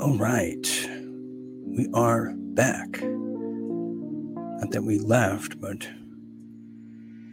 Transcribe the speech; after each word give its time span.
All 0.00 0.16
right. 0.16 0.88
We 1.66 1.86
are 1.92 2.32
back. 2.34 3.02
Not 3.02 4.70
that 4.70 4.82
we 4.82 4.98
left, 4.98 5.60
but 5.60 5.86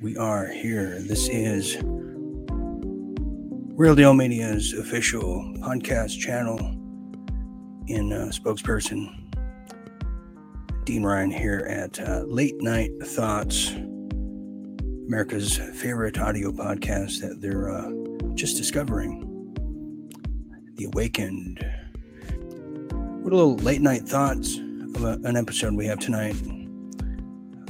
we 0.01 0.17
are 0.17 0.47
here. 0.47 0.99
This 0.99 1.29
is 1.29 1.77
Real 1.81 3.95
Deal 3.95 4.13
Media's 4.13 4.73
official 4.73 5.49
podcast 5.59 6.19
channel 6.19 6.59
in 7.87 8.11
uh, 8.11 8.31
spokesperson 8.33 9.13
Dean 10.83 11.03
Ryan 11.03 11.31
here 11.31 11.65
at 11.69 12.01
uh, 12.01 12.23
Late 12.27 12.61
Night 12.61 12.91
Thoughts, 13.01 13.69
America's 15.07 15.55
favorite 15.55 16.19
audio 16.19 16.51
podcast 16.51 17.21
that 17.21 17.39
they're 17.39 17.71
uh, 17.71 17.91
just 18.33 18.57
discovering. 18.57 19.23
The 20.75 20.83
Awakened. 20.83 21.65
Little 23.27 23.57
late 23.57 23.81
night 23.81 24.03
thoughts 24.03 24.55
of 24.55 25.03
a, 25.03 25.19
an 25.25 25.35
episode 25.35 25.73
we 25.73 25.85
have 25.87 25.99
tonight. 25.99 26.37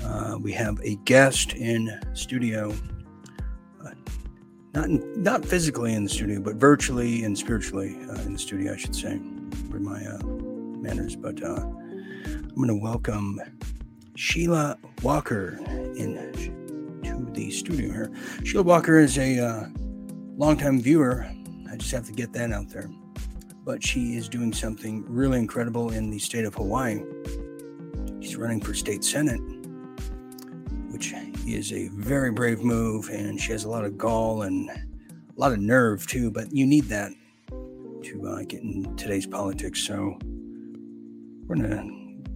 Uh, 0.04 0.38
we 0.40 0.52
have 0.52 0.80
a 0.84 0.98
guest 0.98 1.54
in 1.54 2.00
studio, 2.14 2.72
uh, 3.84 3.90
not 4.76 4.86
in, 4.86 5.24
not 5.24 5.44
physically 5.44 5.96
in 5.96 6.04
the 6.04 6.12
studio, 6.12 6.40
but 6.42 6.58
virtually 6.58 7.24
and 7.24 7.36
spiritually 7.36 7.98
uh, 8.08 8.22
in 8.22 8.34
the 8.34 8.38
studio, 8.38 8.74
I 8.74 8.78
should 8.78 8.96
say, 8.96 9.20
for 9.72 9.80
my 9.80 10.06
uh, 10.06 10.24
manners. 10.80 11.16
But 11.16 11.42
uh, 11.42 11.56
I'm 11.56 12.54
going 12.56 12.68
to 12.68 12.76
welcome 12.76 13.42
Sheila 14.16 14.78
Walker 15.02 15.58
in 15.96 17.02
to 17.02 17.32
the 17.34 17.50
studio 17.50 17.92
here. 17.92 18.12
Sheila 18.44 18.62
Walker 18.62 19.00
is 19.00 19.18
a 19.18 19.40
uh, 19.40 19.70
longtime 20.36 20.82
viewer. 20.82 21.28
I 21.68 21.78
just 21.78 21.92
have 21.94 22.06
to 22.06 22.14
get 22.14 22.32
that 22.34 22.52
out 22.52 22.70
there. 22.70 22.92
But 23.68 23.84
she 23.84 24.16
is 24.16 24.28
doing 24.28 24.52
something 24.52 25.06
really 25.08 25.38
incredible 25.38 25.92
in 25.92 26.10
the 26.10 26.18
state 26.18 26.46
of 26.46 26.56
Hawaii. 26.56 27.04
She's 28.20 28.36
running 28.36 28.62
for 28.62 28.74
state 28.74 29.04
senate 29.04 29.42
which 30.98 31.14
is 31.46 31.72
a 31.74 31.90
very 31.90 32.32
brave 32.32 32.64
move, 32.64 33.10
and 33.10 33.40
she 33.40 33.52
has 33.52 33.66
a 33.66 33.70
lot 33.70 33.86
of 33.86 34.00
gall 34.00 34.42
and 34.42 34.68
a 34.68 34.80
lot 35.36 35.52
of 35.52 35.60
nerve 35.60 36.08
too. 36.08 36.32
But 36.32 36.52
you 36.52 36.66
need 36.66 36.86
that 36.86 37.12
to 37.52 38.28
uh, 38.28 38.44
get 38.48 38.64
in 38.64 38.96
today's 38.96 39.28
politics. 39.28 39.86
So 39.86 40.18
we're 41.46 41.58
gonna 41.58 41.86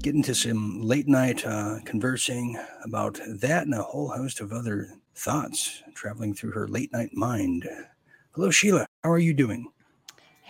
get 0.03 0.13
into 0.13 0.35
some 0.35 0.79
late 0.79 1.07
night 1.07 1.43
uh, 1.43 1.79
conversing 1.85 2.55
about 2.83 3.19
that 3.27 3.63
and 3.65 3.73
a 3.73 3.81
whole 3.81 4.09
host 4.09 4.41
of 4.41 4.51
other 4.51 4.93
thoughts 5.15 5.81
traveling 5.95 6.35
through 6.35 6.51
her 6.51 6.67
late 6.67 6.93
night 6.93 7.09
mind. 7.13 7.67
Hello, 8.35 8.51
Sheila. 8.51 8.85
How 9.03 9.09
are 9.09 9.17
you 9.17 9.33
doing? 9.33 9.70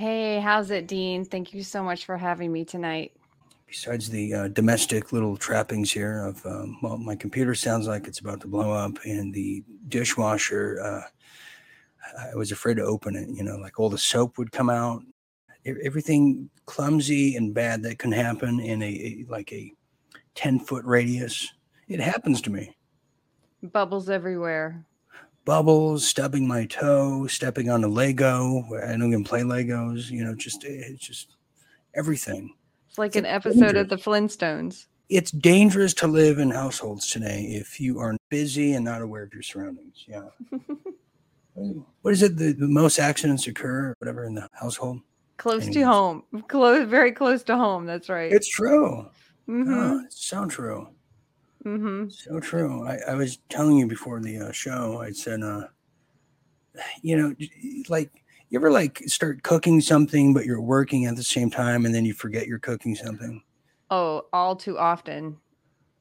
Hey, 0.01 0.39
how's 0.39 0.71
it, 0.71 0.87
Dean? 0.87 1.25
Thank 1.25 1.53
you 1.53 1.61
so 1.61 1.83
much 1.83 2.05
for 2.05 2.17
having 2.17 2.51
me 2.51 2.65
tonight. 2.65 3.11
Besides 3.67 4.09
the 4.09 4.33
uh, 4.33 4.47
domestic 4.47 5.13
little 5.13 5.37
trappings 5.37 5.91
here 5.91 6.25
of 6.25 6.43
um, 6.43 6.79
well 6.81 6.97
my 6.97 7.15
computer 7.15 7.53
sounds 7.53 7.85
like 7.85 8.07
it's 8.07 8.17
about 8.17 8.41
to 8.41 8.47
blow 8.47 8.71
up 8.71 8.97
and 9.05 9.31
the 9.31 9.63
dishwasher 9.89 10.81
uh, 10.83 12.23
i 12.31 12.35
was 12.35 12.51
afraid 12.51 12.77
to 12.77 12.83
open 12.83 13.15
it 13.15 13.29
you 13.29 13.43
know 13.43 13.57
like 13.57 13.79
all 13.79 13.91
the 13.91 13.97
soap 13.99 14.39
would 14.39 14.51
come 14.51 14.71
out. 14.71 15.03
Everything 15.67 16.49
clumsy 16.65 17.35
and 17.35 17.53
bad 17.53 17.83
that 17.83 17.99
can 17.99 18.11
happen 18.11 18.59
in 18.59 18.81
a, 18.81 18.87
a 18.87 19.25
like 19.29 19.53
a 19.53 19.71
10 20.33 20.61
foot 20.61 20.83
radius 20.83 21.53
it 21.87 21.99
happens 21.99 22.41
to 22.41 22.49
me. 22.49 22.75
Bubbles 23.61 24.09
everywhere 24.09 24.83
bubbles 25.45 26.07
stubbing 26.07 26.47
my 26.47 26.65
toe 26.65 27.27
stepping 27.27 27.69
on 27.69 27.83
a 27.83 27.87
lego 27.87 28.63
i 28.83 28.91
don't 28.91 29.07
even 29.07 29.23
play 29.23 29.41
legos 29.41 30.09
you 30.09 30.23
know 30.23 30.35
just 30.35 30.63
it's 30.63 31.05
just 31.05 31.35
everything 31.95 32.53
it's 32.91 32.97
like 32.97 33.15
it's 33.15 33.15
an 33.15 33.25
episode 33.25 33.73
dangerous. 33.73 33.83
of 33.83 33.89
the 33.89 33.95
Flintstones. 33.95 34.87
It's 35.07 35.31
dangerous 35.31 35.93
to 35.93 36.07
live 36.07 36.39
in 36.39 36.51
households 36.51 37.09
today 37.09 37.43
if 37.51 37.79
you 37.79 37.99
are 37.99 38.17
busy 38.27 38.73
and 38.73 38.83
not 38.83 39.01
aware 39.01 39.23
of 39.23 39.33
your 39.33 39.43
surroundings. 39.43 40.03
Yeah. 40.09 40.27
what 41.53 42.11
is 42.11 42.21
it? 42.21 42.35
The, 42.35 42.51
the, 42.51 42.67
most 42.67 42.99
accidents 42.99 43.47
occur, 43.47 43.95
whatever, 43.99 44.25
in 44.25 44.35
the 44.35 44.49
household? 44.51 44.99
Close 45.37 45.67
Anyways. 45.67 45.75
to 45.75 45.85
home. 45.85 46.23
Close, 46.49 46.85
very 46.85 47.13
close 47.13 47.43
to 47.43 47.55
home. 47.55 47.85
That's 47.85 48.09
right. 48.09 48.29
It's 48.29 48.49
true. 48.49 49.07
Mm-hmm. 49.47 49.73
Oh, 49.73 50.01
it's 50.03 50.25
so 50.25 50.45
true. 50.47 50.89
Mm-hmm. 51.65 52.09
So 52.09 52.39
true. 52.39 52.87
I, 52.87 52.97
I, 53.09 53.15
was 53.15 53.37
telling 53.49 53.77
you 53.77 53.85
before 53.85 54.19
the 54.19 54.39
uh, 54.39 54.51
show, 54.51 54.99
I 54.99 55.11
said, 55.11 55.43
uh, 55.43 55.67
you 57.03 57.15
know, 57.15 57.35
like 57.87 58.23
you 58.49 58.57
ever 58.57 58.71
like 58.71 59.03
start 59.05 59.43
cooking 59.43 59.79
something, 59.79 60.33
but 60.33 60.45
you're 60.45 60.61
working 60.61 61.05
at 61.05 61.15
the 61.15 61.23
same 61.23 61.51
time, 61.51 61.85
and 61.85 61.93
then 61.93 62.03
you 62.03 62.13
forget 62.13 62.47
you're 62.47 62.59
cooking 62.59 62.95
something? 62.95 63.43
Oh, 63.91 64.23
all 64.33 64.55
too 64.55 64.77
often. 64.77 65.37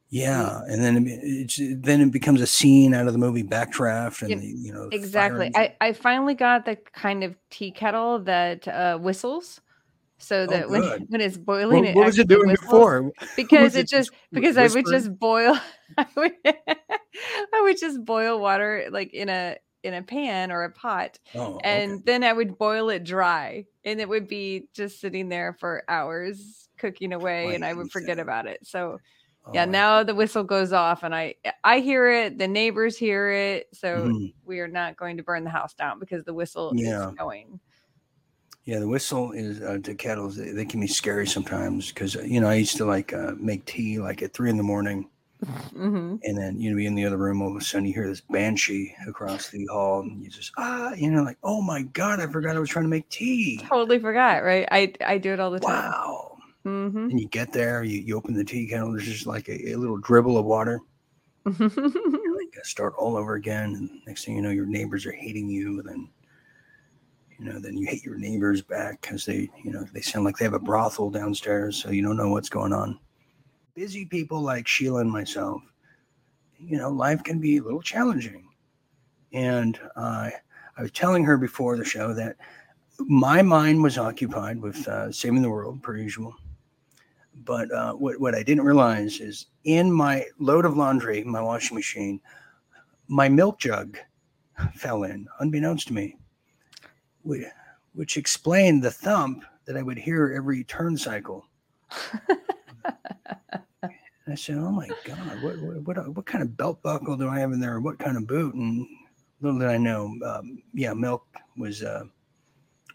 Yeah, 0.09 0.61
and 0.67 0.83
then 0.83 1.07
it, 1.07 1.21
it's 1.23 1.61
then 1.83 2.01
it 2.01 2.11
becomes 2.11 2.41
a 2.41 2.47
scene 2.47 2.95
out 2.95 3.07
of 3.07 3.13
the 3.13 3.19
movie 3.19 3.45
Backdraft, 3.45 4.23
and 4.23 4.41
the, 4.41 4.47
you 4.47 4.73
know 4.73 4.89
exactly. 4.91 5.53
I 5.55 5.77
I 5.81 5.93
finally 5.93 6.35
got 6.35 6.65
the 6.65 6.77
kind 6.77 7.23
of 7.23 7.37
tea 7.51 7.71
kettle 7.71 8.19
that 8.21 8.67
uh, 8.67 8.99
whistles 8.99 9.61
so 10.21 10.43
oh, 10.43 10.47
that 10.47 10.65
oh, 10.67 10.69
when 10.69 10.83
when 11.09 11.21
it's 11.21 11.37
boiling, 11.37 11.87
what, 11.87 11.97
what 11.97 12.07
was 12.07 12.19
it 12.19 12.29
doing 12.29 12.51
before? 12.51 13.11
Because 13.37 13.75
it, 13.75 13.81
it, 13.81 13.89
just 13.89 14.11
because 14.33 14.57
whispering? 14.57 14.85
I 14.85 14.89
would 14.89 14.95
just 14.95 15.19
boil, 15.19 15.59
I 15.99 16.07
would 16.17 16.33
I 16.47 17.61
would 17.63 17.79
just 17.79 18.05
boil 18.05 18.41
water 18.41 18.89
like 18.91 19.13
in 19.15 19.29
a 19.29 19.57
in 19.83 19.95
a 19.95 20.03
pan 20.03 20.53
or 20.53 20.65
a 20.65 20.71
pot 20.71 21.19
oh, 21.35 21.59
and 21.65 21.93
okay. 21.93 22.03
then 22.05 22.23
i 22.23 22.33
would 22.33 22.59
boil 22.59 22.91
it 22.91 23.03
dry 23.03 23.65
and 23.85 23.99
it 23.99 24.07
would 24.07 24.29
be 24.29 24.69
just 24.75 25.01
sitting 25.01 25.31
there 25.31 25.57
for 25.59 25.85
hours 25.89 26.69
cooking 26.77 27.15
away 27.15 27.55
and 27.55 27.65
i 27.65 27.73
would 27.73 27.91
forget 27.91 28.19
about 28.19 28.47
it 28.47 28.59
so 28.63 28.99
oh, 29.47 29.51
yeah 29.55 29.65
now 29.65 30.03
the 30.03 30.15
whistle 30.15 30.45
goes 30.45 30.75
off 30.75 31.03
and 31.03 31.15
i 31.15 31.35
i 31.65 31.81
hear 31.81 32.11
it 32.11 32.37
the 32.37 32.47
neighbors 32.47 32.99
hear 32.99 33.31
it 33.31 33.69
so 33.73 34.03
mm. 34.03 34.35
we 34.45 34.61
are 34.61 34.69
not 34.69 34.99
going 34.99 35.17
to 35.17 35.23
burn 35.23 35.45
the 35.45 35.51
house 35.51 35.73
down 35.73 35.99
because 35.99 36.25
the 36.25 36.35
whistle 36.35 36.73
yeah. 36.75 37.09
is 37.09 37.15
going 37.15 37.59
yeah 38.71 38.79
the 38.79 38.89
whistle 38.89 39.33
is 39.33 39.61
uh, 39.63 39.79
to 39.83 39.95
kettles 39.95 40.37
they, 40.37 40.53
they, 40.53 40.65
can 40.65 40.81
be 40.81 40.87
scary 40.87 41.27
sometimes 41.27 41.89
because 41.89 42.17
uh, 42.17 42.23
you 42.23 42.41
know 42.41 42.49
i 42.49 42.55
used 42.55 42.77
to 42.77 42.85
like 42.85 43.13
uh, 43.13 43.33
make 43.37 43.65
tea 43.65 43.99
like 43.99 44.23
at 44.23 44.33
three 44.33 44.51
in 44.51 44.57
the 44.57 44.63
morning 44.63 45.09
Mm-hmm. 45.45 46.17
And 46.23 46.37
then 46.37 46.61
you 46.61 46.71
know, 46.71 46.77
be 46.77 46.87
in 46.87 46.95
the 46.95 47.07
other 47.07 47.17
room, 47.17 47.41
all 47.41 47.51
of 47.51 47.57
a 47.57 47.65
sudden 47.65 47.87
you 47.87 47.95
hear 47.95 48.07
this 48.07 48.21
banshee 48.21 48.95
across 49.07 49.49
the 49.49 49.67
hall, 49.67 50.01
and 50.03 50.23
you 50.23 50.29
just 50.29 50.53
ah, 50.59 50.93
you 50.93 51.11
know, 51.11 51.23
like 51.23 51.39
oh 51.43 51.63
my 51.63 51.83
god, 51.83 52.21
I 52.21 52.27
forgot 52.27 52.57
I 52.57 52.61
was 52.61 52.69
trying 52.69 52.85
to 52.85 52.91
make 52.91 53.09
tea. 53.09 53.59
Totally 53.67 53.99
forgot, 53.99 54.45
right? 54.45 54.69
I 54.71 54.93
I 55.05 55.17
do 55.17 55.33
it 55.33 55.41
all 55.41 55.51
the 55.51 55.61
time. 55.61 55.91
Wow. 55.91 56.39
Mm-hmm. 56.67 57.11
And 57.11 57.21
you 57.21 57.27
get 57.29 57.55
there, 57.55 57.83
you, 57.83 58.01
you 58.01 58.17
open 58.19 58.35
the 58.35 58.45
tea 58.45 58.69
kettle, 58.69 58.93
there's 58.93 59.07
just 59.07 59.27
like 59.27 59.49
a, 59.49 59.73
a 59.73 59.77
little 59.77 59.97
dribble 59.97 60.37
of 60.37 60.45
water. 60.45 60.81
you 61.59 62.37
like 62.37 62.65
start 62.65 62.93
all 62.99 63.17
over 63.17 63.37
again, 63.37 63.75
and 63.77 63.91
next 64.07 64.27
thing 64.27 64.37
you 64.37 64.43
know, 64.43 64.51
your 64.51 64.67
neighbors 64.67 65.07
are 65.07 65.13
hating 65.13 65.49
you, 65.49 65.81
and 65.81 65.89
then 65.89 66.09
you 67.41 67.53
know, 67.53 67.59
then 67.59 67.77
you 67.77 67.87
hate 67.87 68.05
your 68.05 68.19
neighbors 68.19 68.63
back 68.63 69.01
because 69.01 69.25
they, 69.25 69.49
you 69.65 69.73
know, 69.73 69.85
they 69.93 70.03
sound 70.03 70.25
like 70.25 70.37
they 70.37 70.45
have 70.45 70.55
a 70.55 70.59
brothel 70.59 71.11
downstairs, 71.11 71.83
so 71.83 71.91
you 71.91 72.03
don't 72.03 72.17
know 72.17 72.29
what's 72.29 72.51
going 72.51 72.73
on 72.73 73.01
busy 73.81 74.05
people 74.05 74.43
like 74.43 74.69
Sheila 74.69 75.01
and 75.01 75.11
myself, 75.11 75.63
you 76.59 76.77
know, 76.77 76.91
life 76.91 77.23
can 77.23 77.41
be 77.41 77.57
a 77.57 77.63
little 77.63 77.81
challenging. 77.81 78.47
And 79.33 79.81
uh, 79.97 80.31
I 80.77 80.83
was 80.83 80.91
telling 80.91 81.25
her 81.25 81.39
before 81.39 81.79
the 81.79 81.85
show 81.85 82.13
that 82.13 82.37
my 82.99 83.41
mind 83.41 83.83
was 83.83 83.97
occupied 83.97 84.61
with 84.61 84.87
uh, 84.87 85.11
saving 85.11 85.41
the 85.41 85.49
world, 85.49 85.83
per 85.83 85.97
usual. 85.97 86.35
But 87.45 87.73
uh, 87.73 87.95
what, 87.95 88.21
what 88.21 88.35
I 88.35 88.43
didn't 88.43 88.65
realize 88.65 89.21
is 89.21 89.47
in 89.65 89.91
my 89.91 90.27
load 90.39 90.67
of 90.67 90.77
laundry, 90.77 91.25
my 91.25 91.41
washing 91.41 91.75
machine, 91.75 92.21
my 93.09 93.31
milk 93.31 93.59
jug 93.59 93.97
fell 94.75 95.05
in, 95.05 95.27
unbeknownst 95.39 95.89
to 95.89 95.95
me, 95.95 96.17
which 97.23 98.17
explained 98.17 98.83
the 98.83 98.91
thump 98.91 99.45
that 99.67 99.77
I 99.77 99.83
would 99.83 99.99
hear 99.99 100.33
every 100.37 100.65
turn 100.65 100.97
cycle. 100.97 101.47
I 104.31 104.35
said, 104.37 104.59
"Oh 104.59 104.71
my 104.71 104.89
God, 105.05 105.43
what, 105.43 105.59
what 105.59 105.97
what 105.97 106.15
what 106.15 106.27
kind 106.27 106.43
of 106.43 106.57
belt 106.57 106.83
buckle 106.83 107.17
do 107.17 107.29
I 107.29 107.41
have 107.41 107.53
in 107.53 107.59
there? 107.61 107.81
What 107.81 107.99
kind 107.99 108.17
of 108.17 108.29
boot?" 108.29 108.55
And 108.55 108.87
little 109.41 109.59
did 109.59 109.69
I 109.69 109.77
know, 109.77 110.15
um, 110.25 110.63
yeah, 110.73 110.93
milk 110.93 111.27
was 111.57 111.83
uh, 111.83 112.05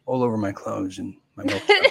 all 0.05 0.23
over 0.23 0.37
my 0.37 0.51
clothes 0.51 0.99
and 0.99 1.15
my 1.35 1.43
milk. 1.43 1.61
yeah, 1.69 1.83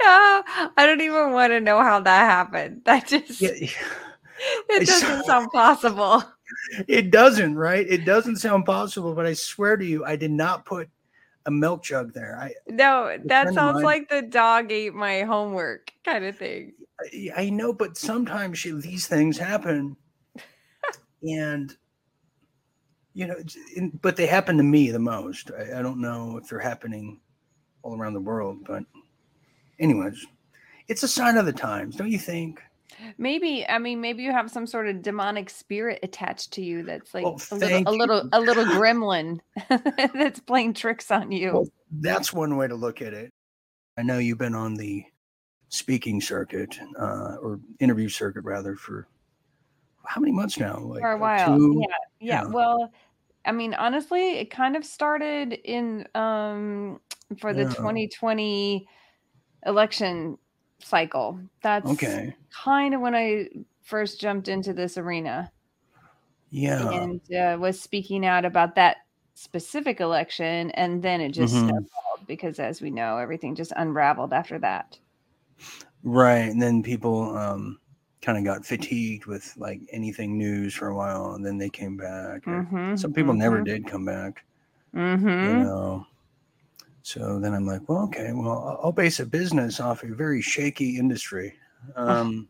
I 0.76 0.84
don't 0.86 1.00
even 1.00 1.32
want 1.32 1.52
to 1.52 1.60
know 1.60 1.80
how 1.82 2.00
that 2.00 2.30
happened. 2.30 2.82
That 2.84 3.08
just 3.08 3.40
yeah, 3.40 3.68
it 4.68 4.86
doesn't 4.86 5.24
sound 5.24 5.50
possible. 5.50 6.22
It 6.86 7.10
doesn't, 7.10 7.54
right? 7.54 7.86
It 7.88 8.04
doesn't 8.04 8.36
sound 8.36 8.66
possible, 8.66 9.14
but 9.14 9.24
I 9.24 9.32
swear 9.32 9.78
to 9.78 9.86
you, 9.86 10.04
I 10.04 10.16
did 10.16 10.30
not 10.30 10.66
put 10.66 10.90
a 11.46 11.50
milk 11.50 11.82
jug 11.82 12.12
there. 12.12 12.38
I 12.38 12.52
no, 12.68 13.16
that 13.24 13.54
sounds 13.54 13.82
like 13.82 14.10
the 14.10 14.20
dog 14.20 14.70
ate 14.70 14.92
my 14.92 15.22
homework 15.22 15.90
kind 16.04 16.26
of 16.26 16.36
thing. 16.36 16.74
I 17.34 17.48
know, 17.48 17.72
but 17.72 17.96
sometimes 17.96 18.58
she, 18.58 18.72
these 18.72 19.06
things 19.06 19.38
happen, 19.38 19.96
and 21.22 21.74
you 23.14 23.26
know, 23.26 23.36
in, 23.74 23.98
but 24.02 24.16
they 24.16 24.26
happen 24.26 24.58
to 24.58 24.62
me 24.62 24.90
the 24.90 24.98
most. 24.98 25.50
I, 25.58 25.78
I, 25.78 25.82
don't 25.82 26.02
know 26.02 26.36
if 26.36 26.48
they're 26.48 26.58
happening 26.58 27.20
all 27.82 27.96
around 27.96 28.14
the 28.14 28.20
world. 28.20 28.64
But, 28.66 28.84
anyways, 29.78 30.26
it's 30.88 31.02
a 31.02 31.08
sign 31.08 31.36
of 31.36 31.46
the 31.46 31.52
times, 31.52 31.96
don't 31.96 32.10
you 32.10 32.18
think? 32.18 32.60
Maybe 33.18 33.66
I 33.68 33.78
mean 33.78 34.00
maybe 34.00 34.22
you 34.22 34.32
have 34.32 34.50
some 34.50 34.66
sort 34.66 34.88
of 34.88 35.02
demonic 35.02 35.50
spirit 35.50 36.00
attached 36.02 36.52
to 36.54 36.62
you 36.62 36.82
that's 36.82 37.14
like 37.14 37.24
a, 37.24 37.54
little, 37.54 37.86
a 37.86 37.92
little 37.92 38.28
a 38.32 38.40
little 38.40 38.64
gremlin 38.64 39.40
that's 40.14 40.40
playing 40.40 40.74
tricks 40.74 41.10
on 41.10 41.32
you. 41.32 41.52
Well, 41.52 41.68
that's 42.00 42.32
one 42.32 42.56
way 42.56 42.68
to 42.68 42.74
look 42.74 43.02
at 43.02 43.12
it. 43.12 43.30
I 43.98 44.02
know 44.02 44.18
you've 44.18 44.38
been 44.38 44.54
on 44.54 44.74
the 44.74 45.04
speaking 45.68 46.20
circuit 46.20 46.78
uh, 46.98 47.36
or 47.42 47.60
interview 47.80 48.08
circuit 48.08 48.44
rather 48.44 48.76
for 48.76 49.06
how 50.04 50.20
many 50.20 50.32
months 50.32 50.58
now? 50.58 50.78
Like 50.78 51.00
for 51.00 51.12
a 51.12 51.18
while. 51.18 51.56
Two, 51.56 51.78
yeah, 51.80 51.96
yeah, 52.20 52.42
yeah. 52.42 52.48
Well, 52.48 52.92
I 53.44 53.52
mean, 53.52 53.74
honestly, 53.74 54.38
it 54.38 54.50
kind 54.50 54.76
of 54.76 54.84
started 54.84 55.52
in 55.52 56.06
um 56.14 57.00
for 57.38 57.54
the 57.54 57.62
yeah. 57.62 57.74
2020 57.74 58.86
election 59.66 60.38
cycle. 60.84 61.38
That's 61.62 61.90
okay. 61.92 62.34
kind 62.50 62.94
of 62.94 63.00
when 63.00 63.14
I 63.14 63.48
first 63.82 64.20
jumped 64.20 64.48
into 64.48 64.72
this 64.72 64.98
arena. 64.98 65.50
Yeah. 66.50 66.90
And 66.90 67.20
uh, 67.32 67.56
was 67.58 67.80
speaking 67.80 68.26
out 68.26 68.44
about 68.44 68.74
that 68.74 68.98
specific 69.34 70.00
election. 70.00 70.70
And 70.72 71.02
then 71.02 71.20
it 71.20 71.30
just 71.30 71.54
mm-hmm. 71.54 71.68
snowballed 71.68 72.26
because, 72.26 72.58
as 72.58 72.80
we 72.80 72.90
know, 72.90 73.18
everything 73.18 73.54
just 73.54 73.72
unraveled 73.76 74.32
after 74.32 74.58
that. 74.58 74.98
Right. 76.02 76.50
And 76.50 76.60
then 76.60 76.82
people 76.82 77.36
um, 77.36 77.78
kind 78.20 78.36
of 78.36 78.44
got 78.44 78.66
fatigued 78.66 79.26
with 79.26 79.52
like 79.56 79.80
anything 79.92 80.36
news 80.36 80.74
for 80.74 80.88
a 80.88 80.94
while. 80.94 81.32
And 81.32 81.44
then 81.44 81.58
they 81.58 81.70
came 81.70 81.96
back. 81.96 82.44
Mm-hmm. 82.44 82.96
Some 82.96 83.12
people 83.12 83.32
mm-hmm. 83.32 83.40
never 83.40 83.62
did 83.62 83.86
come 83.86 84.04
back. 84.04 84.44
Mm-hmm. 84.94 85.28
You 85.28 85.64
know, 85.64 86.06
so 87.02 87.38
then 87.40 87.52
I'm 87.52 87.66
like, 87.66 87.88
well, 87.88 88.04
okay, 88.04 88.32
well, 88.32 88.78
I'll 88.82 88.92
base 88.92 89.20
a 89.20 89.26
business 89.26 89.80
off 89.80 90.04
a 90.04 90.14
very 90.14 90.40
shaky 90.40 90.98
industry. 90.98 91.54
Um, 91.96 92.48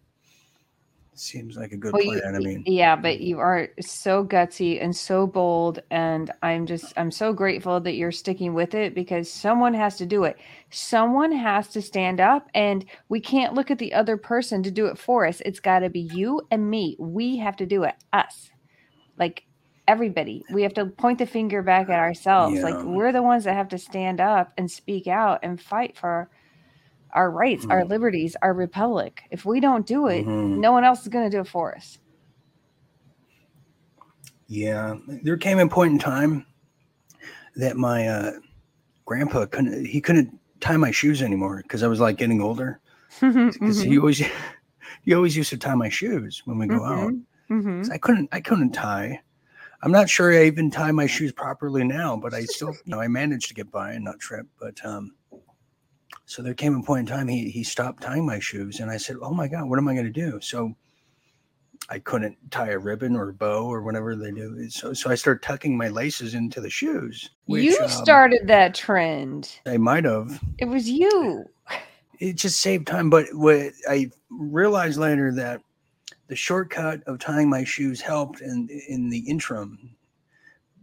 seems 1.15 1.57
like 1.57 1.73
a 1.73 1.77
good 1.77 1.93
well, 1.93 2.03
plan. 2.03 2.19
You, 2.19 2.23
I 2.25 2.39
mean, 2.39 2.63
yeah, 2.67 2.97
but 2.97 3.21
you 3.21 3.39
are 3.39 3.69
so 3.81 4.25
gutsy 4.25 4.83
and 4.83 4.95
so 4.95 5.27
bold, 5.27 5.81
and 5.91 6.31
I'm 6.43 6.67
just 6.67 6.93
I'm 6.97 7.11
so 7.11 7.33
grateful 7.33 7.81
that 7.81 7.95
you're 7.95 8.13
sticking 8.13 8.53
with 8.53 8.75
it 8.75 8.95
because 8.95 9.31
someone 9.31 9.73
has 9.75 9.97
to 9.97 10.07
do 10.07 10.25
it. 10.25 10.37
Someone 10.71 11.33
has 11.33 11.69
to 11.69 11.81
stand 11.83 12.21
up, 12.21 12.49
and 12.55 12.85
we 13.09 13.21
can't 13.21 13.55
look 13.55 13.71
at 13.71 13.79
the 13.79 13.95
other 13.95 14.19
person 14.19 14.63
to 14.65 14.71
do 14.71 14.87
it 14.87 14.99
for 14.99 15.27
us. 15.27 15.41
It's 15.45 15.61
got 15.61 15.81
to 15.81 15.89
be 15.89 16.01
you 16.01 16.43
and 16.51 16.69
me. 16.69 16.97
We 16.99 17.39
have 17.39 17.57
to 17.57 17.67
do 17.67 17.85
it. 17.85 17.95
Us, 18.13 18.51
like 19.19 19.45
everybody. 19.89 20.45
We 20.51 20.63
have 20.63 20.75
to 20.75 20.87
point 20.87 21.19
the 21.19 21.27
finger 21.27 21.63
back 21.63 21.89
at 21.89 21.99
ourselves. 21.99 22.57
Yeah. 22.57 22.63
Like 22.63 22.85
we're 22.85 23.13
the 23.13 23.23
ones 23.23 23.45
that 23.45 23.55
have 23.55 23.69
to 23.69 23.79
stand 23.79 24.21
up 24.21 24.53
and 24.57 24.71
speak 24.71 25.07
out 25.07 25.41
and 25.43 25.61
fight 25.61 25.97
for 25.97 26.31
our 27.13 27.31
rights, 27.31 27.63
mm-hmm. 27.63 27.73
our 27.73 27.85
liberties, 27.85 28.37
our 28.43 28.55
republic. 28.55 29.23
If 29.31 29.45
we 29.45 29.61
don't 29.61 29.87
do 29.87 30.07
it, 30.09 30.27
mm-hmm. 30.27 30.61
no 30.61 30.73
one 30.73 30.85
else 30.85 31.03
is 31.03 31.09
going 31.09 31.31
to 31.31 31.37
do 31.37 31.41
it 31.41 31.49
for 31.49 31.75
us. 31.75 31.99
Yeah, 34.47 34.97
there 35.07 35.37
came 35.37 35.59
a 35.59 35.69
point 35.69 35.93
in 35.93 35.99
time 35.99 36.47
that 37.57 37.77
my 37.77 38.09
uh, 38.09 38.33
grandpa 39.07 39.47
couldn't 39.47 39.87
he 39.87 40.01
couldn't 40.01 40.39
tie 40.61 40.77
my 40.77 40.91
shoes 40.91 41.23
anymore 41.23 41.61
because 41.63 41.83
I 41.83 41.87
was 41.87 42.01
like 42.01 42.17
getting 42.17 42.41
older. 42.41 42.81
Because 43.21 43.57
mm-hmm. 43.59 43.91
he 43.91 43.99
always 43.99 44.23
he 45.03 45.15
always 45.15 45.37
used 45.37 45.51
to 45.51 45.59
tie 45.59 45.75
my 45.75 45.91
shoes 45.91 46.43
when 46.47 46.59
we 46.59 46.67
go 46.67 46.83
out. 46.85 47.13
Mm-hmm. 47.13 47.61
Mm-hmm. 47.61 47.93
I 47.93 47.99
couldn't 47.99 48.29
I 48.33 48.41
couldn't 48.41 48.73
tie. 48.73 49.21
I'm 49.83 49.93
not 49.93 50.09
sure 50.09 50.33
I 50.33 50.45
even 50.45 50.71
tie 50.71 50.93
my 50.93 51.07
shoes 51.07 51.33
properly 51.33 51.83
now, 51.83 52.17
but 52.17 52.33
I 52.33 52.45
still, 52.45 52.71
you 52.71 52.91
know, 52.91 53.01
I 53.01 53.09
managed 53.09 53.49
to 53.49 53.55
get 53.55 53.71
by 53.71 53.93
and 53.93 54.05
not 54.05 54.21
trip. 54.21 54.47
But 54.61 54.85
um, 54.85 55.15
so 56.25 56.41
there 56.41 56.55
came 56.55 56.77
a 56.77 56.83
point 56.83 57.09
in 57.09 57.15
time 57.15 57.27
he 57.27 57.51
he 57.51 57.65
stopped 57.65 58.03
tying 58.03 58.25
my 58.25 58.39
shoes, 58.39 58.81
and 58.81 58.91
I 58.91 58.97
said, 58.97 59.17
"Oh 59.21 59.35
my 59.35 59.49
God, 59.49 59.69
what 59.69 59.79
am 59.79 59.89
I 59.89 59.95
going 59.95 60.07
to 60.07 60.13
do?" 60.13 60.41
So 60.41 60.75
I 61.89 61.99
couldn't 61.99 62.37
tie 62.53 62.71
a 62.71 62.79
ribbon 62.79 63.17
or 63.17 63.31
a 63.31 63.35
bow 63.35 63.67
or 63.67 63.83
whatever 63.83 64.15
they 64.15 64.31
do. 64.31 64.71
So 64.71 64.93
so 64.93 65.11
I 65.11 65.17
started 65.17 65.43
tucking 65.43 65.77
my 65.77 65.89
laces 65.89 66.35
into 66.35 66.61
the 66.61 66.71
shoes. 66.71 67.31
Which, 67.47 67.65
you 67.65 67.79
um, 67.81 67.89
started 67.89 68.43
um, 68.43 68.47
that 68.47 68.75
trend. 68.75 69.59
I 69.67 69.79
might 69.79 70.05
have. 70.05 70.41
It 70.59 70.67
was 70.67 70.89
you. 70.89 71.45
It 72.21 72.37
just 72.37 72.61
saved 72.61 72.87
time, 72.87 73.11
but 73.11 73.27
what 73.33 73.73
I 73.89 74.11
realized 74.31 74.97
later 74.97 75.35
that 75.35 75.61
the 76.33 76.37
shortcut 76.37 77.03
of 77.07 77.19
tying 77.19 77.51
my 77.51 77.63
shoes 77.63 78.01
helped 78.01 78.41
in 78.41 78.67
in 78.89 79.11
the 79.11 79.19
interim, 79.19 79.95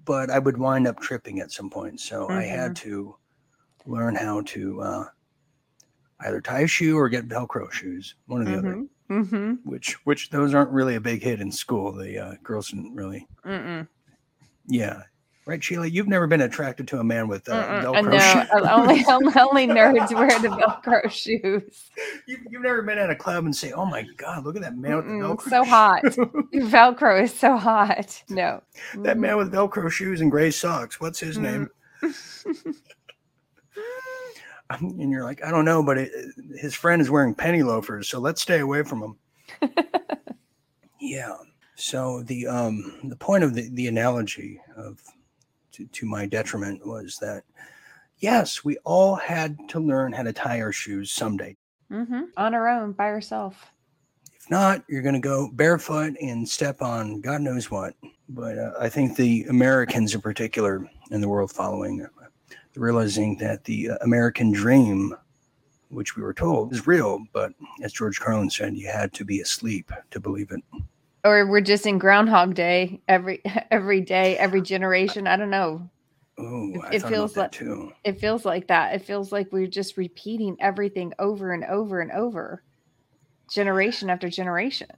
but 0.05 0.29
I 0.29 0.37
would 0.37 0.57
wind 0.57 0.85
up 0.85 0.99
tripping 0.99 1.39
at 1.39 1.51
some 1.51 1.71
point. 1.71 1.99
So 1.99 2.27
mm-hmm. 2.27 2.37
I 2.37 2.43
had 2.43 2.75
mm-hmm. 2.75 2.87
to 2.87 3.15
learn 3.87 4.13
how 4.13 4.41
to 4.41 4.81
uh, 4.81 5.05
either 6.19 6.39
tie 6.39 6.59
a 6.59 6.67
shoe 6.67 6.95
or 6.95 7.09
get 7.09 7.27
Velcro 7.27 7.71
shoes, 7.71 8.13
one 8.27 8.43
or 8.43 8.45
the 8.45 8.51
mm-hmm. 8.51 8.67
other. 8.67 9.23
Mm-hmm. 9.23 9.53
Which 9.67 9.95
which 10.05 10.29
those 10.29 10.53
aren't 10.53 10.69
really 10.69 10.93
a 10.93 11.01
big 11.01 11.23
hit 11.23 11.41
in 11.41 11.51
school. 11.51 11.93
The 11.93 12.19
uh, 12.19 12.33
girls 12.43 12.69
didn't 12.69 12.93
really. 12.93 13.27
Mm-mm. 13.43 13.87
Yeah, 14.67 15.01
Right, 15.49 15.63
Sheila? 15.63 15.87
You've 15.87 16.07
never 16.07 16.27
been 16.27 16.41
attracted 16.41 16.87
to 16.89 16.99
a 16.99 17.03
man 17.03 17.27
with 17.27 17.49
uh, 17.49 17.81
Velcro 17.81 18.11
no, 18.11 18.19
shoes. 18.19 19.07
only, 19.09 19.33
only 19.35 19.67
nerds 19.67 20.13
wear 20.13 20.27
the 20.39 20.49
Velcro 20.49 21.09
shoes. 21.09 21.89
You, 22.27 22.37
have 22.53 22.61
never 22.61 22.83
been 22.83 22.99
at 22.99 23.09
a 23.09 23.15
club 23.15 23.45
and 23.45 23.55
say, 23.55 23.71
oh 23.71 23.85
my 23.85 24.05
God, 24.17 24.45
look 24.45 24.55
at 24.55 24.61
that 24.61 24.77
man 24.77 25.01
Mm-mm, 25.01 25.31
with 25.31 25.43
the 25.45 25.49
Velcro 25.49 25.49
So 25.49 25.63
hot. 25.63 26.03
Velcro 26.53 27.23
is 27.23 27.33
so 27.33 27.57
hot. 27.57 28.21
No. 28.29 28.61
That 28.97 29.17
man 29.17 29.37
with 29.37 29.51
Velcro 29.51 29.89
shoes 29.89 30.21
and 30.21 30.29
gray 30.29 30.51
socks. 30.51 31.01
What's 31.01 31.19
his 31.19 31.39
mm. 31.39 31.41
name? 31.41 32.13
and 34.69 35.11
you're 35.11 35.23
like, 35.23 35.43
I 35.43 35.49
don't 35.49 35.65
know, 35.65 35.81
but 35.81 35.97
it, 35.97 36.11
his 36.59 36.75
friend 36.75 37.01
is 37.01 37.09
wearing 37.09 37.33
penny 37.33 37.63
loafers, 37.63 38.07
so 38.07 38.19
let's 38.19 38.43
stay 38.43 38.59
away 38.59 38.83
from 38.83 39.01
him. 39.01 39.71
yeah. 41.01 41.33
So 41.73 42.21
the 42.21 42.45
um 42.45 42.99
the 43.05 43.15
point 43.15 43.43
of 43.43 43.55
the, 43.55 43.67
the 43.73 43.87
analogy 43.87 44.61
of 44.77 45.01
to, 45.79 45.85
to 45.85 46.05
my 46.05 46.25
detriment 46.25 46.85
was 46.85 47.17
that 47.21 47.43
yes, 48.19 48.63
we 48.63 48.77
all 48.79 49.15
had 49.15 49.57
to 49.69 49.79
learn 49.79 50.13
how 50.13 50.23
to 50.23 50.33
tie 50.33 50.61
our 50.61 50.71
shoes 50.71 51.11
someday. 51.11 51.55
Mm-hmm. 51.91 52.23
On 52.37 52.53
our 52.53 52.67
own, 52.67 52.91
by 52.91 53.05
ourselves. 53.05 53.57
If 54.35 54.49
not, 54.51 54.83
you're 54.87 55.01
going 55.01 55.15
to 55.15 55.19
go 55.19 55.49
barefoot 55.53 56.15
and 56.21 56.47
step 56.47 56.81
on 56.81 57.21
God 57.21 57.41
knows 57.41 57.71
what. 57.71 57.95
But 58.29 58.57
uh, 58.59 58.73
I 58.79 58.89
think 58.89 59.15
the 59.15 59.45
Americans, 59.49 60.13
in 60.13 60.21
particular, 60.21 60.87
in 61.09 61.21
the 61.21 61.27
world 61.27 61.51
following, 61.51 62.03
uh, 62.03 62.25
realizing 62.75 63.37
that 63.37 63.63
the 63.63 63.91
uh, 63.91 63.97
American 64.01 64.51
dream, 64.51 65.15
which 65.89 66.15
we 66.15 66.21
were 66.21 66.33
told 66.33 66.71
is 66.73 66.85
real, 66.85 67.23
but 67.33 67.53
as 67.81 67.91
George 67.91 68.19
Carlin 68.19 68.49
said, 68.49 68.77
you 68.77 68.87
had 68.87 69.13
to 69.13 69.25
be 69.25 69.41
asleep 69.41 69.91
to 70.11 70.19
believe 70.19 70.51
it 70.51 70.61
or 71.23 71.45
we're 71.45 71.61
just 71.61 71.85
in 71.85 71.97
Groundhog 71.97 72.55
Day 72.55 73.01
every 73.07 73.41
every 73.71 74.01
day, 74.01 74.37
every 74.37 74.61
generation. 74.61 75.27
I 75.27 75.35
don't 75.35 75.49
know. 75.49 75.89
Oh, 76.37 76.71
it, 76.91 77.03
it 77.03 77.07
feels 77.07 77.35
like 77.35 77.51
too. 77.51 77.91
it 78.03 78.19
feels 78.19 78.45
like 78.45 78.67
that. 78.67 78.95
It 78.95 79.03
feels 79.03 79.31
like 79.31 79.51
we're 79.51 79.67
just 79.67 79.97
repeating 79.97 80.55
everything 80.59 81.13
over 81.19 81.53
and 81.53 81.65
over 81.65 81.99
and 81.99 82.11
over, 82.11 82.63
generation 83.49 84.09
after 84.09 84.29
generation. 84.29 84.89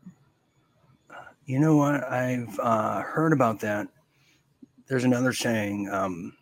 You 1.45 1.59
know 1.59 1.75
what? 1.75 2.03
I've 2.03 2.57
uh, 2.59 3.01
heard 3.01 3.33
about 3.33 3.59
that. 3.61 3.87
There's 4.87 5.03
another 5.03 5.33
saying. 5.33 5.89
Um, 5.89 6.33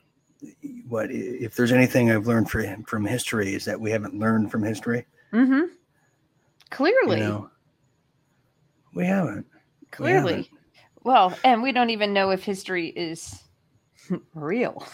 what 0.87 1.11
if 1.11 1.55
there's 1.55 1.71
anything 1.71 2.11
I've 2.11 2.27
learned 2.27 2.49
from 2.49 2.83
from 2.83 3.05
history 3.05 3.53
is 3.53 3.65
that 3.65 3.79
we 3.79 3.91
haven't 3.91 4.17
learned 4.17 4.51
from 4.51 4.63
history. 4.63 5.05
Mm-hmm. 5.33 5.73
Clearly, 6.69 7.19
you 7.19 7.23
know, 7.23 7.49
we 8.93 9.05
haven't. 9.05 9.45
Clearly. 9.91 10.49
Well, 11.03 11.37
and 11.43 11.63
we 11.63 11.71
don't 11.71 11.89
even 11.89 12.13
know 12.13 12.29
if 12.29 12.43
history 12.43 12.87
is 12.87 13.43
real. 14.33 14.85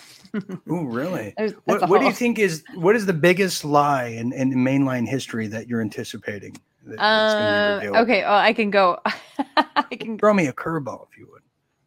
oh, 0.69 0.83
really? 0.83 1.33
what, 1.65 1.89
what 1.89 1.99
do 1.99 2.05
you 2.05 2.11
think 2.11 2.39
is 2.39 2.63
what 2.75 2.95
is 2.95 3.05
the 3.05 3.13
biggest 3.13 3.65
lie 3.65 4.07
in, 4.07 4.33
in 4.33 4.53
mainline 4.53 5.07
history 5.07 5.47
that 5.47 5.67
you're 5.67 5.81
anticipating? 5.81 6.55
That, 6.85 6.99
uh, 6.99 7.81
okay, 8.01 8.21
well, 8.21 8.37
I 8.37 8.53
can 8.53 8.69
go. 8.69 8.99
I 9.75 9.95
can 9.95 10.19
throw 10.19 10.33
me 10.33 10.47
a 10.47 10.53
curveball 10.53 11.07
if 11.09 11.17
you 11.17 11.27
would. 11.31 11.41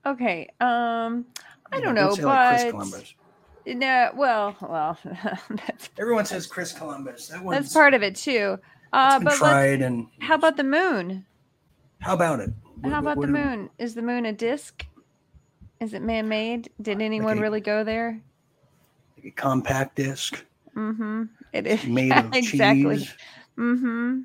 Okay. 0.04 0.48
Um, 0.60 1.26
I 1.70 1.80
don't 1.80 1.94
know, 1.94 2.14
but 2.16 2.24
like 2.24 2.70
Columbus. 2.70 3.14
No, 3.66 4.10
well, 4.16 4.56
well, 4.62 4.98
that's 5.50 5.90
everyone 5.98 6.24
says 6.24 6.46
Chris 6.46 6.72
Columbus. 6.72 7.28
That 7.28 7.44
that's 7.48 7.72
part 7.72 7.94
of 7.94 8.02
it 8.02 8.16
too. 8.16 8.58
Uh, 8.92 9.20
but 9.20 9.34
tried 9.34 9.82
and 9.82 10.06
how 10.20 10.34
about 10.34 10.56
the 10.56 10.64
moon? 10.64 11.26
How 12.00 12.14
about 12.14 12.40
it? 12.40 12.50
How 12.84 12.98
about 13.00 13.20
the 13.20 13.26
moon? 13.26 13.70
Is 13.78 13.94
the 13.94 14.02
moon 14.02 14.26
a 14.26 14.32
disc? 14.32 14.86
Is 15.80 15.94
it 15.94 16.02
man 16.02 16.28
made? 16.28 16.70
Did 16.80 17.00
anyone 17.00 17.36
like 17.36 17.38
a, 17.38 17.42
really 17.42 17.60
go 17.60 17.84
there? 17.84 18.20
Like 19.16 19.26
a 19.26 19.30
compact 19.30 19.96
disc. 19.96 20.44
Mm-hmm. 20.76 21.24
It 21.52 21.66
is 21.66 21.84
made 21.84 22.12
of 22.16 22.34
exactly. 22.34 22.98
cheese. 22.98 23.14
Mm-hmm. 23.56 24.20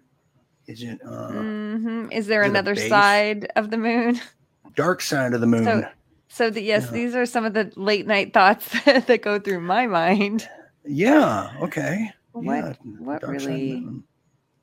Is 0.67 0.83
it? 0.83 0.99
Uh, 1.05 1.29
mm-hmm. 1.29 2.11
Is 2.11 2.27
there 2.27 2.43
another 2.43 2.75
side 2.75 3.51
of 3.55 3.69
the 3.69 3.77
moon? 3.77 4.19
Dark 4.75 5.01
side 5.01 5.33
of 5.33 5.41
the 5.41 5.47
moon. 5.47 5.65
So, 5.65 5.87
so 6.29 6.49
the, 6.49 6.61
yes, 6.61 6.85
yeah. 6.85 6.91
these 6.91 7.15
are 7.15 7.25
some 7.25 7.45
of 7.45 7.53
the 7.53 7.71
late 7.75 8.07
night 8.07 8.33
thoughts 8.33 8.69
that 8.85 9.21
go 9.21 9.39
through 9.39 9.61
my 9.61 9.87
mind. 9.87 10.47
Yeah. 10.85 11.51
Okay. 11.61 12.11
What 12.31 12.45
yeah, 12.45 12.73
what 12.97 13.27
really 13.27 13.83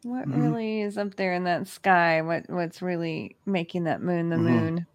what 0.03 0.27
mm-hmm. 0.27 0.43
really 0.43 0.81
is 0.81 0.97
up 0.97 1.17
there 1.17 1.35
in 1.35 1.45
that 1.45 1.67
sky? 1.69 2.23
What 2.23 2.49
what's 2.49 2.83
really 2.83 3.37
making 3.47 3.85
that 3.85 4.03
moon 4.03 4.31
the 4.31 4.37
mm-hmm. 4.37 4.47
moon? 4.47 4.87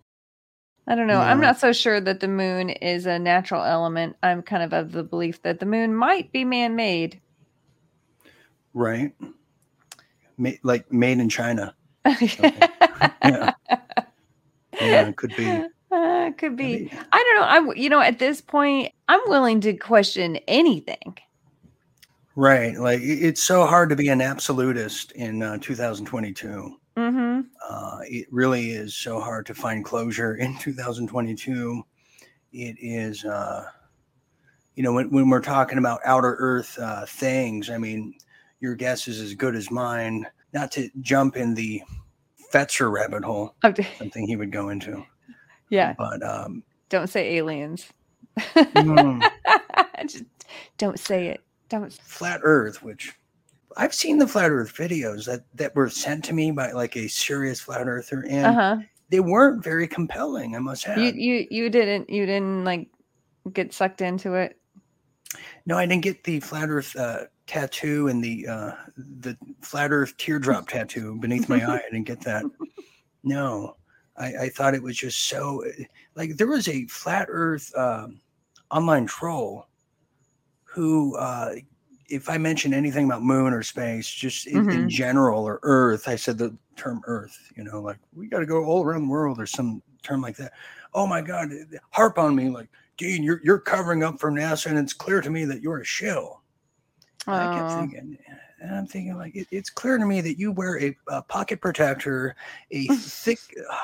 I 0.88 0.96
don't 0.96 1.08
know. 1.08 1.14
Yeah. 1.14 1.32
I'm 1.32 1.42
not 1.42 1.60
so 1.60 1.74
sure 1.74 2.00
that 2.00 2.20
the 2.20 2.28
moon 2.28 2.70
is 2.70 3.06
a 3.06 3.18
natural 3.18 3.64
element. 3.64 4.16
I'm 4.22 4.42
kind 4.42 4.62
of 4.62 4.74
of 4.74 4.92
the 4.92 5.04
belief 5.04 5.42
that 5.42 5.60
the 5.60 5.66
moon 5.66 5.96
might 5.96 6.32
be 6.32 6.46
man-made. 6.46 7.20
Right. 8.74 9.12
Ma- 10.38 10.52
like 10.62 10.92
made 10.92 11.20
in 11.20 11.30
China. 11.30 11.74
Yeah. 13.24 13.54
yeah, 14.80 15.08
it 15.08 15.16
could 15.16 15.36
be. 15.36 15.66
Uh, 15.92 16.32
could 16.38 16.56
be. 16.56 16.92
I 17.12 17.24
don't 17.24 17.36
know. 17.36 17.72
I'm, 17.72 17.78
you 17.78 17.90
know, 17.90 18.00
at 18.00 18.20
this 18.20 18.40
point, 18.40 18.94
I'm 19.08 19.22
willing 19.28 19.62
to 19.62 19.74
question 19.74 20.38
anything. 20.48 21.18
Right. 22.36 22.78
Like 22.78 23.00
it's 23.02 23.42
so 23.42 23.66
hard 23.66 23.90
to 23.90 23.96
be 23.96 24.10
an 24.10 24.22
absolutist 24.22 25.12
in 25.14 25.42
uh, 25.42 25.58
2022. 25.62 26.78
Mm-hmm. 26.98 27.42
Uh, 27.68 28.00
it 28.04 28.28
really 28.32 28.72
is 28.72 28.96
so 28.96 29.20
hard 29.20 29.46
to 29.46 29.54
find 29.54 29.84
closure 29.84 30.36
in 30.36 30.58
2022. 30.58 31.84
It 32.52 32.76
is, 32.80 33.24
uh, 33.26 33.66
you 34.76 34.84
know, 34.84 34.94
when, 34.94 35.10
when 35.12 35.30
we're 35.30 35.42
talking 35.42 35.78
about 35.78 36.02
outer 36.06 36.36
earth 36.40 36.78
uh, 36.80 37.06
things, 37.06 37.70
I 37.70 37.78
mean, 37.78 38.16
your 38.60 38.76
guess 38.76 39.08
is 39.08 39.20
as 39.22 39.34
good 39.34 39.56
as 39.56 39.72
mine. 39.72 40.26
Not 40.54 40.72
to 40.74 40.90
jump 41.02 41.36
in 41.36 41.54
the 41.54 41.82
Fetzer 42.54 42.92
rabbit 42.92 43.26
hole, 43.26 43.56
okay. 43.64 43.88
something 43.98 44.26
he 44.26 44.38
would 44.38 44.52
go 44.52 44.70
into. 44.70 45.06
Yeah. 45.70 45.96
But 45.98 46.24
um, 46.24 46.64
don't 46.90 47.08
say 47.08 47.36
aliens. 47.36 47.88
mm. 48.38 49.30
Just 50.08 50.24
don't 50.78 51.00
say 51.00 51.28
it. 51.28 51.45
Don't. 51.70 51.92
Flat 51.94 52.42
Earth, 52.44 52.84
which 52.84 53.14
I've 53.78 53.94
seen 53.94 54.18
the 54.18 54.28
flat 54.28 54.52
Earth 54.52 54.74
videos 54.74 55.26
that 55.26 55.46
that 55.56 55.76
were 55.76 55.90
sent 55.90 56.24
to 56.26 56.34
me 56.34 56.52
by 56.52 56.72
like 56.72 56.96
a 56.96 57.08
serious 57.08 57.60
flat 57.60 57.88
earther, 57.88 58.26
and 58.30 58.46
uh-huh. 58.46 58.78
they 59.10 59.20
weren't 59.20 59.64
very 59.64 59.88
compelling. 59.88 60.56
I 60.56 60.60
must 60.60 60.86
have. 60.86 60.98
You 60.98 61.12
you 61.12 61.48
you 61.50 61.70
didn't 61.70 62.10
you 62.10 62.26
didn't 62.26 62.64
like 62.64 62.90
get 63.54 63.74
sucked 63.74 64.02
into 64.02 64.34
it. 64.34 64.58
No, 65.66 65.78
I 65.78 65.86
didn't 65.86 66.04
get 66.04 66.24
the 66.24 66.40
flat 66.40 66.70
Earth 66.70 66.96
uh, 66.96 67.24
tattoo 67.48 68.08
and 68.08 68.24
the 68.24 68.48
uh, 68.48 68.72
the 68.98 69.38
flat 69.62 69.92
Earth 69.92 70.16
teardrop 70.18 70.68
tattoo 70.70 71.18
beneath 71.20 71.50
my 71.50 71.64
eye. 71.64 71.78
I 71.78 71.90
didn't 71.92 72.08
get 72.08 72.22
that. 72.22 72.46
No, 73.24 73.76
I, 74.18 74.36
I 74.36 74.50
thought 74.50 74.76
it 74.76 74.84
was 74.84 74.96
just 74.96 75.28
so 75.28 75.64
like 76.16 76.38
there 76.38 76.48
was 76.48 76.68
a 76.68 76.86
flat 76.86 77.28
Earth 77.30 77.76
um, 77.76 78.22
online 78.72 79.06
troll 79.06 79.68
who, 80.76 81.16
uh, 81.16 81.54
if 82.10 82.30
I 82.30 82.38
mention 82.38 82.74
anything 82.74 83.06
about 83.06 83.24
moon 83.24 83.54
or 83.54 83.64
space, 83.64 84.10
just 84.10 84.46
in, 84.46 84.66
mm-hmm. 84.66 84.72
in, 84.72 84.90
general 84.90 85.46
or 85.46 85.60
Earth, 85.64 86.10
I 86.10 86.18
said 86.18 86.38
the 86.38 86.56
term 86.76 87.02
Earth. 87.08 87.52
You 87.56 87.64
know, 87.64 87.82
like 87.82 87.98
we 88.14 88.28
got 88.28 88.40
to 88.40 88.46
go 88.46 88.66
all 88.66 88.84
around 88.84 89.04
the 89.04 89.10
world 89.10 89.40
or 89.40 89.46
some 89.46 89.82
term 90.04 90.22
like 90.22 90.36
that. 90.36 90.52
Oh 90.94 91.08
my 91.08 91.22
God, 91.22 91.50
harp 91.92 92.20
on 92.20 92.36
me 92.36 92.50
like, 92.50 92.68
Dean, 92.98 93.24
you're 93.24 93.40
you're 93.44 93.60
covering 93.60 94.04
up 94.04 94.20
for 94.20 94.30
NASA, 94.30 94.66
and 94.68 94.78
it's 94.78 94.94
clear 94.94 95.22
to 95.22 95.30
me 95.30 95.46
that 95.46 95.62
you're 95.62 95.80
a 95.80 95.86
shill. 95.86 96.42
I 97.26 97.58
kept 97.58 97.72
thinking, 97.80 98.18
and 98.62 98.76
I'm 98.76 98.86
thinking 98.86 99.16
like 99.16 99.36
it, 99.36 99.48
it's 99.50 99.70
clear 99.70 99.98
to 99.98 100.06
me 100.06 100.20
that 100.22 100.38
you 100.38 100.52
wear 100.52 100.80
a, 100.82 100.96
a 101.08 101.22
pocket 101.22 101.62
protector, 101.62 102.36
a 102.72 102.88
thick 102.96 103.40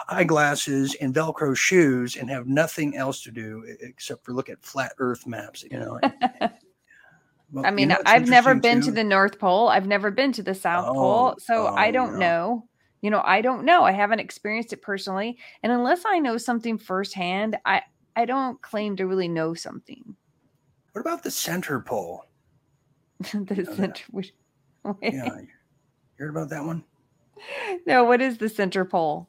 eyeglasses, 0.09 0.95
and 0.99 1.15
Velcro 1.15 1.55
shoes, 1.55 2.17
and 2.17 2.29
have 2.29 2.47
nothing 2.47 2.97
else 2.97 3.23
to 3.23 3.31
do 3.31 3.63
except 3.79 4.25
for 4.25 4.33
look 4.33 4.49
at 4.49 4.61
flat 4.61 4.93
Earth 4.99 5.25
maps. 5.25 5.63
You 5.63 5.79
know. 5.79 5.99
Well, 7.51 7.65
I 7.65 7.71
mean, 7.71 7.89
you 7.89 7.95
know 7.95 8.01
I've 8.05 8.27
never 8.27 8.55
been 8.55 8.79
too? 8.79 8.87
to 8.87 8.91
the 8.91 9.03
North 9.03 9.39
Pole. 9.39 9.67
I've 9.67 9.87
never 9.87 10.11
been 10.11 10.31
to 10.33 10.43
the 10.43 10.55
South 10.55 10.85
oh, 10.87 10.93
Pole, 10.93 11.35
so 11.39 11.67
oh, 11.67 11.75
I 11.75 11.91
don't 11.91 12.17
know. 12.17 12.67
You 13.01 13.09
know, 13.09 13.21
I 13.25 13.41
don't 13.41 13.65
know. 13.65 13.83
I 13.83 13.91
haven't 13.91 14.19
experienced 14.19 14.73
it 14.73 14.81
personally, 14.81 15.37
and 15.63 15.71
unless 15.71 16.03
I 16.05 16.19
know 16.19 16.37
something 16.37 16.77
firsthand, 16.77 17.57
I 17.65 17.81
I 18.15 18.25
don't 18.25 18.61
claim 18.61 18.95
to 18.97 19.07
really 19.07 19.27
know 19.27 19.53
something. 19.53 20.15
What 20.91 21.01
about 21.01 21.23
the 21.23 21.31
center 21.31 21.79
pole? 21.79 22.25
the 23.19 23.65
center. 23.75 24.03
Which, 24.11 24.33
yeah, 25.01 25.25
you 25.25 25.47
heard 26.17 26.29
about 26.29 26.49
that 26.49 26.63
one? 26.63 26.83
No, 27.87 28.03
what 28.03 28.21
is 28.21 28.37
the 28.37 28.49
center 28.49 28.85
pole? 28.85 29.27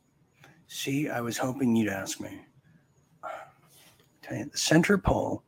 See, 0.66 1.08
I 1.08 1.22
was 1.22 1.38
hoping 1.38 1.74
you'd 1.74 1.88
ask 1.88 2.20
me. 2.20 2.42
Tell 4.20 4.36
you, 4.36 4.44
the 4.44 4.58
center 4.58 4.98
pole, 4.98 5.42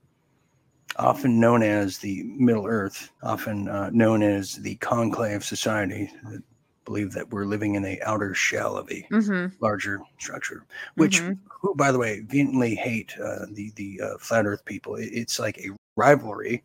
often 0.96 1.40
known 1.40 1.62
as 1.62 1.98
the 1.98 2.22
Middle 2.24 2.66
Earth, 2.66 3.10
often 3.22 3.68
uh, 3.68 3.90
known 3.92 4.22
as 4.22 4.56
the 4.56 4.76
Conclave 4.76 5.44
Society, 5.44 6.10
that 6.24 6.42
believe 6.84 7.12
that 7.12 7.30
we're 7.30 7.46
living 7.46 7.76
in 7.76 7.84
a 7.84 7.98
outer 8.02 8.34
shell 8.34 8.76
of 8.76 8.90
a 8.90 9.06
mm-hmm. 9.10 9.54
larger 9.62 10.00
structure. 10.18 10.64
Which, 10.96 11.20
mm-hmm. 11.20 11.32
who, 11.48 11.74
by 11.74 11.92
the 11.92 11.98
way, 11.98 12.20
vehemently 12.20 12.74
hate 12.74 13.14
uh, 13.18 13.46
the 13.50 13.72
the 13.76 14.00
uh, 14.02 14.18
flat 14.18 14.46
Earth 14.46 14.64
people. 14.64 14.96
It, 14.96 15.10
it's 15.12 15.38
like 15.38 15.58
a 15.58 15.70
rivalry 15.96 16.62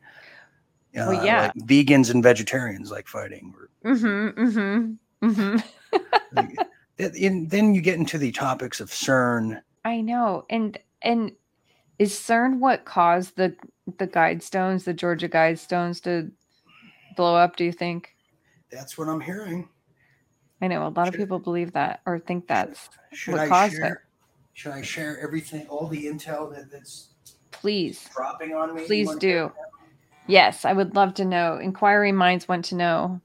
uh, 0.96 1.06
well, 1.08 1.26
yeah. 1.26 1.52
Like 1.56 1.68
vegans 1.68 2.10
and 2.10 2.24
vegetarians 2.24 2.92
like 2.92 3.08
fighting. 3.08 3.54
Mm-hmm, 3.86 4.42
mm-hmm, 4.42 5.30
mm-hmm. 5.30 5.96
like, 6.34 7.50
then 7.50 7.76
you 7.76 7.82
get 7.82 8.00
into 8.00 8.18
the 8.18 8.32
topics 8.32 8.80
of 8.80 8.90
CERN. 8.90 9.62
I 9.86 10.02
know, 10.02 10.46
and 10.50 10.78
and 11.02 11.32
is 12.00 12.14
CERN 12.14 12.60
what 12.60 12.86
caused 12.86 13.36
the 13.36 13.56
the 13.98 14.08
guidestones, 14.08 14.84
the 14.84 14.94
Georgia 14.94 15.30
guidestones, 15.30 16.02
to 16.04 16.32
blow 17.16 17.36
up? 17.36 17.56
Do 17.56 17.64
you 17.66 17.72
think? 17.72 18.16
That's 18.72 18.98
what 18.98 19.08
I'm 19.08 19.22
hearing. 19.22 19.68
I 20.62 20.68
know 20.68 20.86
a 20.86 20.90
lot 20.90 21.06
should, 21.06 21.16
of 21.16 21.20
people 21.20 21.40
believe 21.40 21.72
that 21.74 22.02
or 22.06 22.20
think 22.20 22.48
that's 22.48 22.90
should, 23.14 23.34
what 23.34 23.42
I 23.42 23.48
caused 23.48 23.74
share, 23.74 23.94
it. 23.94 23.98
Should 24.54 24.74
I 24.74 24.82
share 24.82 25.20
everything, 25.20 25.66
all 25.68 25.88
the 25.88 26.06
intel 26.06 26.54
that, 26.54 26.70
that's 26.70 27.10
please 27.52 28.10
dropping 28.14 28.54
on 28.54 28.76
me? 28.76 28.86
Please 28.86 29.16
do. 29.16 29.52
Yes, 30.28 30.66
I 30.66 30.74
would 30.74 30.96
love 30.96 31.14
to 31.16 31.26
know. 31.26 31.58
Inquiring 31.58 32.16
minds 32.16 32.48
want 32.48 32.66
to 32.66 32.76
know. 32.76 33.22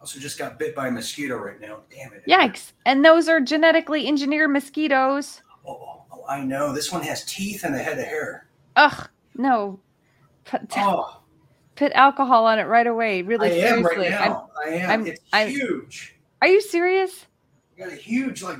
Also, 0.00 0.18
just 0.18 0.38
got 0.38 0.58
bit 0.58 0.74
by 0.74 0.88
a 0.88 0.90
mosquito 0.90 1.36
right 1.36 1.60
now. 1.60 1.80
Damn 1.90 2.12
it. 2.12 2.24
Yikes. 2.26 2.72
And 2.84 3.04
those 3.04 3.28
are 3.28 3.40
genetically 3.40 4.06
engineered 4.08 4.50
mosquitoes. 4.50 5.42
Oh, 5.66 5.72
oh, 5.72 6.04
oh 6.12 6.24
I 6.28 6.42
know. 6.42 6.72
This 6.72 6.90
one 6.90 7.02
has 7.02 7.24
teeth 7.24 7.64
and 7.64 7.74
a 7.74 7.78
head 7.78 7.98
of 7.98 8.04
hair. 8.04 8.48
Ugh, 8.76 9.08
no. 9.38 9.80
Put, 10.44 10.62
oh. 10.76 11.20
put 11.74 11.92
alcohol 11.92 12.46
on 12.46 12.58
it 12.58 12.64
right 12.64 12.86
away. 12.86 13.22
Really, 13.22 13.48
I 13.48 13.68
seriously. 13.68 13.76
am 13.78 13.84
right 13.84 14.10
now. 14.10 14.48
I'm, 14.64 14.72
I 14.72 14.76
am. 14.76 14.90
I'm, 14.90 15.06
it's 15.06 15.20
I'm, 15.32 15.48
huge. 15.48 16.16
Are 16.40 16.48
you 16.48 16.60
serious? 16.60 17.26
I 17.76 17.84
got 17.84 17.92
a 17.92 17.96
huge, 17.96 18.42
like, 18.42 18.58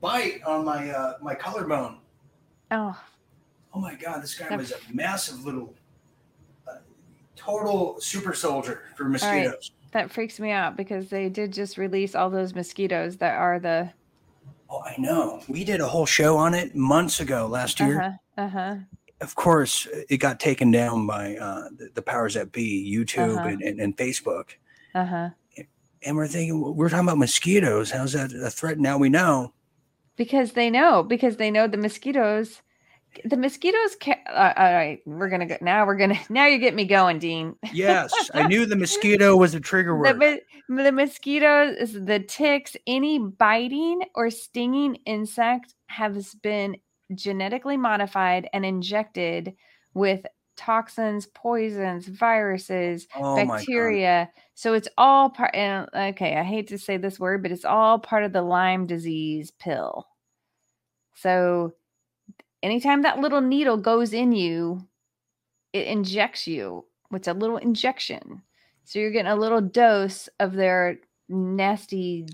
bite 0.00 0.42
on 0.44 0.64
my 0.64 0.90
uh, 0.90 1.14
my 1.22 1.34
collarbone. 1.34 1.98
Oh. 2.70 2.98
Oh 3.72 3.80
my 3.80 3.94
God, 3.94 4.22
this 4.22 4.34
guy 4.34 4.54
was 4.56 4.72
a 4.72 4.76
massive 4.92 5.44
little 5.44 5.74
total 7.36 8.00
super 8.00 8.32
soldier 8.32 8.84
for 8.96 9.04
mosquitoes. 9.04 9.52
Right. 9.52 9.70
That 9.92 10.10
freaks 10.10 10.40
me 10.40 10.50
out 10.50 10.76
because 10.76 11.08
they 11.08 11.28
did 11.28 11.52
just 11.52 11.78
release 11.78 12.14
all 12.14 12.28
those 12.28 12.54
mosquitoes 12.54 13.16
that 13.18 13.36
are 13.36 13.58
the. 13.58 13.90
Oh, 14.68 14.82
I 14.82 14.94
know. 14.98 15.42
We 15.48 15.62
did 15.62 15.80
a 15.80 15.86
whole 15.86 16.06
show 16.06 16.36
on 16.36 16.54
it 16.54 16.74
months 16.74 17.20
ago 17.20 17.46
last 17.46 17.78
year. 17.78 18.00
Uh 18.00 18.10
huh. 18.10 18.42
Uh-huh. 18.42 18.76
Of 19.20 19.34
course, 19.34 19.88
it 20.10 20.18
got 20.18 20.40
taken 20.40 20.70
down 20.70 21.06
by 21.06 21.36
uh, 21.36 21.68
the, 21.76 21.88
the, 21.94 22.02
powers 22.02 22.34
that 22.34 22.52
be, 22.52 22.94
YouTube 22.94 23.38
uh-huh. 23.38 23.48
and, 23.48 23.62
and, 23.62 23.80
and, 23.80 23.96
Facebook. 23.96 24.50
Uh 24.94 25.06
huh. 25.06 25.28
And 26.02 26.16
we're 26.16 26.28
thinking, 26.28 26.76
we're 26.76 26.90
talking 26.90 27.08
about 27.08 27.18
mosquitoes. 27.18 27.90
How's 27.90 28.12
that 28.12 28.32
a 28.32 28.50
threat? 28.50 28.78
Now 28.78 28.98
we 28.98 29.08
know. 29.08 29.54
Because 30.16 30.52
they 30.52 30.68
know, 30.68 31.02
because 31.02 31.36
they 31.36 31.50
know 31.50 31.66
the 31.66 31.78
mosquitoes 31.78 32.60
the 33.24 33.36
mosquitoes 33.36 33.96
ca- 34.00 34.22
uh, 34.28 34.52
all 34.56 34.74
right 34.74 35.00
we're 35.06 35.28
gonna 35.28 35.46
go 35.46 35.56
now 35.60 35.86
we're 35.86 35.96
gonna 35.96 36.18
now 36.28 36.46
you 36.46 36.58
get 36.58 36.74
me 36.74 36.84
going 36.84 37.18
dean 37.18 37.54
yes 37.72 38.12
i 38.34 38.46
knew 38.46 38.66
the 38.66 38.76
mosquito 38.84 39.36
was 39.36 39.54
a 39.54 39.60
trigger 39.60 39.96
word 39.96 40.18
the, 40.20 40.40
the 40.68 40.92
mosquitoes 40.92 41.92
the 41.92 42.20
ticks 42.20 42.76
any 42.86 43.18
biting 43.18 44.02
or 44.14 44.30
stinging 44.30 44.96
insect 45.06 45.74
has 45.86 46.34
been 46.36 46.76
genetically 47.14 47.76
modified 47.76 48.48
and 48.52 48.64
injected 48.64 49.54
with 49.94 50.24
toxins 50.56 51.26
poisons 51.26 52.06
viruses 52.06 53.06
oh 53.16 53.36
bacteria 53.36 54.28
so 54.54 54.72
it's 54.72 54.88
all 54.96 55.28
part 55.28 55.54
okay 55.54 56.36
i 56.36 56.42
hate 56.42 56.66
to 56.66 56.78
say 56.78 56.96
this 56.96 57.20
word 57.20 57.42
but 57.42 57.52
it's 57.52 57.64
all 57.64 57.98
part 57.98 58.24
of 58.24 58.32
the 58.32 58.40
lyme 58.40 58.86
disease 58.86 59.50
pill 59.50 60.06
so 61.14 61.74
anytime 62.62 63.02
that 63.02 63.20
little 63.20 63.40
needle 63.40 63.76
goes 63.76 64.12
in 64.12 64.32
you, 64.32 64.86
it 65.72 65.86
injects 65.86 66.46
you 66.46 66.84
with 67.10 67.28
a 67.28 67.34
little 67.34 67.56
injection. 67.56 68.42
So 68.84 68.98
you're 68.98 69.10
getting 69.10 69.30
a 69.30 69.36
little 69.36 69.60
dose 69.60 70.28
of 70.40 70.52
their 70.52 70.98
nasty 71.28 72.26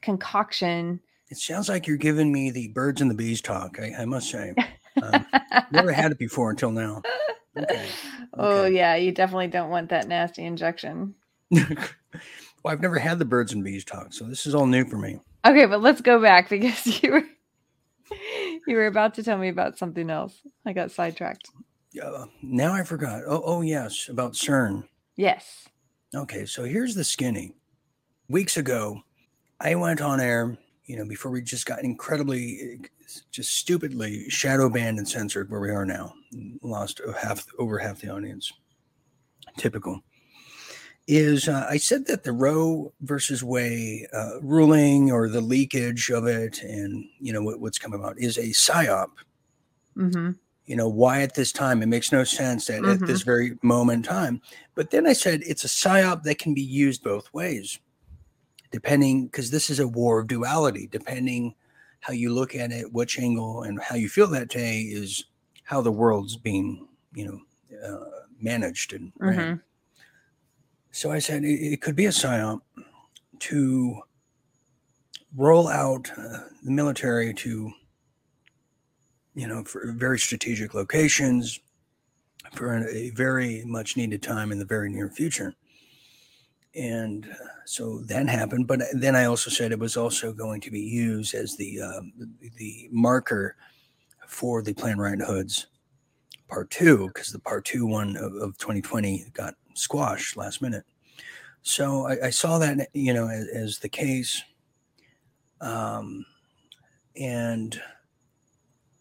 concoction. 0.00 1.00
It 1.30 1.38
sounds 1.38 1.68
like 1.68 1.86
you're 1.86 1.96
giving 1.96 2.32
me 2.32 2.50
the 2.50 2.68
birds 2.68 3.00
and 3.00 3.10
the 3.10 3.14
bees 3.14 3.40
talk. 3.40 3.78
I, 3.80 4.02
I 4.02 4.04
must 4.04 4.30
say, 4.30 4.54
um, 5.02 5.26
never 5.70 5.92
had 5.92 6.12
it 6.12 6.18
before 6.18 6.50
until 6.50 6.70
now. 6.70 7.02
Okay. 7.56 7.86
Oh 8.34 8.66
yeah, 8.66 8.96
you 8.96 9.12
definitely 9.12 9.46
don't 9.46 9.70
want 9.70 9.90
that 9.90 10.08
nasty 10.08 10.44
injection. 10.44 11.14
well, 11.50 11.66
I've 12.66 12.80
never 12.80 12.98
had 12.98 13.18
the 13.18 13.24
birds 13.24 13.52
and 13.52 13.62
bees 13.62 13.84
talk, 13.84 14.12
so 14.12 14.24
this 14.24 14.46
is 14.46 14.54
all 14.54 14.66
new 14.66 14.84
for 14.84 14.98
me. 14.98 15.20
Okay, 15.46 15.66
but 15.66 15.80
let's 15.80 16.00
go 16.00 16.20
back 16.20 16.48
because 16.50 17.02
you 17.02 17.12
were 17.12 17.24
you 18.66 18.76
were 18.76 18.86
about 18.86 19.14
to 19.14 19.22
tell 19.22 19.38
me 19.38 19.48
about 19.48 19.78
something 19.78 20.10
else. 20.10 20.42
I 20.66 20.72
got 20.72 20.90
sidetracked. 20.90 21.48
Uh, 22.02 22.26
now 22.42 22.72
I 22.72 22.82
forgot. 22.82 23.22
Oh, 23.26 23.42
oh 23.44 23.60
yes, 23.62 24.08
about 24.08 24.32
CERN. 24.32 24.84
Yes. 25.16 25.68
Okay, 26.14 26.44
so 26.46 26.64
here's 26.64 26.94
the 26.94 27.04
skinny. 27.04 27.54
Weeks 28.28 28.56
ago, 28.56 29.02
I 29.60 29.74
went 29.74 30.00
on 30.00 30.20
air, 30.20 30.56
you 30.86 30.96
know, 30.96 31.04
before 31.04 31.30
we 31.30 31.42
just 31.42 31.66
got 31.66 31.82
incredibly, 31.82 32.80
just 33.30 33.52
stupidly 33.52 34.28
shadow 34.28 34.68
banned 34.68 34.98
and 34.98 35.08
censored 35.08 35.50
where 35.50 35.60
we 35.60 35.70
are 35.70 35.86
now, 35.86 36.14
lost 36.62 37.00
half 37.20 37.46
over 37.58 37.78
half 37.78 38.00
the 38.00 38.10
audience. 38.10 38.52
Typical. 39.56 40.00
Is 41.06 41.48
uh, 41.48 41.66
I 41.68 41.76
said 41.76 42.06
that 42.06 42.24
the 42.24 42.32
Roe 42.32 42.92
versus 43.02 43.44
Wade 43.44 44.06
uh, 44.12 44.40
ruling 44.40 45.12
or 45.12 45.28
the 45.28 45.42
leakage 45.42 46.10
of 46.10 46.26
it, 46.26 46.62
and 46.62 47.04
you 47.20 47.32
know 47.32 47.42
what, 47.42 47.60
what's 47.60 47.78
come 47.78 47.92
about, 47.92 48.18
is 48.18 48.38
a 48.38 48.48
psyop. 48.48 49.10
Mm-hmm 49.96 50.32
you 50.66 50.76
know 50.76 50.88
why 50.88 51.20
at 51.22 51.34
this 51.34 51.52
time 51.52 51.82
it 51.82 51.86
makes 51.86 52.12
no 52.12 52.24
sense 52.24 52.70
at, 52.70 52.82
mm-hmm. 52.82 52.92
at 52.92 53.00
this 53.00 53.20
mm-hmm. 53.20 53.30
very 53.30 53.58
moment 53.62 53.98
in 53.98 54.02
time 54.02 54.40
but 54.74 54.90
then 54.90 55.06
i 55.06 55.12
said 55.12 55.42
it's 55.44 55.64
a 55.64 55.68
psyop 55.68 56.22
that 56.22 56.38
can 56.38 56.54
be 56.54 56.62
used 56.62 57.02
both 57.02 57.32
ways 57.32 57.78
depending 58.74 59.26
because 59.26 59.50
this 59.50 59.70
is 59.70 59.78
a 59.78 59.88
war 59.88 60.20
of 60.20 60.26
duality 60.26 60.88
depending 60.90 61.54
how 62.00 62.12
you 62.12 62.32
look 62.32 62.54
at 62.54 62.72
it 62.72 62.92
which 62.92 63.18
angle 63.18 63.62
and 63.62 63.80
how 63.80 63.94
you 63.94 64.08
feel 64.08 64.26
that 64.26 64.48
day 64.48 64.80
is 64.80 65.24
how 65.62 65.80
the 65.80 65.92
world's 65.92 66.36
being 66.36 66.86
you 67.14 67.24
know 67.26 67.40
uh, 67.88 68.26
managed 68.40 68.92
and 68.92 69.12
mm-hmm. 69.20 69.54
so 70.90 71.10
i 71.10 71.18
said 71.18 71.44
it, 71.44 71.72
it, 71.72 71.80
could 71.80 71.96
be 71.96 72.06
a 72.06 72.10
psyop 72.10 72.60
to 73.38 74.00
roll 75.36 75.68
out 75.68 76.10
uh, 76.18 76.40
the 76.62 76.70
military 76.70 77.32
to 77.32 77.72
you 79.34 79.48
know, 79.48 79.64
for 79.64 79.92
very 79.92 80.18
strategic 80.18 80.74
locations 80.74 81.60
for 82.52 82.86
a 82.88 83.10
very 83.10 83.64
much 83.64 83.96
needed 83.96 84.22
time 84.22 84.52
in 84.52 84.58
the 84.58 84.64
very 84.64 84.88
near 84.88 85.08
future. 85.08 85.54
And 86.74 87.26
uh, 87.26 87.46
so 87.64 88.00
that 88.06 88.28
happened. 88.28 88.66
But 88.66 88.82
then 88.92 89.14
I 89.14 89.26
also 89.26 89.50
said 89.50 89.70
it 89.70 89.78
was 89.78 89.96
also 89.96 90.32
going 90.32 90.60
to 90.62 90.70
be 90.70 90.80
used 90.80 91.34
as 91.34 91.56
the 91.56 91.80
um, 91.80 92.12
the 92.56 92.88
marker 92.90 93.56
for 94.26 94.62
the 94.62 94.74
Plan 94.74 94.98
Right 94.98 95.20
Hoods 95.20 95.66
part 96.48 96.70
two, 96.70 97.08
because 97.08 97.30
the 97.30 97.38
part 97.38 97.64
two 97.64 97.86
one 97.86 98.16
of, 98.16 98.34
of 98.34 98.58
2020 98.58 99.26
got 99.32 99.54
squashed 99.74 100.36
last 100.36 100.62
minute. 100.62 100.84
So 101.62 102.06
I, 102.06 102.26
I 102.26 102.30
saw 102.30 102.58
that, 102.58 102.88
you 102.92 103.14
know, 103.14 103.28
as, 103.28 103.48
as 103.48 103.78
the 103.78 103.88
case. 103.88 104.42
Um, 105.60 106.26
and 107.16 107.80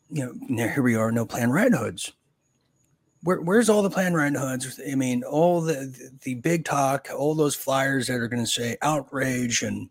you 0.10 0.40
know, 0.48 0.68
here 0.68 0.84
we 0.84 0.96
are, 0.96 1.12
no 1.12 1.26
Plan 1.26 1.52
Right 1.52 1.74
Hoods. 1.74 2.14
Where, 3.24 3.42
where's 3.42 3.70
all 3.70 3.82
the 3.82 3.90
Planned 3.90 4.16
Right 4.16 4.36
Hoods? 4.36 4.80
I 4.90 4.96
mean, 4.96 5.24
all 5.24 5.62
the, 5.62 6.12
the, 6.24 6.36
big 6.36 6.66
talk, 6.66 7.08
all 7.16 7.36
those 7.36 7.56
flyers 7.56 8.08
that 8.08 8.20
are 8.20 8.28
going 8.28 8.44
to 8.44 8.50
say 8.50 8.78
outrage 8.82 9.64
and 9.64 9.90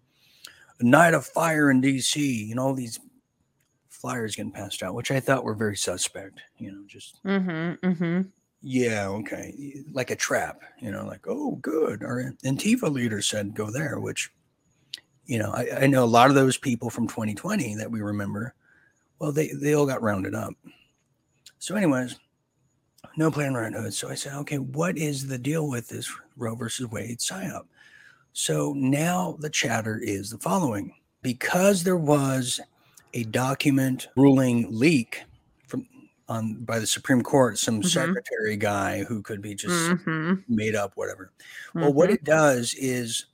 a 0.80 0.84
night 0.84 1.14
of 1.14 1.24
fire 1.24 1.70
in 1.70 1.80
DC, 1.80 2.50
and 2.50 2.60
all 2.60 2.74
these 2.74 3.00
flyers 3.88 4.36
getting 4.36 4.52
passed 4.52 4.82
out, 4.82 4.94
which 4.94 5.10
I 5.10 5.20
thought 5.20 5.44
were 5.44 5.54
very 5.54 5.76
suspect. 5.76 6.40
You 6.58 6.72
know, 6.72 6.82
just 6.86 7.22
mm-hmm, 7.24 7.86
mm-hmm. 7.86 8.22
yeah, 8.60 9.08
okay, 9.08 9.82
like 9.92 10.10
a 10.10 10.16
trap. 10.16 10.60
You 10.80 10.90
know, 10.90 11.06
like 11.06 11.26
oh, 11.26 11.56
good. 11.62 12.02
Our 12.02 12.34
Antifa 12.44 12.92
leader 12.92 13.22
said 13.22 13.54
go 13.54 13.70
there, 13.70 13.98
which 13.98 14.30
you 15.24 15.38
know, 15.38 15.52
I, 15.52 15.82
I 15.82 15.86
know 15.86 16.04
a 16.04 16.06
lot 16.06 16.28
of 16.28 16.34
those 16.34 16.58
people 16.58 16.90
from 16.90 17.06
2020 17.06 17.76
that 17.76 17.90
we 17.90 18.02
remember 18.02 18.54
well, 19.22 19.30
they, 19.30 19.52
they 19.52 19.74
all 19.74 19.86
got 19.86 20.02
rounded 20.02 20.34
up. 20.34 20.52
So, 21.60 21.76
anyways, 21.76 22.18
no 23.16 23.30
Plan 23.30 23.54
Right 23.54 23.72
Hood. 23.72 23.94
So 23.94 24.08
I 24.08 24.14
said, 24.14 24.34
okay, 24.34 24.58
what 24.58 24.96
is 24.96 25.26
the 25.26 25.38
deal 25.38 25.68
with 25.68 25.88
this 25.88 26.10
Roe 26.36 26.54
versus 26.54 26.90
Wade 26.90 27.18
psyop? 27.18 27.64
So 28.32 28.72
now 28.74 29.36
the 29.40 29.50
chatter 29.50 29.98
is 30.02 30.30
the 30.30 30.38
following 30.38 30.94
because 31.20 31.84
there 31.84 31.96
was 31.96 32.60
a 33.14 33.24
document 33.24 34.08
ruling 34.16 34.66
leak 34.70 35.22
from 35.66 35.86
on 36.28 36.54
by 36.64 36.78
the 36.78 36.86
Supreme 36.86 37.22
Court, 37.22 37.58
some 37.58 37.80
mm-hmm. 37.80 37.88
secretary 37.88 38.56
guy 38.56 39.04
who 39.04 39.22
could 39.22 39.42
be 39.42 39.54
just 39.54 39.74
mm-hmm. 39.74 40.34
made 40.48 40.74
up, 40.74 40.92
whatever. 40.94 41.30
Mm-hmm. 41.68 41.80
Well, 41.80 41.92
what 41.92 42.06
mm-hmm. 42.06 42.14
it 42.14 42.24
does 42.24 42.74
is 42.74 43.26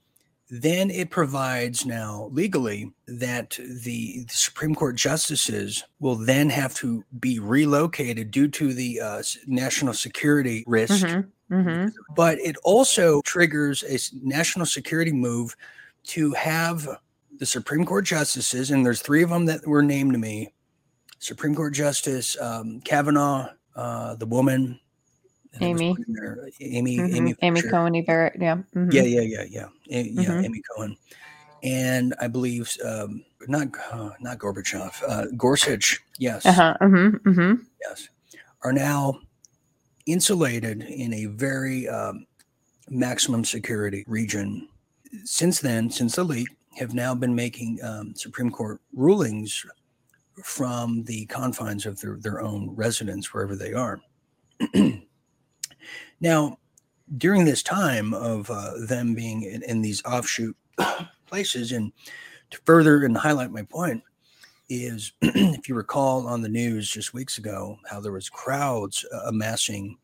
then 0.51 0.91
it 0.91 1.11
provides 1.11 1.85
now 1.85 2.31
legally 2.33 2.93
that 3.07 3.51
the, 3.59 4.25
the, 4.25 4.27
Supreme 4.29 4.75
Court 4.75 4.97
justices 4.97 5.85
will 6.01 6.17
then 6.17 6.49
have 6.49 6.75
to 6.77 7.05
be 7.21 7.39
relocated 7.39 8.31
due 8.31 8.49
to 8.49 8.73
the 8.73 9.01
uh, 9.01 9.23
national 9.47 9.93
security 9.93 10.65
risk. 10.67 11.07
Mm-hmm. 11.07 11.55
Mm-hmm. 11.55 11.89
But 12.15 12.39
it 12.39 12.57
also 12.65 13.21
triggers 13.23 13.83
a 13.83 13.99
national 14.27 14.67
security 14.67 15.13
move 15.13 15.55
to 16.05 16.33
have 16.33 16.89
the 17.39 17.47
Supreme 17.47 17.85
Court 17.85 18.05
justices, 18.05 18.71
and 18.71 18.85
there's 18.85 19.03
three 19.03 19.23
of 19.23 19.31
them 19.31 19.47
that 19.47 19.67
were 19.67 19.83
named 19.83 20.13
to 20.13 20.19
me 20.19 20.53
Supreme 21.19 21.55
Court 21.55 21.75
Justice 21.75 22.37
um, 22.41 22.81
Kavanaugh, 22.81 23.51
uh, 23.77 24.15
the 24.17 24.27
woman, 24.27 24.81
Amy. 25.61 25.97
Amy, 26.61 26.99
mm-hmm. 26.99 27.17
Amy, 27.17 27.35
Amy 27.43 27.63
Coney 27.63 28.03
Barrett. 28.03 28.37
Yeah. 28.41 28.57
Mm-hmm. 28.75 28.91
Yeah, 28.93 29.03
yeah, 29.03 29.21
yeah, 29.21 29.45
yeah, 29.49 29.67
yeah. 29.87 30.03
Mm-hmm. 30.03 30.45
Amy 30.45 30.63
Cohen, 30.71 30.97
and 31.63 32.15
I 32.21 32.29
believe 32.29 32.77
um, 32.85 33.25
not 33.47 33.69
uh, 33.93 34.11
not 34.21 34.39
Gorbachev, 34.39 35.03
uh, 35.07 35.27
Gorsuch. 35.37 36.01
Yes. 36.19 36.47
Uh-huh. 36.47 36.75
Mm-hmm. 36.81 37.29
Mm-hmm. 37.29 37.63
Yes, 37.89 38.09
are 38.63 38.73
now 38.73 39.21
insulated 40.07 40.83
in 40.83 41.13
a 41.15 41.27
very 41.27 41.89
um, 41.89 42.27
maximum 42.89 43.45
security 43.45 44.05
region. 44.07 44.69
Since 45.25 45.61
then, 45.61 45.91
since 45.91 46.17
the 46.17 46.25
leak, 46.25 46.49
have 46.79 46.95
now 46.95 47.15
been 47.15 47.35
making 47.35 47.79
um, 47.83 48.15
Supreme 48.15 48.51
Court 48.51 48.81
rulings 48.93 49.65
from 50.45 51.03
the 51.05 51.27
confines 51.27 51.87
of 51.87 52.01
their, 52.01 52.17
their 52.21 52.41
own 52.41 52.71
residence, 52.75 53.33
wherever 53.33 53.57
they 53.57 53.73
are. 53.73 54.01
Now, 56.21 56.59
during 57.17 57.45
this 57.45 57.63
time 57.63 58.13
of 58.13 58.51
uh, 58.51 58.73
them 58.87 59.15
being 59.15 59.43
in, 59.43 59.63
in 59.63 59.83
these 59.83 60.05
offshoot 60.05 60.57
places, 61.27 61.73
and 61.73 61.93
to 62.51 62.59
further 62.65 63.05
and 63.05 63.17
highlight 63.17 63.51
my 63.51 63.63
point, 63.63 64.03
is 64.69 65.13
if 65.23 65.69
you 65.69 65.75
recall 65.75 66.27
on 66.27 66.43
the 66.43 66.49
news 66.49 66.91
just 66.91 67.15
weeks 67.15 67.39
ago 67.39 67.79
how 67.89 68.01
there 68.01 68.13
was 68.13 68.29
crowds 68.29 69.05
uh, 69.13 69.29
amassing 69.29 69.97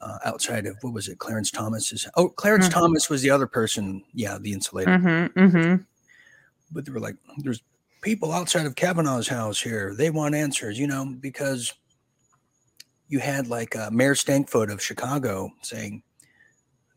uh, 0.00 0.18
outside 0.24 0.66
of 0.66 0.76
what 0.82 0.92
was 0.92 1.08
it 1.08 1.18
clarence 1.18 1.50
thomas's 1.50 2.06
oh 2.16 2.28
clarence 2.28 2.68
mm-hmm. 2.68 2.80
thomas 2.80 3.08
was 3.08 3.22
the 3.22 3.30
other 3.30 3.46
person 3.46 4.02
yeah 4.12 4.36
the 4.38 4.52
insulator 4.52 4.90
mm-hmm, 4.90 5.38
mm-hmm. 5.38 5.82
but 6.72 6.84
they 6.84 6.92
were 6.92 7.00
like 7.00 7.16
there's 7.38 7.62
people 8.02 8.32
outside 8.32 8.66
of 8.66 8.74
kavanaugh's 8.74 9.28
house 9.28 9.60
here 9.60 9.94
they 9.94 10.10
want 10.10 10.34
answers 10.34 10.78
you 10.78 10.86
know 10.86 11.06
because 11.20 11.72
you 13.12 13.18
had 13.18 13.46
like 13.46 13.76
uh, 13.76 13.90
Mayor 13.90 14.14
Stankfoot 14.14 14.72
of 14.72 14.82
Chicago 14.82 15.52
saying, 15.60 16.02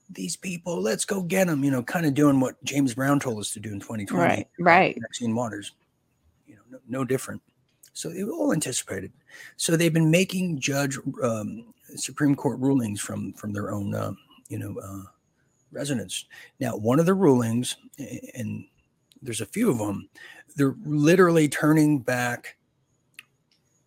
"These 0.10 0.38
people, 0.38 0.82
let's 0.82 1.04
go 1.04 1.22
get 1.22 1.48
them." 1.48 1.62
You 1.62 1.72
know, 1.72 1.84
kind 1.84 2.06
of 2.06 2.14
doing 2.14 2.40
what 2.40 2.64
James 2.64 2.94
Brown 2.94 3.20
told 3.20 3.38
us 3.40 3.52
to 3.52 3.60
do 3.60 3.74
in 3.74 3.82
2020. 3.82 4.18
Right, 4.18 4.48
right. 4.58 4.98
Maxine 4.98 5.36
Waters, 5.36 5.74
you 6.48 6.56
know, 6.56 6.62
no, 6.72 6.80
no 6.88 7.04
different. 7.04 7.42
So 7.92 8.08
they 8.10 8.24
were 8.24 8.32
all 8.32 8.54
anticipated. 8.54 9.12
So 9.58 9.76
they've 9.76 9.94
been 9.94 10.10
making 10.10 10.60
judge 10.62 10.98
um, 11.22 11.74
Supreme 11.98 12.34
Court 12.34 12.60
rulings 12.62 13.02
from 13.02 13.34
from 13.34 13.52
their 13.52 13.72
own, 13.72 13.94
uh, 13.94 14.14
you 14.48 14.58
know, 14.58 14.74
uh, 14.82 15.10
residents. 15.74 16.28
Now, 16.62 16.78
one 16.78 17.02
of 17.02 17.06
the 17.06 17.14
rulings, 17.14 17.76
and 18.34 18.64
there's 19.22 19.42
a 19.42 19.46
few 19.46 19.70
of 19.70 19.80
them, 19.80 20.08
they're 20.56 20.76
literally 20.86 21.50
turning 21.50 22.00
back 22.00 22.56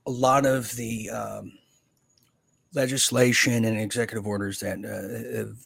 a 0.07 0.11
lot 0.11 0.45
of 0.45 0.71
the 0.77 1.09
um, 1.09 1.53
legislation 2.75 3.65
and 3.65 3.79
executive 3.79 4.27
orders 4.27 4.61
that 4.61 4.79
uh, 4.79 5.39
have, 5.39 5.57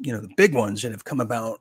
you 0.00 0.12
know, 0.12 0.20
the 0.20 0.32
big 0.36 0.54
ones 0.54 0.82
that 0.82 0.92
have 0.92 1.04
come 1.04 1.20
about 1.20 1.60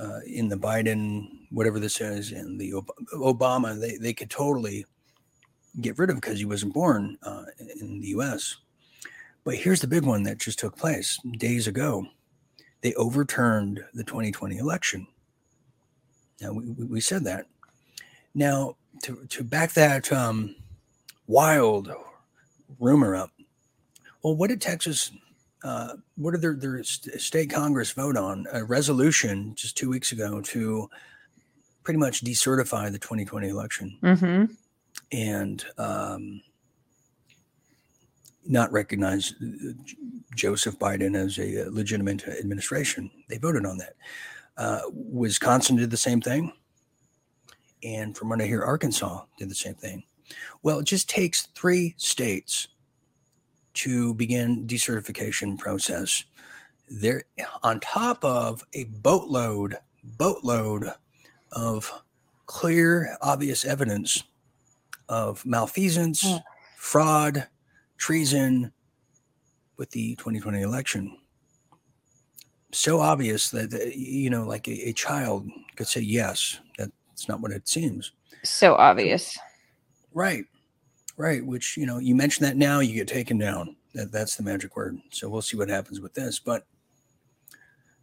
uh, 0.00 0.20
in 0.26 0.48
the 0.48 0.56
Biden, 0.56 1.28
whatever 1.50 1.78
this 1.78 2.00
is, 2.00 2.32
and 2.32 2.60
the 2.60 2.72
Obama, 3.14 3.78
they, 3.80 3.96
they 3.96 4.12
could 4.12 4.30
totally 4.30 4.84
get 5.80 5.98
rid 5.98 6.10
of 6.10 6.16
because 6.16 6.38
he 6.38 6.44
wasn't 6.44 6.74
born 6.74 7.16
uh, 7.22 7.44
in 7.80 8.00
the 8.00 8.08
US. 8.08 8.56
But 9.44 9.54
here's 9.54 9.80
the 9.80 9.86
big 9.86 10.04
one 10.04 10.22
that 10.24 10.38
just 10.38 10.58
took 10.58 10.76
place 10.76 11.18
days 11.38 11.68
ago. 11.68 12.06
They 12.80 12.94
overturned 12.94 13.84
the 13.94 14.04
2020 14.04 14.58
election. 14.58 15.06
Now, 16.40 16.52
we, 16.52 16.64
we 16.84 17.00
said 17.00 17.24
that. 17.24 17.46
Now, 18.34 18.76
to, 19.04 19.24
to 19.28 19.44
back 19.44 19.72
that 19.74 20.12
um, 20.12 20.54
wild 21.26 21.90
rumor 22.78 23.16
up, 23.16 23.30
Well, 24.26 24.34
what 24.34 24.50
did 24.50 24.60
Texas? 24.60 25.12
Uh, 25.62 25.92
what 26.16 26.32
did 26.32 26.40
their, 26.40 26.54
their 26.54 26.82
state 26.82 27.48
Congress 27.48 27.92
vote 27.92 28.16
on? 28.16 28.44
A 28.52 28.64
resolution 28.64 29.54
just 29.54 29.76
two 29.76 29.88
weeks 29.88 30.10
ago 30.10 30.40
to 30.40 30.90
pretty 31.84 32.00
much 32.00 32.24
decertify 32.24 32.90
the 32.90 32.98
2020 32.98 33.48
election 33.48 33.96
mm-hmm. 34.02 34.52
and 35.12 35.64
um, 35.78 36.40
not 38.44 38.72
recognize 38.72 39.32
uh, 39.40 39.70
Joseph 40.34 40.76
Biden 40.76 41.14
as 41.14 41.38
a 41.38 41.70
legitimate 41.70 42.26
administration. 42.26 43.08
They 43.28 43.38
voted 43.38 43.64
on 43.64 43.78
that. 43.78 43.94
Uh, 44.56 44.80
Wisconsin 44.92 45.76
did 45.76 45.92
the 45.92 45.96
same 45.96 46.20
thing. 46.20 46.52
And 47.84 48.16
from 48.16 48.30
what 48.30 48.42
I 48.42 48.46
hear, 48.46 48.64
Arkansas 48.64 49.22
did 49.38 49.50
the 49.50 49.54
same 49.54 49.74
thing. 49.74 50.02
Well, 50.64 50.80
it 50.80 50.84
just 50.86 51.08
takes 51.08 51.42
three 51.54 51.94
states 51.96 52.66
to 53.76 54.14
begin 54.14 54.66
decertification 54.66 55.58
process. 55.58 56.24
They're 56.88 57.24
on 57.62 57.80
top 57.80 58.24
of 58.24 58.64
a 58.72 58.84
boatload, 58.84 59.76
boatload 60.02 60.92
of 61.52 61.90
clear, 62.46 63.16
obvious 63.22 63.64
evidence 63.64 64.22
of 65.08 65.44
malfeasance, 65.44 66.24
yeah. 66.24 66.38
fraud, 66.76 67.46
treason 67.98 68.72
with 69.76 69.90
the 69.90 70.16
2020 70.16 70.62
election. 70.62 71.16
So 72.72 73.00
obvious 73.00 73.50
that, 73.50 73.72
uh, 73.72 73.90
you 73.94 74.30
know, 74.30 74.44
like 74.44 74.68
a, 74.68 74.88
a 74.88 74.92
child 74.92 75.48
could 75.76 75.86
say, 75.86 76.00
yes, 76.00 76.60
that's 76.78 77.28
not 77.28 77.40
what 77.40 77.52
it 77.52 77.68
seems. 77.68 78.12
So 78.42 78.74
obvious. 78.74 79.38
Right. 80.12 80.44
Right. 81.16 81.44
Which, 81.44 81.76
you 81.76 81.86
know, 81.86 81.98
you 81.98 82.14
mention 82.14 82.44
that 82.44 82.56
now, 82.56 82.80
you 82.80 82.94
get 82.94 83.08
taken 83.08 83.38
down. 83.38 83.76
That, 83.94 84.12
that's 84.12 84.36
the 84.36 84.42
magic 84.42 84.76
word. 84.76 84.98
So 85.10 85.28
we'll 85.28 85.42
see 85.42 85.56
what 85.56 85.68
happens 85.68 86.00
with 86.00 86.14
this. 86.14 86.38
But 86.38 86.66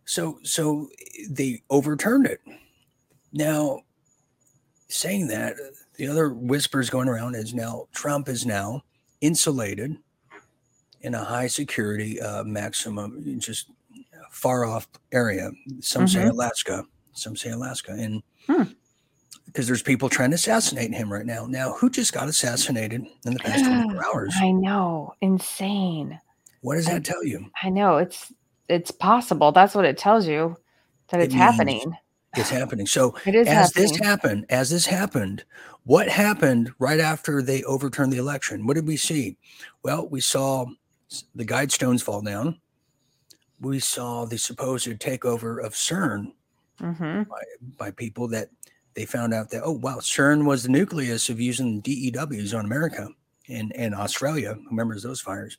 so, 0.06 0.39
so 0.43 0.89
they 1.30 1.62
overturned 1.69 2.26
it. 2.26 2.41
Now, 3.32 3.82
saying 4.88 5.28
that, 5.28 5.56
the 5.95 6.08
other 6.08 6.30
whispers 6.30 6.89
going 6.89 7.08
around 7.08 7.36
is 7.36 7.54
now 7.54 7.88
Trump 7.93 8.28
is 8.28 8.45
now 8.45 8.84
insulated 9.21 9.95
in 11.02 11.13
a 11.13 11.23
high 11.23 11.47
security 11.47 12.19
uh, 12.19 12.43
maximum, 12.43 13.39
just 13.39 13.69
far 14.32 14.65
off 14.65 14.88
area. 15.12 15.52
Some 15.82 16.06
mm-hmm. 16.06 16.21
say 16.21 16.28
Alaska, 16.28 16.86
some 17.13 17.36
say 17.36 17.52
Alaska, 17.52 17.91
and 17.91 18.23
hmm 18.47 18.63
because 19.53 19.67
there's 19.67 19.83
people 19.83 20.09
trying 20.09 20.31
to 20.31 20.35
assassinate 20.35 20.93
him 20.93 21.13
right 21.13 21.27
now. 21.27 21.45
Now, 21.45 21.73
who 21.73 21.89
just 21.89 22.11
got 22.11 22.27
assassinated 22.27 23.05
in 23.25 23.33
the 23.33 23.39
past 23.39 23.63
24 23.63 24.05
hours? 24.05 24.33
I 24.39 24.51
know, 24.51 25.13
insane. 25.21 26.19
What 26.61 26.75
does 26.75 26.87
that 26.87 27.05
tell 27.05 27.23
you? 27.23 27.51
I 27.61 27.69
know 27.69 27.97
it's 27.97 28.33
it's 28.67 28.89
possible. 28.89 29.51
That's 29.51 29.75
what 29.75 29.85
it 29.85 29.97
tells 29.97 30.25
you 30.27 30.57
that 31.09 31.19
it's 31.19 31.35
it 31.35 31.37
happening. 31.37 31.95
It's 32.35 32.49
happening. 32.49 32.87
So 32.87 33.15
it 33.25 33.35
is 33.35 33.47
as 33.47 33.53
happening. 33.53 33.87
this 33.87 33.97
happened, 33.99 34.45
as 34.49 34.69
this 34.71 34.85
happened, 34.87 35.43
what 35.83 36.09
happened 36.09 36.71
right 36.79 36.99
after 36.99 37.43
they 37.43 37.61
overturned 37.63 38.11
the 38.11 38.17
election? 38.17 38.65
What 38.65 38.73
did 38.73 38.87
we 38.87 38.97
see? 38.97 39.37
Well, 39.83 40.07
we 40.07 40.21
saw 40.21 40.65
the 41.35 41.45
guidestones 41.45 42.01
fall 42.01 42.21
down. 42.21 42.59
We 43.59 43.79
saw 43.79 44.25
the 44.25 44.37
supposed 44.37 44.87
takeover 44.99 45.63
of 45.63 45.73
CERN 45.73 46.33
mm-hmm. 46.81 47.23
by, 47.23 47.43
by 47.77 47.91
people 47.91 48.27
that 48.29 48.49
they 48.95 49.06
found 49.06 49.34
out 49.34 49.49
that 49.49 49.63
oh 49.63 49.71
wow 49.71 49.97
CERN 49.97 50.45
was 50.45 50.63
the 50.63 50.69
nucleus 50.69 51.29
of 51.29 51.39
using 51.39 51.82
DEWs 51.82 52.53
on 52.53 52.65
America 52.65 53.10
and 53.49 53.75
and 53.75 53.93
Australia. 53.95 54.53
Who 54.53 54.69
remembers 54.69 55.03
those 55.03 55.21
fires? 55.21 55.58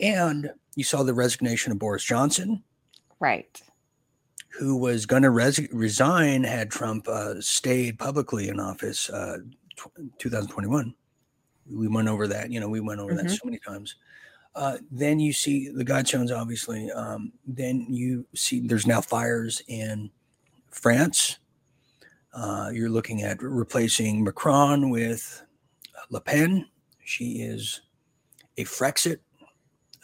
And 0.00 0.50
you 0.74 0.84
saw 0.84 1.02
the 1.02 1.14
resignation 1.14 1.72
of 1.72 1.78
Boris 1.78 2.04
Johnson, 2.04 2.62
right? 3.20 3.60
Who 4.58 4.76
was 4.76 5.06
going 5.06 5.22
to 5.22 5.30
res- 5.30 5.68
resign 5.72 6.44
had 6.44 6.70
Trump 6.70 7.08
uh, 7.08 7.40
stayed 7.40 7.98
publicly 7.98 8.48
in 8.48 8.60
office, 8.60 9.10
uh, 9.10 9.38
t- 9.76 10.08
2021. 10.18 10.94
We 11.70 11.88
went 11.88 12.08
over 12.08 12.26
that. 12.28 12.50
You 12.50 12.60
know, 12.60 12.68
we 12.68 12.80
went 12.80 13.00
over 13.00 13.12
mm-hmm. 13.12 13.26
that 13.26 13.32
so 13.32 13.44
many 13.44 13.58
times. 13.58 13.96
Uh, 14.54 14.78
then 14.90 15.20
you 15.20 15.32
see 15.34 15.68
the 15.68 15.84
Guidestones, 15.84 16.34
obviously. 16.34 16.90
Um, 16.92 17.32
then 17.46 17.86
you 17.90 18.26
see 18.34 18.66
there's 18.66 18.86
now 18.86 19.02
fires 19.02 19.62
in 19.68 20.10
France 20.70 21.38
uh, 22.36 22.70
you're 22.72 22.90
looking 22.90 23.22
at 23.22 23.42
replacing 23.42 24.22
Macron 24.22 24.90
with 24.90 25.42
uh, 25.96 26.02
Le 26.10 26.20
Pen. 26.20 26.66
She 27.02 27.40
is 27.40 27.80
a 28.58 28.64
Frexit 28.64 29.18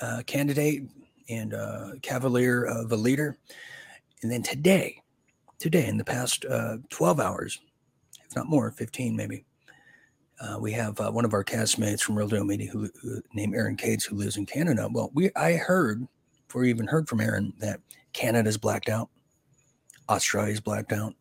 uh, 0.00 0.22
candidate 0.26 0.84
and 1.28 1.52
a 1.52 1.92
cavalier 2.00 2.64
of 2.64 2.90
a 2.90 2.96
leader. 2.96 3.36
And 4.22 4.32
then 4.32 4.42
today, 4.42 5.02
today, 5.58 5.86
in 5.86 5.98
the 5.98 6.04
past 6.04 6.46
uh, 6.46 6.78
12 6.88 7.20
hours, 7.20 7.60
if 8.24 8.34
not 8.34 8.48
more, 8.48 8.70
15 8.70 9.14
maybe, 9.14 9.44
uh, 10.40 10.56
we 10.58 10.72
have 10.72 10.98
uh, 11.00 11.10
one 11.10 11.26
of 11.26 11.34
our 11.34 11.44
castmates 11.44 12.00
from 12.00 12.16
Real 12.16 12.28
Deal 12.28 12.44
Media 12.44 12.70
who, 12.70 12.88
who, 13.02 13.20
named 13.34 13.54
Aaron 13.54 13.76
Cates 13.76 14.04
who 14.04 14.16
lives 14.16 14.38
in 14.38 14.46
Canada. 14.46 14.88
Well, 14.90 15.10
we 15.12 15.30
I 15.36 15.52
heard, 15.52 16.06
before 16.46 16.62
we 16.62 16.70
even 16.70 16.86
heard 16.86 17.08
from 17.08 17.20
Aaron, 17.20 17.52
that 17.58 17.80
Canada's 18.14 18.56
blacked 18.56 18.88
out, 18.88 19.10
Australia's 20.08 20.60
blacked 20.60 20.92
out, 20.92 21.14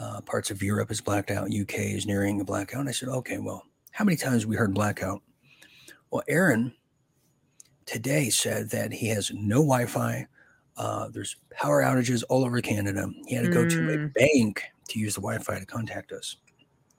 uh, 0.00 0.20
parts 0.22 0.50
of 0.50 0.62
Europe 0.62 0.90
is 0.90 1.00
blacked 1.00 1.30
out. 1.30 1.54
UK 1.54 1.74
is 1.74 2.06
nearing 2.06 2.40
a 2.40 2.44
blackout. 2.44 2.80
And 2.80 2.88
I 2.88 2.92
said, 2.92 3.10
okay, 3.10 3.38
well, 3.38 3.64
how 3.92 4.04
many 4.04 4.16
times 4.16 4.46
we 4.46 4.56
heard 4.56 4.72
blackout? 4.72 5.20
Well, 6.10 6.22
Aaron 6.26 6.72
today 7.84 8.30
said 8.30 8.70
that 8.70 8.92
he 8.92 9.08
has 9.08 9.30
no 9.34 9.56
Wi-Fi. 9.56 10.26
Uh, 10.76 11.08
there's 11.08 11.36
power 11.50 11.82
outages 11.82 12.24
all 12.30 12.44
over 12.44 12.60
Canada. 12.62 13.10
He 13.26 13.34
had 13.34 13.44
to 13.44 13.50
go 13.50 13.64
mm. 13.64 13.70
to 13.70 13.92
a 13.92 13.96
mm. 13.98 14.14
bank 14.14 14.64
to 14.88 14.98
use 14.98 15.14
the 15.14 15.20
Wi-Fi 15.20 15.58
to 15.58 15.66
contact 15.66 16.12
us. 16.12 16.36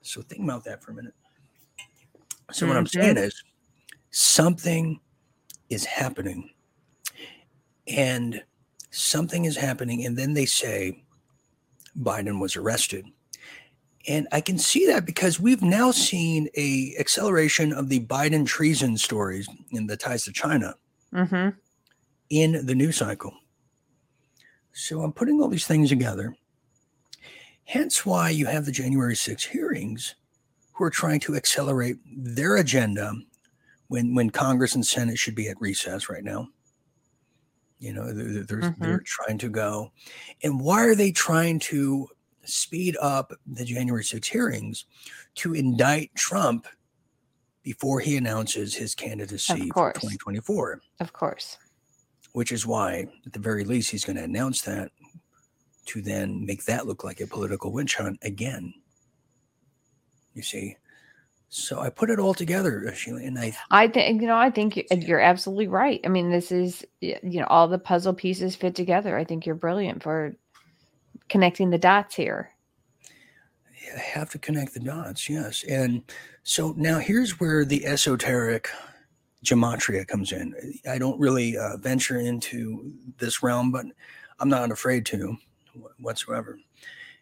So 0.03 0.21
think 0.21 0.43
about 0.43 0.63
that 0.65 0.83
for 0.83 0.91
a 0.91 0.95
minute. 0.95 1.13
So 2.51 2.65
mm-hmm. 2.65 2.69
what 2.69 2.77
I'm 2.77 2.87
saying 2.87 3.15
mm-hmm. 3.15 3.25
is 3.25 3.43
something 4.11 4.99
is 5.69 5.85
happening. 5.85 6.51
And 7.87 8.43
something 8.91 9.45
is 9.45 9.57
happening. 9.57 10.05
And 10.05 10.15
then 10.15 10.33
they 10.33 10.45
say, 10.45 11.03
Biden 11.99 12.39
was 12.39 12.55
arrested. 12.55 13.05
And 14.07 14.27
I 14.31 14.41
can 14.41 14.57
see 14.57 14.87
that 14.87 15.05
because 15.05 15.39
we've 15.39 15.61
now 15.61 15.91
seen 15.91 16.49
a 16.55 16.95
acceleration 16.99 17.71
of 17.71 17.89
the 17.89 17.99
Biden 17.99 18.45
treason 18.45 18.97
stories 18.97 19.47
and 19.71 19.89
the 19.89 19.97
ties 19.97 20.23
to 20.23 20.31
China 20.31 20.75
mm-hmm. 21.13 21.49
in 22.29 22.65
the 22.65 22.75
news 22.75 22.97
cycle. 22.97 23.33
So 24.73 25.01
I'm 25.01 25.13
putting 25.13 25.39
all 25.41 25.49
these 25.49 25.67
things 25.67 25.89
together. 25.89 26.35
Hence 27.65 28.05
why 28.05 28.29
you 28.29 28.47
have 28.47 28.65
the 28.65 28.71
January 28.71 29.15
6 29.15 29.45
hearings 29.45 30.15
who 30.73 30.83
are 30.83 30.89
trying 30.89 31.19
to 31.21 31.35
accelerate 31.35 31.97
their 32.05 32.57
agenda 32.57 33.13
when, 33.87 34.15
when 34.15 34.29
Congress 34.29 34.73
and 34.73 34.85
Senate 34.85 35.19
should 35.19 35.35
be 35.35 35.47
at 35.47 35.61
recess 35.61 36.09
right 36.09 36.23
now. 36.23 36.47
You 37.81 37.93
know, 37.93 38.13
they're, 38.13 38.43
they're, 38.43 38.59
mm-hmm. 38.59 38.83
they're 38.83 39.03
trying 39.03 39.39
to 39.39 39.49
go. 39.49 39.91
And 40.43 40.61
why 40.61 40.85
are 40.85 40.93
they 40.93 41.11
trying 41.11 41.57
to 41.61 42.07
speed 42.45 42.95
up 43.01 43.33
the 43.47 43.65
January 43.65 44.03
6 44.03 44.27
hearings 44.27 44.85
to 45.35 45.55
indict 45.55 46.13
Trump 46.13 46.67
before 47.63 47.99
he 47.99 48.17
announces 48.17 48.75
his 48.75 48.93
candidacy 48.93 49.71
for 49.73 49.93
2024? 49.93 50.79
Of 50.99 51.11
course. 51.11 51.57
Which 52.33 52.51
is 52.51 52.67
why, 52.67 53.07
at 53.25 53.33
the 53.33 53.39
very 53.39 53.63
least, 53.63 53.89
he's 53.89 54.05
going 54.05 54.17
to 54.17 54.23
announce 54.23 54.61
that 54.61 54.91
to 55.87 56.03
then 56.03 56.45
make 56.45 56.65
that 56.65 56.85
look 56.85 57.03
like 57.03 57.19
a 57.19 57.25
political 57.25 57.71
witch 57.71 57.95
hunt 57.95 58.19
again. 58.21 58.75
You 60.35 60.43
see? 60.43 60.77
So 61.53 61.81
I 61.81 61.89
put 61.89 62.09
it 62.09 62.17
all 62.17 62.33
together, 62.33 62.85
uh, 62.87 62.93
Sheila, 62.93 63.19
and 63.23 63.37
I. 63.37 63.55
I 63.69 63.89
think 63.89 64.21
you 64.21 64.27
know. 64.27 64.37
I 64.37 64.49
think 64.49 64.87
you're 64.89 65.19
absolutely 65.19 65.67
right. 65.67 65.99
I 66.05 66.07
mean, 66.07 66.31
this 66.31 66.49
is 66.49 66.85
you 67.01 67.19
know 67.23 67.45
all 67.47 67.67
the 67.67 67.77
puzzle 67.77 68.13
pieces 68.13 68.55
fit 68.55 68.73
together. 68.73 69.17
I 69.17 69.25
think 69.25 69.45
you're 69.45 69.53
brilliant 69.53 70.01
for 70.01 70.33
connecting 71.27 71.69
the 71.69 71.77
dots 71.77 72.15
here. 72.15 72.51
I 73.93 73.99
have 73.99 74.29
to 74.29 74.39
connect 74.39 74.73
the 74.73 74.79
dots, 74.79 75.29
yes. 75.29 75.65
And 75.65 76.03
so 76.43 76.73
now 76.77 76.99
here's 76.99 77.41
where 77.41 77.65
the 77.65 77.85
esoteric 77.85 78.69
gematria 79.43 80.07
comes 80.07 80.31
in. 80.31 80.55
I 80.89 80.97
don't 80.97 81.19
really 81.19 81.57
uh, 81.57 81.75
venture 81.75 82.19
into 82.21 82.93
this 83.17 83.43
realm, 83.43 83.73
but 83.73 83.85
I'm 84.39 84.47
not 84.47 84.71
afraid 84.71 85.05
to 85.07 85.35
whatsoever. 85.99 86.59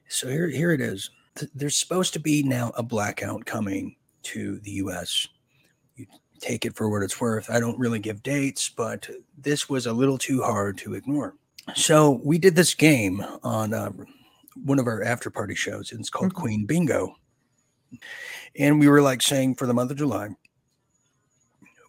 So 0.08 0.28
here, 0.28 0.50
here 0.50 0.72
it 0.72 0.82
is. 0.82 1.10
There's 1.56 1.78
supposed 1.78 2.14
to 2.14 2.20
be 2.20 2.44
now 2.44 2.72
a 2.76 2.84
blackout 2.84 3.48
coming 3.48 3.96
to 4.24 4.60
the 4.60 4.72
US. 4.72 5.28
You 5.96 6.06
take 6.40 6.66
it 6.66 6.76
for 6.76 6.90
what 6.90 7.04
it's 7.04 7.20
worth. 7.20 7.50
I 7.50 7.60
don't 7.60 7.78
really 7.78 8.00
give 8.00 8.24
dates, 8.24 8.70
but 8.70 9.10
this 9.38 9.70
was 9.70 9.86
a 9.86 9.94
little 9.94 10.18
too 10.18 10.42
hard 10.42 10.78
to 10.80 10.94
ignore. 10.94 11.36
So 11.76 12.22
we 12.24 12.38
did 12.38 12.56
this 12.56 12.74
game 12.74 13.24
on 13.44 13.74
uh, 13.74 13.92
one 14.64 14.80
of 14.80 14.88
our 14.88 15.04
after 15.04 15.30
party 15.30 15.56
shows, 15.56 15.92
and 15.92 16.00
it's 16.00 16.10
called 16.10 16.34
mm-hmm. 16.34 16.42
Queen 16.42 16.66
Bingo. 16.66 17.16
And 18.58 18.80
we 18.80 18.88
were 18.88 19.02
like 19.02 19.22
saying 19.22 19.56
for 19.56 19.66
the 19.66 19.74
month 19.74 19.92
of 19.92 19.98
July, 19.98 20.30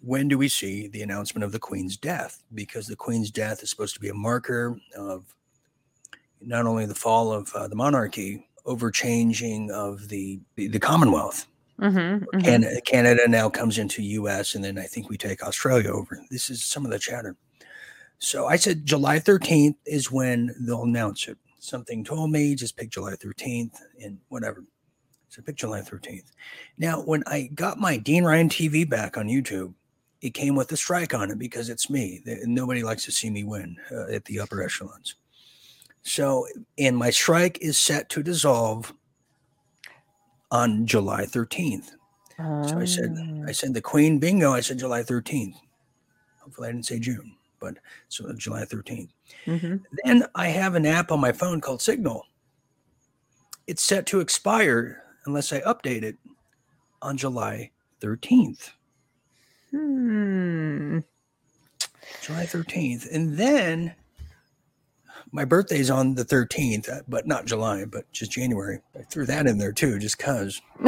when 0.02 0.28
do 0.28 0.38
we 0.38 0.48
see 0.48 0.88
the 0.88 1.02
announcement 1.02 1.44
of 1.44 1.52
the 1.52 1.58
Queen's 1.58 1.96
death? 1.96 2.42
Because 2.54 2.86
the 2.86 2.96
Queen's 2.96 3.30
death 3.30 3.62
is 3.62 3.70
supposed 3.70 3.94
to 3.94 4.00
be 4.00 4.08
a 4.08 4.14
marker 4.14 4.78
of 4.96 5.34
not 6.40 6.66
only 6.66 6.86
the 6.86 6.94
fall 6.94 7.32
of 7.32 7.52
uh, 7.54 7.68
the 7.68 7.76
monarchy, 7.76 8.46
over 8.66 8.90
changing 8.90 9.70
of 9.70 10.08
the 10.08 10.40
the, 10.54 10.68
the 10.68 10.78
Commonwealth. 10.78 11.46
Mm-hmm, 11.80 12.24
mm-hmm. 12.24 12.40
Canada, 12.40 12.80
Canada 12.82 13.28
now 13.28 13.48
comes 13.48 13.78
into 13.78 14.02
U.S. 14.02 14.54
and 14.54 14.62
then 14.62 14.78
I 14.78 14.84
think 14.84 15.08
we 15.08 15.16
take 15.16 15.42
Australia 15.42 15.90
over. 15.90 16.20
This 16.30 16.50
is 16.50 16.62
some 16.62 16.84
of 16.84 16.90
the 16.90 16.98
chatter. 16.98 17.36
So 18.18 18.46
I 18.46 18.56
said 18.56 18.84
July 18.84 19.18
13th 19.18 19.76
is 19.86 20.12
when 20.12 20.54
they'll 20.60 20.82
announce 20.82 21.26
it. 21.26 21.38
Something 21.58 22.04
told 22.04 22.30
me 22.30 22.54
just 22.54 22.76
pick 22.76 22.90
July 22.90 23.12
13th 23.12 23.72
and 24.02 24.18
whatever. 24.28 24.64
So 25.30 25.42
pick 25.42 25.56
July 25.56 25.80
13th. 25.80 26.32
Now, 26.76 27.00
when 27.00 27.22
I 27.26 27.50
got 27.54 27.78
my 27.78 27.96
Dean 27.96 28.24
Ryan 28.24 28.48
TV 28.48 28.88
back 28.88 29.16
on 29.16 29.28
YouTube, 29.28 29.72
it 30.20 30.34
came 30.34 30.54
with 30.54 30.70
a 30.72 30.76
strike 30.76 31.14
on 31.14 31.30
it 31.30 31.38
because 31.38 31.70
it's 31.70 31.88
me. 31.88 32.20
Nobody 32.44 32.82
likes 32.82 33.04
to 33.06 33.12
see 33.12 33.30
me 33.30 33.44
win 33.44 33.76
uh, 33.90 34.12
at 34.12 34.26
the 34.26 34.40
upper 34.40 34.62
echelons. 34.62 35.14
So, 36.02 36.46
and 36.78 36.96
my 36.96 37.10
strike 37.10 37.58
is 37.60 37.78
set 37.78 38.08
to 38.10 38.22
dissolve 38.22 38.92
on 40.50 40.86
July 40.86 41.24
13th. 41.24 41.92
So 42.38 42.78
I 42.78 42.86
said, 42.86 43.44
I 43.46 43.52
said 43.52 43.74
the 43.74 43.82
Queen 43.82 44.18
bingo. 44.18 44.52
I 44.52 44.60
said 44.60 44.78
July 44.78 45.02
13th. 45.02 45.56
Hopefully, 46.38 46.68
I 46.68 46.72
didn't 46.72 46.86
say 46.86 46.98
June 46.98 47.36
but 47.60 47.76
so 48.08 48.32
July 48.32 48.64
13th. 48.64 49.10
Mm-hmm. 49.46 49.76
Then 50.04 50.24
I 50.34 50.48
have 50.48 50.74
an 50.74 50.86
app 50.86 51.12
on 51.12 51.20
my 51.20 51.30
phone 51.30 51.60
called 51.60 51.80
Signal. 51.80 52.26
It's 53.66 53.84
set 53.84 54.06
to 54.06 54.20
expire 54.20 55.04
unless 55.26 55.52
I 55.52 55.60
update 55.60 56.02
it 56.02 56.16
on 57.02 57.16
July 57.16 57.70
13th. 58.00 58.70
Hmm. 59.70 60.98
July 62.22 62.44
13th. 62.44 63.14
And 63.14 63.36
then 63.36 63.94
my 65.32 65.44
birthday's 65.44 65.90
on 65.90 66.14
the 66.14 66.24
13th, 66.24 66.88
uh, 66.88 67.02
but 67.08 67.26
not 67.26 67.46
July, 67.46 67.84
but 67.84 68.10
just 68.12 68.32
January. 68.32 68.80
I 68.98 69.02
threw 69.02 69.26
that 69.26 69.46
in 69.46 69.58
there 69.58 69.72
too, 69.72 69.98
just 69.98 70.18
because. 70.18 70.60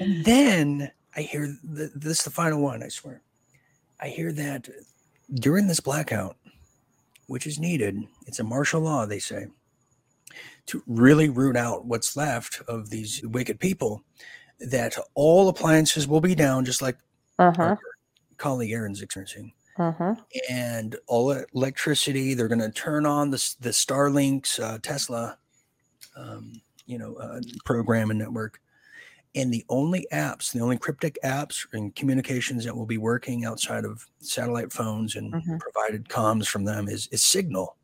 and 0.00 0.24
then 0.24 0.90
I 1.16 1.22
hear 1.22 1.56
the, 1.62 1.90
this 1.94 2.18
is 2.18 2.24
the 2.24 2.30
final 2.30 2.60
one, 2.60 2.82
I 2.82 2.88
swear. 2.88 3.22
I 4.00 4.08
hear 4.08 4.32
that 4.32 4.68
during 5.34 5.66
this 5.66 5.80
blackout, 5.80 6.36
which 7.26 7.46
is 7.46 7.58
needed, 7.58 7.98
it's 8.26 8.40
a 8.40 8.44
martial 8.44 8.80
law, 8.80 9.06
they 9.06 9.18
say, 9.18 9.46
to 10.66 10.82
really 10.86 11.28
root 11.28 11.56
out 11.56 11.86
what's 11.86 12.16
left 12.16 12.60
of 12.68 12.90
these 12.90 13.22
wicked 13.24 13.60
people, 13.60 14.02
that 14.58 14.96
all 15.14 15.48
appliances 15.48 16.06
will 16.06 16.20
be 16.20 16.34
down, 16.34 16.64
just 16.64 16.82
like 16.82 16.96
uh-huh. 17.38 17.76
colleague 18.36 18.72
Aaron's 18.72 19.00
experiencing. 19.00 19.52
Uh-huh. 19.80 20.14
And 20.50 20.94
all 21.06 21.32
electricity, 21.54 22.34
they're 22.34 22.48
going 22.48 22.60
to 22.60 22.70
turn 22.70 23.06
on 23.06 23.30
the, 23.30 23.54
the 23.60 23.70
Starlink's 23.70 24.58
uh, 24.58 24.78
Tesla, 24.82 25.38
um, 26.16 26.60
you 26.86 26.98
know, 26.98 27.14
uh, 27.14 27.40
program 27.64 28.10
and 28.10 28.18
network 28.18 28.60
and 29.34 29.52
the 29.52 29.64
only 29.68 30.06
apps, 30.12 30.52
the 30.52 30.60
only 30.60 30.76
cryptic 30.76 31.18
apps 31.24 31.66
and 31.72 31.94
communications 31.94 32.64
that 32.64 32.76
will 32.76 32.86
be 32.86 32.98
working 32.98 33.44
outside 33.44 33.84
of 33.84 34.06
satellite 34.18 34.72
phones 34.72 35.16
and 35.16 35.32
mm-hmm. 35.32 35.56
provided 35.58 36.08
comms 36.08 36.46
from 36.46 36.64
them 36.64 36.88
is, 36.88 37.08
is 37.12 37.22
Signal, 37.22 37.76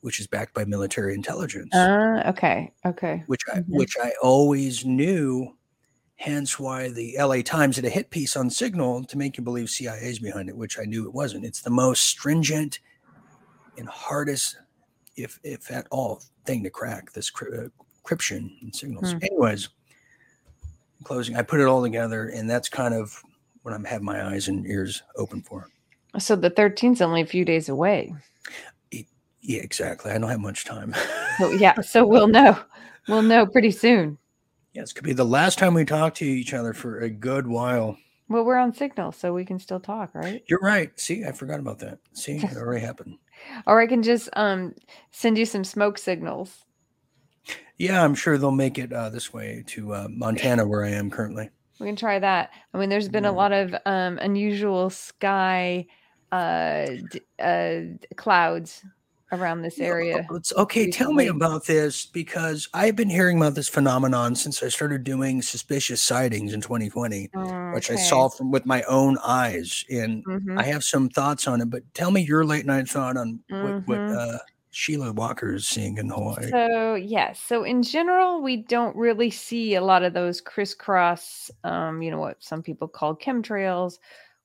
which 0.00 0.20
is 0.20 0.26
backed 0.26 0.54
by 0.54 0.64
military 0.64 1.14
intelligence. 1.14 1.74
Uh, 1.74 2.22
okay. 2.26 2.72
Okay. 2.86 3.22
Which 3.26 3.42
I 3.52 3.58
mm-hmm. 3.58 3.76
which 3.76 3.96
I 4.02 4.12
always 4.22 4.84
knew. 4.84 5.54
Hence 6.24 6.58
why 6.58 6.88
the 6.88 7.16
LA 7.18 7.42
Times 7.42 7.76
did 7.76 7.84
a 7.84 7.90
hit 7.90 8.08
piece 8.08 8.34
on 8.34 8.48
Signal 8.48 9.04
to 9.04 9.18
make 9.18 9.36
you 9.36 9.44
believe 9.44 9.68
CIA 9.68 9.98
is 9.98 10.18
behind 10.18 10.48
it, 10.48 10.56
which 10.56 10.78
I 10.78 10.84
knew 10.84 11.06
it 11.06 11.12
wasn't. 11.12 11.44
It's 11.44 11.60
the 11.60 11.68
most 11.68 12.04
stringent 12.04 12.80
and 13.76 13.86
hardest, 13.86 14.56
if 15.16 15.38
if 15.44 15.70
at 15.70 15.86
all, 15.90 16.22
thing 16.46 16.62
to 16.62 16.70
crack 16.70 17.12
this 17.12 17.30
uh, 17.42 17.68
encryption 18.06 18.50
and 18.62 18.74
signals. 18.74 19.12
Mm. 19.12 19.24
Anyways 19.24 19.68
closing. 21.04 21.36
I 21.36 21.42
put 21.42 21.60
it 21.60 21.66
all 21.66 21.82
together, 21.82 22.28
and 22.28 22.48
that's 22.48 22.70
kind 22.70 22.94
of 22.94 23.22
what 23.62 23.74
I'm 23.74 23.84
having 23.84 24.06
my 24.06 24.26
eyes 24.26 24.48
and 24.48 24.66
ears 24.66 25.02
open 25.16 25.42
for. 25.42 25.68
So 26.18 26.36
the 26.36 26.50
13th 26.50 26.92
is 26.92 27.02
only 27.02 27.20
a 27.20 27.26
few 27.26 27.44
days 27.44 27.68
away. 27.68 28.14
Yeah, 28.90 29.60
exactly. 29.60 30.10
I 30.10 30.16
don't 30.16 30.30
have 30.30 30.40
much 30.40 30.64
time. 30.64 30.94
so, 31.38 31.50
yeah, 31.52 31.78
so 31.82 32.06
we'll 32.06 32.28
know. 32.28 32.58
We'll 33.08 33.20
know 33.20 33.46
pretty 33.46 33.70
soon. 33.70 34.16
Yes, 34.74 34.92
could 34.92 35.04
be 35.04 35.12
the 35.12 35.24
last 35.24 35.58
time 35.58 35.72
we 35.72 35.84
talk 35.84 36.14
to 36.14 36.24
each 36.24 36.52
other 36.52 36.72
for 36.72 36.98
a 36.98 37.08
good 37.08 37.46
while. 37.46 37.96
Well, 38.28 38.44
we're 38.44 38.56
on 38.56 38.74
Signal, 38.74 39.12
so 39.12 39.32
we 39.32 39.44
can 39.44 39.60
still 39.60 39.78
talk, 39.78 40.14
right? 40.14 40.42
You're 40.48 40.60
right. 40.60 40.98
See, 40.98 41.24
I 41.24 41.30
forgot 41.30 41.60
about 41.60 41.78
that. 41.78 42.00
See, 42.12 42.38
it 42.38 42.56
already 42.56 42.84
happened. 42.84 43.18
Or 43.66 43.80
I 43.80 43.86
can 43.86 44.02
just 44.02 44.28
um 44.34 44.74
send 45.12 45.38
you 45.38 45.46
some 45.46 45.62
smoke 45.62 45.96
signals. 45.96 46.64
Yeah, 47.78 48.02
I'm 48.02 48.14
sure 48.14 48.36
they'll 48.36 48.50
make 48.50 48.78
it 48.78 48.92
uh, 48.92 49.10
this 49.10 49.32
way 49.32 49.62
to 49.68 49.94
uh, 49.94 50.06
Montana, 50.10 50.66
where 50.66 50.84
I 50.84 50.90
am 50.90 51.10
currently. 51.10 51.50
We 51.78 51.86
can 51.86 51.96
try 51.96 52.18
that. 52.18 52.50
I 52.72 52.78
mean, 52.78 52.88
there's 52.88 53.08
been 53.08 53.24
a 53.24 53.32
lot 53.32 53.52
of 53.52 53.74
um, 53.84 54.18
unusual 54.18 54.90
sky 54.90 55.86
uh, 56.30 56.86
uh, 57.40 57.80
clouds 58.16 58.84
around 59.32 59.62
this 59.62 59.78
area. 59.78 60.26
okay, 60.56 60.90
tell 60.90 61.12
me 61.12 61.26
about 61.26 61.66
this 61.66 62.06
because 62.06 62.68
I've 62.74 62.96
been 62.96 63.10
hearing 63.10 63.38
about 63.38 63.54
this 63.54 63.68
phenomenon 63.68 64.34
since 64.34 64.62
I 64.62 64.68
started 64.68 65.04
doing 65.04 65.42
suspicious 65.42 66.00
sightings 66.02 66.52
in 66.52 66.60
2020, 66.60 67.30
okay. 67.36 67.70
which 67.74 67.90
I 67.90 67.96
saw 67.96 68.28
from 68.28 68.50
with 68.50 68.66
my 68.66 68.82
own 68.82 69.18
eyes, 69.24 69.84
and 69.90 70.24
mm-hmm. 70.24 70.58
I 70.58 70.64
have 70.64 70.84
some 70.84 71.08
thoughts 71.08 71.48
on 71.48 71.60
it. 71.60 71.70
But 71.70 71.82
tell 71.94 72.10
me 72.10 72.22
your 72.22 72.44
late 72.44 72.66
night 72.66 72.88
thought 72.88 73.16
on 73.16 73.40
mm-hmm. 73.50 73.62
what, 73.62 73.88
what 73.88 73.98
mm-hmm. 73.98 74.34
uh, 74.36 74.38
Sheila 74.70 75.12
Walker 75.12 75.54
is 75.54 75.66
seeing 75.66 75.98
in 75.98 76.08
Hawaii. 76.08 76.50
So 76.50 76.94
yes, 76.96 77.40
so 77.40 77.64
in 77.64 77.82
general, 77.82 78.42
we 78.42 78.56
don't 78.56 78.96
really 78.96 79.30
see 79.30 79.76
a 79.76 79.84
lot 79.84 80.02
of 80.02 80.14
those 80.14 80.40
crisscross, 80.40 81.50
um, 81.62 82.02
you 82.02 82.10
know, 82.10 82.18
what 82.18 82.42
some 82.42 82.62
people 82.62 82.88
call 82.88 83.14
chemtrails. 83.14 83.98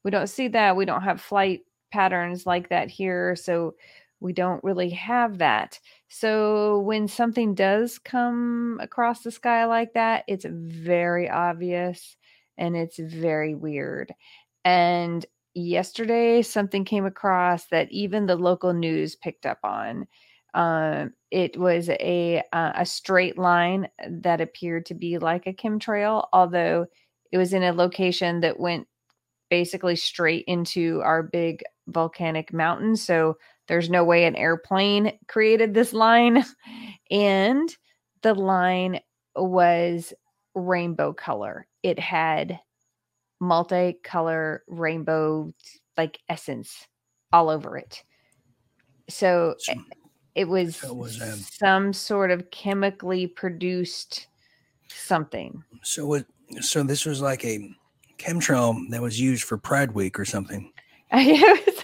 We 0.04 0.12
don't 0.12 0.28
see 0.28 0.48
that. 0.50 0.76
We 0.76 0.86
don't 0.86 1.02
have 1.02 1.20
flight 1.20 1.62
patterns 1.92 2.46
like 2.46 2.70
that 2.70 2.89
here, 2.89 3.36
so 3.36 3.74
we 4.19 4.34
don't 4.34 4.63
really 4.63 4.89
have 4.89 5.38
that. 5.38 5.79
So 6.08 6.79
when 6.79 7.08
something 7.08 7.55
does 7.55 7.99
come 7.99 8.79
across 8.82 9.21
the 9.23 9.32
sky 9.32 9.65
like 9.65 9.93
that, 9.93 10.23
it's 10.27 10.45
very 10.45 11.29
obvious 11.29 12.17
and 12.58 12.75
it's 12.75 12.99
very 12.99 13.55
weird. 13.55 14.13
And 14.65 15.25
yesterday 15.53 16.41
something 16.41 16.86
came 16.86 17.05
across 17.05 17.67
that 17.67 17.91
even 17.91 18.25
the 18.25 18.36
local 18.36 18.73
news 18.73 19.15
picked 19.15 19.45
up 19.45 19.60
on. 19.63 20.08
Um, 20.53 21.13
it 21.32 21.58
was 21.58 21.89
a 21.89 22.41
uh, 22.51 22.71
a 22.75 22.86
straight 22.86 23.38
line 23.38 23.88
that 24.10 24.41
appeared 24.41 24.88
to 24.88 24.95
be 24.95 25.19
like 25.19 25.45
a 25.45 25.53
chemtrail, 25.53 26.27
although 26.34 26.88
it 27.32 27.38
was 27.38 27.53
in 27.53 27.62
a 27.62 27.71
location 27.71 28.39
that 28.39 28.60
went 28.60 28.88
basically 29.49 29.95
straight 29.95 30.45
into 30.47 31.01
our 31.03 31.23
big 31.23 31.63
volcanic 31.91 32.54
mountain. 32.54 32.95
So 32.95 33.38
there's 33.67 33.89
no 33.89 34.04
way 34.04 34.25
an 34.25 34.36
airplane 34.36 35.17
created 35.28 35.73
this 35.73 35.93
line, 35.93 36.43
and 37.12 37.69
the 38.21 38.34
line 38.34 38.99
was 39.36 40.13
rainbow 40.56 41.13
color. 41.13 41.67
It 41.84 41.99
had 41.99 42.60
multicolor 43.41 44.60
rainbow 44.67 45.54
like 45.97 46.19
essence 46.28 46.88
all 47.32 47.49
over 47.49 47.78
it. 47.78 48.04
So 49.10 49.56
it 50.36 50.47
was, 50.47 50.82
was 50.84 51.21
um, 51.21 51.39
some 51.39 51.93
sort 51.93 52.32
of 52.32 52.52
chemically 52.52 53.28
produced 53.28 54.28
something. 54.89 55.63
So 55.84 56.13
it 56.13 56.25
so 56.62 56.84
this 56.84 57.06
was 57.06 57.21
like 57.21 57.45
a 57.45 57.69
chemtrail 58.17 58.89
that 58.89 59.02
was 59.02 59.19
used 59.19 59.43
for 59.43 59.58
Pride 59.58 59.91
Week 59.91 60.19
or 60.19 60.25
something. 60.25 60.71
it 61.12 61.79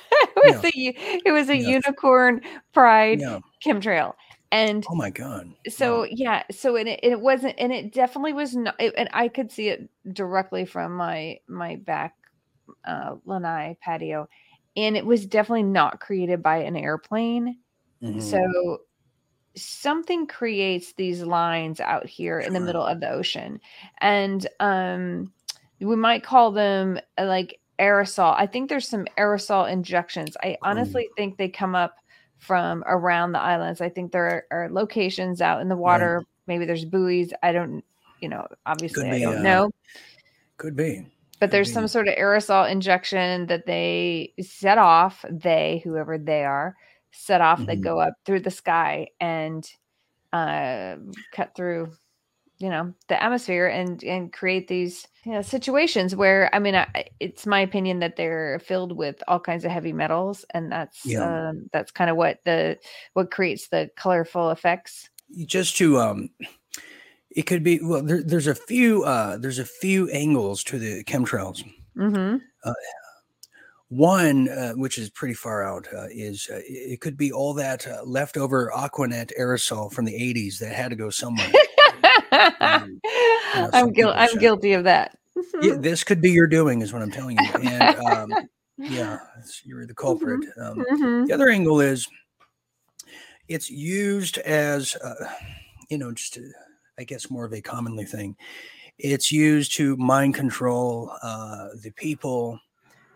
was, 0.46 0.56
it 0.56 0.64
was 0.64 0.72
yeah. 0.76 0.92
a 0.92 1.22
it 1.26 1.32
was 1.32 1.50
a 1.50 1.58
unicorn 1.58 2.42
pride 2.74 3.22
yeah. 3.22 3.40
chemtrail. 3.66 4.14
And 4.52 4.86
oh 4.90 4.96
my 4.96 5.10
god! 5.10 5.52
So 5.68 6.02
wow. 6.02 6.08
yeah, 6.12 6.44
so 6.52 6.76
and 6.76 6.88
it, 6.88 7.00
it 7.04 7.20
wasn't, 7.20 7.56
and 7.58 7.74
it 7.74 7.92
definitely 7.92 8.32
was 8.34 8.56
not. 8.56 8.76
It, 8.80 8.94
and 8.98 9.10
I 9.12 9.28
could 9.28 9.52
see 9.52 9.70
it 9.70 9.90
directly 10.14 10.66
from 10.66 10.96
my 10.96 11.40
my 11.48 11.76
back 11.78 12.16
uh, 12.86 13.16
lanai 13.26 13.76
patio, 13.82 14.30
and 14.78 14.96
it 14.96 15.06
was 15.06 15.26
definitely 15.26 15.64
not 15.64 16.00
created 16.00 16.42
by 16.42 16.58
an 16.58 16.78
airplane. 16.78 17.58
Mm-hmm. 18.02 18.20
So 18.22 18.78
something 19.58 20.28
creates 20.28 20.94
these 20.94 21.24
lines 21.24 21.80
out 21.80 22.06
here 22.06 22.40
sure. 22.40 22.48
in 22.48 22.54
the 22.54 22.60
middle 22.60 22.86
of 22.86 23.00
the 23.00 23.10
ocean, 23.10 23.60
and 24.00 24.48
um, 24.60 25.34
we 25.80 25.96
might 25.96 26.24
call 26.24 26.52
them 26.52 27.00
uh, 27.18 27.26
like 27.26 27.60
aerosol. 27.80 28.34
I 28.38 28.46
think 28.46 28.70
there's 28.70 28.88
some 28.88 29.06
aerosol 29.18 29.70
injections. 29.70 30.36
I 30.42 30.58
honestly 30.62 31.10
mm. 31.12 31.16
think 31.18 31.38
they 31.38 31.50
come 31.50 31.76
up 31.76 31.96
from 32.38 32.84
around 32.86 33.32
the 33.32 33.40
islands. 33.40 33.82
I 33.82 33.90
think 33.90 34.12
there 34.12 34.46
are, 34.52 34.70
locations 34.70 35.42
out 35.42 35.62
in 35.62 35.70
the 35.70 35.76
water. 35.76 36.18
Right. 36.18 36.28
Maybe 36.48 36.66
there's 36.66 36.86
buoys. 36.86 37.34
I 37.44 37.52
don't, 37.52 37.84
you 38.22 38.30
know, 38.30 38.48
obviously 38.66 39.10
be, 39.10 39.16
I 39.16 39.20
don't 39.20 39.38
uh, 39.38 39.42
know. 39.42 39.72
Could 40.58 40.76
be. 40.76 41.06
but 41.40 41.52
there's 41.52 41.72
some 41.72 41.88
sort 41.88 42.08
of 42.08 42.16
aerosol 42.16 42.70
injection 42.70 43.48
that 43.48 43.66
they 43.66 44.34
set 44.42 44.78
off 44.78 45.26
they 45.30 45.82
whoever 45.84 46.18
they 46.18 46.46
are 46.46 46.76
set 47.12 47.42
off 47.42 47.60
mm-hmm. 47.60 47.68
that 47.68 47.82
go 47.82 48.00
up 48.00 48.14
through 48.26 48.42
the 48.42 48.52
sky 48.52 49.08
and 49.20 49.70
uh, 50.34 50.96
cut 51.34 51.56
through 51.56 51.92
you 52.58 52.70
know 52.70 52.94
the 53.08 53.22
atmosphere 53.22 53.68
and 53.68 54.04
and 54.04 54.32
create 54.32 54.68
these 54.68 55.08
you 55.24 55.34
know, 55.34 55.42
situations 55.42 56.16
where 56.16 56.54
i 56.54 56.60
mean 56.60 56.76
I, 56.76 57.06
it's 57.20 57.46
my 57.46 57.60
opinion 57.60 58.00
that 58.00 58.16
they're 58.16 58.60
filled 58.60 58.96
with 58.96 59.22
all 59.28 59.40
kinds 59.40 59.66
of 59.66 59.72
heavy 59.72 59.94
metals 59.94 60.46
and 60.52 60.72
that's 60.72 61.06
yeah. 61.06 61.50
um, 61.50 61.70
that's 61.74 61.92
kind 61.92 62.10
of 62.10 62.18
what 62.18 62.40
the 62.46 62.78
what 63.14 63.32
creates 63.32 63.68
the 63.68 63.90
colorful 63.96 64.52
effects 64.52 65.10
just 65.46 65.76
to 65.78 66.00
um 66.00 66.30
it 67.30 67.44
could 67.44 67.64
be 67.64 67.80
well 67.82 68.02
there, 68.02 68.24
there's 68.24 68.48
a 68.48 68.56
few 68.56 69.04
uh 69.04 69.38
there's 69.38 69.60
a 69.60 69.66
few 69.66 70.10
angles 70.10 70.64
to 70.64 70.80
the 70.80 71.04
chemtrails 71.04 71.64
mm-hmm. 71.98 72.38
uh, 72.64 72.74
one, 73.90 74.50
uh, 74.50 74.74
which 74.74 74.98
is 74.98 75.10
pretty 75.12 75.36
far 75.36 75.64
out, 75.64 75.88
uh, 75.96 76.08
is 76.10 76.50
uh, 76.52 76.60
it 76.66 77.02
could 77.02 77.18
be 77.18 77.32
all 77.32 77.54
that 77.54 77.88
uh, 77.88 78.02
leftover 78.04 78.72
Aqua 78.74 79.08
Net 79.08 79.32
aerosol 79.40 79.92
from 79.92 80.06
the 80.06 80.14
80s 80.14 80.58
that 80.60 80.74
had 80.74 80.90
to 80.90 80.96
go 80.96 81.10
somewhere. 81.10 81.48
um, 82.60 83.02
know, 83.56 83.70
I'm, 83.74 83.94
guil- 83.94 84.14
I'm 84.16 84.38
guilty 84.38 84.74
of 84.74 84.84
that. 84.86 85.18
yeah, 85.62 85.76
this 85.80 86.04
could 86.04 86.22
be 86.22 86.32
your 86.32 86.48
doing, 86.48 86.82
is 86.82 86.94
what 86.94 87.02
I'm 87.02 87.12
telling 87.12 87.38
you. 87.38 87.70
And 87.70 88.00
um, 88.06 88.34
yeah, 88.78 89.20
you're 89.64 89.86
the 89.86 89.94
culprit. 89.94 90.42
Mm-hmm. 90.58 90.62
Um, 90.62 90.86
mm-hmm. 90.86 91.26
The 91.26 91.34
other 91.34 91.50
angle 91.50 91.82
is 91.82 92.08
it's 93.48 93.70
used 93.70 94.38
as, 94.40 94.96
uh, 94.96 95.32
you 95.90 95.98
know, 95.98 96.12
just 96.12 96.34
to, 96.34 96.52
I 96.98 97.04
guess 97.04 97.30
more 97.30 97.46
of 97.46 97.54
a 97.54 97.62
commonly 97.62 98.06
thing. 98.06 98.36
It's 98.98 99.32
used 99.32 99.76
to 99.76 99.98
mind 99.98 100.36
control 100.36 101.12
uh, 101.22 101.70
the 101.84 101.92
people 101.92 102.60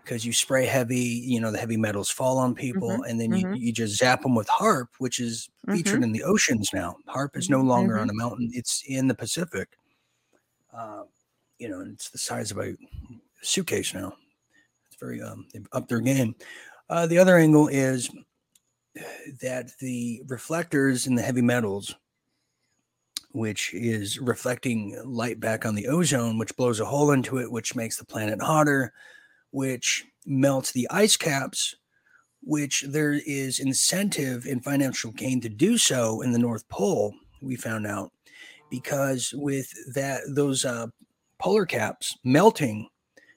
because 0.10 0.26
you 0.26 0.34
spray 0.34 0.65
heavy, 0.65 0.98
you 0.98 1.39
know, 1.39 1.52
the 1.52 1.60
heavy 1.60 1.78
metals 1.78 2.10
fall 2.10 2.39
on 2.39 2.56
people, 2.56 2.89
mm-hmm, 2.89 3.04
and 3.04 3.22
then 3.22 3.30
mm-hmm. 3.30 3.54
you, 3.54 3.67
you 3.67 3.72
just 3.72 3.95
zap 3.95 4.24
them 4.24 4.34
with 4.34 4.48
HAARP, 4.48 4.88
which 4.98 5.19
is 5.19 5.48
featured 5.69 5.95
mm-hmm. 5.95 6.06
in 6.06 6.12
the 6.13 6.24
oceans 6.24 6.72
now. 6.74 6.95
HAARP 7.08 7.38
is 7.38 7.48
no 7.48 7.62
longer 7.62 8.00
on 8.00 8.08
mm-hmm. 8.08 8.19
a 8.19 8.24
mountain; 8.24 8.50
it's 8.52 8.82
in 8.88 9.08
the 9.08 9.13
Pacific. 9.13 9.69
Uh, 10.76 11.04
you 11.60 11.69
know, 11.69 11.82
it's 11.82 12.10
the 12.10 12.17
size 12.17 12.50
of 12.50 12.58
a 12.58 12.76
suitcase 13.43 13.93
now. 13.93 14.13
It's 14.88 15.00
very 15.00 15.22
um, 15.22 15.45
up 15.74 15.88
their 15.88 16.00
game. 16.00 16.34
Uh, 16.89 17.06
the 17.06 17.19
other 17.19 17.38
angle 17.38 17.67
is 17.67 18.10
that 19.43 19.78
the 19.80 20.24
reflectors 20.26 21.06
in 21.06 21.13
the 21.13 21.22
heavy 21.22 21.43
metals, 21.43 21.93
which 23.34 23.76
is 23.76 24.17
reflecting 24.17 25.00
light 25.06 25.39
back 25.39 25.67
on 25.67 25.76
the 25.76 25.88
ozone, 25.88 26.39
which 26.39 26.58
blows 26.58 26.80
a 26.80 26.86
hole 26.86 27.12
into 27.12 27.38
it, 27.38 27.52
which 27.52 27.76
makes 27.76 27.98
the 27.98 28.06
planet 28.06 28.41
hotter 28.41 28.91
which 29.51 30.05
melts 30.25 30.71
the 30.71 30.88
ice 30.89 31.17
caps, 31.17 31.75
which 32.41 32.83
there 32.88 33.13
is 33.25 33.59
incentive 33.59 34.45
and 34.45 34.63
financial 34.63 35.12
gain 35.12 35.41
to 35.41 35.49
do 35.49 35.77
so 35.77 36.21
in 36.21 36.31
the 36.31 36.39
North 36.39 36.67
Pole. 36.69 37.13
We 37.41 37.55
found 37.55 37.88
out 37.88 38.12
because 38.69 39.33
with 39.35 39.71
that 39.93 40.21
those 40.29 40.65
uh, 40.65 40.88
polar 41.39 41.65
caps 41.65 42.17
melting 42.23 42.88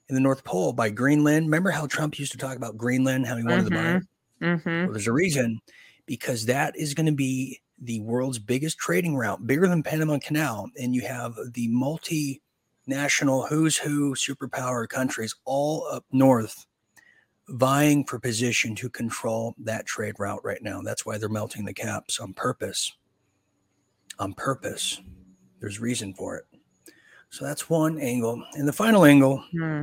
in 0.09 0.15
the 0.15 0.21
North 0.21 0.45
Pole 0.45 0.73
by 0.73 0.91
Greenland. 0.91 1.47
Remember 1.47 1.71
how 1.71 1.87
Trump 1.87 2.19
used 2.19 2.33
to 2.33 2.39
talk 2.39 2.57
about 2.57 2.77
Greenland, 2.77 3.27
how 3.27 3.37
he 3.37 3.45
wanted 3.45 3.67
mm-hmm. 3.67 3.75
to 3.75 3.81
buy 3.81 3.97
it? 3.97 4.03
Mm-hmm. 4.43 4.85
Well, 4.85 4.93
there's 4.93 5.07
a 5.07 5.13
reason 5.13 5.61
because 6.07 6.47
that 6.47 6.77
is 6.77 6.95
going 6.95 7.07
to 7.07 7.13
be 7.13 7.61
the 7.81 8.01
world's 8.01 8.39
biggest 8.39 8.79
trading 8.79 9.17
route, 9.17 9.47
bigger 9.47 9.67
than 9.67 9.83
Panama 9.83 10.19
Canal, 10.19 10.69
and 10.79 10.95
you 10.95 11.03
have 11.03 11.35
the 11.55 11.69
multi 11.69 12.43
national 12.87 13.47
who's 13.47 13.77
who 13.77 14.15
superpower 14.15 14.89
countries 14.89 15.35
all 15.45 15.87
up 15.91 16.05
north 16.13 16.67
vying 17.49 18.05
for 18.05 18.19
position 18.19 18.75
to 18.77 18.89
control 18.89 19.55
that 19.59 19.87
trade 19.87 20.15
route 20.19 20.45
right 20.45 20.63
now. 20.63 20.81
That's 20.81 21.05
why 21.05 21.19
they're 21.19 21.29
melting 21.29 21.65
the 21.65 21.75
caps 21.75 22.19
on 22.19 22.33
purpose. 22.33 22.93
On 24.19 24.33
purpose. 24.33 25.01
There's 25.61 25.81
reason 25.81 26.15
for 26.15 26.37
it. 26.37 26.45
So 27.31 27.45
that's 27.45 27.71
one 27.71 27.99
angle. 27.99 28.43
And 28.55 28.69
the 28.69 28.73
final 28.73 29.05
angle, 29.05 29.45
hmm. 29.53 29.83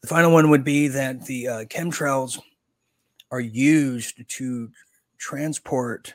the 0.00 0.08
final 0.08 0.32
one 0.32 0.50
would 0.50 0.64
be 0.64 0.88
that 0.88 1.24
the 1.26 1.48
uh, 1.48 1.64
chemtrails 1.64 2.38
are 3.30 3.40
used 3.40 4.28
to 4.28 4.70
transport 5.18 6.14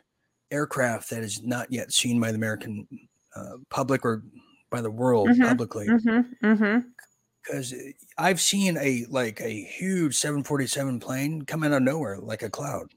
aircraft 0.49 1.09
that 1.09 1.23
is 1.23 1.43
not 1.43 1.71
yet 1.71 1.91
seen 1.91 2.19
by 2.19 2.31
the 2.31 2.37
American 2.37 2.87
uh, 3.35 3.57
public 3.69 4.05
or 4.05 4.23
by 4.71 4.81
the 4.81 4.89
world 4.89 5.29
mm-hmm, 5.29 5.43
publicly. 5.43 5.87
Mm-hmm, 5.87 6.45
mm-hmm. 6.45 6.79
Because 7.43 7.73
mm-hmm. 7.73 7.89
I've 8.17 8.41
seen 8.41 8.77
a 8.77 9.05
like 9.09 9.39
a 9.41 9.49
huge 9.63 10.15
747 10.15 10.99
plane 10.99 11.43
come 11.43 11.63
out 11.63 11.73
of 11.73 11.83
nowhere 11.83 12.17
like 12.17 12.41
a 12.41 12.49
cloud. 12.49 12.87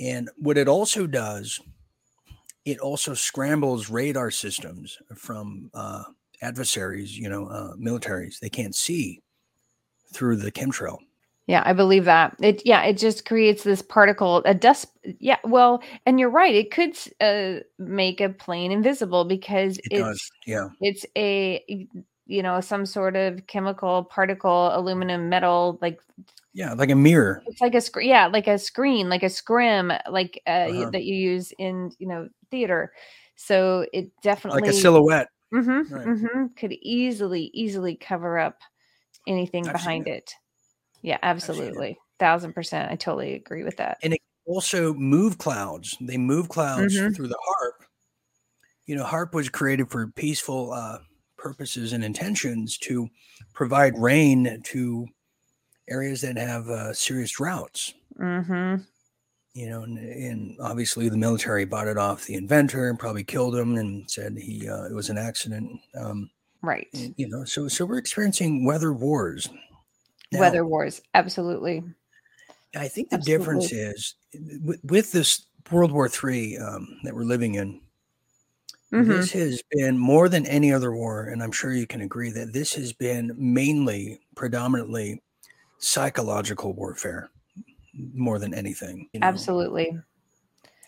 And 0.00 0.30
what 0.36 0.56
it 0.56 0.66
also 0.66 1.06
does, 1.06 1.60
it 2.64 2.78
also 2.80 3.14
scrambles 3.14 3.90
radar 3.90 4.30
systems 4.30 4.98
from 5.14 5.70
uh, 5.74 6.04
adversaries, 6.40 7.16
you 7.16 7.28
know, 7.28 7.46
uh, 7.46 7.74
militaries. 7.76 8.38
They 8.38 8.48
can't 8.48 8.74
see 8.74 9.20
through 10.12 10.36
the 10.36 10.50
chemtrail. 10.50 10.98
Yeah, 11.46 11.62
I 11.64 11.72
believe 11.72 12.04
that. 12.04 12.36
It 12.40 12.62
yeah, 12.64 12.82
it 12.82 12.96
just 12.96 13.24
creates 13.24 13.64
this 13.64 13.82
particle, 13.82 14.42
a 14.44 14.54
dust. 14.54 14.86
Yeah, 15.18 15.38
well, 15.44 15.82
and 16.06 16.20
you're 16.20 16.30
right. 16.30 16.54
It 16.54 16.70
could 16.70 16.96
uh, 17.20 17.64
make 17.78 18.20
a 18.20 18.28
plane 18.28 18.70
invisible 18.70 19.24
because 19.24 19.78
it 19.78 19.88
it's 19.90 20.00
does. 20.00 20.30
yeah, 20.46 20.68
it's 20.80 21.04
a 21.16 21.88
you 22.26 22.42
know 22.42 22.60
some 22.60 22.86
sort 22.86 23.16
of 23.16 23.46
chemical 23.48 24.04
particle, 24.04 24.70
aluminum, 24.72 25.28
metal, 25.28 25.78
like 25.82 26.00
yeah, 26.52 26.72
like 26.74 26.90
a 26.90 26.94
mirror. 26.94 27.42
It's 27.46 27.60
like 27.60 27.74
a 27.74 27.80
screen. 27.80 28.08
Yeah, 28.08 28.26
like 28.26 28.46
a 28.46 28.58
screen, 28.58 29.08
like 29.08 29.22
a 29.22 29.30
scrim, 29.30 29.92
like 30.08 30.40
uh, 30.46 30.50
uh-huh. 30.50 30.90
that 30.90 31.04
you 31.04 31.14
use 31.14 31.52
in 31.58 31.90
you 31.98 32.06
know 32.06 32.28
theater. 32.50 32.92
So 33.36 33.86
it 33.92 34.10
definitely 34.22 34.62
like 34.62 34.70
a 34.70 34.74
silhouette. 34.74 35.28
Mm-hmm, 35.52 35.94
right. 35.94 36.06
mm-hmm, 36.06 36.46
could 36.56 36.72
easily 36.72 37.50
easily 37.54 37.96
cover 37.96 38.38
up 38.38 38.60
anything 39.26 39.66
I've 39.66 39.72
behind 39.72 40.06
it. 40.08 40.34
Yeah, 41.02 41.18
absolutely. 41.22 41.98
Thousand 42.18 42.52
percent. 42.52 42.90
I 42.90 42.96
totally 42.96 43.34
agree 43.34 43.64
with 43.64 43.76
that. 43.78 43.98
And 44.02 44.12
it 44.12 44.20
also 44.46 44.94
move 44.94 45.38
clouds. 45.38 45.96
They 46.00 46.16
move 46.16 46.48
clouds 46.48 46.96
mm-hmm. 46.96 47.12
through 47.12 47.28
the 47.28 47.38
HAARP. 47.48 47.86
You 48.86 48.96
know, 48.96 49.04
HAARP 49.04 49.32
was 49.32 49.48
created 49.48 49.90
for 49.90 50.08
peaceful 50.08 50.72
uh, 50.72 50.98
purposes 51.36 51.92
and 51.92 52.04
intentions 52.04 52.76
to 52.78 53.08
provide 53.54 53.98
rain 53.98 54.60
to 54.64 55.06
areas 55.88 56.20
that 56.20 56.36
have 56.36 56.68
uh, 56.68 56.92
serious 56.92 57.30
droughts. 57.32 57.94
Mm-hmm. 58.18 58.82
You 59.54 59.68
know, 59.68 59.82
and, 59.82 59.98
and, 59.98 60.56
obviously 60.60 61.08
the 61.08 61.16
military 61.16 61.64
bought 61.64 61.88
it 61.88 61.98
off 61.98 62.24
the 62.24 62.34
inventor 62.34 62.88
and 62.88 62.98
probably 62.98 63.24
killed 63.24 63.56
him 63.56 63.76
and 63.76 64.08
said 64.08 64.36
he 64.38 64.68
uh, 64.68 64.84
it 64.84 64.94
was 64.94 65.10
an 65.10 65.18
accident. 65.18 65.80
Um, 65.96 66.30
right. 66.62 66.86
And, 66.94 67.14
you 67.16 67.28
know, 67.28 67.44
so 67.44 67.66
so 67.66 67.84
we're 67.84 67.98
experiencing 67.98 68.64
weather 68.64 68.92
wars 68.92 69.48
now, 70.32 70.40
weather 70.40 70.66
wars. 70.66 71.00
Absolutely. 71.14 71.82
I 72.76 72.88
think 72.88 73.10
the 73.10 73.16
Absolutely. 73.16 73.38
difference 73.38 73.72
is 73.72 74.14
with, 74.62 74.80
with, 74.84 75.12
this 75.12 75.46
World 75.70 75.92
War 75.92 76.08
III 76.08 76.58
um, 76.58 76.98
that 77.04 77.14
we're 77.14 77.24
living 77.24 77.56
in. 77.56 77.80
Mm-hmm. 78.92 79.10
This 79.10 79.32
has 79.32 79.62
been 79.70 79.98
more 79.98 80.28
than 80.28 80.46
any 80.46 80.72
other 80.72 80.92
war, 80.92 81.24
and 81.24 81.42
I'm 81.42 81.52
sure 81.52 81.72
you 81.72 81.86
can 81.86 82.00
agree 82.00 82.30
that 82.32 82.52
this 82.52 82.74
has 82.74 82.92
been 82.92 83.32
mainly, 83.36 84.20
predominantly 84.34 85.22
psychological 85.78 86.72
warfare 86.72 87.30
more 88.14 88.38
than 88.38 88.52
anything. 88.52 89.08
You 89.12 89.20
know? 89.20 89.26
Absolutely. 89.26 89.98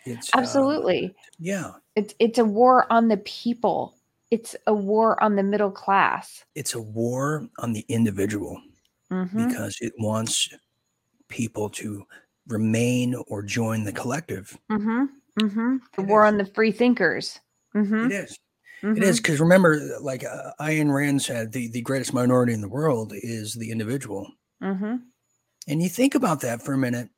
It's, 0.05 0.35
uh, 0.35 0.39
Absolutely. 0.39 1.15
Yeah. 1.39 1.73
It's 1.95 2.15
it's 2.19 2.39
a 2.39 2.45
war 2.45 2.87
on 2.91 3.09
the 3.09 3.19
people. 3.19 3.95
It's 4.31 4.57
a 4.67 4.75
war 4.75 5.23
on 5.23 5.37
the 5.37 5.43
middle 5.43 5.71
class. 5.71 6.45
It's 6.55 6.75
a 6.75 6.81
war 6.81 7.49
on 7.59 7.73
the 7.73 7.85
individual 7.89 8.61
mm-hmm. 9.13 9.49
because 9.49 9.77
it 9.81 9.93
wants 9.99 10.49
people 11.29 11.69
to 11.71 12.05
remain 12.49 13.15
or 13.29 13.43
join 13.43 13.85
the 13.85 13.93
collective. 13.93 14.59
Mm-hmm. 14.71 15.05
Mm-hmm. 15.41 15.77
The 15.97 16.03
war 16.03 16.25
on 16.25 16.39
the 16.39 16.45
free 16.45 16.73
thinkers. 16.73 17.39
Mm-hmm. 17.75 18.07
It 18.07 18.13
is. 18.13 18.39
It 18.85 19.03
is 19.03 19.19
because 19.19 19.35
mm-hmm. 19.35 19.45
remember, 19.45 19.81
like 20.01 20.25
uh, 20.25 20.51
Ayn 20.61 20.93
Rand 20.93 21.23
said, 21.23 21.53
the, 21.53 21.69
the 21.69 21.83
greatest 21.83 22.13
minority 22.13 22.53
in 22.53 22.61
the 22.61 22.69
world 22.69 23.13
is 23.15 23.55
the 23.55 23.71
individual. 23.71 24.27
Mm-hmm. 24.61 24.97
And 25.69 25.83
you 25.83 25.89
think 25.89 26.17
about 26.17 26.41
that 26.41 26.63
for 26.63 26.73
a 26.73 26.79
minute 26.79 27.09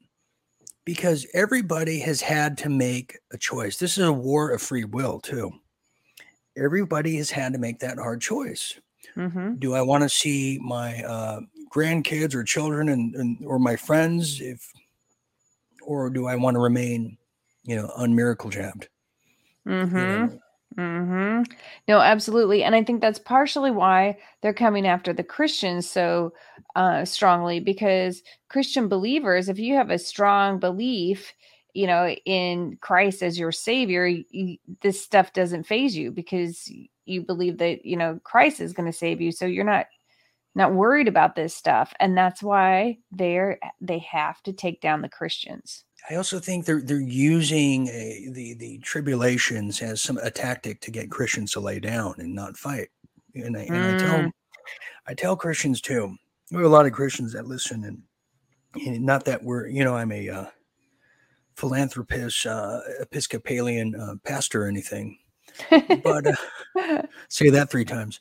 because 0.85 1.27
everybody 1.33 1.99
has 2.01 2.21
had 2.21 2.59
to 2.59 2.69
make 2.69 3.19
a 3.33 3.39
choice. 3.39 3.79
This 3.79 3.97
is 3.97 4.05
a 4.05 4.13
war 4.13 4.51
of 4.51 4.61
free 4.61 4.85
will, 4.85 5.21
too. 5.21 5.51
Everybody 6.55 7.17
has 7.17 7.31
had 7.31 7.55
to 7.55 7.59
make 7.59 7.79
that 7.79 7.97
hard 7.97 8.21
choice. 8.21 8.79
Mm-hmm. 9.17 9.55
Do 9.55 9.75
I 9.75 9.81
want 9.81 10.03
to 10.03 10.11
see 10.11 10.59
my 10.63 11.03
uh, 11.03 11.41
grandkids 11.75 12.35
or 12.35 12.45
children 12.45 12.89
and, 12.89 13.15
and 13.17 13.39
or 13.45 13.59
my 13.59 13.77
friends 13.77 14.41
if 14.41 14.71
or 15.83 16.09
do 16.09 16.27
I 16.27 16.37
want 16.37 16.55
to 16.55 16.61
remain, 16.61 17.19
you 17.65 17.77
know, 17.77 17.91
unmiracle 17.97 18.51
jabbed? 18.51 18.89
Mm-hmm. 19.67 19.99
You 19.99 20.07
know, 20.07 20.39
hmm 20.77 21.43
No, 21.87 22.01
absolutely. 22.01 22.63
And 22.65 22.75
I 22.75 22.83
think 22.83 23.01
that's 23.01 23.19
partially 23.19 23.71
why 23.71 24.19
they're 24.41 24.55
coming 24.55 24.87
after 24.87 25.13
the 25.13 25.23
Christians 25.23 25.89
so 25.89 26.33
uh, 26.75 27.05
strongly 27.05 27.61
because 27.61 28.23
Christian 28.49 28.89
believers, 28.89 29.49
if 29.49 29.59
you 29.59 29.75
have 29.75 29.91
a 29.91 29.99
strong 29.99 30.59
belief, 30.59 31.33
you 31.75 31.87
know, 31.87 32.09
in 32.25 32.77
Christ 32.81 33.23
as 33.23 33.39
your 33.39 33.53
savior, 33.53 34.07
you, 34.07 34.59
this 34.81 35.03
stuff 35.03 35.33
doesn't 35.33 35.65
phase 35.67 35.97
you 35.97 36.11
because 36.11 36.71
you 37.05 37.23
believe 37.23 37.59
that, 37.59 37.85
you 37.85 37.97
know, 37.97 38.21
Christ 38.25 38.61
is 38.61 38.73
going 38.73 38.91
to 38.91 38.97
save 38.97 39.21
you. 39.21 39.33
So 39.33 39.45
you're 39.45 39.65
not 39.65 39.87
not 40.55 40.73
worried 40.73 41.09
about 41.09 41.37
this 41.37 41.55
stuff 41.55 41.93
and 42.01 42.17
that's 42.17 42.43
why 42.43 42.99
they're 43.11 43.59
they 43.81 43.99
have 43.99 44.43
to 44.43 44.53
take 44.53 44.81
down 44.81 45.03
the 45.03 45.09
christians. 45.09 45.85
I 46.11 46.17
also 46.17 46.39
think 46.39 46.65
they're 46.65 46.83
they're 46.83 47.01
using 47.01 47.89
a, 47.89 48.29
the 48.31 48.55
the 48.55 48.79
tribulations 48.79 49.81
as 49.83 50.01
some 50.01 50.19
a 50.19 50.31
tactic 50.31 50.81
to 50.83 50.91
get 50.91 51.11
christians 51.11 51.53
to 51.53 51.61
lay 51.61 51.81
down 51.81 52.15
and 52.19 52.35
not 52.35 52.57
fight. 52.57 52.89
And 53.35 53.57
i, 53.57 53.63
and 53.63 53.77
I 53.77 53.99
tell 53.99 54.19
mm. 54.19 54.31
i 55.07 55.15
tell 55.15 55.37
christians 55.37 55.81
too 55.81 56.17
we 56.51 56.59
have 56.59 56.67
a 56.67 56.69
lot 56.69 56.87
of 56.87 56.93
christians 56.93 57.33
that 57.33 57.47
listen 57.47 57.85
and, 57.85 58.03
and 58.87 59.05
not 59.05 59.25
that 59.25 59.43
we're 59.43 59.67
you 59.67 59.83
know 59.83 59.97
i'm 59.97 60.13
a 60.13 60.29
uh, 60.29 60.47
philanthropist 61.57 62.47
uh, 62.47 62.81
episcopalian 63.01 63.95
uh, 63.97 64.15
pastor 64.25 64.65
or 64.65 64.69
anything 64.69 65.19
but 65.71 66.27
uh, 66.27 67.03
say 67.29 67.51
that 67.51 67.71
three 67.71 67.85
times. 67.85 68.21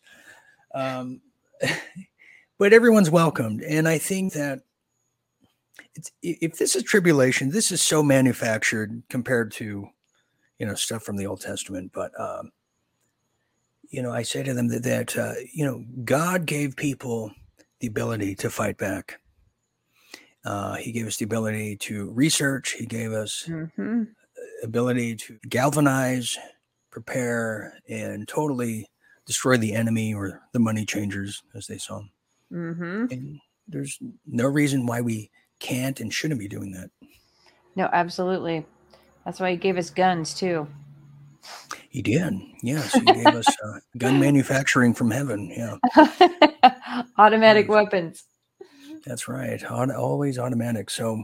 Um, 0.74 1.22
but 2.64 2.72
everyone's 2.72 3.12
welcomed. 3.12 3.62
And 3.62 3.90
I 3.90 3.98
think 3.98 4.32
that 4.32 4.62
if 6.22 6.58
this 6.58 6.78
is 6.78 6.84
tribulation, 6.84 7.50
this 7.50 7.74
is 7.74 7.82
so 7.82 8.02
manufactured 8.02 9.04
compared 9.10 9.52
to, 9.56 9.90
you 10.60 10.66
know, 10.66 10.74
stuff 10.74 11.04
from 11.04 11.18
the 11.18 11.28
Old 11.28 11.42
Testament. 11.42 11.92
But, 11.94 12.18
um, 12.18 12.52
you 13.90 14.02
know, 14.02 14.14
I 14.14 14.22
say 14.22 14.44
to 14.44 14.54
them 14.54 14.70
that, 14.70 14.84
that 14.84 15.18
uh, 15.18 15.34
you 15.54 15.66
know, 15.66 15.84
God 16.06 16.46
gave 16.46 16.78
people 16.78 17.34
the 17.82 17.88
ability 17.88 18.34
to 18.36 18.50
fight 18.50 18.78
back. 18.78 19.20
Uh, 20.46 20.76
he 20.76 20.94
gave 20.94 21.06
us 21.06 21.18
the 21.18 21.26
ability 21.26 21.76
to 21.80 22.12
research. 22.12 22.76
He 22.80 22.86
gave 22.86 23.12
us 23.12 23.44
mm-hmm. 23.46 24.04
ability 24.64 25.18
to 25.18 25.38
galvanize, 25.50 26.38
prepare, 26.92 27.78
and 27.90 28.26
totally 28.26 28.88
destroy 29.26 29.58
the 29.58 29.74
enemy 29.74 30.14
or 30.14 30.44
the 30.54 30.60
money 30.60 30.86
changers, 30.86 31.44
as 31.54 31.68
they 31.68 31.78
saw 31.78 31.98
them. 31.98 32.12
Mm-hmm. 32.54 33.06
And 33.12 33.40
there's 33.68 33.98
no 34.26 34.46
reason 34.46 34.86
why 34.86 35.02
we 35.02 35.32
can't 35.60 36.00
and 36.00 36.14
shouldn't 36.14 36.40
be 36.40 36.48
doing 36.48 36.72
that. 36.72 36.90
No, 37.76 37.90
absolutely. 37.92 38.66
That's 39.26 39.40
why 39.40 39.52
he 39.52 39.58
gave 39.58 39.78
us 39.78 39.90
guns 39.90 40.34
too. 40.34 40.68
He 41.90 42.02
did. 42.02 42.34
Yes, 42.62 42.94
he 42.94 43.02
gave 43.02 43.28
us 43.28 43.48
uh, 43.48 43.80
gun 43.98 44.20
manufacturing 44.20 44.94
from 44.94 45.12
heaven. 45.12 45.50
Yeah. 45.50 46.72
Automatic 47.18 47.70
weapons. 47.70 48.24
That's 49.06 49.28
right. 49.28 49.64
always 49.66 50.40
automatic. 50.40 50.90
So, 50.90 51.24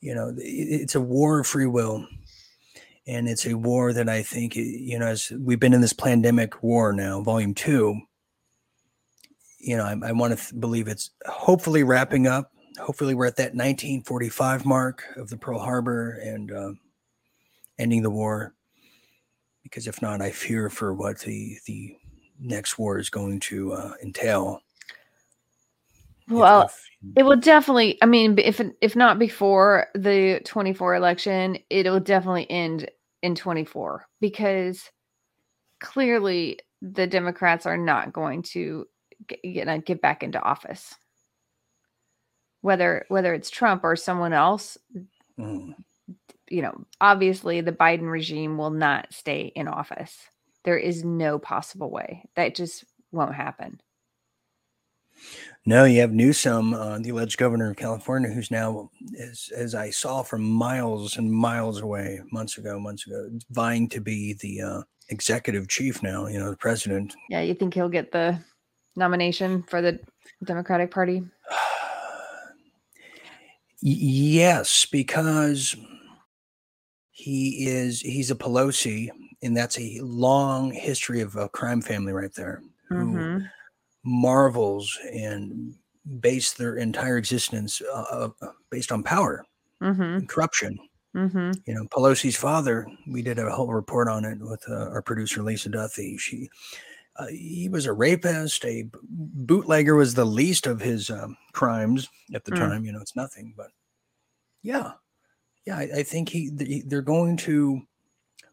you 0.00 0.14
know, 0.14 0.34
it's 0.36 0.94
a 0.94 1.00
war 1.00 1.40
of 1.40 1.46
free 1.46 1.66
will. 1.66 2.06
And 3.08 3.28
it's 3.28 3.46
a 3.46 3.56
war 3.56 3.92
that 3.92 4.08
I 4.08 4.22
think, 4.22 4.56
you 4.56 4.98
know, 4.98 5.06
as 5.06 5.30
we've 5.30 5.60
been 5.60 5.72
in 5.72 5.80
this 5.80 5.92
pandemic 5.92 6.62
war 6.62 6.92
now, 6.92 7.22
volume 7.22 7.54
two, 7.54 8.00
you 9.66 9.76
know, 9.76 9.84
I, 9.84 9.96
I 10.08 10.12
want 10.12 10.30
to 10.30 10.36
th- 10.36 10.60
believe 10.60 10.86
it's 10.86 11.10
hopefully 11.26 11.82
wrapping 11.82 12.28
up. 12.28 12.52
Hopefully, 12.78 13.14
we're 13.14 13.26
at 13.26 13.36
that 13.36 13.54
1945 13.54 14.64
mark 14.64 15.02
of 15.16 15.28
the 15.28 15.36
Pearl 15.36 15.58
Harbor 15.58 16.20
and 16.22 16.52
uh, 16.52 16.72
ending 17.76 18.02
the 18.02 18.10
war. 18.10 18.54
Because 19.64 19.88
if 19.88 20.00
not, 20.00 20.22
I 20.22 20.30
fear 20.30 20.70
for 20.70 20.94
what 20.94 21.18
the 21.18 21.58
the 21.66 21.96
next 22.38 22.78
war 22.78 22.98
is 22.98 23.10
going 23.10 23.40
to 23.40 23.72
uh, 23.72 23.92
entail. 24.04 24.60
Well, 26.28 26.62
if, 26.62 26.88
if, 27.02 27.08
it 27.16 27.22
will 27.24 27.36
definitely. 27.36 27.98
I 28.00 28.06
mean, 28.06 28.38
if 28.38 28.60
if 28.80 28.94
not 28.94 29.18
before 29.18 29.88
the 29.96 30.42
24 30.44 30.94
election, 30.94 31.58
it'll 31.70 31.98
definitely 31.98 32.48
end 32.48 32.88
in 33.22 33.34
24 33.34 34.06
because 34.20 34.88
clearly 35.80 36.60
the 36.80 37.08
Democrats 37.08 37.66
are 37.66 37.78
not 37.78 38.12
going 38.12 38.42
to 38.42 38.86
get, 39.26 39.84
get 39.84 40.00
back 40.00 40.22
into 40.22 40.40
office 40.40 40.94
whether 42.60 43.04
whether 43.08 43.34
it's 43.34 43.50
trump 43.50 43.84
or 43.84 43.96
someone 43.96 44.32
else 44.32 44.78
mm. 45.38 45.74
you 46.48 46.62
know 46.62 46.84
obviously 47.00 47.60
the 47.60 47.72
biden 47.72 48.10
regime 48.10 48.58
will 48.58 48.70
not 48.70 49.12
stay 49.12 49.52
in 49.54 49.68
office 49.68 50.28
there 50.64 50.78
is 50.78 51.04
no 51.04 51.38
possible 51.38 51.90
way 51.90 52.24
that 52.34 52.54
just 52.54 52.84
won't 53.12 53.34
happen 53.34 53.80
no, 55.64 55.84
you 55.84 56.00
have 56.00 56.12
Newsom, 56.12 56.74
uh, 56.74 56.98
the 56.98 57.10
alleged 57.10 57.38
governor 57.38 57.70
of 57.70 57.76
California, 57.76 58.30
who's 58.30 58.50
now, 58.50 58.90
as, 59.18 59.50
as 59.56 59.74
I 59.74 59.90
saw 59.90 60.22
from 60.22 60.42
miles 60.42 61.16
and 61.16 61.32
miles 61.32 61.80
away, 61.80 62.20
months 62.30 62.58
ago, 62.58 62.78
months 62.78 63.06
ago, 63.06 63.28
vying 63.50 63.88
to 63.88 64.00
be 64.00 64.34
the 64.34 64.60
uh, 64.62 64.82
executive 65.08 65.68
chief 65.68 66.02
now, 66.02 66.26
you 66.26 66.38
know, 66.38 66.50
the 66.50 66.56
president. 66.56 67.16
Yeah, 67.30 67.40
you 67.40 67.54
think 67.54 67.74
he'll 67.74 67.88
get 67.88 68.12
the 68.12 68.38
nomination 68.96 69.62
for 69.62 69.80
the 69.80 70.00
Democratic 70.44 70.90
Party? 70.90 71.22
yes, 73.80 74.86
because 74.90 75.76
he 77.10 77.66
is 77.66 78.00
he's 78.00 78.30
a 78.30 78.34
Pelosi, 78.34 79.10
and 79.42 79.56
that's 79.56 79.78
a 79.78 80.00
long 80.02 80.72
history 80.72 81.20
of 81.20 81.36
a 81.36 81.48
crime 81.48 81.82
family 81.82 82.12
right 82.12 82.34
there 82.34 82.62
who 82.88 82.94
mm-hmm. 82.94 83.44
marvels 84.04 84.98
and 85.12 85.74
base 86.20 86.52
their 86.52 86.76
entire 86.76 87.18
existence 87.18 87.82
uh, 87.92 88.28
uh, 88.42 88.48
based 88.70 88.92
on 88.92 89.02
power 89.02 89.44
mm-hmm. 89.82 90.02
and 90.02 90.28
corruption. 90.28 90.78
Mm-hmm. 91.14 91.52
You 91.66 91.74
know, 91.74 91.84
Pelosi's 91.86 92.36
father. 92.36 92.86
We 93.08 93.22
did 93.22 93.38
a 93.38 93.50
whole 93.50 93.72
report 93.72 94.08
on 94.08 94.24
it 94.24 94.38
with 94.38 94.62
uh, 94.68 94.90
our 94.90 95.02
producer 95.02 95.42
Lisa 95.42 95.70
Duthie. 95.70 96.18
She 96.18 96.50
uh, 97.18 97.26
he 97.26 97.68
was 97.70 97.86
a 97.86 97.92
rapist. 97.92 98.64
A 98.64 98.88
bootlegger 99.02 99.94
was 99.94 100.14
the 100.14 100.24
least 100.24 100.66
of 100.66 100.80
his 100.80 101.10
um, 101.10 101.36
crimes 101.52 102.08
at 102.34 102.44
the 102.44 102.52
mm. 102.52 102.58
time. 102.58 102.84
You 102.84 102.92
know, 102.92 103.00
it's 103.00 103.16
nothing, 103.16 103.54
but 103.56 103.70
yeah, 104.62 104.92
yeah, 105.66 105.78
I, 105.78 105.88
I 105.98 106.02
think 106.02 106.28
he 106.28 106.50
they're 106.86 107.02
going 107.02 107.36
to 107.38 107.82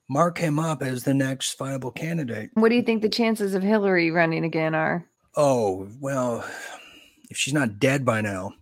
mark 0.10 0.38
him 0.38 0.60
up 0.60 0.82
as 0.82 1.04
the 1.04 1.14
next 1.14 1.58
viable 1.58 1.92
candidate. 1.92 2.52
What 2.54 2.70
do 2.70 2.76
you 2.76 2.84
think 2.84 3.02
the 3.02 3.10
chances 3.10 3.54
of 3.54 3.64
Hillary 3.64 4.12
running 4.12 4.44
again 4.44 4.76
are? 4.76 5.08
Oh 5.36 5.88
well, 6.00 6.46
if 7.30 7.38
she's 7.38 7.54
not 7.54 7.80
dead 7.80 8.06
by 8.06 8.22
now. 8.22 8.54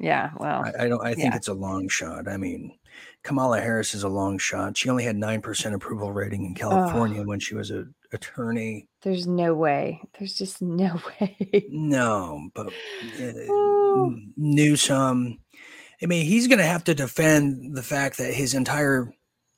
Yeah, 0.00 0.30
well, 0.36 0.64
I, 0.64 0.84
I 0.84 0.88
don't. 0.88 1.04
I 1.04 1.14
think 1.14 1.32
yeah. 1.32 1.36
it's 1.36 1.48
a 1.48 1.54
long 1.54 1.88
shot. 1.88 2.28
I 2.28 2.36
mean, 2.36 2.78
Kamala 3.24 3.60
Harris 3.60 3.94
is 3.94 4.04
a 4.04 4.08
long 4.08 4.38
shot. 4.38 4.76
She 4.76 4.88
only 4.88 5.04
had 5.04 5.16
9% 5.16 5.74
approval 5.74 6.12
rating 6.12 6.44
in 6.44 6.54
California 6.54 7.22
oh. 7.22 7.26
when 7.26 7.40
she 7.40 7.54
was 7.54 7.70
an 7.70 7.94
attorney. 8.12 8.88
There's 9.02 9.26
no 9.26 9.54
way. 9.54 10.00
There's 10.18 10.34
just 10.34 10.62
no 10.62 11.00
way. 11.20 11.66
no, 11.70 12.50
but 12.54 12.68
uh. 12.68 14.06
Newsom, 14.36 15.38
I 16.02 16.06
mean, 16.06 16.24
he's 16.24 16.46
going 16.46 16.58
to 16.58 16.64
have 16.64 16.84
to 16.84 16.94
defend 16.94 17.76
the 17.76 17.82
fact 17.82 18.18
that 18.18 18.34
his 18.34 18.54
entire 18.54 19.12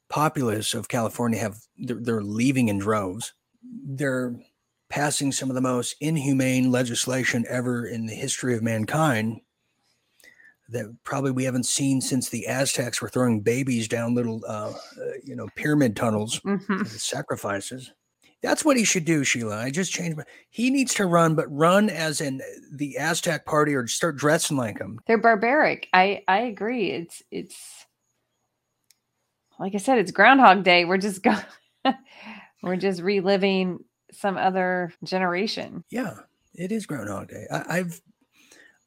populace 0.08 0.74
of 0.74 0.88
California 0.88 1.38
have 1.38 1.56
they're, 1.78 2.00
they're 2.00 2.22
leaving 2.22 2.68
in 2.68 2.78
droves. 2.78 3.32
They're 3.62 4.34
passing 4.88 5.30
some 5.30 5.48
of 5.48 5.54
the 5.54 5.60
most 5.60 5.94
inhumane 6.00 6.70
legislation 6.70 7.44
ever 7.48 7.86
in 7.86 8.06
the 8.06 8.14
history 8.14 8.54
of 8.54 8.62
mankind 8.62 9.40
that 10.70 10.86
probably 11.04 11.30
we 11.32 11.44
haven't 11.44 11.66
seen 11.66 12.00
since 12.00 12.28
the 12.28 12.46
Aztecs 12.46 13.02
were 13.02 13.08
throwing 13.08 13.40
babies 13.40 13.88
down 13.88 14.14
little, 14.14 14.40
uh, 14.46 14.70
uh, 14.70 14.72
you 15.24 15.34
know, 15.34 15.48
pyramid 15.56 15.96
tunnels, 15.96 16.40
mm-hmm. 16.40 16.84
sacrifices. 16.84 17.92
That's 18.42 18.64
what 18.64 18.76
he 18.76 18.84
should 18.84 19.04
do, 19.04 19.22
Sheila. 19.22 19.58
I 19.58 19.70
just 19.70 19.92
changed 19.92 20.16
my. 20.16 20.24
He 20.48 20.70
needs 20.70 20.94
to 20.94 21.06
run, 21.06 21.34
but 21.34 21.46
run 21.54 21.90
as 21.90 22.20
in 22.20 22.40
the 22.72 22.96
Aztec 22.96 23.44
party, 23.44 23.74
or 23.74 23.86
start 23.86 24.16
dressing 24.16 24.56
like 24.56 24.78
them. 24.78 24.98
They're 25.06 25.18
barbaric. 25.18 25.88
I 25.92 26.22
I 26.26 26.40
agree. 26.40 26.90
It's 26.90 27.22
it's 27.30 27.86
like 29.58 29.74
I 29.74 29.78
said, 29.78 29.98
it's 29.98 30.10
Groundhog 30.10 30.64
Day. 30.64 30.86
We're 30.86 30.96
just 30.96 31.22
going. 31.22 31.42
we're 32.62 32.76
just 32.76 33.02
reliving 33.02 33.84
some 34.10 34.38
other 34.38 34.92
generation. 35.04 35.84
Yeah, 35.90 36.14
it 36.54 36.72
is 36.72 36.86
Groundhog 36.86 37.28
Day. 37.28 37.46
I, 37.52 37.78
I've 37.78 38.00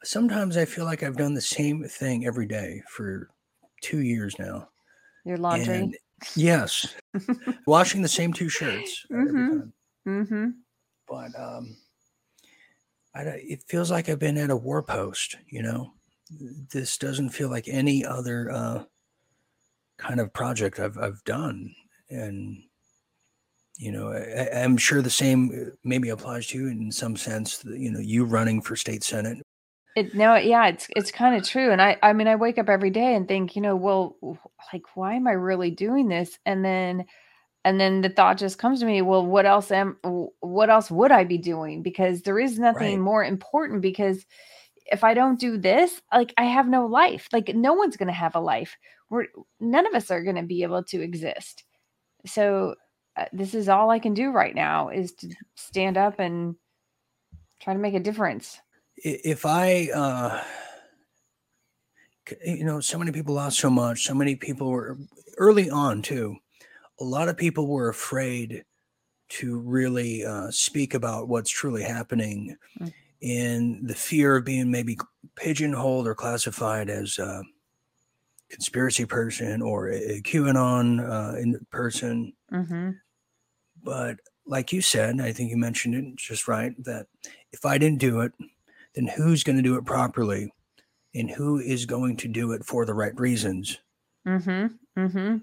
sometimes 0.04 0.58
I 0.58 0.66
feel 0.66 0.86
like 0.86 1.04
I've 1.04 1.18
done 1.18 1.36
the 1.36 1.42
same 1.42 1.84
thing 1.84 2.26
every 2.26 2.48
day 2.48 2.82
for 2.88 3.30
two 3.82 4.00
years 4.00 4.38
now. 4.40 4.70
Your 5.26 5.38
laundry. 5.38 5.76
And 5.76 5.98
yes, 6.36 6.94
washing 7.68 8.02
the 8.02 8.08
same 8.08 8.34
two 8.34 8.50
shirts 8.50 9.06
mm-hmm. 9.12 9.28
every 9.28 9.50
time. 9.50 9.74
Mm-hmm. 10.08 10.50
But 11.08 11.40
um, 11.40 11.78
I, 13.16 13.22
it 13.22 13.64
feels 13.68 13.92
like 13.92 14.10
I've 14.10 14.20
been 14.20 14.38
at 14.38 14.50
a 14.50 14.56
war 14.56 14.82
post. 14.84 15.38
You 15.48 15.62
know, 15.62 15.94
this 16.72 16.98
doesn't 16.98 17.30
feel 17.30 17.50
like 17.50 17.68
any 17.68 18.06
other 18.06 18.52
uh, 18.52 18.84
kind 19.98 20.20
of 20.20 20.34
project 20.34 20.80
I've 20.80 20.98
I've 20.98 21.24
done, 21.24 21.74
and 22.10 22.64
you 23.78 23.92
know, 23.92 24.12
I, 24.12 24.60
am 24.60 24.78
sure 24.78 25.02
the 25.02 25.10
same 25.10 25.50
uh, 25.50 25.70
maybe 25.84 26.10
applies 26.10 26.48
to 26.48 26.58
you 26.58 26.68
in 26.68 26.92
some 26.92 27.16
sense. 27.16 27.64
You 27.66 27.92
know, 27.92 28.00
you 28.00 28.26
running 28.26 28.62
for 28.62 28.76
state 28.76 29.04
senate. 29.04 29.40
It 29.96 30.16
no, 30.16 30.36
yeah, 30.36 30.68
it's 30.68 30.88
it's 30.96 31.12
kind 31.12 31.36
of 31.36 31.48
true. 31.48 31.72
And 31.72 31.82
I 31.82 31.98
I 32.02 32.14
mean, 32.14 32.28
I 32.28 32.36
wake 32.36 32.58
up 32.58 32.70
every 32.70 32.90
day 32.90 33.16
and 33.16 33.28
think, 33.28 33.56
you 33.56 33.62
know, 33.62 33.76
well, 33.76 34.18
like, 34.72 34.84
why 34.96 35.16
am 35.16 35.28
I 35.28 35.34
really 35.34 35.72
doing 35.72 36.08
this? 36.08 36.40
And 36.46 36.66
then 36.66 37.06
and 37.66 37.80
then 37.80 38.02
the 38.02 38.10
thought 38.10 38.38
just 38.38 38.58
comes 38.58 38.80
to 38.80 38.86
me 38.86 39.02
well 39.02 39.26
what 39.26 39.46
else 39.46 39.72
am 39.72 39.98
what 40.40 40.70
else 40.70 40.92
would 40.92 41.12
i 41.12 41.24
be 41.24 41.38
doing 41.38 41.82
because 41.82 42.22
there 42.22 42.40
is 42.40 42.60
nothing 42.60 42.96
right. 42.96 43.04
more 43.04 43.24
important 43.24 43.82
because 43.82 44.26
if 44.92 45.04
i 45.04 45.14
don't 45.14 45.40
do 45.40 45.58
this 45.58 46.02
like 46.12 46.34
i 46.38 46.44
have 46.44 46.68
no 46.68 46.86
life 46.86 47.28
like 47.32 47.54
no 47.56 47.74
one's 47.74 47.98
going 47.98 48.08
to 48.08 48.14
have 48.14 48.36
a 48.36 48.40
life 48.40 48.78
we're 49.10 49.28
none 49.60 49.86
of 49.86 49.94
us 49.94 50.12
are 50.12 50.24
going 50.24 50.36
to 50.36 50.44
be 50.44 50.64
able 50.64 50.84
to 50.84 51.02
exist 51.02 51.64
so 52.26 52.76
uh, 53.16 53.26
this 53.32 53.54
is 53.54 53.70
all 53.70 53.90
i 53.90 54.00
can 54.00 54.14
do 54.14 54.32
right 54.32 54.56
now 54.56 54.90
is 54.90 55.14
to 55.14 55.30
stand 55.56 55.98
up 55.98 56.20
and 56.20 56.56
try 57.62 57.74
to 57.74 57.80
make 57.80 57.94
a 57.94 58.00
difference 58.00 58.60
if 58.98 59.46
i 59.46 59.90
uh 59.94 60.42
you 62.46 62.64
know 62.64 62.80
so 62.80 62.98
many 62.98 63.12
people 63.12 63.36
lost 63.36 63.60
so 63.60 63.70
much 63.70 64.04
so 64.04 64.14
many 64.14 64.36
people 64.36 64.70
were 64.70 64.98
early 65.38 65.70
on 65.70 66.02
too 66.02 66.36
a 67.00 67.04
lot 67.04 67.28
of 67.28 67.38
people 67.38 67.68
were 67.68 67.90
afraid 67.90 68.64
to 69.30 69.60
really 69.60 70.24
uh, 70.24 70.52
speak 70.52 70.94
about 70.94 71.28
what's 71.28 71.50
truly 71.50 71.82
happening 71.82 72.56
mm. 72.80 72.94
in 73.22 73.80
the 73.84 73.96
fear 73.96 74.36
of 74.36 74.46
being 74.46 74.70
maybe 74.70 74.98
pigeonholed 75.36 76.08
or 76.08 76.14
classified 76.14 76.90
as 76.90 77.18
a 77.18 77.42
conspiracy 78.50 79.06
person 79.06 79.62
or 79.62 79.90
a 79.90 80.22
QAnon 80.22 81.00
uh, 81.02 81.38
in 81.40 81.60
person. 81.72 82.34
Mm-hmm. 82.52 82.92
But 83.84 84.18
like 84.46 84.72
you 84.72 84.82
said, 84.82 85.20
I 85.20 85.32
think 85.32 85.50
you 85.50 85.58
mentioned 85.58 85.96
it 85.96 86.16
just 86.16 86.48
right 86.48 86.72
that 86.84 87.08
if 87.52 87.66
I 87.66 87.80
didn't 87.80 88.00
do 88.00 88.22
it, 88.22 88.34
then 88.96 89.08
who's 89.08 89.44
going 89.44 89.58
to 89.58 89.64
do 89.64 89.76
it 89.76 89.86
properly? 89.86 90.52
And 91.16 91.30
who 91.30 91.60
is 91.60 91.86
going 91.86 92.18
to 92.18 92.28
do 92.28 92.54
it 92.54 92.66
for 92.66 92.86
the 92.86 92.94
right 92.94 93.18
reasons? 93.20 93.78
Mm-hmm. 94.28 95.00
Mm-hmm. 95.00 95.38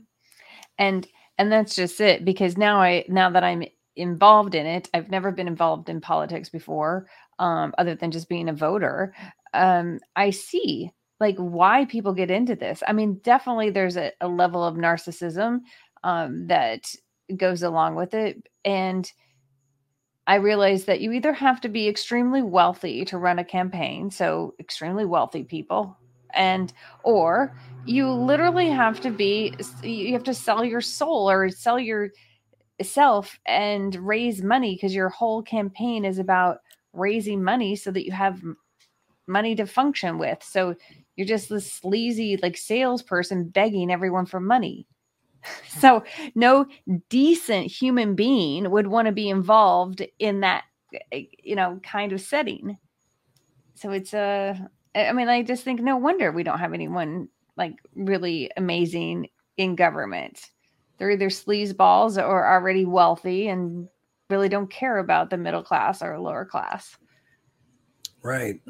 And 0.78 1.06
and 1.40 1.50
that's 1.50 1.74
just 1.74 2.00
it 2.02 2.24
because 2.24 2.58
now 2.58 2.80
i 2.80 3.02
now 3.08 3.30
that 3.30 3.42
i'm 3.42 3.64
involved 3.96 4.54
in 4.54 4.66
it 4.66 4.88
i've 4.94 5.10
never 5.10 5.32
been 5.32 5.48
involved 5.48 5.88
in 5.88 6.00
politics 6.00 6.50
before 6.50 7.08
um, 7.38 7.74
other 7.78 7.94
than 7.94 8.10
just 8.10 8.28
being 8.28 8.48
a 8.48 8.52
voter 8.52 9.14
um, 9.54 9.98
i 10.14 10.28
see 10.30 10.90
like 11.18 11.36
why 11.38 11.86
people 11.86 12.12
get 12.12 12.30
into 12.30 12.54
this 12.54 12.82
i 12.86 12.92
mean 12.92 13.18
definitely 13.24 13.70
there's 13.70 13.96
a, 13.96 14.12
a 14.20 14.28
level 14.28 14.62
of 14.62 14.76
narcissism 14.76 15.60
um, 16.04 16.46
that 16.46 16.94
goes 17.36 17.62
along 17.62 17.94
with 17.94 18.12
it 18.12 18.46
and 18.64 19.10
i 20.30 20.34
realize 20.36 20.84
that 20.84 21.00
you 21.00 21.12
either 21.12 21.32
have 21.32 21.60
to 21.60 21.68
be 21.68 21.88
extremely 21.88 22.42
wealthy 22.42 23.04
to 23.04 23.18
run 23.18 23.38
a 23.38 23.44
campaign 23.44 24.10
so 24.10 24.54
extremely 24.58 25.04
wealthy 25.04 25.44
people 25.44 25.96
and 26.34 26.72
or 27.04 27.54
you 27.84 28.10
literally 28.10 28.68
have 28.68 29.00
to 29.00 29.10
be 29.10 29.54
you 29.82 30.12
have 30.12 30.24
to 30.24 30.34
sell 30.34 30.64
your 30.64 30.80
soul 30.80 31.30
or 31.30 31.48
sell 31.48 31.78
your 31.78 32.10
self 32.82 33.38
and 33.46 33.94
raise 33.96 34.42
money 34.42 34.74
because 34.74 34.94
your 34.94 35.08
whole 35.08 35.42
campaign 35.42 36.04
is 36.04 36.18
about 36.18 36.58
raising 36.92 37.42
money 37.42 37.76
so 37.76 37.90
that 37.90 38.04
you 38.04 38.12
have 38.12 38.40
money 39.26 39.54
to 39.54 39.66
function 39.66 40.18
with. 40.18 40.42
So 40.42 40.74
you're 41.16 41.26
just 41.26 41.48
this 41.48 41.72
sleazy 41.72 42.38
like 42.42 42.56
salesperson 42.56 43.48
begging 43.48 43.90
everyone 43.90 44.26
for 44.26 44.40
money 44.40 44.86
so 45.78 46.02
no 46.34 46.66
decent 47.08 47.66
human 47.70 48.14
being 48.14 48.70
would 48.70 48.86
want 48.86 49.06
to 49.06 49.12
be 49.12 49.28
involved 49.28 50.02
in 50.18 50.40
that 50.40 50.64
eh, 51.12 51.24
you 51.42 51.56
know 51.56 51.80
kind 51.82 52.12
of 52.12 52.20
setting 52.20 52.76
so 53.74 53.90
it's 53.90 54.12
a 54.12 54.70
I 54.94 55.12
mean, 55.12 55.28
I 55.28 55.42
just 55.42 55.64
think 55.64 55.80
no 55.80 55.96
wonder 55.96 56.32
we 56.32 56.42
don't 56.42 56.58
have 56.58 56.74
anyone 56.74 57.28
like 57.56 57.76
really 57.94 58.50
amazing 58.56 59.28
in 59.56 59.76
government. 59.76 60.50
They're 60.98 61.10
either 61.10 61.28
sleazeballs 61.28 62.22
or 62.22 62.46
already 62.46 62.84
wealthy 62.84 63.48
and 63.48 63.88
really 64.28 64.48
don't 64.48 64.70
care 64.70 64.98
about 64.98 65.30
the 65.30 65.36
middle 65.36 65.62
class 65.62 66.02
or 66.02 66.18
lower 66.18 66.44
class. 66.44 66.96
Right. 68.22 68.60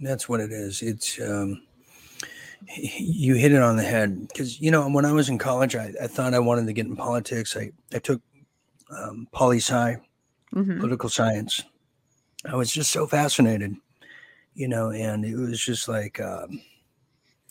That's 0.00 0.28
what 0.28 0.40
it 0.40 0.52
is. 0.52 0.82
It's, 0.82 1.20
um, 1.20 1.62
you 2.76 3.34
hit 3.34 3.52
it 3.52 3.62
on 3.62 3.76
the 3.76 3.82
head 3.82 4.28
because, 4.28 4.60
you 4.60 4.70
know, 4.70 4.88
when 4.88 5.04
I 5.04 5.12
was 5.12 5.28
in 5.28 5.38
college, 5.38 5.76
I, 5.76 5.92
I 6.02 6.06
thought 6.06 6.34
I 6.34 6.38
wanted 6.38 6.66
to 6.66 6.72
get 6.72 6.86
in 6.86 6.96
politics. 6.96 7.56
I, 7.56 7.72
I 7.92 7.98
took 7.98 8.22
um, 8.90 9.28
poli 9.32 9.58
sci, 9.58 9.96
mm-hmm. 10.54 10.80
political 10.80 11.08
science. 11.08 11.62
I 12.44 12.54
was 12.54 12.72
just 12.72 12.90
so 12.92 13.06
fascinated 13.06 13.76
you 14.56 14.66
know, 14.66 14.90
and 14.90 15.24
it 15.24 15.36
was 15.36 15.60
just 15.60 15.86
like, 15.86 16.18
um, 16.18 16.62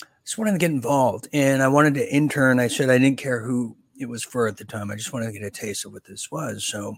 I 0.01 0.08
just 0.26 0.39
wanted 0.39 0.53
to 0.53 0.58
get 0.58 0.72
involved 0.72 1.30
and 1.32 1.62
I 1.62 1.68
wanted 1.68 1.93
to 1.93 2.14
intern. 2.14 2.60
I 2.60 2.68
said 2.68 2.89
I 2.89 2.97
didn't 2.97 3.20
care 3.20 3.41
who 3.41 3.78
it 3.97 4.10
was 4.10 4.24
for 4.24 4.47
at 4.47 4.58
the 4.58 4.66
time. 4.66 4.89
I 4.89 4.95
just 4.95 5.14
wanted 5.14 5.28
to 5.28 5.32
get 5.32 5.43
a 5.43 5.51
taste 5.51 5.86
of 5.86 5.93
what 5.93 6.03
this 6.03 6.32
was. 6.32 6.66
So 6.66 6.97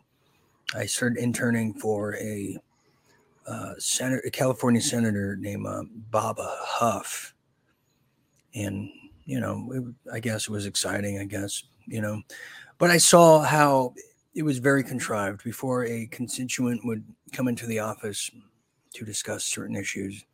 I 0.73 0.85
started 0.85 1.21
interning 1.21 1.73
for 1.73 2.15
a, 2.15 2.57
uh, 3.45 3.73
senator, 3.77 4.23
a 4.25 4.31
California 4.31 4.81
senator 4.81 5.35
named 5.35 5.67
uh, 5.67 5.83
Bob 6.09 6.37
Huff. 6.39 7.33
And, 8.57 8.89
you 9.25 9.39
know, 9.39 9.71
it, 9.73 10.13
I 10.15 10.19
guess 10.19 10.43
it 10.43 10.51
was 10.51 10.65
exciting, 10.65 11.19
I 11.19 11.25
guess, 11.25 11.63
you 11.85 12.01
know, 12.01 12.21
but 12.77 12.89
I 12.89 12.97
saw 12.97 13.41
how 13.41 13.93
it 14.33 14.43
was 14.43 14.59
very 14.59 14.83
contrived 14.83 15.43
before 15.43 15.85
a 15.85 16.07
constituent 16.07 16.85
would 16.85 17.03
come 17.33 17.47
into 17.47 17.65
the 17.65 17.79
office 17.79 18.29
to 18.93 19.05
discuss 19.05 19.43
certain 19.43 19.75
issues. 19.75 20.25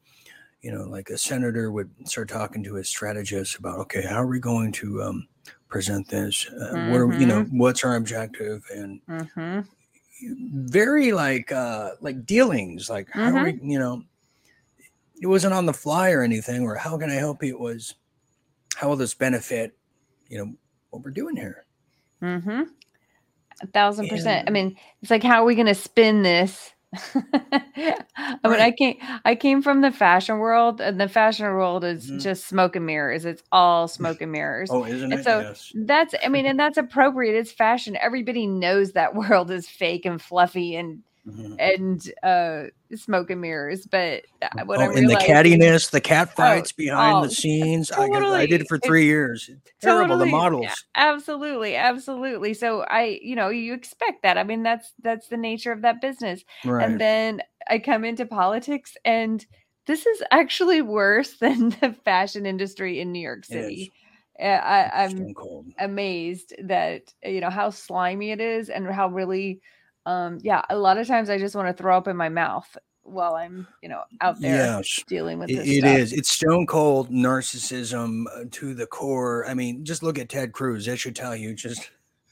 You 0.62 0.72
know, 0.72 0.84
like 0.84 1.10
a 1.10 1.18
senator 1.18 1.72
would 1.72 1.90
start 2.06 2.30
talking 2.30 2.64
to 2.64 2.76
his 2.76 2.88
strategist 2.88 3.58
about, 3.58 3.80
okay, 3.80 4.02
how 4.02 4.22
are 4.22 4.28
we 4.28 4.40
going 4.40 4.72
to 4.74 5.04
um, 5.04 5.28
present 5.68 6.08
this? 6.08 6.48
Uh, 6.50 6.74
mm-hmm. 6.74 6.92
What 6.92 7.02
are, 7.02 7.20
you 7.20 7.26
know, 7.26 7.44
mm-hmm. 7.44 7.58
what's 7.58 7.84
our 7.84 7.96
objective? 7.98 8.64
And 8.74 9.02
mm-hmm. 9.10 9.60
very 10.70 11.12
like 11.12 11.52
uh, 11.52 11.92
like 12.00 12.26
dealings, 12.26 12.90
like 12.90 13.10
how 13.12 13.28
mm-hmm. 13.28 13.38
are 13.38 13.44
we, 13.44 13.60
you 13.62 13.80
know, 13.80 14.04
it 15.22 15.28
wasn't 15.28 15.54
on 15.54 15.66
the 15.66 15.74
fly 15.74 16.12
or 16.12 16.22
anything, 16.22 16.64
or 16.64 16.76
how 16.76 16.98
can 16.98 17.10
I 17.10 17.16
help 17.16 17.44
you? 17.44 17.56
It 17.56 17.60
was 17.60 17.96
how 18.76 18.90
will 18.90 18.96
this 18.96 19.14
benefit, 19.14 19.78
you 20.28 20.38
know, 20.38 20.54
what 20.90 21.04
we're 21.04 21.12
doing 21.12 21.36
here? 21.36 21.66
Mm-hmm. 22.22 22.64
A 23.62 23.68
thousand 23.68 24.10
percent. 24.10 24.48
And, 24.48 24.50
I 24.50 24.52
mean, 24.52 24.78
it's 25.02 25.12
like, 25.12 25.24
how 25.24 25.42
are 25.42 25.46
we 25.46 25.56
going 25.56 25.68
to 25.68 25.76
spin 25.76 26.24
this 26.24 26.74
I 27.16 28.38
mean, 28.44 28.60
I 28.60 28.72
came 28.72 28.98
I 29.26 29.36
came 29.36 29.62
from 29.62 29.82
the 29.82 29.92
fashion 29.92 30.38
world, 30.38 30.80
and 30.80 31.00
the 31.00 31.10
fashion 31.10 31.46
world 31.46 31.84
is 31.84 32.08
mm-hmm. 32.08 32.20
just 32.20 32.48
smoke 32.48 32.76
and 32.76 32.86
mirrors. 32.86 33.26
It's 33.26 33.44
all 33.52 33.88
smoke 34.00 34.22
and 34.22 34.32
mirrors. 34.32 34.70
oh, 34.72 34.86
isn't 34.86 35.12
and 35.12 35.20
it? 35.20 35.24
So 35.24 35.40
yes. 35.40 35.72
that's 35.74 36.14
I 36.24 36.30
mean, 36.30 36.46
and 36.50 36.60
that's 36.60 36.78
appropriate. 36.78 37.36
It's 37.36 37.52
fashion. 37.52 37.98
Everybody 38.02 38.48
knows 38.48 38.92
that 38.92 39.16
world 39.16 39.50
is 39.50 39.68
fake 39.68 40.06
and 40.06 40.22
fluffy 40.22 40.76
and 40.76 41.04
mm-hmm. 41.28 41.56
and 41.60 42.12
uh 42.24 42.70
smoke 42.96 43.30
and 43.30 43.42
mirrors. 43.42 43.86
But 43.86 44.24
uh, 44.42 44.66
what 44.66 44.80
oh, 44.80 44.84
I 44.84 44.94
and 44.94 45.10
the 45.10 45.16
cattiness, 45.16 45.90
the 45.90 46.02
cat 46.02 46.30
oh, 46.32 46.36
fights 46.36 46.72
oh, 46.74 46.78
behind 46.78 47.18
oh, 47.18 47.24
the 47.24 47.32
scenes. 47.32 47.90
Totally. 47.90 48.26
I, 48.26 48.42
I 48.42 48.46
did 48.46 48.62
it 48.62 48.68
for 48.68 48.78
three 48.80 49.06
years. 49.06 49.50
Terrible. 49.82 50.16
Totally. 50.16 50.30
The 50.30 50.32
models. 50.32 50.64
Yeah, 50.66 50.74
absolutely, 50.96 51.76
absolutely. 51.76 52.54
So 52.54 52.82
I, 52.82 53.20
you 53.22 53.36
know, 53.36 53.50
you 53.50 53.74
expect 53.74 54.24
that. 54.24 54.38
I 54.38 54.44
mean, 54.44 54.64
that's 54.64 54.94
that's 55.02 55.28
the 55.28 55.38
nature 55.38 55.72
of 55.72 55.82
that 55.82 56.02
business. 56.02 56.44
Right. 56.66 56.86
And 56.86 57.00
then 57.00 57.42
I 57.70 57.80
come 57.80 58.04
into 58.06 58.26
politics 58.26 58.96
and 59.06 59.46
this 59.86 60.06
is 60.06 60.24
actually 60.32 60.82
worse 60.82 61.38
than 61.40 61.70
the 61.82 61.96
fashion 62.06 62.46
industry 62.46 63.00
in 63.00 63.12
New 63.12 63.22
York 63.22 63.46
City. 63.46 63.92
I, 64.40 64.90
am 65.06 65.34
amazed 65.80 66.56
that 66.64 67.14
you 67.24 67.40
know 67.40 67.52
how 67.52 67.70
slimy 67.70 68.32
it 68.32 68.42
is 68.42 68.70
and 68.70 68.88
how 68.88 69.08
really 69.10 69.62
um 70.06 70.40
yeah 70.42 70.62
a 70.70 70.78
lot 70.78 70.98
of 70.98 71.08
times 71.08 71.30
i 71.30 71.38
just 71.38 71.56
want 71.56 71.68
to 71.68 71.74
throw 71.74 71.96
up 71.96 72.08
in 72.08 72.18
my 72.18 72.30
mouth 72.30 72.78
while 73.04 73.36
i'm 73.36 73.68
you 73.82 73.90
know 73.90 74.02
out 74.22 74.40
there 74.40 74.78
yes, 74.78 75.04
dealing 75.08 75.40
with 75.40 75.50
this 75.50 75.68
it, 75.68 75.84
it 75.84 75.84
is. 75.84 76.14
It's 76.14 76.32
stone 76.32 76.66
cold 76.66 77.10
narcissism 77.10 78.26
uh, 78.34 78.46
to 78.50 78.74
the 78.74 78.88
core. 78.88 79.46
I 79.48 79.54
mean 79.54 79.84
just 79.84 80.04
look 80.04 80.18
at 80.18 80.30
ted 80.30 80.54
cruz 80.54 80.86
that 80.86 80.98
should 80.98 81.16
tell 81.16 81.36
you 81.36 81.54
just 81.54 81.90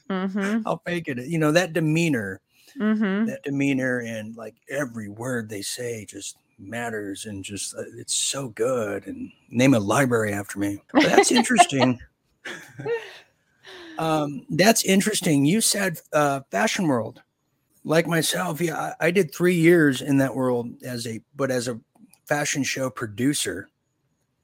mm-hmm. 0.08 0.62
how 0.64 0.80
fake 0.86 1.08
it 1.08 1.18
is 1.18 1.28
you 1.28 1.38
know 1.38 1.52
that 1.52 1.72
demeanor 1.72 2.40
mm-hmm. 2.78 3.26
that 3.26 3.42
demeanor 3.42 4.00
and 4.00 4.36
like 4.36 4.54
every 4.70 5.08
word 5.08 5.48
they 5.48 5.62
say 5.62 6.06
just 6.06 6.36
matters 6.58 7.26
and 7.26 7.44
just 7.44 7.74
uh, 7.76 7.82
it's 7.96 8.14
so 8.14 8.48
good 8.48 9.06
and 9.06 9.30
name 9.50 9.74
a 9.74 9.80
library 9.80 10.32
after 10.32 10.58
me. 10.58 10.82
But 10.92 11.04
that's 11.04 11.32
interesting. 11.32 12.00
Um 13.98 14.46
that's 14.48 14.84
interesting. 14.84 15.44
You 15.44 15.60
said 15.60 16.00
uh 16.14 16.40
fashion 16.50 16.86
world 16.86 17.22
like 17.84 18.06
myself, 18.06 18.60
yeah, 18.60 18.94
I, 19.00 19.06
I, 19.06 19.10
did 19.10 19.34
three 19.34 19.54
years 19.54 20.00
in 20.00 20.18
that 20.18 20.34
world 20.34 20.70
as 20.84 21.06
a, 21.06 21.20
but 21.34 21.50
as 21.50 21.68
a 21.68 21.80
fashion 22.26 22.62
show 22.62 22.90
producer, 22.90 23.68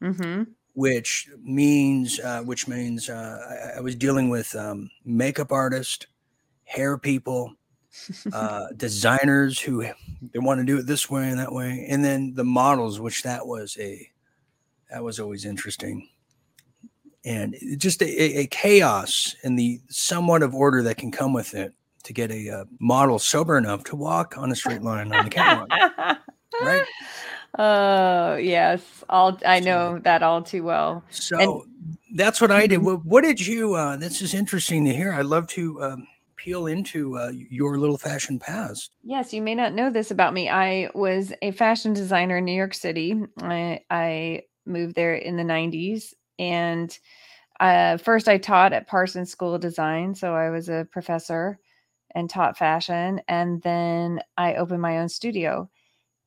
mm-hmm. 0.03 0.45
which 0.75 1.29
means, 1.43 2.19
uh, 2.21 2.43
which 2.43 2.67
means 2.67 3.09
uh, 3.09 3.73
I, 3.75 3.79
I, 3.79 3.81
was 3.81 3.95
dealing 3.95 4.29
with 4.29 4.55
um, 4.57 4.91
makeup 5.05 5.53
artists, 5.53 6.07
hair 6.65 6.99
people, 6.99 7.55
uh, 8.33 8.67
designers 8.77 9.59
who 9.61 9.83
they 10.33 10.39
want 10.39 10.59
to 10.59 10.67
do 10.67 10.79
it 10.79 10.87
this 10.87 11.09
way 11.09 11.29
and 11.29 11.39
that 11.39 11.53
way, 11.53 11.87
and 11.89 12.05
then 12.05 12.35
the 12.35 12.45
models, 12.45 13.01
which 13.01 13.23
that 13.23 13.47
was 13.47 13.77
a 13.79 14.09
that 14.91 15.05
was 15.05 15.21
always 15.21 15.45
interesting, 15.45 16.09
and 17.25 17.55
just 17.77 18.03
a, 18.03 18.39
a 18.41 18.47
chaos 18.47 19.37
and 19.45 19.59
the 19.59 19.81
somewhat 19.91 20.43
of 20.43 20.55
order 20.55 20.83
that 20.83 20.97
can 20.97 21.13
come 21.13 21.33
with 21.33 21.55
it 21.55 21.75
to 22.05 22.13
get 22.13 22.31
a, 22.31 22.51
uh, 22.51 22.65
model 22.79 23.19
sober 23.19 23.59
enough 23.59 23.85
to 23.85 23.97
walk 23.97 24.37
on 24.37 24.51
a 24.51 24.57
straight 24.57 24.83
line 24.83 25.13
on 25.13 25.25
the 25.25 25.31
catwalk, 25.31 25.69
right? 26.61 26.85
Oh 27.59 28.37
yes, 28.37 29.03
all 29.09 29.39
I 29.45 29.61
know 29.61 29.99
that 30.01 30.23
all 30.23 30.43
too 30.43 30.63
well. 30.63 31.03
So 31.11 31.39
and, 31.39 31.99
that's 32.15 32.41
what 32.41 32.51
I 32.51 32.67
did. 32.67 32.77
Mm-hmm. 32.77 32.85
What, 32.85 33.05
what 33.05 33.25
did 33.25 33.45
you? 33.45 33.75
Uh, 33.75 33.97
this 33.97 34.21
is 34.21 34.35
interesting 34.35 34.85
to 34.85 34.93
hear. 34.93 35.13
I'd 35.13 35.27
love 35.27 35.47
to 35.49 35.83
um, 35.83 36.07
peel 36.37 36.67
into 36.67 37.19
uh, 37.19 37.33
your 37.33 37.79
little 37.79 37.99
fashion 37.99 38.39
past. 38.39 38.91
Yes, 39.03 39.33
you 39.33 39.43
may 39.43 39.55
not 39.55 39.75
know 39.75 39.91
this 39.91 40.11
about 40.11 40.35
me. 40.35 40.49
I 40.49 40.91
was 40.95 41.33
a 41.43 41.51
fashion 41.53 41.95
designer 41.95 42.37
in 42.39 42.45
New 42.45 42.53
York 42.53 42.75
City. 42.75 43.21
I, 43.43 43.81
I 43.91 44.43
moved 44.67 44.95
there 44.95 45.15
in 45.15 45.37
the 45.37 45.43
'90s, 45.43 46.15
and 46.39 46.97
uh, 47.61 47.97
first 47.97 48.29
I 48.29 48.39
taught 48.39 48.73
at 48.73 48.87
Parsons 48.87 49.31
School 49.31 49.55
of 49.55 49.61
Design, 49.61 50.15
so 50.15 50.35
I 50.35 50.51
was 50.51 50.69
a 50.69 50.87
professor 50.91 51.59
and 52.15 52.29
taught 52.31 52.59
fashion, 52.59 53.21
and 53.29 53.63
then 53.63 54.21
I 54.37 54.55
opened 54.55 54.83
my 54.83 54.99
own 54.99 55.09
studio 55.09 55.71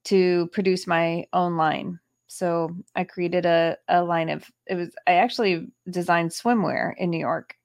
to 0.05 0.47
produce 0.53 0.87
my 0.87 1.25
own 1.33 1.57
line. 1.57 1.99
So 2.27 2.75
I 2.95 3.03
created 3.03 3.45
a, 3.45 3.77
a 3.89 4.03
line 4.03 4.29
of 4.29 4.49
it 4.67 4.75
was 4.75 4.95
I 5.07 5.13
actually 5.15 5.67
designed 5.89 6.31
swimwear 6.31 6.93
in 6.97 7.09
New 7.09 7.19
York, 7.19 7.55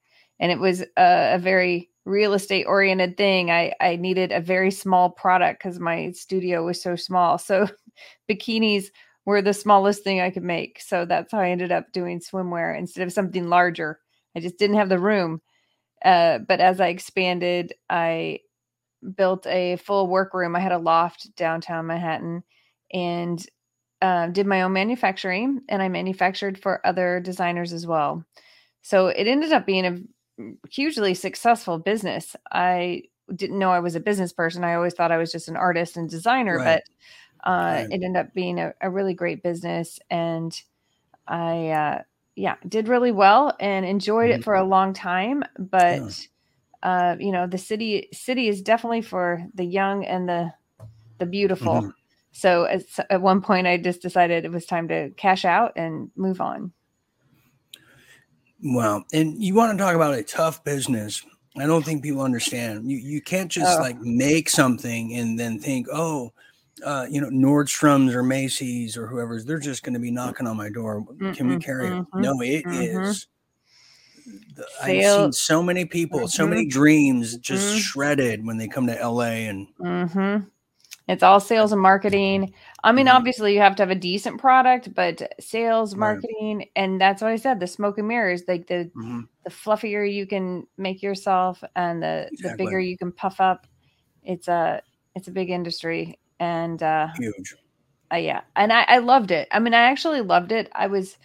and 0.41 0.51
it 0.51 0.59
was 0.59 0.83
a, 0.97 1.35
a 1.35 1.39
very 1.39 1.91
real 2.05 2.35
estate 2.35 2.65
oriented 2.67 3.17
thing. 3.17 3.51
I 3.51 3.73
I 3.81 3.97
needed 3.97 4.33
a 4.33 4.41
very 4.41 4.71
small 4.71 5.11
product 5.11 5.63
because 5.63 5.79
my 5.79 6.11
studio 6.13 6.65
was 6.65 6.83
so 6.83 6.97
small. 6.97 7.39
So 7.39 7.69
bikinis 8.31 8.87
were 9.25 9.43
the 9.43 9.55
smallest 9.55 10.05
thing 10.05 10.21
I 10.21 10.31
could 10.31 10.45
make. 10.45 10.81
So 10.81 11.05
that's 11.05 11.33
how 11.33 11.41
I 11.41 11.51
ended 11.51 11.73
up 11.73 11.93
doing 11.93 12.21
swimwear 12.21 12.79
instead 12.79 13.07
of 13.07 13.13
something 13.13 13.49
larger. 13.49 14.01
I 14.37 14.41
just 14.41 14.59
didn't 14.59 14.77
have 14.77 14.89
the 14.89 14.99
room. 14.99 15.43
Uh, 16.05 16.39
but 16.39 16.61
as 16.61 16.81
I 16.81 16.89
expanded, 16.89 17.73
I 17.89 18.41
built 19.15 19.47
a 19.47 19.77
full 19.77 20.07
workroom. 20.07 20.57
I 20.57 20.61
had 20.61 20.73
a 20.73 20.79
loft 20.79 21.35
downtown 21.37 21.87
Manhattan 21.87 22.43
and 22.93 23.45
uh, 24.03 24.29
did 24.29 24.47
my 24.47 24.63
own 24.63 24.73
manufacturing, 24.73 25.63
and 25.69 25.83
I 25.83 25.89
manufactured 25.89 26.59
for 26.59 26.87
other 26.87 27.21
designers 27.21 27.73
as 27.73 27.87
well. 27.87 28.25
So 28.83 29.09
it 29.09 29.27
ended 29.27 29.53
up 29.53 29.67
being 29.67 29.87
a 30.39 30.69
hugely 30.71 31.15
successful 31.15 31.79
business. 31.79 32.37
I 32.53 33.05
didn't 33.35 33.59
know 33.59 33.71
I 33.71 33.81
was 33.81 33.97
a 33.97 34.01
business 34.01 34.33
person. 34.33 34.65
I 34.65 34.75
always 34.75 34.95
thought 34.95 35.13
I 35.13 35.17
was 35.17 35.33
just 35.33 35.49
an 35.49 35.57
artist 35.57 35.97
and 35.97 36.09
designer, 36.09 36.59
right. 36.59 36.83
but 37.45 37.51
uh, 37.51 37.53
right. 37.53 37.87
it 37.91 38.03
ended 38.05 38.17
up 38.17 38.35
being 38.35 38.59
a, 38.59 38.75
a, 38.81 38.91
really 38.91 39.15
great 39.15 39.43
business. 39.43 39.99
And 40.11 40.59
I, 41.27 41.69
uh, 41.69 42.03
yeah, 42.37 42.55
did 42.69 42.87
really 42.87 43.13
well 43.13 43.57
and 43.59 43.85
enjoyed 43.85 44.31
mm-hmm. 44.31 44.41
it 44.41 44.45
for 44.45 44.55
a 44.55 44.65
long 44.65 44.93
time. 44.93 45.43
But 45.59 46.01
yeah 46.01 46.09
uh, 46.87 47.17
you 47.19 47.33
know, 47.33 47.49
the 47.49 47.59
city 47.59 48.09
city 48.13 48.49
is 48.49 48.63
definitely 48.63 49.03
for 49.03 49.45
the 49.55 49.65
young 49.65 50.05
and 50.05 50.29
the 50.29 50.53
the 51.19 51.27
beautiful. 51.27 51.75
Mm-hmm. 51.75 51.91
So 52.31 52.65
at 52.65 52.83
at 53.11 53.21
one 53.21 53.41
point, 53.41 53.67
I 53.67 53.77
just 53.77 54.03
decided 54.03 54.45
it 54.45 54.53
was 54.53 54.67
time 54.67 54.87
to 54.89 55.11
cash 55.11 55.45
out 55.45 55.73
and 55.75 56.13
move 56.15 56.41
on. 56.41 56.73
Wow, 58.63 59.05
and 59.13 59.43
you 59.43 59.55
want 59.55 59.77
to 59.77 59.83
talk 59.83 59.97
about 59.97 60.15
a 60.15 60.23
tough 60.23 60.63
business? 60.63 61.25
I 61.59 61.67
don't 61.67 61.85
think 61.85 62.05
people 62.05 62.23
understand. 62.23 62.89
You 62.89 62.99
you 62.99 63.21
can't 63.21 63.51
just 63.51 63.79
oh. 63.79 63.83
like 63.83 63.99
make 64.01 64.49
something 64.49 65.15
and 65.15 65.39
then 65.39 65.59
think, 65.59 65.89
oh, 65.93 66.33
uh, 66.85 67.07
you 67.09 67.21
know, 67.21 67.29
Nordstrom's 67.29 68.15
or 68.15 68.23
Macy's 68.23 68.97
or 68.97 69.07
whoever's, 69.07 69.45
they're 69.45 69.59
just 69.59 69.83
going 69.83 69.95
to 69.95 70.01
be 70.01 70.11
knocking 70.11 70.47
on 70.47 70.57
my 70.57 70.69
door. 70.69 71.05
Can 71.35 71.49
we 71.49 71.57
carry 71.59 71.89
mm-hmm, 71.89 72.19
it? 72.19 72.23
No, 72.23 72.41
it 72.41 72.65
mm-hmm. 72.65 73.03
is 73.03 73.27
I've 74.83 75.03
seen 75.03 75.33
so 75.33 75.63
many 75.63 75.85
people, 75.85 76.21
mm-hmm. 76.21 76.29
so 76.29 76.47
many 76.47 76.67
dreams 76.67 77.37
just 77.39 77.67
mm-hmm. 77.69 77.79
shredded 77.79 78.47
when 78.47 78.57
they 78.57 78.69
come 78.69 78.87
to 78.87 78.95
LA 78.95 79.49
and 79.49 79.67
mm-hmm. 79.79 80.47
it's 81.09 81.23
all 81.23 81.41
sales 81.41 81.73
and 81.73 81.81
marketing. 81.81 82.53
I 82.83 82.93
mean, 82.93 83.07
mm-hmm. 83.07 83.17
obviously 83.17 83.55
you 83.55 83.61
have 83.61 83.77
to 83.77 83.83
have 83.83 83.91
a 83.91 83.95
decent 83.95 84.41
product, 84.41 84.95
but 84.95 85.23
sales, 85.41 85.95
marketing, 85.95 86.59
right. 86.59 86.71
and 86.77 87.01
that's 87.01 87.23
what 87.23 87.31
I 87.31 87.37
said, 87.37 87.61
the 87.61 87.67
smoke 87.67 87.99
and 87.99 88.09
mirrors, 88.09 88.43
like 88.49 88.67
the 88.67 88.91
mm-hmm. 88.97 89.21
the 89.45 89.51
fluffier 89.51 90.11
you 90.11 90.27
can 90.27 90.67
make 90.77 91.03
yourself 91.03 91.63
and 91.75 92.03
the 92.03 92.29
exactly. 92.33 92.51
the 92.51 92.65
bigger 92.65 92.81
you 92.81 92.99
can 92.99 93.13
puff 93.13 93.41
up. 93.41 93.67
It's 94.25 94.49
a 94.49 94.83
it's 95.15 95.29
a 95.29 95.33
big 95.33 95.51
industry 95.51 96.19
and 96.41 96.83
uh 96.83 97.09
huge. 97.19 97.55
Uh, 98.13 98.17
yeah. 98.17 98.43
And 98.55 98.73
I, 98.73 98.85
I 98.87 98.99
loved 98.99 99.33
it. 99.33 99.49
I 99.51 99.59
mean, 99.59 99.75
I 99.75 99.91
actually 99.91 100.21
loved 100.21 100.53
it. 100.53 100.71
I 100.73 100.87
was, 100.87 101.17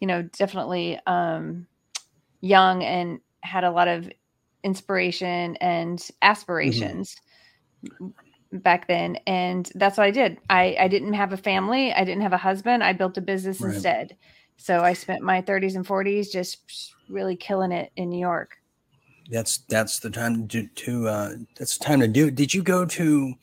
you 0.00 0.06
know, 0.06 0.22
definitely 0.22 1.00
um 1.06 1.66
young 2.40 2.82
and 2.84 3.20
had 3.42 3.64
a 3.64 3.70
lot 3.70 3.88
of 3.88 4.08
inspiration 4.64 5.56
and 5.56 5.98
mm-hmm. 5.98 6.14
aspirations 6.22 7.16
mm-hmm. 7.84 8.58
back 8.58 8.88
then 8.88 9.16
and 9.26 9.70
that's 9.74 9.96
what 9.96 10.06
i 10.06 10.10
did 10.10 10.38
i 10.50 10.76
i 10.80 10.88
didn't 10.88 11.12
have 11.12 11.32
a 11.32 11.36
family 11.36 11.92
i 11.92 12.04
didn't 12.04 12.22
have 12.22 12.32
a 12.32 12.38
husband 12.38 12.82
i 12.82 12.92
built 12.92 13.16
a 13.16 13.20
business 13.20 13.60
right. 13.60 13.74
instead 13.74 14.16
so 14.56 14.80
i 14.80 14.92
spent 14.92 15.22
my 15.22 15.40
30s 15.42 15.76
and 15.76 15.86
40s 15.86 16.30
just 16.30 16.92
really 17.08 17.36
killing 17.36 17.72
it 17.72 17.92
in 17.96 18.10
new 18.10 18.20
york 18.20 18.58
that's 19.28 19.58
that's 19.68 19.98
the 20.00 20.10
time 20.10 20.48
to, 20.48 20.66
to 20.68 21.08
uh 21.08 21.32
that's 21.56 21.76
the 21.76 21.84
time 21.84 22.00
to 22.00 22.08
do 22.08 22.28
it 22.28 22.34
did 22.34 22.52
you 22.52 22.62
go 22.62 22.84
to 22.84 23.34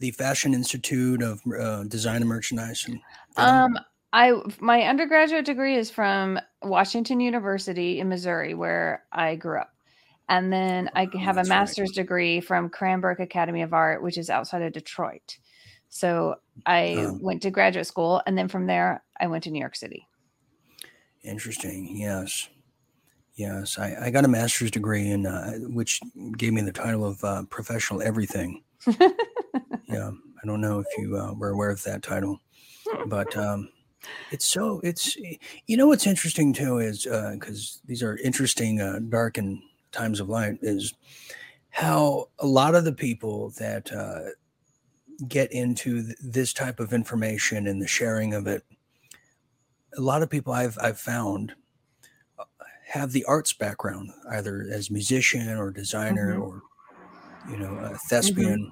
the 0.00 0.10
fashion 0.12 0.54
institute 0.54 1.22
of 1.22 1.40
uh, 1.58 1.84
design 1.84 2.16
and 2.16 2.28
merchandise 2.28 2.84
and 2.86 3.00
um 3.36 3.78
I 4.12 4.32
my 4.60 4.82
undergraduate 4.82 5.44
degree 5.44 5.76
is 5.76 5.90
from 5.90 6.40
Washington 6.62 7.20
University 7.20 8.00
in 8.00 8.08
Missouri, 8.08 8.54
where 8.54 9.04
I 9.12 9.36
grew 9.36 9.60
up. 9.60 9.74
And 10.30 10.52
then 10.52 10.90
I 10.94 11.08
oh, 11.12 11.18
have 11.18 11.38
a 11.38 11.44
master's 11.44 11.90
right. 11.90 11.96
degree 11.96 12.40
from 12.40 12.68
Cranbrook 12.68 13.20
Academy 13.20 13.62
of 13.62 13.72
Art, 13.72 14.02
which 14.02 14.18
is 14.18 14.30
outside 14.30 14.62
of 14.62 14.72
Detroit. 14.72 15.38
So 15.88 16.36
I 16.66 16.94
um, 16.96 17.22
went 17.22 17.42
to 17.42 17.50
graduate 17.50 17.86
school, 17.86 18.22
and 18.26 18.36
then 18.36 18.48
from 18.48 18.66
there, 18.66 19.02
I 19.18 19.26
went 19.26 19.44
to 19.44 19.50
New 19.50 19.60
York 19.60 19.76
City. 19.76 20.06
Interesting. 21.22 21.96
Yes. 21.96 22.48
Yes. 23.38 23.78
I, 23.78 23.96
I 24.06 24.10
got 24.10 24.24
a 24.24 24.28
master's 24.28 24.72
degree 24.72 25.08
in, 25.08 25.24
uh, 25.24 25.52
which 25.60 26.00
gave 26.36 26.52
me 26.52 26.60
the 26.60 26.72
title 26.72 27.06
of 27.06 27.22
uh, 27.22 27.44
professional 27.44 28.02
everything. 28.02 28.64
yeah. 28.86 30.10
I 30.42 30.46
don't 30.46 30.60
know 30.60 30.80
if 30.80 30.86
you 30.98 31.16
uh, 31.16 31.34
were 31.34 31.50
aware 31.50 31.70
of 31.70 31.82
that 31.84 32.02
title, 32.02 32.40
but 33.06 33.36
um, 33.36 33.68
it's 34.32 34.44
so 34.44 34.80
it's 34.82 35.16
you 35.66 35.76
know 35.76 35.86
what's 35.86 36.06
interesting 36.06 36.52
too 36.52 36.78
is 36.78 37.04
because 37.04 37.80
uh, 37.80 37.86
these 37.86 38.02
are 38.02 38.16
interesting 38.18 38.80
uh, 38.80 39.00
dark 39.08 39.38
and 39.38 39.60
times 39.92 40.20
of 40.20 40.28
light 40.28 40.58
is 40.62 40.94
how 41.70 42.28
a 42.38 42.46
lot 42.46 42.74
of 42.74 42.84
the 42.84 42.92
people 42.92 43.52
that 43.58 43.92
uh, 43.92 44.30
get 45.26 45.52
into 45.52 46.04
th- 46.04 46.16
this 46.22 46.52
type 46.52 46.78
of 46.78 46.92
information 46.92 47.66
and 47.66 47.82
the 47.82 47.88
sharing 47.88 48.32
of 48.32 48.46
it 48.46 48.64
a 49.96 50.00
lot 50.00 50.22
of 50.22 50.30
people 50.30 50.52
I've 50.52 50.78
I've 50.80 51.00
found 51.00 51.54
have 52.88 53.12
the 53.12 53.24
arts 53.24 53.52
background 53.52 54.10
either 54.30 54.66
as 54.72 54.90
musician 54.90 55.56
or 55.56 55.70
designer 55.70 56.32
mm-hmm. 56.32 56.42
or 56.42 56.62
you 57.50 57.58
know 57.58 57.74
a 57.74 57.82
mm-hmm. 57.82 57.94
thespian 58.08 58.60
mm-hmm. 58.60 58.70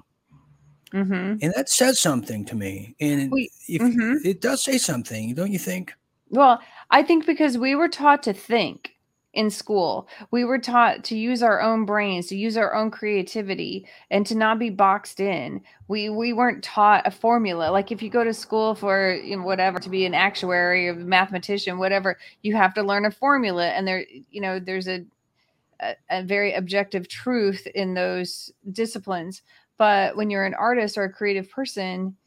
Mm-hmm. 0.93 1.37
And 1.41 1.53
that 1.55 1.67
says 1.67 1.99
something 1.99 2.45
to 2.45 2.55
me. 2.55 2.95
And 3.01 3.29
we, 3.29 3.51
if, 3.67 3.81
mm-hmm. 3.81 4.25
it 4.25 4.39
does 4.39 4.63
say 4.63 4.77
something, 4.77 5.35
don't 5.35 5.51
you 5.51 5.59
think? 5.59 5.93
Well, 6.29 6.61
I 6.91 7.03
think 7.03 7.25
because 7.25 7.57
we 7.57 7.75
were 7.75 7.89
taught 7.89 8.23
to 8.23 8.33
think 8.33 8.91
in 9.37 9.51
school. 9.51 10.07
We 10.31 10.43
were 10.43 10.57
taught 10.57 11.03
to 11.05 11.15
use 11.15 11.43
our 11.43 11.61
own 11.61 11.85
brains, 11.85 12.25
to 12.27 12.35
use 12.35 12.57
our 12.57 12.73
own 12.73 12.89
creativity, 12.89 13.85
and 14.09 14.25
to 14.25 14.33
not 14.33 14.57
be 14.57 14.71
boxed 14.71 15.19
in. 15.19 15.61
We 15.87 16.09
we 16.09 16.33
weren't 16.33 16.63
taught 16.63 17.05
a 17.05 17.11
formula. 17.11 17.69
Like 17.69 17.91
if 17.91 18.01
you 18.01 18.09
go 18.09 18.23
to 18.23 18.33
school 18.33 18.73
for 18.73 19.13
you 19.13 19.37
know, 19.37 19.43
whatever 19.43 19.77
to 19.77 19.89
be 19.89 20.07
an 20.07 20.15
actuary 20.15 20.89
or 20.89 20.95
mathematician, 20.95 21.77
whatever, 21.77 22.17
you 22.41 22.55
have 22.55 22.73
to 22.73 22.81
learn 22.81 23.05
a 23.05 23.11
formula, 23.11 23.67
and 23.67 23.87
there 23.87 24.05
you 24.31 24.41
know 24.41 24.59
there's 24.59 24.87
a 24.87 25.05
a, 25.79 25.93
a 26.09 26.23
very 26.23 26.55
objective 26.55 27.07
truth 27.07 27.67
in 27.75 27.93
those 27.93 28.51
disciplines. 28.71 29.43
But 29.77 30.17
when 30.17 30.31
you're 30.31 30.45
an 30.45 30.55
artist 30.55 30.97
or 30.97 31.03
a 31.03 31.13
creative 31.13 31.47
person, 31.51 32.17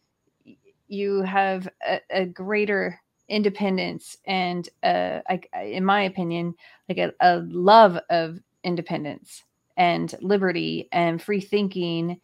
you 0.87 1.23
have 1.23 1.69
a, 1.85 2.01
a 2.11 2.25
greater 2.25 3.01
independence 3.31 4.17
and, 4.27 4.69
uh, 4.83 5.21
I, 5.29 5.41
in 5.63 5.85
my 5.85 6.03
opinion, 6.03 6.55
like 6.89 6.99
a, 6.99 7.13
a 7.21 7.39
love 7.39 7.99
of 8.11 8.39
independence 8.65 9.43
and 9.77 10.15
liberty 10.21 10.89
and 10.93 11.23
free 11.23 11.41
thinking 11.41 12.21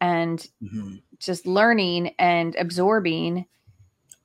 and 0.00 0.46
mm-hmm. 0.62 0.96
just 1.18 1.46
learning 1.46 2.14
and 2.18 2.54
absorbing 2.56 3.46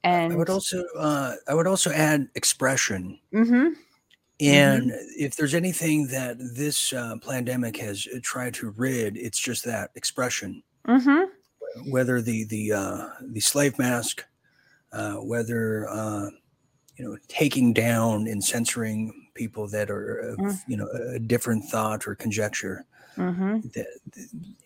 and 0.03 0.33
i 0.33 0.35
would 0.35 0.49
also 0.49 0.83
uh, 0.99 1.33
i 1.47 1.53
would 1.53 1.65
also 1.65 1.89
add 1.91 2.27
expression 2.35 3.17
mm-hmm. 3.33 3.69
And 4.41 4.91
mm-hmm. 4.91 5.05
if 5.17 5.35
there's 5.35 5.53
anything 5.53 6.07
that 6.07 6.37
this 6.39 6.91
uh, 6.91 7.15
pandemic 7.25 7.77
has 7.77 8.07
uh, 8.13 8.19
tried 8.21 8.53
to 8.55 8.71
rid, 8.71 9.15
it's 9.15 9.39
just 9.39 9.63
that 9.65 9.91
expression. 9.95 10.63
Mm-hmm. 10.87 11.91
Whether 11.91 12.21
the 12.21 12.43
the 12.45 12.73
uh, 12.73 13.09
the 13.21 13.39
slave 13.39 13.77
mask, 13.79 14.25
uh, 14.93 15.15
whether 15.15 15.89
uh, 15.89 16.29
you 16.95 17.05
know 17.05 17.17
taking 17.27 17.73
down 17.73 18.27
and 18.27 18.43
censoring 18.43 19.27
people 19.33 19.67
that 19.67 19.89
are 19.89 20.19
of, 20.19 20.37
mm. 20.37 20.59
you 20.67 20.77
know 20.77 20.87
a 21.13 21.19
different 21.19 21.65
thought 21.65 22.07
or 22.07 22.15
conjecture, 22.15 22.85
mm-hmm. 23.17 23.59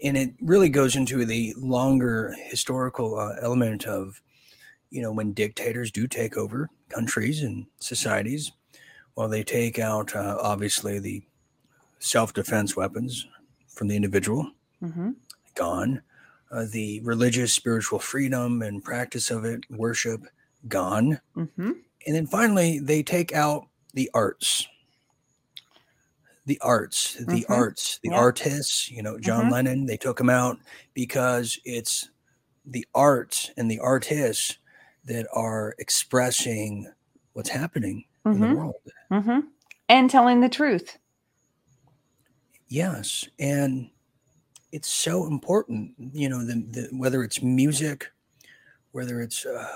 and 0.04 0.18
it 0.18 0.34
really 0.42 0.70
goes 0.70 0.96
into 0.96 1.26
the 1.26 1.54
longer 1.58 2.36
historical 2.46 3.18
uh, 3.18 3.36
element 3.42 3.86
of 3.86 4.22
you 4.90 5.02
know 5.02 5.12
when 5.12 5.34
dictators 5.34 5.92
do 5.92 6.08
take 6.08 6.38
over 6.38 6.70
countries 6.90 7.42
and 7.44 7.66
societies 7.80 8.52
well, 9.18 9.28
they 9.28 9.44
take 9.44 9.80
out 9.80 10.16
uh, 10.16 10.38
obviously 10.40 11.00
the 11.00 11.24
self-defense 11.98 12.76
weapons 12.76 13.28
from 13.68 13.88
the 13.88 13.96
individual, 13.96 14.52
mm-hmm. 14.82 15.12
gone. 15.56 16.04
Uh, 16.50 16.66
the 16.72 17.02
religious, 17.02 17.54
spiritual 17.54 18.00
freedom 18.00 18.62
and 18.62 18.84
practice 18.84 19.32
of 19.32 19.44
it, 19.44 19.62
worship, 19.70 20.22
gone. 20.68 21.20
Mm-hmm. 21.36 21.72
And 22.06 22.16
then 22.16 22.26
finally, 22.26 22.80
they 22.80 23.04
take 23.04 23.34
out 23.34 23.68
the 23.94 24.10
arts. 24.14 24.68
The 26.46 26.60
arts, 26.62 27.16
the 27.16 27.26
mm-hmm. 27.26 27.52
arts, 27.52 28.00
the 28.02 28.12
yeah. 28.12 28.18
artists, 28.18 28.90
you 28.90 29.04
know, 29.04 29.20
John 29.20 29.44
mm-hmm. 29.44 29.52
Lennon, 29.52 29.86
they 29.86 29.98
took 29.98 30.18
him 30.18 30.30
out 30.30 30.58
because 30.94 31.60
it's 31.66 32.10
the 32.66 32.88
arts 32.96 33.52
and 33.58 33.70
the 33.70 33.80
artists 33.80 34.58
that 35.04 35.28
are 35.34 35.76
expressing 35.78 36.90
what's 37.34 37.50
happening 37.50 38.06
in 38.26 38.40
the 38.40 38.46
mm-hmm. 38.46 38.56
world. 38.56 38.76
Mm-hmm. 39.12 39.40
And 39.90 40.10
telling 40.10 40.40
the 40.40 40.50
truth. 40.50 40.98
Yes. 42.70 43.28
And 43.40 43.90
it's 44.72 44.92
so 44.92 45.26
important, 45.26 45.94
you 46.14 46.30
know, 46.30 46.46
the, 46.46 46.54
the, 46.54 46.90
whether 46.92 47.24
it's 47.24 47.42
music, 47.42 48.12
whether 48.92 49.22
it's 49.22 49.46
uh, 49.46 49.68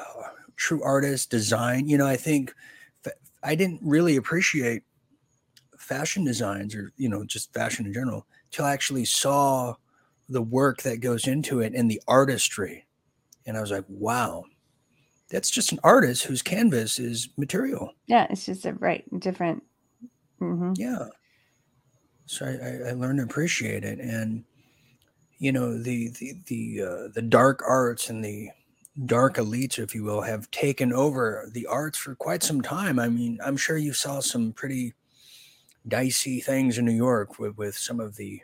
true 0.55 0.83
artist, 0.83 1.29
design, 1.29 1.87
you 1.87 1.97
know, 1.97 2.07
I 2.07 2.17
think 2.17 2.53
fa- 3.01 3.13
I 3.43 3.55
didn't 3.55 3.79
really 3.83 4.17
appreciate 4.17 4.83
fashion 5.77 6.23
designs 6.23 6.75
or, 6.75 6.91
you 6.97 7.09
know, 7.09 7.23
just 7.23 7.53
fashion 7.53 7.85
in 7.85 7.93
general 7.93 8.25
till 8.51 8.65
I 8.65 8.73
actually 8.73 9.05
saw 9.05 9.75
the 10.29 10.41
work 10.41 10.81
that 10.83 10.97
goes 10.97 11.27
into 11.27 11.59
it 11.59 11.73
and 11.73 11.89
the 11.89 12.01
artistry. 12.07 12.85
And 13.45 13.57
I 13.57 13.61
was 13.61 13.71
like, 13.71 13.85
wow, 13.87 14.45
that's 15.29 15.49
just 15.49 15.71
an 15.71 15.79
artist 15.83 16.23
whose 16.23 16.41
canvas 16.41 16.99
is 16.99 17.29
material. 17.37 17.93
Yeah, 18.05 18.27
it's 18.29 18.45
just 18.45 18.65
a 18.65 18.73
right 18.73 19.03
different. 19.19 19.63
Mm-hmm. 20.39 20.73
Yeah. 20.75 21.07
So 22.25 22.45
I, 22.45 22.89
I, 22.89 22.93
learned 22.93 23.19
to 23.19 23.25
appreciate 23.25 23.83
it, 23.83 23.99
and 23.99 24.45
you 25.41 25.51
know 25.51 25.75
the 25.75 26.09
the 26.19 26.33
the 26.45 26.81
uh, 26.83 27.07
the 27.15 27.21
dark 27.23 27.63
arts 27.67 28.11
and 28.11 28.23
the 28.23 28.49
dark 29.05 29.37
elites, 29.37 29.79
if 29.79 29.95
you 29.95 30.03
will, 30.03 30.21
have 30.21 30.51
taken 30.51 30.93
over 30.93 31.49
the 31.51 31.65
arts 31.65 31.97
for 31.97 32.13
quite 32.13 32.43
some 32.43 32.61
time. 32.61 32.99
I 32.99 33.09
mean, 33.09 33.39
I'm 33.43 33.57
sure 33.57 33.75
you 33.75 33.91
saw 33.91 34.19
some 34.19 34.53
pretty 34.53 34.93
dicey 35.87 36.41
things 36.41 36.77
in 36.77 36.85
New 36.85 36.91
York 36.91 37.39
with 37.39 37.57
with 37.57 37.75
some 37.75 37.99
of 37.99 38.17
the 38.17 38.41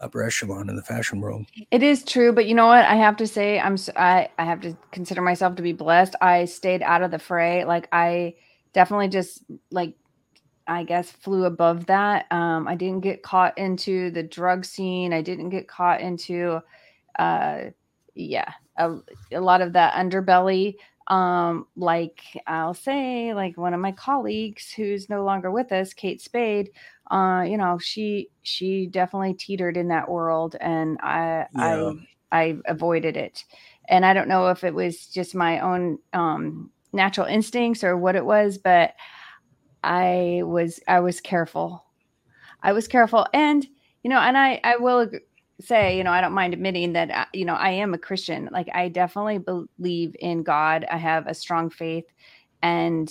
upper 0.00 0.24
echelon 0.24 0.68
in 0.68 0.74
the 0.74 0.82
fashion 0.82 1.20
world. 1.20 1.46
It 1.70 1.84
is 1.84 2.04
true, 2.04 2.32
but 2.32 2.46
you 2.46 2.56
know 2.56 2.66
what? 2.66 2.84
I 2.84 2.96
have 2.96 3.16
to 3.18 3.26
say, 3.28 3.60
I'm 3.60 3.76
I 3.94 4.28
I 4.36 4.44
have 4.44 4.60
to 4.62 4.76
consider 4.90 5.22
myself 5.22 5.54
to 5.56 5.62
be 5.62 5.72
blessed. 5.72 6.16
I 6.20 6.46
stayed 6.46 6.82
out 6.82 7.02
of 7.02 7.12
the 7.12 7.20
fray. 7.20 7.64
Like 7.64 7.88
I 7.92 8.34
definitely 8.72 9.08
just 9.08 9.44
like 9.70 9.94
I 10.66 10.84
guess 10.84 11.10
flew 11.10 11.44
above 11.44 11.86
that. 11.86 12.26
Um, 12.30 12.66
I 12.66 12.74
didn't 12.74 13.00
get 13.00 13.22
caught 13.22 13.56
into 13.56 14.10
the 14.10 14.22
drug 14.22 14.64
scene. 14.64 15.12
I 15.12 15.22
didn't 15.22 15.50
get 15.50 15.68
caught 15.68 16.00
into, 16.00 16.60
uh, 17.18 17.60
yeah, 18.14 18.52
a, 18.76 18.96
a 19.32 19.40
lot 19.40 19.60
of 19.60 19.72
that 19.74 19.94
underbelly. 19.94 20.76
Um, 21.06 21.68
like 21.76 22.20
I'll 22.48 22.74
say, 22.74 23.32
like 23.32 23.56
one 23.56 23.74
of 23.74 23.80
my 23.80 23.92
colleagues 23.92 24.72
who's 24.72 25.08
no 25.08 25.24
longer 25.24 25.52
with 25.52 25.70
us, 25.70 25.94
Kate 25.94 26.20
Spade 26.20 26.70
uh, 27.10 27.44
you 27.46 27.56
know, 27.56 27.78
she 27.78 28.30
she 28.42 28.86
definitely 28.86 29.34
teetered 29.34 29.76
in 29.76 29.88
that 29.88 30.08
world, 30.08 30.56
and 30.60 30.98
I 31.00 31.46
yeah. 31.54 31.92
I 32.32 32.46
I 32.46 32.56
avoided 32.66 33.16
it. 33.16 33.44
And 33.88 34.04
I 34.04 34.12
don't 34.14 34.28
know 34.28 34.48
if 34.48 34.64
it 34.64 34.74
was 34.74 35.06
just 35.06 35.34
my 35.34 35.60
own 35.60 35.98
um, 36.12 36.70
natural 36.92 37.26
instincts 37.26 37.84
or 37.84 37.96
what 37.96 38.16
it 38.16 38.24
was, 38.24 38.58
but 38.58 38.94
I 39.82 40.42
was 40.44 40.80
I 40.88 41.00
was 41.00 41.20
careful. 41.20 41.84
I 42.62 42.72
was 42.72 42.88
careful, 42.88 43.26
and 43.32 43.66
you 44.02 44.10
know, 44.10 44.18
and 44.18 44.36
I 44.36 44.60
I 44.64 44.76
will 44.76 45.08
say, 45.60 45.96
you 45.96 46.04
know, 46.04 46.10
I 46.10 46.20
don't 46.20 46.32
mind 46.32 46.54
admitting 46.54 46.92
that 46.94 47.10
uh, 47.10 47.24
you 47.32 47.44
know 47.44 47.54
I 47.54 47.70
am 47.70 47.94
a 47.94 47.98
Christian. 47.98 48.48
Like 48.52 48.68
I 48.74 48.88
definitely 48.88 49.38
believe 49.38 50.14
in 50.18 50.42
God. 50.42 50.86
I 50.90 50.96
have 50.96 51.26
a 51.26 51.34
strong 51.34 51.70
faith, 51.70 52.06
and 52.62 53.10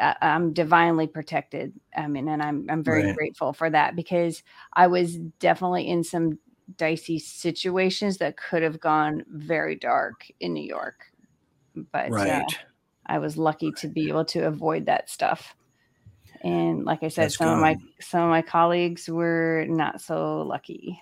I'm 0.00 0.52
divinely 0.52 1.06
protected. 1.06 1.74
I 1.96 2.06
mean, 2.06 2.28
and 2.28 2.42
I'm 2.42 2.66
I'm 2.70 2.82
very 2.82 3.04
right. 3.04 3.16
grateful 3.16 3.52
for 3.52 3.68
that 3.70 3.96
because 3.96 4.42
I 4.72 4.86
was 4.86 5.16
definitely 5.16 5.88
in 5.88 6.04
some 6.04 6.38
dicey 6.76 7.18
situations 7.18 8.18
that 8.18 8.36
could 8.36 8.62
have 8.62 8.80
gone 8.80 9.24
very 9.28 9.76
dark 9.76 10.26
in 10.40 10.54
New 10.54 10.64
York. 10.64 11.06
But 11.92 12.10
uh, 12.10 12.14
right. 12.14 12.28
uh, 12.28 12.44
I 13.06 13.18
was 13.18 13.36
lucky 13.36 13.72
to 13.72 13.88
be 13.88 14.08
able 14.08 14.24
to 14.26 14.46
avoid 14.46 14.86
that 14.86 15.10
stuff. 15.10 15.54
And 16.42 16.84
like 16.84 17.02
I 17.02 17.08
said, 17.08 17.24
That's 17.24 17.36
some 17.36 17.46
gone. 17.46 17.56
of 17.56 17.60
my 17.60 17.78
some 18.00 18.22
of 18.22 18.30
my 18.30 18.42
colleagues 18.42 19.08
were 19.08 19.66
not 19.68 20.00
so 20.00 20.42
lucky. 20.42 21.00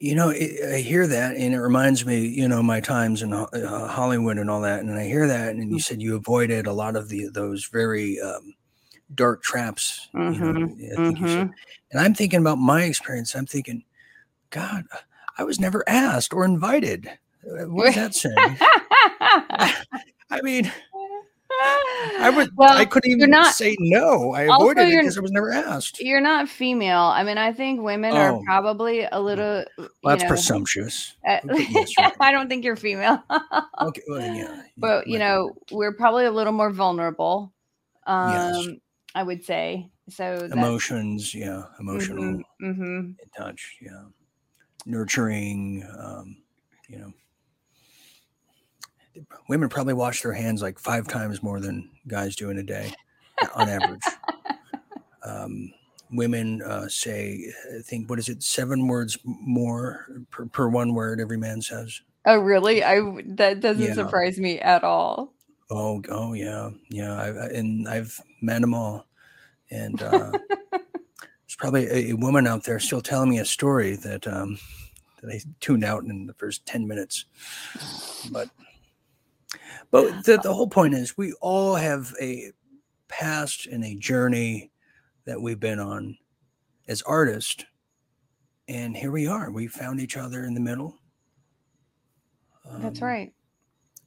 You 0.00 0.16
know, 0.16 0.30
I 0.30 0.78
hear 0.78 1.06
that, 1.06 1.36
and 1.36 1.54
it 1.54 1.60
reminds 1.60 2.04
me, 2.04 2.26
you 2.26 2.48
know, 2.48 2.60
my 2.60 2.80
times 2.80 3.22
in 3.22 3.32
uh, 3.32 3.86
Hollywood 3.86 4.36
and 4.36 4.50
all 4.50 4.62
that. 4.62 4.80
And 4.80 4.92
I 4.92 5.04
hear 5.04 5.28
that, 5.28 5.54
and 5.54 5.70
you 5.70 5.76
mm. 5.76 5.82
said 5.82 6.02
you 6.02 6.16
avoided 6.16 6.66
a 6.66 6.72
lot 6.72 6.96
of 6.96 7.08
the 7.08 7.28
those 7.28 7.66
very 7.66 8.20
um, 8.20 8.54
dark 9.14 9.42
traps. 9.42 10.08
Mm-hmm. 10.14 10.44
You 10.44 10.52
know, 10.52 10.66
mm-hmm. 10.66 11.04
you 11.04 11.12
mm-hmm. 11.16 11.52
and 11.92 12.00
I'm 12.00 12.14
thinking 12.14 12.40
about 12.40 12.58
my 12.58 12.82
experience. 12.82 13.36
I'm 13.36 13.46
thinking, 13.46 13.84
God, 14.50 14.84
I 15.38 15.44
was 15.44 15.60
never 15.60 15.84
asked 15.88 16.32
or 16.32 16.44
invited. 16.44 17.06
Uh, 17.46 17.66
what 17.66 17.86
does 17.86 17.94
that 17.94 18.14
say? 18.14 18.34
I 20.30 20.40
mean, 20.42 20.70
I 21.62 22.32
would. 22.34 22.50
Well, 22.56 22.76
I 22.76 22.84
couldn't 22.84 23.10
even 23.10 23.30
not, 23.30 23.54
say 23.54 23.76
no. 23.78 24.32
I 24.32 24.42
avoided 24.42 24.88
it 24.88 25.00
because 25.00 25.18
I 25.18 25.20
was 25.20 25.32
never 25.32 25.52
asked. 25.52 26.00
You're 26.00 26.20
not 26.20 26.48
female. 26.48 27.00
I 27.00 27.22
mean, 27.22 27.38
I 27.38 27.52
think 27.52 27.80
women 27.80 28.12
oh. 28.12 28.16
are 28.16 28.40
probably 28.44 29.06
a 29.10 29.20
little. 29.20 29.64
Well, 29.78 29.88
that's 30.04 30.22
know, 30.22 30.28
presumptuous. 30.28 31.16
Uh, 31.26 31.38
I 32.20 32.32
don't 32.32 32.48
think 32.48 32.64
you're 32.64 32.76
female. 32.76 33.22
okay. 33.80 34.02
Well, 34.08 34.34
yeah. 34.34 34.62
But 34.76 35.06
you 35.06 35.18
know, 35.18 35.52
we're 35.70 35.92
probably 35.92 36.24
a 36.24 36.30
little 36.30 36.52
more 36.52 36.70
vulnerable. 36.70 37.52
Um, 38.06 38.32
yes. 38.32 38.68
I 39.14 39.22
would 39.22 39.44
say 39.44 39.90
so. 40.08 40.48
Emotions, 40.50 41.34
yeah, 41.34 41.64
emotional 41.78 42.24
mm-hmm, 42.24 42.66
mm-hmm. 42.66 43.10
touch, 43.36 43.76
yeah, 43.80 44.04
nurturing, 44.86 45.86
um, 45.98 46.36
you 46.88 46.98
know 46.98 47.12
women 49.48 49.68
probably 49.68 49.94
wash 49.94 50.22
their 50.22 50.32
hands 50.32 50.62
like 50.62 50.78
five 50.78 51.06
times 51.08 51.42
more 51.42 51.60
than 51.60 51.90
guys 52.06 52.36
do 52.36 52.50
in 52.50 52.58
a 52.58 52.62
day 52.62 52.92
on 53.54 53.68
average. 53.68 54.02
Um, 55.22 55.74
women 56.10 56.62
uh, 56.62 56.88
say, 56.88 57.52
I 57.76 57.82
think, 57.82 58.08
what 58.08 58.18
is 58.18 58.28
it, 58.28 58.42
seven 58.42 58.86
words 58.86 59.18
more 59.24 60.06
per, 60.30 60.46
per 60.46 60.68
one 60.68 60.94
word 60.94 61.20
every 61.20 61.36
man 61.36 61.62
says. 61.62 62.00
Oh, 62.26 62.38
really? 62.38 62.84
I 62.84 63.00
that 63.26 63.60
doesn't 63.60 63.82
yeah. 63.82 63.94
surprise 63.94 64.38
me 64.38 64.58
at 64.58 64.84
all. 64.84 65.32
Oh, 65.70 66.02
oh 66.10 66.34
yeah, 66.34 66.70
yeah. 66.90 67.14
I, 67.14 67.28
I, 67.28 67.46
and 67.48 67.88
I've 67.88 68.20
met 68.42 68.60
them 68.60 68.74
all, 68.74 69.06
and 69.70 70.02
uh, 70.02 70.32
there's 70.70 71.56
probably 71.56 71.86
a, 71.86 72.10
a, 72.10 72.12
woman 72.14 72.46
out 72.46 72.64
there 72.64 72.78
still 72.78 73.00
telling 73.00 73.30
me 73.30 73.38
a 73.38 73.44
story 73.44 73.96
that 73.96 74.26
um, 74.26 74.58
that 75.22 75.30
I 75.30 75.40
tuned 75.60 75.84
out 75.84 76.04
in 76.04 76.26
the 76.26 76.34
first 76.34 76.66
ten 76.66 76.86
minutes, 76.86 77.24
but 78.30 78.50
but 79.90 80.24
the, 80.24 80.38
the 80.42 80.52
whole 80.52 80.68
point 80.68 80.94
is 80.94 81.16
we 81.16 81.32
all 81.40 81.74
have 81.74 82.14
a 82.20 82.52
past 83.08 83.66
and 83.66 83.84
a 83.84 83.96
journey 83.96 84.70
that 85.24 85.40
we've 85.40 85.60
been 85.60 85.80
on 85.80 86.16
as 86.88 87.02
artists. 87.02 87.64
And 88.68 88.96
here 88.96 89.10
we 89.10 89.26
are. 89.26 89.50
We 89.50 89.66
found 89.66 90.00
each 90.00 90.16
other 90.16 90.44
in 90.44 90.54
the 90.54 90.60
middle. 90.60 90.96
Um, 92.68 92.82
That's 92.82 93.02
right. 93.02 93.32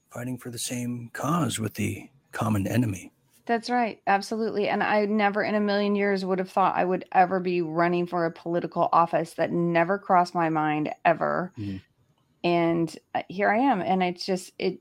Fighting 0.09 0.37
for 0.37 0.51
the 0.51 0.59
same 0.59 1.09
cause 1.13 1.59
with 1.59 1.73
the 1.73 2.09
common 2.31 2.67
enemy. 2.67 3.11
That's 3.45 3.69
right. 3.69 3.99
Absolutely. 4.07 4.69
And 4.69 4.81
I 4.81 5.05
never 5.05 5.43
in 5.43 5.55
a 5.55 5.59
million 5.59 5.95
years 5.95 6.23
would 6.23 6.39
have 6.39 6.49
thought 6.49 6.77
I 6.77 6.85
would 6.85 7.03
ever 7.11 7.41
be 7.41 7.61
running 7.61 8.07
for 8.07 8.25
a 8.25 8.31
political 8.31 8.87
office. 8.93 9.33
That 9.33 9.51
never 9.51 9.97
crossed 9.97 10.33
my 10.33 10.47
mind 10.47 10.91
ever. 11.03 11.51
Mm-hmm. 11.57 11.77
And 12.45 12.97
uh, 13.13 13.23
here 13.27 13.49
I 13.49 13.57
am. 13.57 13.81
And 13.81 14.01
it's 14.01 14.25
just, 14.25 14.53
it 14.59 14.79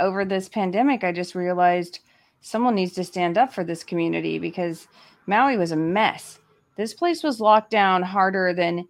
over 0.00 0.24
this 0.24 0.48
pandemic, 0.48 1.04
I 1.04 1.12
just 1.12 1.34
realized 1.34 2.00
someone 2.40 2.74
needs 2.74 2.92
to 2.94 3.04
stand 3.04 3.36
up 3.36 3.52
for 3.52 3.64
this 3.64 3.82
community 3.84 4.38
because 4.38 4.88
Maui 5.26 5.56
was 5.56 5.72
a 5.72 5.76
mess. 5.76 6.38
This 6.76 6.94
place 6.94 7.22
was 7.22 7.40
locked 7.40 7.70
down 7.70 8.02
harder 8.02 8.54
than 8.54 8.86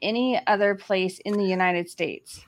any 0.00 0.40
other 0.46 0.74
place 0.74 1.18
in 1.20 1.36
the 1.36 1.44
United 1.44 1.88
States. 1.88 2.44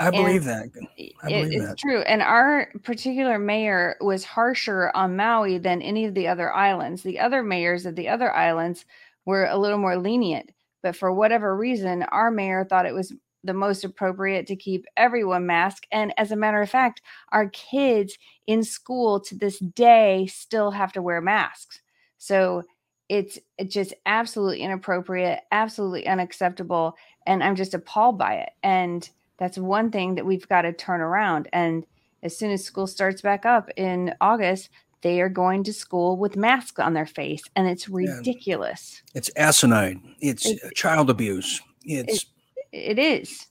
I 0.00 0.10
believe 0.10 0.46
and 0.46 0.72
that. 0.72 0.88
I 1.24 1.28
believe 1.28 1.52
it, 1.52 1.56
it's 1.56 1.66
that. 1.66 1.78
true. 1.78 2.02
And 2.02 2.22
our 2.22 2.70
particular 2.84 3.38
mayor 3.38 3.96
was 4.00 4.24
harsher 4.24 4.92
on 4.94 5.16
Maui 5.16 5.58
than 5.58 5.82
any 5.82 6.04
of 6.04 6.14
the 6.14 6.28
other 6.28 6.54
islands. 6.54 7.02
The 7.02 7.18
other 7.18 7.42
mayors 7.42 7.84
of 7.84 7.96
the 7.96 8.08
other 8.08 8.32
islands 8.32 8.84
were 9.24 9.46
a 9.46 9.58
little 9.58 9.78
more 9.78 9.96
lenient. 9.96 10.50
But 10.82 10.94
for 10.94 11.12
whatever 11.12 11.56
reason, 11.56 12.04
our 12.04 12.30
mayor 12.30 12.64
thought 12.64 12.86
it 12.86 12.94
was 12.94 13.12
the 13.44 13.54
most 13.54 13.84
appropriate 13.84 14.46
to 14.46 14.56
keep 14.56 14.84
everyone 14.96 15.46
masked. 15.46 15.86
And 15.92 16.12
as 16.18 16.32
a 16.32 16.36
matter 16.36 16.60
of 16.60 16.70
fact, 16.70 17.02
our 17.30 17.48
kids 17.50 18.18
in 18.46 18.62
school 18.62 19.20
to 19.20 19.36
this 19.36 19.58
day 19.58 20.26
still 20.26 20.70
have 20.70 20.92
to 20.92 21.02
wear 21.02 21.20
masks. 21.20 21.80
So 22.18 22.64
it's, 23.08 23.38
it's 23.56 23.72
just 23.72 23.94
absolutely 24.06 24.60
inappropriate, 24.60 25.40
absolutely 25.52 26.06
unacceptable. 26.06 26.96
And 27.26 27.42
I'm 27.42 27.56
just 27.56 27.74
appalled 27.74 28.18
by 28.18 28.34
it. 28.34 28.50
And 28.62 29.08
that's 29.38 29.56
one 29.56 29.90
thing 29.90 30.16
that 30.16 30.26
we've 30.26 30.48
got 30.48 30.62
to 30.62 30.72
turn 30.72 31.00
around. 31.00 31.48
And 31.52 31.86
as 32.22 32.36
soon 32.36 32.50
as 32.50 32.64
school 32.64 32.86
starts 32.86 33.22
back 33.22 33.46
up 33.46 33.70
in 33.76 34.14
August, 34.20 34.68
they 35.02 35.20
are 35.20 35.28
going 35.28 35.62
to 35.64 35.72
school 35.72 36.16
with 36.16 36.36
masks 36.36 36.80
on 36.80 36.94
their 36.94 37.06
face 37.06 37.42
and 37.54 37.68
it's 37.68 37.88
ridiculous 37.88 39.02
it's 39.14 39.30
asinine 39.36 40.16
it's, 40.20 40.46
uh, 40.46 40.50
it's 40.50 40.72
child 40.74 41.08
abuse 41.10 41.60
it's 41.84 42.24
it, 42.24 42.28
it 42.72 42.98
is 42.98 43.46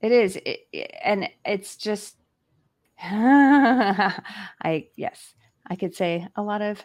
it 0.00 0.12
is 0.12 0.38
it, 0.44 0.60
and 1.04 1.28
it's 1.44 1.76
just 1.76 2.16
i 3.02 4.86
yes 4.96 5.34
i 5.66 5.76
could 5.76 5.94
say 5.94 6.26
a 6.36 6.42
lot 6.42 6.62
of 6.62 6.82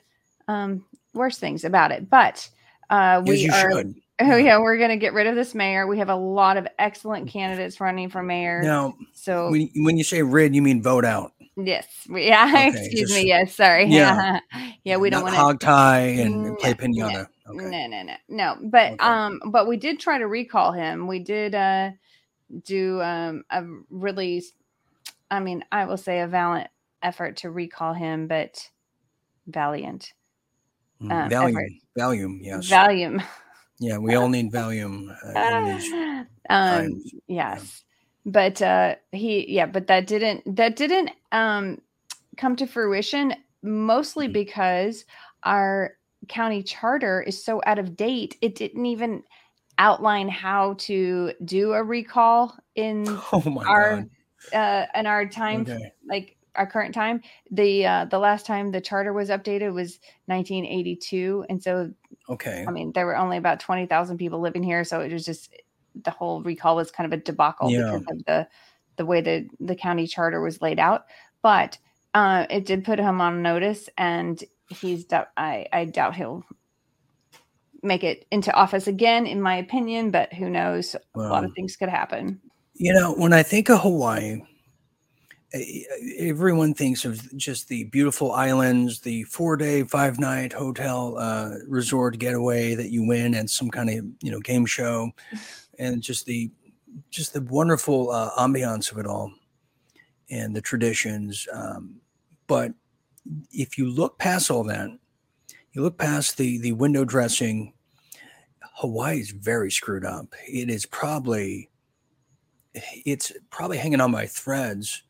um 0.48 0.86
worse 1.14 1.38
things 1.38 1.64
about 1.64 1.92
it 1.92 2.10
but 2.10 2.50
uh 2.90 3.22
we 3.26 3.50
are 3.50 3.72
should. 3.72 3.96
Oh 4.20 4.36
yeah, 4.36 4.58
we're 4.58 4.80
gonna 4.80 4.98
get 4.98 5.14
rid 5.14 5.28
of 5.28 5.36
this 5.36 5.54
mayor. 5.54 5.86
We 5.86 6.00
have 6.00 6.10
a 6.10 6.16
lot 6.16 6.58
of 6.58 6.68
excellent 6.80 7.30
candidates 7.30 7.80
running 7.80 8.10
for 8.10 8.24
mayor. 8.24 8.64
Now, 8.64 8.96
so 9.14 9.52
when, 9.52 9.70
when 9.76 9.96
you 9.96 10.04
say 10.04 10.24
rid, 10.24 10.56
you 10.56 10.64
mean 10.64 10.82
vote 10.82 11.06
out? 11.06 11.34
Yes. 11.58 11.88
Yeah. 12.10 12.48
Okay, 12.48 12.68
Excuse 12.68 13.10
just, 13.10 13.14
me. 13.14 13.28
Yes. 13.28 13.56
Sorry. 13.56 13.86
Yeah. 13.90 14.40
yeah. 14.84 14.98
We 14.98 15.10
don't 15.10 15.24
want 15.24 15.36
to 15.36 15.42
hog 15.42 15.60
tie 15.60 16.02
and 16.02 16.58
play 16.60 16.74
pinata. 16.74 17.28
No, 17.48 17.64
okay. 17.64 17.70
no, 17.70 17.88
no, 17.88 18.04
no, 18.04 18.14
no. 18.30 18.58
But 18.64 18.94
okay. 18.94 19.04
um, 19.04 19.42
but 19.48 19.68
we 19.68 19.78
did 19.78 20.00
try 20.00 20.18
to 20.18 20.28
recall 20.28 20.72
him. 20.72 21.08
We 21.08 21.20
did 21.20 21.56
uh 21.56 21.92
do 22.64 23.02
um 23.02 23.44
a 23.50 23.64
really, 23.90 24.44
I 25.32 25.40
mean, 25.40 25.64
I 25.72 25.86
will 25.86 25.98
say 25.98 26.22
a 26.22 26.28
valiant 26.28 26.70
effort 27.02 27.38
to 27.38 27.50
recall 27.50 27.94
him, 27.94 28.28
but 28.28 28.70
valiant. 29.48 30.14
Mm, 31.02 31.12
um, 31.12 31.30
Valium. 31.30 31.50
Effort. 31.50 31.72
Valium. 31.98 32.40
Yes. 32.42 32.70
Valium. 32.70 33.24
Yeah, 33.80 33.98
we 33.98 34.16
all 34.16 34.30
need 34.30 34.52
Valium. 34.52 35.16
Uh, 35.24 36.24
um, 36.50 37.04
yes. 37.28 37.84
But 38.28 38.62
uh 38.62 38.96
he 39.14 39.50
yeah 39.52 39.66
but 39.66 39.88
that 39.88 40.06
didn't 40.06 40.56
that 40.58 40.76
didn't 40.76 41.12
um 41.32 41.82
come 42.36 42.56
to 42.58 42.68
fruition 42.68 43.34
mostly 43.64 44.26
mm-hmm. 44.26 44.34
because 44.34 45.06
our 45.44 45.94
county 46.28 46.62
charter 46.62 47.22
is 47.22 47.44
so 47.44 47.62
out 47.66 47.80
of 47.80 47.96
date 47.96 48.36
it 48.42 48.56
didn't 48.56 48.86
even 48.86 49.24
outline 49.78 50.28
how 50.28 50.74
to 50.78 51.34
do 51.46 51.74
a 51.74 51.84
recall 51.84 52.56
in 52.76 53.06
oh 53.32 53.64
our 53.66 54.06
uh 54.54 54.86
in 54.96 55.06
our 55.06 55.28
time 55.28 55.62
okay. 55.62 55.92
like 56.08 56.36
our 56.56 56.68
current 56.68 56.94
time 56.94 57.22
the 57.52 57.86
uh 57.86 58.06
the 58.06 58.20
last 58.20 58.46
time 58.46 58.72
the 58.72 58.82
charter 58.82 59.14
was 59.14 59.30
updated 59.30 59.74
was 59.74 60.00
1982 60.26 61.46
and 61.50 61.62
so 61.62 61.92
okay 62.30 62.66
i 62.68 62.72
mean 62.72 62.92
there 62.94 63.06
were 63.06 63.16
only 63.16 63.38
about 63.38 63.60
20,000 63.60 64.18
people 64.18 64.42
living 64.42 64.64
here 64.64 64.84
so 64.84 65.00
it 65.00 65.14
was 65.14 65.24
just 65.24 65.54
the 66.04 66.12
whole 66.12 66.42
recall 66.42 66.76
was 66.76 66.92
kind 66.92 67.12
of 67.12 67.18
a 67.18 67.22
debacle 67.22 67.70
yeah. 67.70 67.98
because 67.98 68.06
of 68.10 68.26
the 68.26 68.48
the 68.98 69.06
way 69.06 69.22
the 69.22 69.48
the 69.60 69.76
county 69.76 70.08
charter 70.08 70.42
was 70.42 70.62
laid 70.62 70.80
out. 70.80 71.06
But 71.42 71.78
uh, 72.14 72.46
it 72.50 72.66
did 72.66 72.84
put 72.84 73.00
him 73.00 73.22
on 73.22 73.42
notice, 73.42 73.90
and 73.98 74.44
he's 74.70 75.06
I 75.38 75.68
I 75.72 75.86
doubt 75.86 76.16
he'll 76.16 76.44
make 77.84 78.04
it 78.04 78.26
into 78.32 78.54
office 78.54 78.88
again, 78.88 79.28
in 79.28 79.42
my 79.42 79.56
opinion. 79.56 80.12
But 80.12 80.34
who 80.34 80.50
knows? 80.50 80.96
Well, 81.16 81.28
a 81.28 81.32
lot 81.32 81.46
of 81.46 81.52
things 81.56 81.76
could 81.76 81.90
happen. 81.90 82.42
You 82.74 82.94
know, 82.94 83.14
when 83.14 83.34
I 83.34 83.44
think 83.44 83.70
of 83.70 83.82
Hawaii, 83.82 84.42
everyone 86.18 86.74
thinks 86.74 87.06
of 87.06 87.36
just 87.38 87.68
the 87.68 87.86
beautiful 87.86 88.32
islands, 88.32 89.00
the 89.02 89.24
four 89.24 89.56
day, 89.56 89.84
five 89.84 90.20
night 90.20 90.54
hotel 90.54 91.18
uh, 91.18 91.56
resort 91.68 92.20
getaway 92.20 92.76
that 92.76 92.90
you 92.92 93.08
win 93.08 93.34
and 93.34 93.50
some 93.50 93.70
kind 93.70 93.90
of 93.90 94.06
you 94.22 94.32
know 94.32 94.40
game 94.40 94.66
show 94.66 95.12
and 95.80 96.02
just 96.02 96.26
the 96.26 96.52
just 97.10 97.34
the 97.34 97.42
wonderful 97.42 98.12
uh, 98.12 98.32
ambiance 98.38 98.92
of 98.92 98.98
it 98.98 99.06
all 99.06 99.32
and 100.30 100.56
the 100.56 100.62
traditions. 100.62 101.48
Um, 101.52 101.98
but 102.48 102.74
if 103.52 103.78
you 103.78 103.90
look 103.90 104.18
past 104.18 104.50
all 104.50 104.64
that, 104.66 104.90
you 105.74 105.82
look 105.82 105.98
past 105.98 106.38
the 106.38 106.58
the 106.60 106.74
window 106.74 107.06
dressing. 107.06 107.74
Hawaii 108.76 109.20
is 109.20 109.32
very 109.32 109.72
screwed 109.72 110.06
up. 110.06 110.28
It 110.48 110.70
is 110.70 110.86
probably 110.86 111.70
it's 112.74 113.32
probably 113.50 113.78
hanging 113.78 114.02
on 114.02 114.12
by 114.12 114.26
threads. 114.26 115.04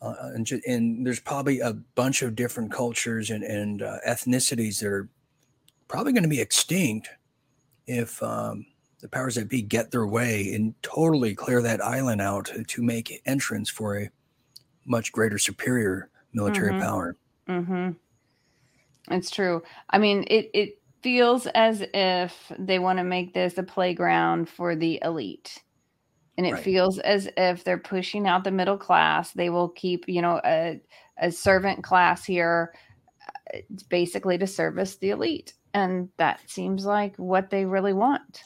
Uh, 0.00 0.14
and, 0.34 0.50
and, 0.66 1.06
there's 1.06 1.20
probably 1.20 1.60
a 1.60 1.72
bunch 1.72 2.20
of 2.20 2.36
different 2.36 2.70
cultures 2.70 3.30
and, 3.30 3.42
and 3.42 3.80
uh, 3.80 3.96
ethnicities 4.06 4.78
that 4.78 4.88
are 4.88 5.08
probably 5.88 6.12
going 6.12 6.22
to 6.22 6.28
be 6.28 6.42
extinct 6.42 7.08
if 7.86 8.22
um, 8.22 8.66
the 9.04 9.08
powers 9.10 9.34
that 9.34 9.50
be 9.50 9.60
get 9.60 9.90
their 9.90 10.06
way 10.06 10.54
and 10.54 10.74
totally 10.80 11.34
clear 11.34 11.60
that 11.60 11.84
island 11.84 12.22
out 12.22 12.50
to 12.66 12.82
make 12.82 13.20
entrance 13.26 13.68
for 13.68 13.98
a 13.98 14.08
much 14.86 15.12
greater 15.12 15.36
superior 15.36 16.08
military 16.32 16.70
mm-hmm. 16.70 16.80
power. 16.80 17.16
Mm-hmm. 17.46 17.90
It's 19.10 19.30
true. 19.30 19.62
I 19.90 19.98
mean, 19.98 20.24
it 20.28 20.48
it 20.54 20.78
feels 21.02 21.46
as 21.48 21.84
if 21.92 22.50
they 22.58 22.78
want 22.78 22.98
to 22.98 23.04
make 23.04 23.34
this 23.34 23.58
a 23.58 23.62
playground 23.62 24.48
for 24.48 24.74
the 24.74 24.98
elite. 25.02 25.62
And 26.38 26.46
it 26.46 26.54
right. 26.54 26.64
feels 26.64 26.98
as 26.98 27.28
if 27.36 27.62
they're 27.62 27.76
pushing 27.76 28.26
out 28.26 28.42
the 28.42 28.50
middle 28.50 28.78
class. 28.78 29.32
They 29.32 29.50
will 29.50 29.68
keep, 29.68 30.08
you 30.08 30.22
know, 30.22 30.40
a, 30.42 30.80
a 31.18 31.30
servant 31.30 31.84
class 31.84 32.24
here 32.24 32.72
uh, 33.52 33.58
basically 33.90 34.38
to 34.38 34.46
service 34.46 34.96
the 34.96 35.10
elite. 35.10 35.52
And 35.74 36.08
that 36.16 36.40
seems 36.46 36.86
like 36.86 37.14
what 37.16 37.50
they 37.50 37.66
really 37.66 37.92
want 37.92 38.44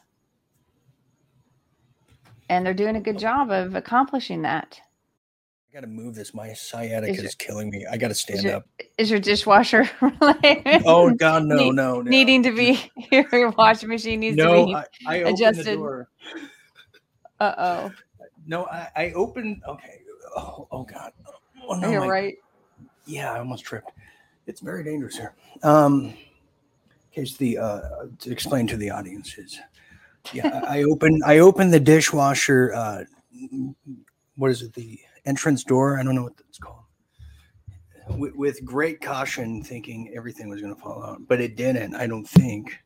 and 2.49 2.64
they're 2.64 2.74
doing 2.74 2.96
a 2.96 3.01
good 3.01 3.18
job 3.18 3.51
of 3.51 3.74
accomplishing 3.74 4.42
that. 4.42 4.80
I 5.70 5.74
got 5.74 5.80
to 5.80 5.86
move 5.86 6.14
this. 6.14 6.32
My 6.32 6.53
sciatica 6.55 7.12
is, 7.12 7.18
your, 7.18 7.26
is 7.26 7.34
killing 7.34 7.68
me. 7.70 7.84
I 7.90 7.99
got 7.99 8.09
to 8.09 8.14
stand 8.14 8.38
is 8.38 8.44
your, 8.44 8.55
up. 8.57 8.68
Is 8.96 9.11
your 9.11 9.20
dishwasher 9.20 9.88
oh 10.01 11.14
God, 11.14 11.44
no, 11.44 11.57
Need, 11.57 11.74
no, 11.74 12.01
no, 12.01 12.03
Needing 12.03 12.42
to 12.44 12.53
be 12.53 12.90
your 13.12 13.51
washing 13.51 13.90
machine 13.90 14.20
needs 14.20 14.36
no, 14.36 14.66
to 14.66 14.66
be 14.66 14.74
I, 14.74 14.84
I 15.07 15.14
adjusted. 15.16 15.78
Uh 17.40 17.55
oh. 17.59 17.92
No, 18.46 18.64
I, 18.66 18.88
I 18.96 19.12
opened. 19.12 19.62
Okay. 19.68 20.01
Oh, 20.34 20.66
oh 20.70 20.84
God. 20.84 21.12
Oh, 21.68 21.78
no, 21.78 21.90
You're 21.90 22.01
my, 22.01 22.09
right. 22.09 22.36
Yeah, 23.07 23.32
I 23.32 23.38
almost 23.38 23.64
tripped. 23.64 23.90
It's 24.46 24.61
very 24.61 24.82
dangerous 24.82 25.16
here. 25.16 25.34
Um, 25.62 26.07
in 26.07 26.14
case 27.12 27.36
the 27.36 27.59
uh, 27.59 27.80
to 28.20 28.30
explain 28.30 28.66
to 28.68 28.76
the 28.76 28.90
audience 28.90 29.36
is 29.36 29.61
yeah, 30.33 30.61
I 30.66 30.83
open 30.85 31.21
I 31.27 31.39
open 31.39 31.71
the 31.71 31.81
dishwasher. 31.81 32.73
Uh, 32.75 33.05
what 34.37 34.51
is 34.51 34.62
it? 34.62 34.75
The 34.75 34.99
entrance 35.25 35.64
door. 35.64 35.99
I 35.99 36.03
don't 36.03 36.14
know 36.14 36.23
what 36.23 36.37
that's 36.37 36.59
called. 36.59 36.85
With, 38.11 38.35
with 38.37 38.64
great 38.64 39.01
caution, 39.03 39.62
thinking 39.62 40.12
everything 40.16 40.49
was 40.49 40.62
going 40.62 40.75
to 40.75 40.81
fall 40.81 41.05
out, 41.05 41.21
but 41.29 41.41
it 41.41 41.57
didn't. 41.57 41.95
I 41.95 42.07
don't 42.07 42.27
think. 42.27 42.79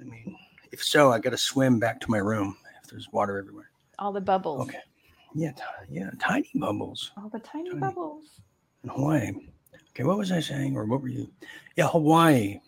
I 0.00 0.04
mean, 0.04 0.36
if 0.72 0.82
so, 0.82 1.12
I 1.12 1.20
got 1.20 1.30
to 1.30 1.38
swim 1.38 1.78
back 1.78 2.00
to 2.00 2.10
my 2.10 2.18
room 2.18 2.56
if 2.82 2.90
there's 2.90 3.08
water 3.12 3.38
everywhere. 3.38 3.70
All 3.98 4.12
the 4.12 4.20
bubbles. 4.20 4.62
Okay. 4.62 4.78
Yeah, 5.34 5.52
t- 5.52 5.62
yeah, 5.90 6.10
tiny 6.18 6.50
bubbles. 6.56 7.12
All 7.16 7.28
the 7.28 7.38
tiny, 7.38 7.70
tiny 7.70 7.80
bubbles. 7.80 8.40
In 8.82 8.90
Hawaii. 8.90 9.30
Okay, 9.90 10.04
what 10.04 10.18
was 10.18 10.32
I 10.32 10.40
saying, 10.40 10.76
or 10.76 10.86
what 10.86 11.02
were 11.02 11.08
you? 11.08 11.30
Yeah, 11.76 11.88
Hawaii. 11.88 12.60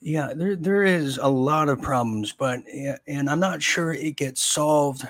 Yeah, 0.00 0.32
there 0.34 0.56
there 0.56 0.84
is 0.84 1.18
a 1.18 1.28
lot 1.28 1.68
of 1.68 1.80
problems, 1.80 2.32
but 2.32 2.60
and 3.06 3.30
I'm 3.30 3.40
not 3.40 3.62
sure 3.62 3.92
it 3.92 4.16
gets 4.16 4.42
solved 4.42 5.06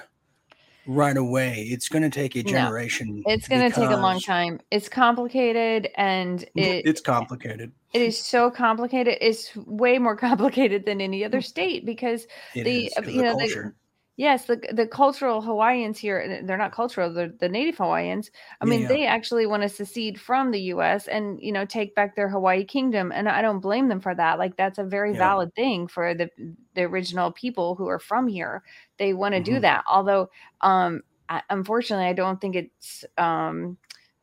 right 0.86 1.16
away. 1.16 1.66
It's 1.70 1.88
going 1.88 2.02
to 2.02 2.10
take 2.10 2.36
a 2.36 2.42
generation. 2.42 3.22
No, 3.26 3.32
it's 3.32 3.48
going 3.48 3.68
to 3.68 3.74
take 3.74 3.90
a 3.90 3.96
long 3.96 4.20
time. 4.20 4.60
It's 4.70 4.88
complicated 4.88 5.88
and 5.96 6.42
it, 6.54 6.86
it's 6.86 7.00
complicated. 7.00 7.72
It 7.92 8.02
is 8.02 8.18
so 8.18 8.50
complicated. 8.50 9.18
It's 9.20 9.54
way 9.56 9.98
more 9.98 10.16
complicated 10.28 10.86
than 10.86 11.00
any 11.00 11.24
other 11.24 11.40
mm. 11.40 11.44
state 11.44 11.84
because 11.84 12.26
it 12.54 12.64
the 12.64 12.86
is, 12.86 13.14
you 13.14 13.22
know 13.22 13.36
the, 13.36 13.72
Yes, 14.18 14.46
the 14.46 14.56
the 14.72 14.86
cultural 14.86 15.42
Hawaiians 15.42 15.98
here, 15.98 16.40
they're 16.44 16.56
not 16.56 16.72
cultural, 16.72 17.12
they're 17.12 17.32
the 17.38 17.50
native 17.50 17.76
Hawaiians. 17.76 18.30
I 18.62 18.64
mean, 18.64 18.82
yeah. 18.82 18.88
they 18.88 19.06
actually 19.06 19.44
want 19.44 19.62
to 19.62 19.68
secede 19.68 20.18
from 20.18 20.52
the 20.52 20.60
US 20.72 21.06
and, 21.06 21.38
you 21.42 21.52
know, 21.52 21.66
take 21.66 21.94
back 21.94 22.16
their 22.16 22.30
Hawaii 22.30 22.64
kingdom. 22.64 23.12
And 23.12 23.28
I 23.28 23.42
don't 23.42 23.60
blame 23.60 23.88
them 23.88 24.00
for 24.00 24.14
that. 24.14 24.38
Like 24.38 24.56
that's 24.56 24.78
a 24.78 24.84
very 24.84 25.12
yeah. 25.12 25.18
valid 25.18 25.54
thing 25.54 25.86
for 25.86 26.14
the 26.14 26.30
the 26.74 26.82
original 26.82 27.30
people 27.30 27.74
who 27.74 27.88
are 27.88 27.98
from 27.98 28.26
here. 28.26 28.62
They 28.96 29.12
want 29.12 29.34
to 29.34 29.40
mm-hmm. 29.42 29.54
do 29.56 29.60
that. 29.60 29.84
Although 29.86 30.30
um 30.62 31.02
I, 31.28 31.42
unfortunately, 31.50 32.06
I 32.06 32.14
don't 32.14 32.40
think 32.40 32.56
it's 32.56 33.04
um 33.18 33.76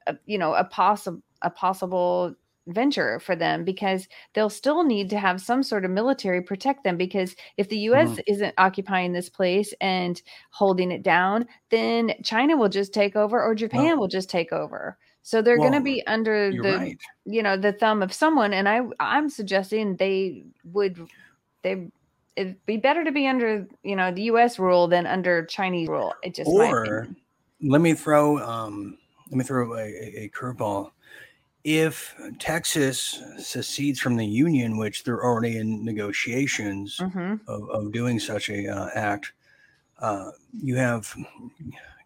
a, 0.07 0.15
you 0.25 0.39
know, 0.39 0.55
a 0.55 0.63
possible 0.63 1.21
a 1.43 1.51
possible 1.51 2.33
venture 2.67 3.19
for 3.19 3.35
them 3.35 3.63
because 3.63 4.07
they'll 4.33 4.49
still 4.49 4.83
need 4.83 5.09
to 5.09 5.19
have 5.19 5.41
some 5.41 5.61
sort 5.61 5.83
of 5.83 5.91
military 5.91 6.41
protect 6.41 6.83
them 6.83 6.95
because 6.95 7.35
if 7.57 7.67
the 7.67 7.77
US 7.79 8.09
mm-hmm. 8.09 8.21
isn't 8.27 8.53
occupying 8.57 9.11
this 9.11 9.29
place 9.29 9.73
and 9.81 10.21
holding 10.51 10.91
it 10.91 11.03
down 11.03 11.45
then 11.69 12.13
China 12.23 12.55
will 12.55 12.69
just 12.69 12.93
take 12.93 13.15
over 13.15 13.41
or 13.41 13.53
Japan 13.53 13.83
well, 13.83 13.99
will 13.99 14.07
just 14.07 14.29
take 14.29 14.53
over 14.53 14.97
so 15.23 15.41
they're 15.41 15.57
well, 15.57 15.69
going 15.69 15.79
to 15.79 15.83
be 15.83 16.05
under 16.07 16.51
the 16.51 16.77
right. 16.77 16.97
you 17.25 17.43
know 17.43 17.57
the 17.57 17.73
thumb 17.73 18.01
of 18.01 18.13
someone 18.13 18.53
and 18.53 18.69
I 18.69 18.81
I'm 18.99 19.29
suggesting 19.29 19.97
they 19.97 20.43
would 20.63 21.05
they 21.63 21.87
it'd 22.37 22.65
be 22.65 22.77
better 22.77 23.03
to 23.03 23.11
be 23.11 23.27
under 23.27 23.67
you 23.83 23.95
know 23.97 24.11
the 24.11 24.23
US 24.23 24.57
rule 24.57 24.87
than 24.87 25.05
under 25.05 25.45
Chinese 25.45 25.89
rule 25.89 26.13
it 26.23 26.33
just 26.33 26.49
or 26.49 27.09
let 27.61 27.81
me 27.81 27.93
throw 27.93 28.37
um 28.39 28.97
let 29.29 29.37
me 29.37 29.43
throw 29.43 29.75
a, 29.75 29.81
a 29.81 30.29
curveball 30.29 30.91
if 31.63 32.15
Texas 32.39 33.21
secedes 33.37 33.99
from 33.99 34.17
the 34.17 34.25
union, 34.25 34.77
which 34.77 35.03
they're 35.03 35.23
already 35.23 35.57
in 35.57 35.85
negotiations 35.85 36.97
mm-hmm. 36.97 37.35
of, 37.47 37.69
of, 37.69 37.91
doing 37.93 38.19
such 38.19 38.49
a 38.49 38.67
uh, 38.67 38.89
act, 38.95 39.31
uh, 39.99 40.31
you 40.51 40.75
have 40.75 41.15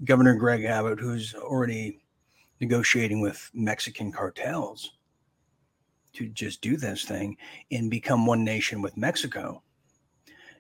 Governor 0.06 0.36
Greg 0.36 0.64
Abbott, 0.64 1.00
who's 1.00 1.34
already 1.34 2.00
negotiating 2.62 3.20
with 3.20 3.50
Mexican 3.54 4.12
cartels 4.12 4.92
to 6.14 6.28
just 6.30 6.62
do 6.62 6.78
this 6.78 7.04
thing 7.04 7.38
and 7.72 7.90
become 7.90 8.26
one 8.26 8.44
nation 8.44 8.82
with 8.82 8.98
Mexico. 8.98 9.64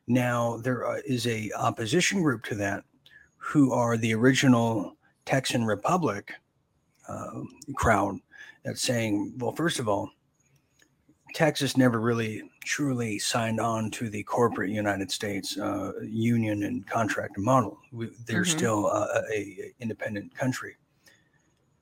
Now 0.07 0.57
there 0.57 0.87
uh, 0.87 1.01
a 1.07 1.51
opposition 1.57 2.23
group 2.23 2.43
to 2.45 2.55
that, 2.55 2.83
who 3.37 3.71
are 3.73 3.95
the 3.95 4.13
original 4.13 4.97
Texan 5.25 5.65
Republic 5.65 6.33
uh, 7.07 7.41
crowd 7.75 8.19
that's 8.67 8.81
saying, 8.81 9.33
well, 9.37 9.53
first 9.53 9.79
of 9.79 9.87
all, 9.87 10.09
Texas 11.33 11.77
never 11.77 12.01
really 12.01 12.43
truly 12.65 13.17
signed 13.17 13.61
on 13.61 13.89
to 13.91 14.09
the 14.09 14.23
corporate 14.23 14.71
United 14.71 15.09
States 15.09 15.57
uh, 15.57 15.93
union 16.01 16.63
and 16.63 16.85
contract 16.85 17.37
model. 17.37 17.79
We, 17.93 18.09
they're 18.25 18.41
mm-hmm. 18.41 18.57
still 18.57 18.87
uh, 18.87 19.21
a, 19.33 19.37
a, 19.37 19.73
independent 19.79 20.35
country. 20.35 20.75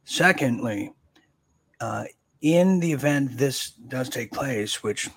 Secondly, 0.03 0.93
uh, 1.81 2.03
in 2.41 2.79
the 2.79 2.91
event 2.91 3.35
this 3.35 3.71
does 3.71 4.07
take 4.07 4.31
place, 4.31 4.83
which 4.83 5.09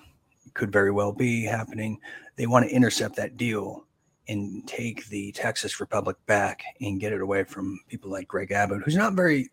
could 0.55 0.71
very 0.71 0.89
well 0.89 1.11
be 1.11 1.45
happening, 1.45 1.99
they 2.35 2.47
want 2.47 2.67
to 2.67 2.73
intercept 2.73 3.15
that 3.17 3.37
deal 3.37 3.85
and 4.27 4.67
take 4.67 5.05
the 5.07 5.31
Texas 5.33 5.79
Republic 5.79 6.17
back 6.25 6.63
and 6.81 6.99
get 6.99 7.13
it 7.13 7.21
away 7.21 7.43
from 7.43 7.79
people 7.87 8.09
like 8.09 8.27
Greg 8.27 8.51
Abbott, 8.51 8.81
who's 8.83 8.95
not 8.95 9.13
very 9.13 9.49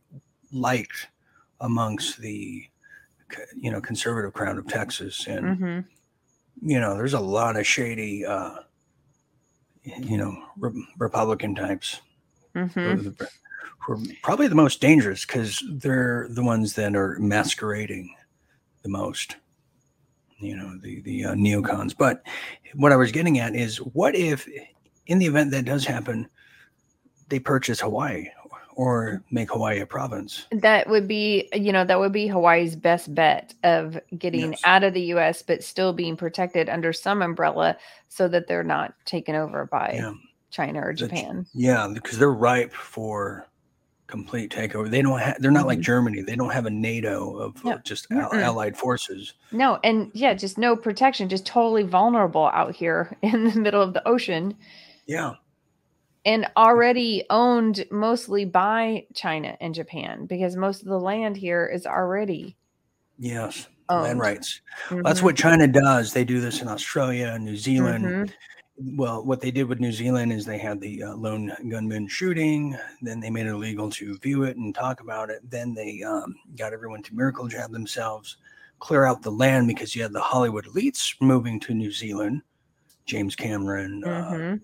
liked 0.50 1.08
amongst 1.60 2.18
the 2.18 2.64
you 3.56 3.70
know 3.70 3.80
conservative 3.80 4.32
crowd 4.32 4.58
of 4.58 4.66
Texas, 4.66 5.26
and 5.26 5.44
mm-hmm. 5.44 6.68
you 6.68 6.80
know 6.80 6.96
there's 6.96 7.14
a 7.14 7.20
lot 7.20 7.56
of 7.56 7.66
shady 7.66 8.24
uh, 8.24 8.56
you 9.82 10.16
know 10.16 10.36
re- 10.58 10.86
Republican 10.98 11.54
types 11.54 12.00
mm-hmm. 12.54 13.10
who 13.78 13.94
are 13.94 13.98
probably 14.22 14.48
the 14.48 14.54
most 14.54 14.80
dangerous 14.80 15.24
because 15.24 15.62
they're 15.70 16.26
the 16.30 16.42
ones 16.42 16.74
that 16.74 16.94
are 16.94 17.18
masquerading 17.18 18.14
the 18.82 18.88
most. 18.88 19.36
You 20.38 20.56
know 20.56 20.78
the 20.82 21.00
the 21.02 21.26
uh, 21.26 21.34
neocons. 21.34 21.96
But 21.96 22.22
what 22.74 22.92
I 22.92 22.96
was 22.96 23.12
getting 23.12 23.38
at 23.38 23.54
is, 23.54 23.78
what 23.78 24.14
if, 24.14 24.46
in 25.06 25.18
the 25.18 25.26
event 25.26 25.50
that 25.52 25.64
does 25.64 25.84
happen, 25.84 26.28
they 27.28 27.38
purchase 27.38 27.80
Hawaii 27.80 28.28
or 28.76 29.22
make 29.30 29.50
Hawaii 29.50 29.80
a 29.80 29.86
province. 29.86 30.46
That 30.52 30.88
would 30.88 31.08
be, 31.08 31.48
you 31.54 31.72
know, 31.72 31.84
that 31.84 31.98
would 31.98 32.12
be 32.12 32.26
Hawaii's 32.28 32.76
best 32.76 33.12
bet 33.14 33.54
of 33.64 33.98
getting 34.16 34.52
yes. 34.52 34.60
out 34.64 34.84
of 34.84 34.92
the 34.92 35.00
US, 35.14 35.42
but 35.42 35.64
still 35.64 35.94
being 35.94 36.14
protected 36.14 36.68
under 36.68 36.92
some 36.92 37.22
umbrella 37.22 37.78
so 38.08 38.28
that 38.28 38.46
they're 38.46 38.62
not 38.62 38.94
taken 39.06 39.34
over 39.34 39.64
by 39.64 39.94
yeah. 39.94 40.12
China 40.50 40.80
or 40.80 40.92
Japan. 40.92 41.46
yeah, 41.54 41.88
because 41.92 42.18
they're 42.18 42.30
ripe 42.30 42.72
for 42.72 43.46
complete 44.08 44.52
takeover. 44.52 44.90
They 44.90 45.00
don't 45.00 45.18
have, 45.18 45.40
they're 45.40 45.50
not 45.50 45.60
mm-hmm. 45.60 45.68
like 45.68 45.80
Germany. 45.80 46.20
They 46.20 46.36
don't 46.36 46.52
have 46.52 46.66
a 46.66 46.70
NATO 46.70 47.34
of 47.38 47.64
no. 47.64 47.78
just 47.78 48.10
mm 48.10 48.42
allied 48.42 48.76
forces. 48.76 49.32
No, 49.52 49.80
and 49.84 50.10
yeah, 50.12 50.34
just 50.34 50.58
no 50.58 50.76
protection, 50.76 51.30
just 51.30 51.46
totally 51.46 51.82
vulnerable 51.82 52.50
out 52.52 52.76
here 52.76 53.16
in 53.22 53.44
the 53.44 53.58
middle 53.58 53.82
of 53.82 53.94
the 53.94 54.06
ocean. 54.06 54.54
Yeah 55.06 55.36
and 56.26 56.44
already 56.56 57.24
owned 57.30 57.86
mostly 57.90 58.44
by 58.44 59.06
China 59.14 59.56
and 59.60 59.72
Japan 59.72 60.26
because 60.26 60.56
most 60.56 60.82
of 60.82 60.88
the 60.88 60.98
land 60.98 61.36
here 61.36 61.64
is 61.66 61.86
already 61.86 62.56
yes 63.18 63.68
owned. 63.88 64.02
land 64.02 64.18
rights. 64.18 64.60
Mm-hmm. 64.88 65.02
That's 65.02 65.22
what 65.22 65.36
China 65.36 65.68
does. 65.68 66.12
They 66.12 66.24
do 66.24 66.40
this 66.40 66.60
in 66.60 66.68
Australia 66.68 67.28
and 67.28 67.44
New 67.44 67.56
Zealand. 67.56 68.04
Mm-hmm. 68.04 68.96
Well, 68.98 69.24
what 69.24 69.40
they 69.40 69.50
did 69.50 69.68
with 69.68 69.80
New 69.80 69.92
Zealand 69.92 70.32
is 70.32 70.44
they 70.44 70.58
had 70.58 70.80
the 70.80 71.04
uh, 71.04 71.14
lone 71.14 71.50
gunman 71.70 72.08
shooting. 72.08 72.76
Then 73.00 73.20
they 73.20 73.30
made 73.30 73.46
it 73.46 73.50
illegal 73.50 73.88
to 73.92 74.18
view 74.18 74.42
it 74.42 74.58
and 74.58 74.74
talk 74.74 75.00
about 75.00 75.30
it. 75.30 75.48
Then 75.48 75.72
they 75.72 76.02
um, 76.02 76.34
got 76.58 76.74
everyone 76.74 77.02
to 77.04 77.14
miracle 77.14 77.48
jab 77.48 77.72
themselves, 77.72 78.36
clear 78.80 79.06
out 79.06 79.22
the 79.22 79.30
land 79.30 79.68
because 79.68 79.96
you 79.96 80.02
had 80.02 80.12
the 80.12 80.20
Hollywood 80.20 80.66
elites 80.66 81.14
moving 81.22 81.58
to 81.60 81.72
New 81.72 81.90
Zealand. 81.90 82.42
James 83.06 83.36
Cameron, 83.36 84.02
uh, 84.04 84.08
mm-hmm. 84.08 84.54
uh, 84.54 84.56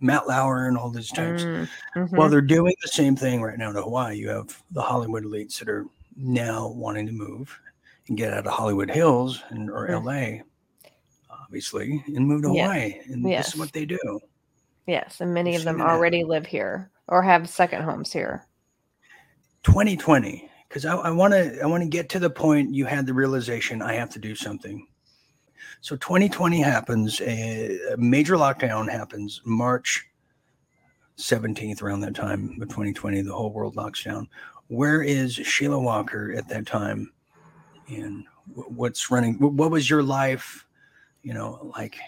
Matt 0.00 0.28
Lauer 0.28 0.68
and 0.68 0.76
all 0.76 0.90
these 0.90 1.10
types. 1.10 1.42
Mm, 1.42 1.68
mm-hmm. 1.96 2.16
Well, 2.16 2.28
they're 2.28 2.40
doing 2.40 2.74
the 2.82 2.88
same 2.88 3.16
thing 3.16 3.42
right 3.42 3.58
now 3.58 3.72
to 3.72 3.82
Hawaii. 3.82 4.16
You 4.16 4.28
have 4.28 4.62
the 4.70 4.82
Hollywood 4.82 5.24
elites 5.24 5.58
that 5.58 5.68
are 5.68 5.86
now 6.16 6.68
wanting 6.68 7.06
to 7.06 7.12
move 7.12 7.58
and 8.08 8.16
get 8.16 8.32
out 8.32 8.46
of 8.46 8.52
Hollywood 8.52 8.90
Hills 8.90 9.42
and 9.50 9.70
or 9.70 9.88
mm. 9.88 10.04
LA, 10.04 10.42
obviously, 11.30 12.02
and 12.06 12.26
move 12.26 12.42
to 12.42 12.48
Hawaii. 12.48 13.00
And 13.06 13.28
yes. 13.28 13.46
this 13.46 13.54
is 13.54 13.60
what 13.60 13.72
they 13.72 13.84
do. 13.84 14.20
Yes, 14.86 15.20
and 15.20 15.34
many 15.34 15.54
of 15.54 15.64
them 15.64 15.82
already 15.82 16.24
live 16.24 16.46
here 16.46 16.90
or 17.08 17.22
have 17.22 17.48
second 17.48 17.82
homes 17.82 18.12
here. 18.12 18.46
2020, 19.64 20.48
because 20.68 20.86
I 20.86 21.10
want 21.10 21.34
to 21.34 21.60
I 21.60 21.66
want 21.66 21.82
to 21.82 21.88
get 21.88 22.08
to 22.10 22.18
the 22.18 22.30
point 22.30 22.74
you 22.74 22.86
had 22.86 23.04
the 23.06 23.12
realization 23.12 23.82
I 23.82 23.94
have 23.94 24.10
to 24.10 24.18
do 24.18 24.34
something. 24.34 24.86
So 25.80 25.96
2020 25.96 26.60
happens, 26.60 27.20
a, 27.20 27.78
major 27.96 28.36
lockdown 28.36 28.90
happens 28.90 29.40
March 29.44 30.06
17th, 31.18 31.82
around 31.82 32.00
that 32.00 32.14
time 32.14 32.58
of 32.60 32.68
2020, 32.68 33.22
the 33.22 33.34
whole 33.34 33.52
world 33.52 33.76
locks 33.76 34.04
down. 34.04 34.28
Where 34.68 35.02
is 35.02 35.34
Sheila 35.34 35.78
Walker 35.78 36.32
at 36.36 36.48
that 36.48 36.66
time? 36.66 37.12
And 37.88 38.24
what's 38.54 39.10
running? 39.10 39.34
What 39.38 39.70
was 39.70 39.88
your 39.88 40.02
life, 40.02 40.66
you 41.22 41.34
know, 41.34 41.72
like 41.76 41.98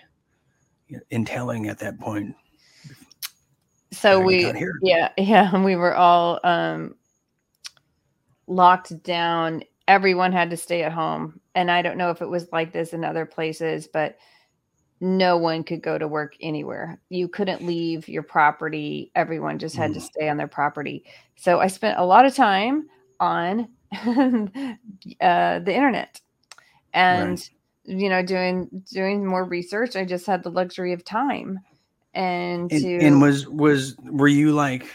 entailing 1.11 1.69
at 1.69 1.79
that 1.79 1.99
point? 1.99 2.37
So 3.93 4.21
we, 4.21 4.53
yeah, 4.83 5.11
yeah, 5.19 5.63
we 5.63 5.75
were 5.75 5.95
all 5.95 6.39
um, 6.45 6.95
locked 8.47 9.03
down 9.03 9.63
everyone 9.91 10.31
had 10.31 10.51
to 10.51 10.57
stay 10.57 10.85
at 10.85 10.93
home. 10.93 11.41
And 11.57 11.69
I 11.69 11.83
don't 11.83 11.99
know 11.99 12.11
if 12.11 12.23
it 12.23 12.29
was 12.29 12.47
like 12.53 12.73
this 12.73 12.93
in 12.93 13.05
other 13.05 13.27
places, 13.27 13.89
but 13.89 14.17
no 15.01 15.37
one 15.37 15.65
could 15.65 15.83
go 15.83 15.99
to 15.99 16.07
work 16.07 16.37
anywhere. 16.41 17.01
You 17.09 17.27
couldn't 17.27 17.67
leave 17.67 18.09
your 18.09 18.23
property. 18.23 19.11
Everyone 19.17 19.59
just 19.59 19.75
had 19.75 19.91
mm. 19.91 19.95
to 19.95 20.01
stay 20.01 20.29
on 20.29 20.37
their 20.37 20.47
property. 20.47 21.05
So 21.35 21.59
I 21.59 21.67
spent 21.67 21.99
a 21.99 22.05
lot 22.05 22.25
of 22.25 22.37
time 22.37 22.89
on 23.19 23.69
uh, 23.93 25.59
the 25.59 25.75
internet 25.75 26.21
and 26.95 27.31
right. 27.31 27.51
you 27.85 28.09
know 28.09 28.23
doing 28.23 28.85
doing 28.93 29.27
more 29.27 29.45
research. 29.45 29.97
I 29.97 30.05
just 30.05 30.25
had 30.25 30.45
the 30.45 30.51
luxury 30.51 30.93
of 30.93 31.05
time 31.05 31.59
and, 32.15 32.71
and 32.71 32.83
to 32.83 32.99
and 32.99 33.21
was 33.21 33.49
was 33.49 33.97
were 34.05 34.29
you 34.29 34.53
like 34.53 34.87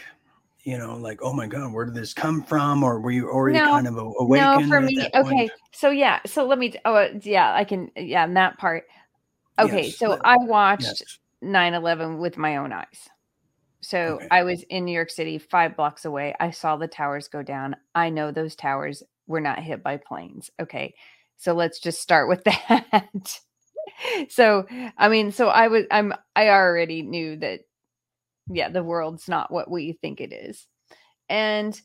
you 0.66 0.76
know, 0.76 0.96
like, 0.96 1.20
oh 1.22 1.32
my 1.32 1.46
God, 1.46 1.72
where 1.72 1.84
did 1.84 1.94
this 1.94 2.12
come 2.12 2.42
from? 2.42 2.82
Or 2.82 3.00
were 3.00 3.12
you 3.12 3.30
already 3.30 3.56
no, 3.56 3.66
kind 3.66 3.86
of 3.86 3.96
awakened? 3.96 4.62
No, 4.62 4.68
for 4.68 4.80
me, 4.80 5.08
okay. 5.14 5.48
So 5.70 5.90
yeah, 5.90 6.18
so 6.26 6.44
let 6.44 6.58
me, 6.58 6.74
oh 6.84 6.94
uh, 6.94 7.10
yeah, 7.22 7.54
I 7.54 7.62
can, 7.62 7.88
yeah, 7.94 8.24
in 8.24 8.34
that 8.34 8.58
part. 8.58 8.84
Okay, 9.60 9.84
yes, 9.84 9.96
so 9.96 10.18
I 10.24 10.36
watched 10.36 10.82
yes. 10.82 11.18
9-11 11.44 12.18
with 12.18 12.36
my 12.36 12.56
own 12.56 12.72
eyes. 12.72 13.08
So 13.80 14.16
okay. 14.16 14.26
I 14.32 14.42
was 14.42 14.64
in 14.64 14.84
New 14.84 14.92
York 14.92 15.10
City, 15.10 15.38
five 15.38 15.76
blocks 15.76 16.04
away. 16.04 16.34
I 16.40 16.50
saw 16.50 16.76
the 16.76 16.88
towers 16.88 17.28
go 17.28 17.44
down. 17.44 17.76
I 17.94 18.10
know 18.10 18.32
those 18.32 18.56
towers 18.56 19.04
were 19.28 19.40
not 19.40 19.62
hit 19.62 19.84
by 19.84 19.98
planes. 19.98 20.50
Okay. 20.60 20.94
So 21.36 21.52
let's 21.52 21.78
just 21.78 22.02
start 22.02 22.28
with 22.28 22.42
that. 22.68 23.38
so 24.30 24.66
I 24.98 25.08
mean, 25.08 25.30
so 25.30 25.46
I 25.46 25.68
was 25.68 25.84
I'm 25.92 26.12
I 26.34 26.48
already 26.48 27.02
knew 27.02 27.36
that 27.36 27.60
yeah, 28.50 28.68
the 28.68 28.84
world's 28.84 29.28
not 29.28 29.50
what 29.50 29.70
we 29.70 29.92
think 29.92 30.20
it 30.20 30.32
is. 30.32 30.66
And 31.28 31.78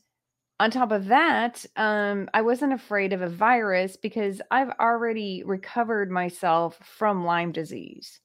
on 0.60 0.70
top 0.70 0.92
of 0.92 1.06
that, 1.06 1.64
um, 1.76 2.28
I 2.32 2.42
wasn't 2.42 2.72
afraid 2.72 3.12
of 3.12 3.20
a 3.20 3.28
virus 3.28 3.96
because 3.96 4.40
I've 4.50 4.70
already 4.78 5.42
recovered 5.44 6.10
myself 6.10 6.78
from 6.84 7.24
Lyme 7.24 7.52
disease. 7.52 8.20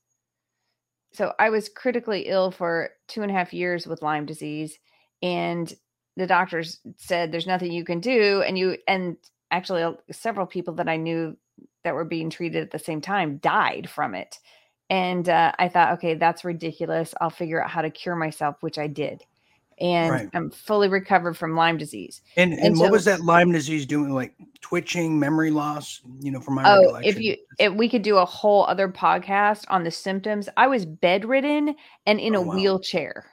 So 1.13 1.33
I 1.39 1.49
was 1.49 1.69
critically 1.69 2.27
ill 2.27 2.51
for 2.51 2.91
two 3.07 3.23
and 3.23 3.31
a 3.31 3.33
half 3.33 3.53
years 3.53 3.88
with 3.88 4.03
Lyme 4.03 4.27
disease, 4.27 4.77
and 5.23 5.73
the 6.15 6.27
doctors 6.27 6.79
said 6.97 7.31
there's 7.31 7.47
nothing 7.47 7.71
you 7.71 7.83
can 7.83 8.01
do. 8.01 8.43
And 8.45 8.57
you 8.57 8.77
and 8.88 9.17
actually 9.49 9.97
several 10.11 10.45
people 10.45 10.75
that 10.75 10.89
I 10.89 10.97
knew 10.97 11.35
that 11.83 11.95
were 11.95 12.05
being 12.05 12.29
treated 12.29 12.61
at 12.61 12.71
the 12.71 12.79
same 12.79 13.01
time 13.01 13.38
died 13.38 13.89
from 13.89 14.13
it. 14.13 14.38
And 14.89 15.27
uh, 15.27 15.51
I 15.59 15.67
thought, 15.67 15.93
okay, 15.93 16.13
that's 16.13 16.45
ridiculous. 16.45 17.13
I'll 17.19 17.29
figure 17.29 17.61
out 17.61 17.69
how 17.69 17.81
to 17.81 17.89
cure 17.89 18.15
myself, 18.15 18.55
which 18.61 18.77
I 18.77 18.88
did 18.88 19.23
and 19.79 20.11
right. 20.11 20.29
I'm 20.33 20.49
fully 20.49 20.89
recovered 20.89 21.38
from 21.38 21.55
Lyme 21.55 21.77
disease. 21.77 22.21
And 22.35 22.53
and, 22.53 22.61
and 22.61 22.79
what 22.79 22.91
was 22.91 23.05
that 23.05 23.21
Lyme 23.21 23.51
disease 23.51 23.85
doing? 23.85 24.13
Like 24.13 24.33
twitching, 24.61 25.19
memory 25.19 25.51
loss? 25.51 26.01
You 26.19 26.31
know, 26.31 26.39
from 26.39 26.55
my 26.55 26.63
oh, 26.65 26.95
if 26.95 27.19
you 27.19 27.35
if 27.59 27.73
we 27.73 27.89
could 27.89 28.01
do 28.01 28.17
a 28.17 28.25
whole 28.25 28.65
other 28.65 28.89
podcast 28.89 29.65
on 29.69 29.83
the 29.83 29.91
symptoms, 29.91 30.49
I 30.57 30.67
was 30.67 30.85
bedridden 30.85 31.75
and 32.05 32.19
in 32.19 32.35
oh, 32.35 32.41
a 32.41 32.41
wow. 32.43 32.55
wheelchair. 32.55 33.25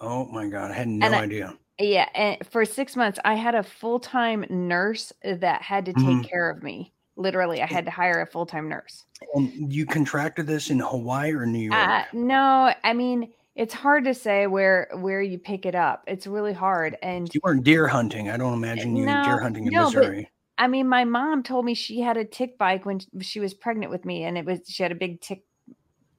Oh 0.00 0.26
my 0.26 0.46
god, 0.46 0.70
I 0.70 0.74
had 0.74 0.88
no 0.88 1.06
and 1.06 1.14
idea. 1.14 1.56
I, 1.80 1.82
yeah, 1.82 2.08
and 2.14 2.46
for 2.46 2.64
six 2.64 2.94
months, 2.94 3.18
I 3.24 3.34
had 3.34 3.54
a 3.54 3.62
full 3.62 3.98
time 3.98 4.44
nurse 4.48 5.12
that 5.24 5.62
had 5.62 5.86
to 5.86 5.92
take 5.92 6.04
mm-hmm. 6.04 6.22
care 6.22 6.50
of 6.50 6.62
me. 6.62 6.92
Literally, 7.16 7.62
I 7.62 7.66
had 7.66 7.84
to 7.84 7.90
hire 7.90 8.22
a 8.22 8.26
full 8.26 8.46
time 8.46 8.68
nurse. 8.68 9.04
And 9.34 9.72
you 9.72 9.86
contracted 9.86 10.46
this 10.46 10.70
in 10.70 10.78
Hawaii 10.78 11.32
or 11.32 11.46
New 11.46 11.70
York? 11.70 11.74
Uh, 11.74 12.04
no, 12.12 12.74
I 12.82 12.92
mean 12.92 13.32
it's 13.54 13.74
hard 13.74 14.04
to 14.04 14.14
say 14.14 14.46
where 14.46 14.88
where 14.94 15.20
you 15.20 15.38
pick 15.38 15.66
it 15.66 15.74
up. 15.74 16.04
It's 16.06 16.26
really 16.26 16.52
hard. 16.52 16.96
And 17.02 17.32
you 17.34 17.40
weren't 17.42 17.64
deer 17.64 17.86
hunting. 17.86 18.30
I 18.30 18.36
don't 18.36 18.54
imagine 18.54 18.96
you 18.96 19.04
no, 19.04 19.22
deer 19.24 19.40
hunting 19.40 19.66
in 19.66 19.72
no, 19.72 19.84
Missouri. 19.84 20.30
But, 20.56 20.64
I 20.64 20.68
mean, 20.68 20.88
my 20.88 21.04
mom 21.04 21.42
told 21.42 21.64
me 21.64 21.74
she 21.74 22.00
had 22.00 22.16
a 22.16 22.24
tick 22.24 22.56
bite 22.56 22.86
when 22.86 23.00
she 23.20 23.40
was 23.40 23.52
pregnant 23.52 23.90
with 23.90 24.04
me, 24.04 24.24
and 24.24 24.38
it 24.38 24.44
was 24.44 24.60
she 24.66 24.82
had 24.82 24.92
a 24.92 24.96
big 24.96 25.20
tick 25.20 25.44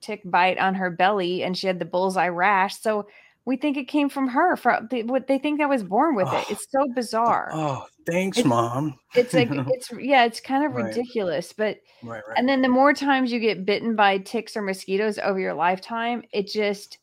tick 0.00 0.22
bite 0.24 0.58
on 0.58 0.74
her 0.74 0.90
belly, 0.90 1.42
and 1.42 1.56
she 1.56 1.66
had 1.66 1.78
the 1.78 1.84
bullseye 1.84 2.28
rash. 2.28 2.80
So 2.80 3.08
we 3.44 3.56
think 3.56 3.76
it 3.76 3.88
came 3.88 4.08
from 4.08 4.28
her. 4.28 4.56
For 4.56 4.86
what 5.04 5.26
they 5.26 5.38
think 5.38 5.60
I 5.60 5.66
was 5.66 5.82
born 5.82 6.14
with 6.14 6.28
oh, 6.30 6.36
it. 6.36 6.50
It's 6.50 6.66
so 6.70 6.86
bizarre. 6.94 7.50
Oh, 7.52 7.86
thanks, 8.06 8.38
it's, 8.38 8.46
mom. 8.46 8.94
it's 9.14 9.34
like 9.34 9.48
it's 9.52 9.90
yeah, 9.98 10.24
it's 10.24 10.40
kind 10.40 10.64
of 10.64 10.72
right. 10.72 10.86
ridiculous. 10.86 11.52
But 11.52 11.78
right, 12.02 12.22
right. 12.28 12.38
and 12.38 12.48
then 12.48 12.62
the 12.62 12.68
more 12.68 12.92
times 12.92 13.32
you 13.32 13.40
get 13.40 13.64
bitten 13.64 13.96
by 13.96 14.18
ticks 14.18 14.56
or 14.56 14.62
mosquitoes 14.62 15.18
over 15.18 15.38
your 15.38 15.54
lifetime, 15.54 16.22
it 16.32 16.46
just 16.46 16.98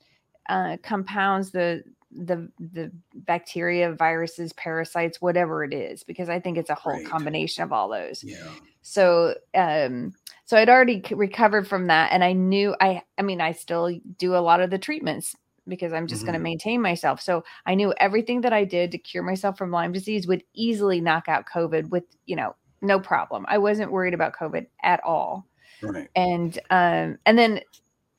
uh, 0.49 0.77
compounds 0.83 1.51
the 1.51 1.83
the 2.11 2.49
the 2.59 2.91
bacteria, 3.13 3.93
viruses, 3.93 4.53
parasites, 4.53 5.21
whatever 5.21 5.63
it 5.63 5.73
is, 5.73 6.03
because 6.03 6.29
I 6.29 6.39
think 6.39 6.57
it's 6.57 6.69
a 6.69 6.75
whole 6.75 7.03
combination 7.05 7.63
of 7.63 7.71
all 7.71 7.89
those. 7.89 8.23
Yeah. 8.23 8.51
So 8.81 9.35
um 9.53 10.13
so 10.45 10.57
I'd 10.57 10.69
already 10.69 11.01
recovered 11.11 11.67
from 11.67 11.87
that 11.87 12.11
and 12.11 12.23
I 12.23 12.33
knew 12.33 12.75
I 12.81 13.03
I 13.17 13.21
mean 13.21 13.41
I 13.41 13.53
still 13.53 13.91
do 14.17 14.35
a 14.35 14.39
lot 14.39 14.59
of 14.59 14.69
the 14.69 14.79
treatments 14.79 15.35
because 15.71 15.93
I'm 15.93 16.05
just 16.05 16.19
mm-hmm. 16.19 16.27
going 16.27 16.39
to 16.39 16.43
maintain 16.43 16.81
myself. 16.81 17.19
So 17.19 17.43
I 17.65 17.73
knew 17.73 17.91
everything 17.97 18.41
that 18.41 18.53
I 18.53 18.63
did 18.63 18.91
to 18.91 18.99
cure 18.99 19.23
myself 19.23 19.57
from 19.57 19.71
Lyme 19.71 19.91
disease 19.91 20.27
would 20.27 20.43
easily 20.53 21.01
knock 21.01 21.27
out 21.27 21.45
COVID 21.51 21.89
with, 21.89 22.03
you 22.27 22.35
know, 22.35 22.55
no 22.81 22.99
problem. 22.99 23.45
I 23.47 23.57
wasn't 23.57 23.91
worried 23.91 24.13
about 24.13 24.35
COVID 24.35 24.67
at 24.83 25.03
all. 25.03 25.47
Right. 25.81 26.09
And 26.15 26.59
um 26.69 27.17
and 27.25 27.39
then 27.39 27.61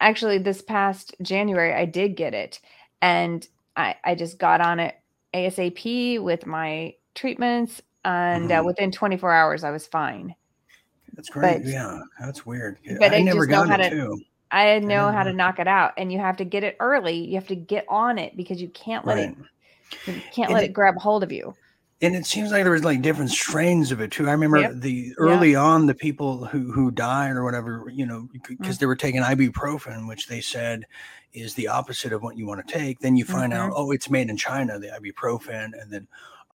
actually 0.01 0.39
this 0.39 0.63
past 0.63 1.15
January 1.23 1.73
I 1.75 1.85
did 1.85 2.17
get 2.17 2.35
it 2.35 2.61
and 3.01 3.47
I 3.77 3.95
I 4.05 4.15
just 4.15 4.39
got 4.39 4.61
on 4.61 4.81
it 4.81 4.97
ASAP 5.35 6.21
with 6.21 6.47
my 6.47 6.95
treatments 7.15 7.83
and 8.05 8.51
uh, 8.51 8.57
mm-hmm. 8.57 8.65
uh, 8.65 8.67
within 8.67 8.91
24 8.91 9.33
hours 9.33 9.65
I 9.65 9.71
was 9.71 9.87
fine. 9.87 10.35
That's 11.15 11.29
great. 11.29 11.63
But, 11.63 11.71
yeah, 11.71 12.01
that's 12.21 12.47
weird. 12.47 12.79
But 12.99 13.13
I, 13.13 13.17
I 13.17 13.21
never 13.21 13.47
got 13.47 13.81
it 13.81 13.91
too. 13.91 14.19
I 14.53 14.79
know 14.79 15.11
how 15.11 15.23
to 15.23 15.33
knock 15.33 15.59
it 15.59 15.67
out, 15.67 15.93
and 15.97 16.13
you 16.13 16.19
have 16.19 16.37
to 16.37 16.45
get 16.45 16.63
it 16.63 16.77
early. 16.79 17.17
You 17.17 17.35
have 17.35 17.49
to 17.49 17.57
get 17.57 17.87
on 17.89 18.19
it 18.19 18.37
because 18.37 18.61
you 18.61 18.69
can't 18.69 19.07
let 19.07 19.17
right. 19.17 19.31
it. 19.31 19.37
You 20.07 20.23
can't 20.33 20.49
and 20.49 20.55
let 20.55 20.65
it, 20.65 20.71
it 20.71 20.73
grab 20.73 20.97
hold 20.97 21.23
of 21.23 21.33
you 21.33 21.55
and 22.03 22.17
it 22.17 22.27
seems 22.27 22.51
like 22.51 22.65
there 22.65 22.73
was 22.73 22.85
like 22.85 23.01
different 23.01 23.31
strains 23.31 23.93
of 23.93 24.01
it 24.01 24.11
too. 24.11 24.29
I 24.29 24.33
remember 24.33 24.59
yep. 24.59 24.73
the 24.75 25.15
early 25.19 25.55
on 25.55 25.87
the 25.87 25.95
people 25.95 26.45
who 26.45 26.73
who 26.73 26.91
died 26.91 27.31
or 27.31 27.45
whatever, 27.45 27.87
you 27.93 28.05
know, 28.05 28.29
because 28.33 28.57
mm-hmm. 28.57 28.73
they 28.81 28.87
were 28.87 28.97
taking 28.97 29.23
ibuprofen, 29.23 30.09
which 30.09 30.27
they 30.27 30.41
said 30.41 30.85
is 31.33 31.55
the 31.55 31.69
opposite 31.69 32.13
of 32.13 32.23
what 32.23 32.37
you 32.37 32.45
want 32.45 32.67
to 32.67 32.73
take. 32.73 32.99
Then 32.99 33.17
you 33.17 33.25
find 33.25 33.53
mm-hmm. 33.53 33.71
out, 33.71 33.73
oh, 33.75 33.93
it's 33.93 34.11
made 34.11 34.29
in 34.29 34.37
China, 34.37 34.81
the 34.81 34.89
ibuprofen, 34.89 35.81
and 35.81 35.91
then 35.91 36.09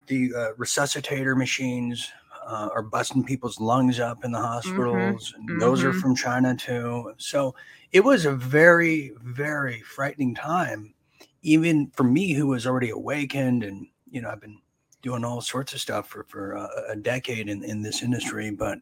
the 0.07 0.33
uh, 0.35 0.53
resuscitator 0.57 1.37
machines 1.37 2.09
uh, 2.47 2.69
are 2.75 2.83
busting 2.83 3.25
people's 3.25 3.61
lungs 3.61 4.01
up 4.01 4.25
in 4.25 4.33
the 4.33 4.39
mm-hmm. 4.39 4.47
hospitals, 4.47 5.35
mm-hmm. 5.39 5.59
those 5.59 5.83
are 5.83 5.91
mm-hmm. 5.91 6.01
from 6.01 6.17
China 6.17 6.57
too. 6.57 7.13
So 7.19 7.55
it 7.93 8.05
was 8.05 8.25
a 8.25 8.33
very 8.33 9.13
very 9.23 9.81
frightening 9.83 10.35
time, 10.35 10.95
even 11.43 11.91
for 11.95 12.05
me 12.05 12.33
who 12.33 12.49
was 12.49 12.67
already 12.67 12.91
awakened 12.91 13.65
and 13.65 13.87
you 14.11 14.21
know 14.21 14.31
I've 14.31 14.41
been 14.41 14.59
doing 15.03 15.25
all 15.25 15.41
sorts 15.41 15.73
of 15.73 15.81
stuff 15.81 16.09
for 16.09 16.25
for 16.25 16.53
a, 16.53 16.69
a 16.91 16.97
decade 16.97 17.49
in 17.49 17.65
in 17.65 17.83
this 17.83 18.03
industry, 18.03 18.51
but 18.51 18.79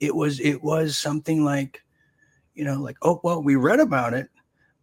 it 0.00 0.14
was 0.14 0.40
it 0.40 0.62
was 0.62 0.98
something 0.98 1.44
like, 1.44 1.82
you 2.54 2.64
know, 2.64 2.80
like 2.80 2.96
oh 3.02 3.20
well, 3.22 3.42
we 3.42 3.56
read 3.56 3.80
about 3.80 4.14
it, 4.14 4.28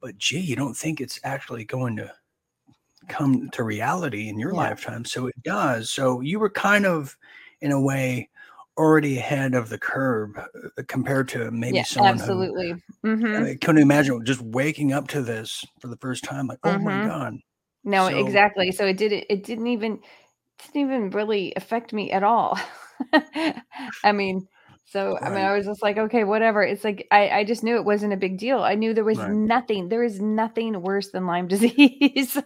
but 0.01 0.17
gee, 0.17 0.39
you 0.39 0.55
don't 0.55 0.76
think 0.76 1.01
it's 1.01 1.20
actually 1.24 1.65
going 1.65 1.95
to 1.97 2.11
come 3.09 3.49
to 3.49 3.63
reality 3.63 4.30
in 4.30 4.39
your 4.39 4.53
yeah. 4.53 4.57
lifetime. 4.57 5.03
So 5.03 5.28
it 5.28 5.43
does. 5.43 5.91
So 5.91 6.22
you 6.22 6.39
were 6.39 6.49
kind 6.49 6.86
of, 6.86 7.17
in 7.62 7.72
a 7.72 7.82
way, 7.82 8.30
already 8.78 9.18
ahead 9.18 9.53
of 9.53 9.70
the 9.70 9.78
curve 9.78 10.38
uh, 10.38 10.84
compared 10.88 11.28
to 11.28 11.51
maybe 11.51 11.78
yeah, 11.78 11.84
someone 11.84 12.14
absolutely. 12.14 12.76
who 13.03 13.18
mm-hmm. 13.18 13.43
I 13.43 13.55
couldn't 13.55 13.82
imagine 13.82 14.24
just 14.26 14.41
waking 14.41 14.93
up 14.93 15.07
to 15.10 15.22
this 15.22 15.66
for 15.80 15.88
the 15.88 15.97
first 15.97 16.24
time. 16.24 16.47
Like, 16.47 16.60
oh 16.64 16.70
mm-hmm. 16.70 16.86
my 16.86 17.05
god. 17.05 17.36
No, 17.84 18.10
so, 18.10 18.18
exactly. 18.18 18.72
So 18.72 18.86
it 18.86 18.97
didn't. 18.97 19.26
It 19.30 19.43
didn't 19.43 19.68
even 19.68 19.99
didn't 20.60 20.82
even 20.82 21.10
really 21.12 21.53
affect 21.55 21.93
me 21.93 22.12
at 22.12 22.24
all. 22.24 22.60
I 24.03 24.12
mean, 24.12 24.47
so 24.86 25.14
right. 25.14 25.24
I 25.24 25.30
mean, 25.30 25.45
I 25.45 25.55
was 25.55 25.66
just 25.66 25.84
like, 25.84 25.97
okay, 25.97 26.24
whatever. 26.24 26.64
It's 26.64 26.84
like 26.84 27.07
I, 27.12 27.30
I 27.30 27.43
just 27.43 27.64
knew 27.64 27.76
it 27.76 27.86
wasn't 27.86 28.14
a 28.14 28.18
big 28.18 28.38
deal. 28.38 28.60
I 28.60 28.76
knew 28.76 28.93
there 28.93 29.03
was 29.03 29.18
right. 29.18 29.32
nothing. 29.32 29.89
There 29.89 30.03
is 30.03 30.20
nothing 30.20 30.82
worse 30.82 31.12
than 31.12 31.28
Lyme 31.28 31.47
disease. 31.49 32.38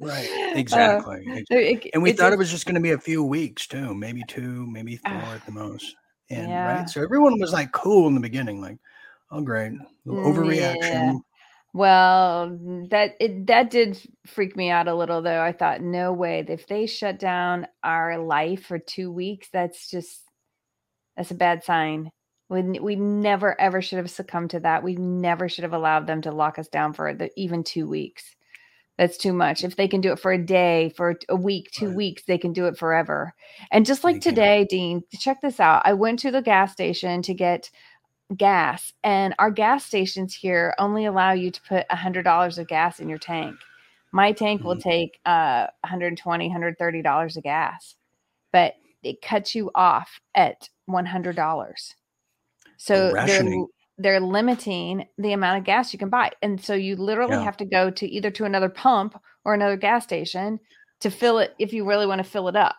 Right. 0.00 0.28
Uh, 0.50 0.58
exactly. 0.58 1.24
Uh, 1.30 1.42
it, 1.50 1.90
and 1.94 2.02
we 2.02 2.12
thought 2.12 2.32
it 2.32 2.38
was 2.38 2.50
just 2.50 2.66
going 2.66 2.74
to 2.74 2.80
be 2.80 2.90
a 2.90 2.98
few 2.98 3.22
weeks 3.22 3.66
too, 3.66 3.94
maybe 3.94 4.24
two, 4.26 4.66
maybe 4.66 4.96
four 4.96 5.12
uh, 5.12 5.34
at 5.34 5.46
the 5.46 5.52
most. 5.52 5.94
And 6.28 6.48
yeah. 6.48 6.80
right, 6.80 6.90
so 6.90 7.02
everyone 7.02 7.38
was 7.38 7.52
like 7.52 7.72
cool 7.72 8.08
in 8.08 8.14
the 8.14 8.20
beginning, 8.20 8.60
like, 8.60 8.78
oh 9.30 9.40
great, 9.40 9.72
overreaction. 10.06 10.82
Yeah. 10.82 11.18
Well, 11.72 12.58
that 12.90 13.14
it 13.20 13.46
that 13.46 13.70
did 13.70 14.00
freak 14.26 14.56
me 14.56 14.70
out 14.70 14.88
a 14.88 14.94
little 14.94 15.22
though. 15.22 15.40
I 15.40 15.52
thought, 15.52 15.80
no 15.80 16.12
way. 16.12 16.44
If 16.48 16.66
they 16.66 16.86
shut 16.86 17.18
down 17.18 17.68
our 17.84 18.18
life 18.18 18.64
for 18.64 18.78
two 18.78 19.12
weeks, 19.12 19.48
that's 19.52 19.88
just 19.88 20.20
that's 21.16 21.30
a 21.30 21.36
bad 21.36 21.62
sign. 21.62 22.10
We 22.48 22.62
we 22.80 22.96
never 22.96 23.60
ever 23.60 23.82
should 23.82 23.98
have 23.98 24.10
succumbed 24.10 24.50
to 24.50 24.60
that. 24.60 24.82
We 24.82 24.96
never 24.96 25.48
should 25.48 25.62
have 25.62 25.72
allowed 25.72 26.08
them 26.08 26.22
to 26.22 26.32
lock 26.32 26.58
us 26.58 26.66
down 26.66 26.92
for 26.92 27.14
the, 27.14 27.30
even 27.36 27.62
two 27.62 27.88
weeks. 27.88 28.24
That's 29.00 29.16
too 29.16 29.32
much. 29.32 29.64
If 29.64 29.76
they 29.76 29.88
can 29.88 30.02
do 30.02 30.12
it 30.12 30.18
for 30.18 30.30
a 30.30 30.36
day, 30.36 30.92
for 30.94 31.18
a 31.30 31.34
week, 31.34 31.70
two 31.70 31.86
right. 31.86 31.96
weeks, 31.96 32.22
they 32.26 32.36
can 32.36 32.52
do 32.52 32.66
it 32.66 32.76
forever. 32.76 33.32
And 33.70 33.86
just 33.86 34.04
like 34.04 34.20
today, 34.20 34.66
Dean, 34.68 35.02
check 35.18 35.40
this 35.40 35.58
out. 35.58 35.80
I 35.86 35.94
went 35.94 36.18
to 36.18 36.30
the 36.30 36.42
gas 36.42 36.72
station 36.72 37.22
to 37.22 37.32
get 37.32 37.70
gas 38.36 38.92
and 39.02 39.34
our 39.38 39.50
gas 39.50 39.86
stations 39.86 40.34
here 40.34 40.74
only 40.78 41.06
allow 41.06 41.32
you 41.32 41.50
to 41.50 41.62
put 41.62 41.86
a 41.88 41.96
hundred 41.96 42.24
dollars 42.24 42.58
of 42.58 42.68
gas 42.68 43.00
in 43.00 43.08
your 43.08 43.18
tank 43.18 43.56
my 44.12 44.30
tank 44.30 44.60
mm-hmm. 44.60 44.68
will 44.68 44.76
take 44.76 45.18
uh 45.24 45.66
120 45.80 46.46
130 46.46 47.02
dollars 47.02 47.36
of 47.36 47.42
gas 47.42 47.96
but 48.52 48.74
it 49.02 49.20
cuts 49.20 49.56
you 49.56 49.68
off 49.74 50.20
at 50.36 50.68
100 50.86 51.34
dollars 51.34 51.96
so 52.76 53.12
oh, 53.18 53.26
they're 53.26 53.42
they're 54.02 54.20
limiting 54.20 55.06
the 55.18 55.32
amount 55.32 55.58
of 55.58 55.64
gas 55.64 55.92
you 55.92 55.98
can 55.98 56.08
buy 56.08 56.30
and 56.42 56.62
so 56.62 56.74
you 56.74 56.96
literally 56.96 57.36
yeah. 57.36 57.44
have 57.44 57.56
to 57.56 57.64
go 57.64 57.90
to 57.90 58.06
either 58.08 58.30
to 58.30 58.44
another 58.44 58.68
pump 58.68 59.20
or 59.44 59.54
another 59.54 59.76
gas 59.76 60.04
station 60.04 60.58
to 61.00 61.10
fill 61.10 61.38
it 61.38 61.54
if 61.58 61.72
you 61.72 61.86
really 61.86 62.06
want 62.06 62.18
to 62.18 62.28
fill 62.28 62.48
it 62.48 62.56
up 62.56 62.76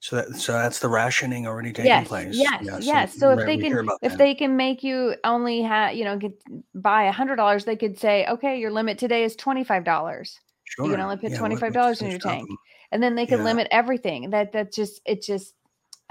so 0.00 0.16
that 0.16 0.36
so 0.36 0.52
that's 0.52 0.78
the 0.78 0.88
rationing 0.88 1.46
already 1.46 1.72
taking 1.72 1.86
yes, 1.86 2.06
place. 2.06 2.36
Yes, 2.36 2.62
yes. 2.62 2.84
yes. 2.84 3.12
So, 3.14 3.18
so 3.18 3.30
if 3.30 3.46
they 3.46 3.58
can 3.58 3.88
if 4.00 4.12
that. 4.12 4.18
they 4.18 4.34
can 4.34 4.56
make 4.56 4.84
you 4.84 5.16
only 5.24 5.62
have 5.62 5.94
you 5.94 6.04
know 6.04 6.16
get 6.16 6.32
buy 6.74 7.04
a 7.04 7.12
hundred 7.12 7.36
dollars, 7.36 7.64
they 7.64 7.74
could 7.74 7.98
say, 7.98 8.24
okay, 8.26 8.60
your 8.60 8.70
limit 8.70 8.98
today 8.98 9.24
is 9.24 9.34
twenty 9.34 9.64
five 9.64 9.84
dollars. 9.84 10.38
Sure. 10.64 10.84
You 10.84 10.92
can 10.92 11.00
only 11.00 11.16
put 11.16 11.32
yeah, 11.32 11.38
twenty 11.38 11.56
five 11.56 11.72
dollars 11.72 12.00
in 12.00 12.10
your 12.10 12.20
tank, 12.20 12.46
them. 12.46 12.56
and 12.92 13.02
then 13.02 13.16
they 13.16 13.26
can 13.26 13.38
yeah. 13.38 13.44
limit 13.44 13.66
everything. 13.72 14.30
That 14.30 14.52
that 14.52 14.72
just 14.72 15.00
it 15.04 15.22
just 15.22 15.54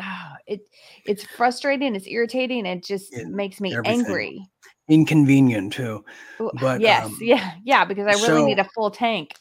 oh, 0.02 0.32
it 0.46 0.62
it's 1.06 1.24
frustrating. 1.24 1.96
It's 1.96 2.08
irritating. 2.08 2.66
It 2.66 2.84
just 2.84 3.14
it, 3.14 3.28
makes 3.28 3.60
me 3.60 3.74
everything. 3.74 4.00
angry. 4.00 4.48
inconvenient 4.88 5.74
too. 5.74 6.04
But 6.60 6.82
yes, 6.82 7.06
um, 7.06 7.18
yeah, 7.22 7.54
yeah, 7.64 7.86
because 7.86 8.08
I 8.08 8.12
really 8.12 8.42
so, 8.42 8.46
need 8.46 8.60
a 8.60 8.70
full 8.76 8.92
tank. 8.92 9.34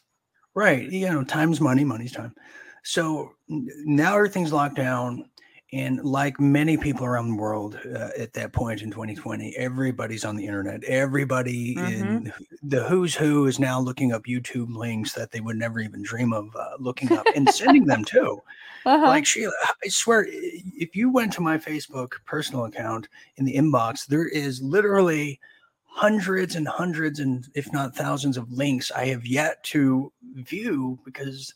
Right. 0.54 0.90
You 0.90 1.10
know, 1.10 1.22
time's 1.22 1.60
money, 1.60 1.84
money's 1.84 2.12
time. 2.12 2.34
So 2.82 3.32
now 3.48 4.16
everything's 4.16 4.52
locked 4.52 4.76
down. 4.76 5.28
And 5.72 6.04
like 6.04 6.38
many 6.38 6.76
people 6.76 7.04
around 7.04 7.28
the 7.28 7.42
world 7.42 7.78
uh, 7.84 8.10
at 8.16 8.32
that 8.34 8.52
point 8.52 8.82
in 8.82 8.90
2020, 8.90 9.56
everybody's 9.56 10.24
on 10.24 10.36
the 10.36 10.46
internet. 10.46 10.84
Everybody 10.84 11.74
mm-hmm. 11.74 12.04
in 12.04 12.32
the 12.62 12.84
who's 12.84 13.16
who 13.16 13.46
is 13.46 13.58
now 13.58 13.80
looking 13.80 14.12
up 14.12 14.24
YouTube 14.24 14.74
links 14.76 15.12
that 15.14 15.32
they 15.32 15.40
would 15.40 15.56
never 15.56 15.80
even 15.80 16.02
dream 16.02 16.32
of 16.32 16.54
uh, 16.54 16.76
looking 16.78 17.10
up 17.12 17.26
and 17.34 17.48
sending 17.50 17.86
them 17.86 18.04
too. 18.04 18.40
Uh-huh. 18.86 19.06
Like 19.08 19.26
Sheila, 19.26 19.50
I 19.84 19.88
swear, 19.88 20.28
if 20.28 20.94
you 20.94 21.10
went 21.10 21.32
to 21.32 21.40
my 21.40 21.58
Facebook 21.58 22.12
personal 22.24 22.66
account 22.66 23.08
in 23.34 23.44
the 23.44 23.56
inbox, 23.56 24.06
there 24.06 24.28
is 24.28 24.62
literally 24.62 25.40
hundreds 25.86 26.54
and 26.54 26.68
hundreds 26.68 27.18
and 27.18 27.48
if 27.56 27.72
not 27.72 27.96
thousands 27.96 28.36
of 28.36 28.52
links 28.52 28.92
I 28.92 29.06
have 29.06 29.26
yet 29.26 29.60
to 29.64 30.12
view 30.34 31.00
because 31.04 31.52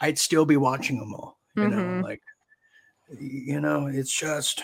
I'd 0.00 0.18
still 0.18 0.44
be 0.44 0.56
watching 0.56 0.98
them 0.98 1.14
all. 1.14 1.38
You 1.54 1.62
mm-hmm. 1.62 2.00
know, 2.00 2.00
like 2.00 2.22
you 3.18 3.60
know, 3.60 3.86
it's 3.86 4.12
just 4.12 4.62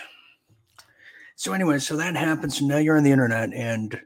so 1.36 1.52
anyway, 1.52 1.78
so 1.78 1.96
that 1.96 2.16
happens. 2.16 2.60
Now 2.60 2.76
you're 2.76 2.98
on 2.98 3.02
the 3.02 3.12
internet 3.12 3.52
and 3.54 3.98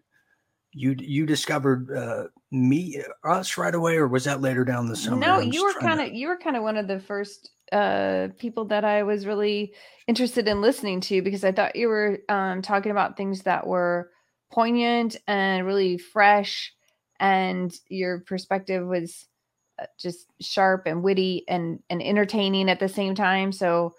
you 0.72 0.94
you 0.98 1.26
discovered 1.26 1.90
uh 1.96 2.24
me 2.50 3.00
us 3.24 3.56
right 3.56 3.74
away 3.74 3.96
or 3.96 4.08
was 4.08 4.24
that 4.24 4.40
later 4.40 4.64
down 4.64 4.88
the 4.88 4.96
summer? 4.96 5.16
No, 5.16 5.40
you 5.40 5.64
were 5.64 5.72
kind 5.74 6.00
of 6.00 6.08
to... 6.08 6.14
you 6.14 6.28
were 6.28 6.36
kind 6.36 6.56
of 6.56 6.62
one 6.62 6.76
of 6.76 6.88
the 6.88 7.00
first 7.00 7.50
uh 7.72 8.28
people 8.38 8.66
that 8.66 8.84
I 8.84 9.02
was 9.02 9.26
really 9.26 9.72
interested 10.06 10.46
in 10.46 10.60
listening 10.60 11.00
to 11.02 11.22
because 11.22 11.44
I 11.44 11.52
thought 11.52 11.76
you 11.76 11.88
were 11.88 12.18
um 12.28 12.62
talking 12.62 12.92
about 12.92 13.16
things 13.16 13.42
that 13.42 13.66
were 13.66 14.10
poignant 14.52 15.16
and 15.26 15.66
really 15.66 15.98
fresh 15.98 16.72
and 17.18 17.72
your 17.88 18.20
perspective 18.20 18.86
was 18.86 19.26
uh, 19.80 19.86
just 19.98 20.26
sharp 20.40 20.86
and 20.86 21.02
witty 21.02 21.44
and 21.48 21.80
and 21.90 22.02
entertaining 22.02 22.68
at 22.68 22.78
the 22.78 22.88
same 22.88 23.14
time 23.14 23.50
so 23.50 23.94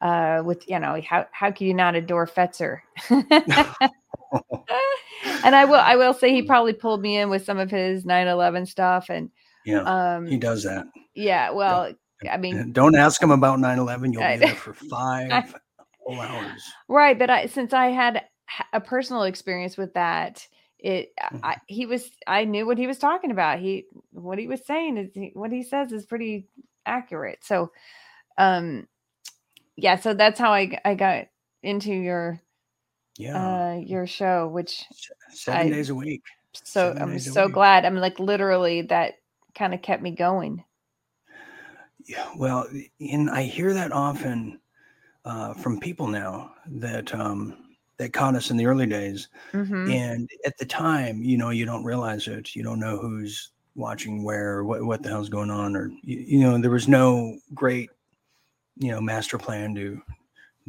uh 0.00 0.42
with 0.44 0.68
you 0.68 0.78
know 0.78 1.00
how 1.08 1.26
how 1.32 1.50
can 1.50 1.66
you 1.66 1.74
not 1.74 1.94
adore 1.94 2.26
fetzer? 2.26 2.80
And 5.44 5.54
i 5.54 5.64
will 5.64 5.76
i 5.76 5.96
will 5.96 6.14
say 6.14 6.32
he 6.32 6.42
probably 6.46 6.72
pulled 6.72 7.00
me 7.00 7.16
in 7.16 7.30
with 7.30 7.44
some 7.44 7.58
of 7.58 7.70
his 7.70 8.04
9-11 8.04 8.68
stuff 8.68 9.08
and 9.08 9.30
yeah 9.64 9.82
um 9.82 10.26
he 10.26 10.36
does 10.36 10.64
that. 10.64 10.86
yeah 11.14 11.50
well 11.50 11.92
yeah. 12.22 12.34
i 12.34 12.36
mean 12.36 12.72
don't 12.72 12.96
ask 12.96 13.22
him 13.22 13.30
about 13.30 13.58
9-11 13.58 14.12
you'll 14.12 14.22
be 14.22 14.36
there 14.36 14.54
for 14.54 14.74
five 14.90 15.30
I, 15.30 15.48
whole 16.00 16.20
hours. 16.20 16.62
Right 16.88 17.18
but 17.18 17.30
i 17.30 17.46
since 17.46 17.72
i 17.72 17.86
had 17.86 18.24
a 18.72 18.80
personal 18.80 19.22
experience 19.24 19.76
with 19.76 19.94
that 19.94 20.46
it 20.78 21.12
mm-hmm. 21.20 21.44
I, 21.44 21.56
he 21.66 21.86
was 21.86 22.08
i 22.26 22.44
knew 22.44 22.66
what 22.66 22.78
he 22.78 22.86
was 22.86 22.98
talking 22.98 23.30
about. 23.30 23.58
He 23.58 23.86
what 24.12 24.38
he 24.38 24.46
was 24.46 24.64
saying 24.64 24.96
is 24.96 25.10
he, 25.12 25.32
what 25.34 25.50
he 25.50 25.62
says 25.62 25.92
is 25.92 26.06
pretty 26.06 26.46
accurate. 26.86 27.40
So 27.42 27.72
um 28.36 28.86
yeah 29.78 29.96
so 29.96 30.12
that's 30.12 30.38
how 30.38 30.52
i 30.52 30.78
i 30.84 30.94
got 30.94 31.26
into 31.62 31.92
your 31.92 32.40
yeah 33.16 33.72
uh 33.72 33.74
your 33.76 34.06
show 34.06 34.48
which 34.48 34.84
seven 35.30 35.68
I, 35.68 35.70
days 35.70 35.90
a 35.90 35.94
week 35.94 36.22
so 36.52 36.92
seven 36.92 37.02
i'm 37.02 37.18
so 37.18 37.48
glad 37.48 37.84
i'm 37.84 37.96
like 37.96 38.18
literally 38.18 38.82
that 38.82 39.14
kind 39.54 39.72
of 39.72 39.80
kept 39.80 40.02
me 40.02 40.10
going 40.10 40.62
yeah 42.04 42.28
well 42.36 42.68
and 43.00 43.30
i 43.30 43.42
hear 43.42 43.72
that 43.72 43.92
often 43.92 44.60
uh 45.24 45.54
from 45.54 45.80
people 45.80 46.06
now 46.06 46.52
that 46.66 47.14
um 47.14 47.56
that 47.98 48.12
caught 48.12 48.36
us 48.36 48.50
in 48.50 48.56
the 48.56 48.66
early 48.66 48.86
days. 48.86 49.28
Mm-hmm. 49.52 49.90
And 49.90 50.30
at 50.46 50.56
the 50.56 50.64
time, 50.64 51.22
you 51.22 51.36
know, 51.36 51.50
you 51.50 51.66
don't 51.66 51.84
realize 51.84 52.28
it. 52.28 52.54
You 52.54 52.62
don't 52.62 52.80
know 52.80 52.96
who's 52.96 53.50
watching 53.74 54.24
where, 54.24 54.64
what, 54.64 54.82
what 54.84 55.02
the 55.02 55.08
hell's 55.08 55.28
going 55.28 55.50
on, 55.50 55.76
or, 55.76 55.90
you, 56.02 56.18
you 56.18 56.40
know, 56.40 56.56
there 56.58 56.70
was 56.70 56.88
no 56.88 57.38
great, 57.54 57.90
you 58.78 58.90
know, 58.90 59.00
master 59.00 59.38
plan 59.38 59.74
to 59.74 60.00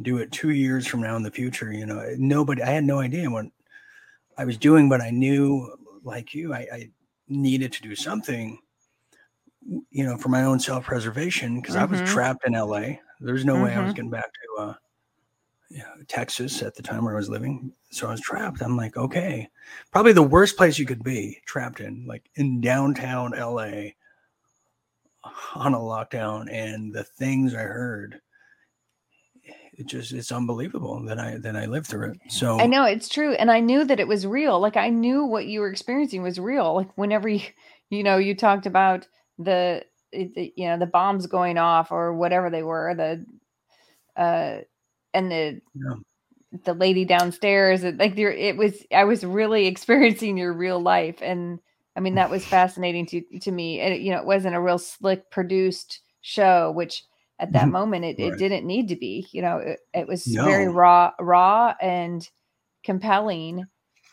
do 0.02 0.18
it 0.18 0.32
two 0.32 0.50
years 0.50 0.86
from 0.86 1.00
now 1.00 1.16
in 1.16 1.22
the 1.22 1.30
future. 1.30 1.72
You 1.72 1.86
know, 1.86 2.14
nobody, 2.18 2.62
I 2.62 2.70
had 2.70 2.84
no 2.84 3.00
idea 3.00 3.30
what 3.30 3.46
I 4.36 4.44
was 4.44 4.56
doing, 4.56 4.88
but 4.88 5.00
I 5.00 5.10
knew, 5.10 5.76
like 6.02 6.34
you, 6.34 6.54
I, 6.54 6.66
I 6.72 6.90
needed 7.28 7.72
to 7.74 7.82
do 7.82 7.94
something, 7.94 8.58
you 9.90 10.04
know, 10.04 10.16
for 10.16 10.28
my 10.28 10.44
own 10.44 10.58
self 10.58 10.84
preservation 10.84 11.60
because 11.60 11.74
mm-hmm. 11.74 11.84
I 11.84 11.86
was 11.86 12.00
mm-hmm. 12.00 12.12
trapped 12.12 12.46
in 12.46 12.54
LA. 12.54 12.96
There's 13.20 13.44
no 13.44 13.54
mm-hmm. 13.54 13.64
way 13.64 13.74
I 13.74 13.78
was 13.78 13.88
mm-hmm. 13.88 13.94
getting 13.94 14.10
back 14.10 14.24
to, 14.32 14.62
uh, 14.62 14.74
you 15.68 15.78
know, 15.78 16.02
Texas 16.08 16.62
at 16.62 16.74
the 16.74 16.82
time 16.82 17.04
where 17.04 17.14
I 17.14 17.18
was 17.18 17.28
living. 17.28 17.72
So 17.90 18.08
I 18.08 18.12
was 18.12 18.20
trapped. 18.20 18.62
I'm 18.62 18.76
like, 18.76 18.96
okay, 18.96 19.48
probably 19.92 20.12
the 20.12 20.22
worst 20.22 20.56
place 20.56 20.78
you 20.78 20.86
could 20.86 21.04
be 21.04 21.40
trapped 21.46 21.80
in, 21.80 22.06
like 22.06 22.28
in 22.34 22.60
downtown 22.60 23.32
LA 23.32 23.90
on 25.54 25.74
a 25.74 25.78
lockdown. 25.78 26.50
And 26.50 26.92
the 26.92 27.04
things 27.04 27.54
I 27.54 27.62
heard, 27.62 28.20
it 29.72 29.86
just 29.86 30.12
it's 30.12 30.32
unbelievable 30.32 31.02
that 31.06 31.18
I 31.18 31.38
that 31.38 31.56
I 31.56 31.66
lived 31.66 31.86
through 31.86 32.12
it. 32.12 32.18
So 32.28 32.60
I 32.60 32.66
know 32.66 32.84
it's 32.84 33.08
true. 33.08 33.32
And 33.32 33.50
I 33.50 33.60
knew 33.60 33.84
that 33.84 34.00
it 34.00 34.08
was 34.08 34.26
real. 34.26 34.60
Like 34.60 34.76
I 34.76 34.90
knew 34.90 35.24
what 35.24 35.46
you 35.46 35.60
were 35.60 35.70
experiencing 35.70 36.22
was 36.22 36.38
real. 36.38 36.74
Like 36.74 36.96
whenever 36.96 37.28
you, 37.28 37.40
you 37.90 38.02
know, 38.02 38.18
you 38.18 38.34
talked 38.34 38.66
about 38.66 39.06
the, 39.38 39.84
the 40.12 40.52
you 40.56 40.66
know, 40.68 40.78
the 40.78 40.86
bombs 40.86 41.26
going 41.26 41.58
off 41.58 41.92
or 41.92 42.14
whatever 42.14 42.50
they 42.50 42.62
were, 42.62 42.94
the 42.94 43.24
uh 44.20 44.60
and 45.14 45.30
the 45.30 45.60
yeah. 45.74 45.94
the 46.64 46.74
lady 46.74 47.04
downstairs 47.04 47.82
like 47.82 48.16
there 48.16 48.32
it 48.32 48.56
was 48.56 48.84
i 48.92 49.04
was 49.04 49.24
really 49.24 49.66
experiencing 49.68 50.36
your 50.36 50.52
real 50.52 50.80
life 50.80 51.18
and 51.22 51.58
i 51.96 52.00
mean 52.00 52.14
that 52.14 52.30
was 52.30 52.44
fascinating 52.44 53.06
to 53.06 53.22
to 53.40 53.50
me 53.50 53.80
and 53.80 54.02
you 54.02 54.10
know 54.10 54.18
it 54.18 54.26
wasn't 54.26 54.54
a 54.54 54.60
real 54.60 54.78
slick 54.78 55.30
produced 55.30 56.00
show 56.20 56.70
which 56.72 57.04
at 57.38 57.52
that 57.52 57.62
mm-hmm. 57.62 57.72
moment 57.72 58.04
it, 58.04 58.18
right. 58.18 58.32
it 58.32 58.38
didn't 58.38 58.66
need 58.66 58.88
to 58.88 58.96
be 58.96 59.26
you 59.32 59.42
know 59.42 59.58
it, 59.58 59.80
it 59.94 60.06
was 60.06 60.26
no. 60.26 60.44
very 60.44 60.68
raw 60.68 61.10
raw 61.18 61.74
and 61.80 62.28
compelling 62.84 63.64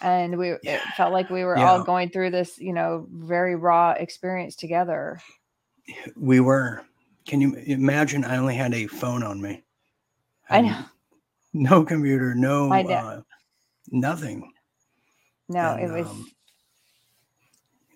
and 0.02 0.38
we 0.38 0.50
yeah. 0.64 0.76
it 0.76 0.82
felt 0.96 1.14
like 1.14 1.30
we 1.30 1.44
were 1.44 1.58
yeah. 1.58 1.70
all 1.70 1.84
going 1.84 2.10
through 2.10 2.30
this 2.30 2.58
you 2.60 2.74
know 2.74 3.08
very 3.12 3.56
raw 3.56 3.92
experience 3.92 4.56
together 4.56 5.20
we 6.16 6.40
were 6.40 6.84
can 7.26 7.42
you 7.42 7.54
imagine 7.66 8.24
i 8.24 8.38
only 8.38 8.56
had 8.56 8.74
a 8.74 8.88
phone 8.88 9.24
on 9.24 9.42
me 9.42 9.64
I 10.50 10.62
know. 10.62 10.80
No 11.54 11.84
computer, 11.84 12.36
no 12.36 12.72
I 12.72 12.84
know. 12.84 12.96
Uh, 12.96 13.22
nothing. 13.90 14.52
No, 15.50 15.72
and, 15.72 15.84
it 15.84 15.92
was. 15.92 16.08
Um, 16.08 16.30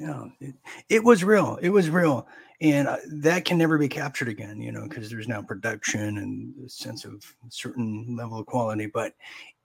yeah, 0.01 0.25
it, 0.39 0.55
it 0.89 1.03
was 1.03 1.23
real. 1.23 1.59
It 1.61 1.69
was 1.69 1.89
real, 1.89 2.27
and 2.59 2.87
uh, 2.87 2.97
that 3.07 3.45
can 3.45 3.57
never 3.57 3.77
be 3.77 3.87
captured 3.87 4.29
again. 4.29 4.59
You 4.59 4.71
know, 4.71 4.87
because 4.87 5.09
there's 5.09 5.27
now 5.27 5.41
production 5.41 6.17
and 6.17 6.53
a 6.65 6.69
sense 6.69 7.05
of 7.05 7.23
certain 7.49 8.15
level 8.17 8.39
of 8.39 8.47
quality. 8.47 8.87
But 8.87 9.13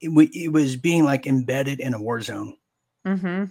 it, 0.01 0.11
it 0.35 0.53
was 0.53 0.77
being 0.77 1.05
like 1.05 1.27
embedded 1.27 1.81
in 1.81 1.95
a 1.95 2.01
war 2.01 2.21
zone. 2.21 2.57
Mm-hmm. 3.07 3.45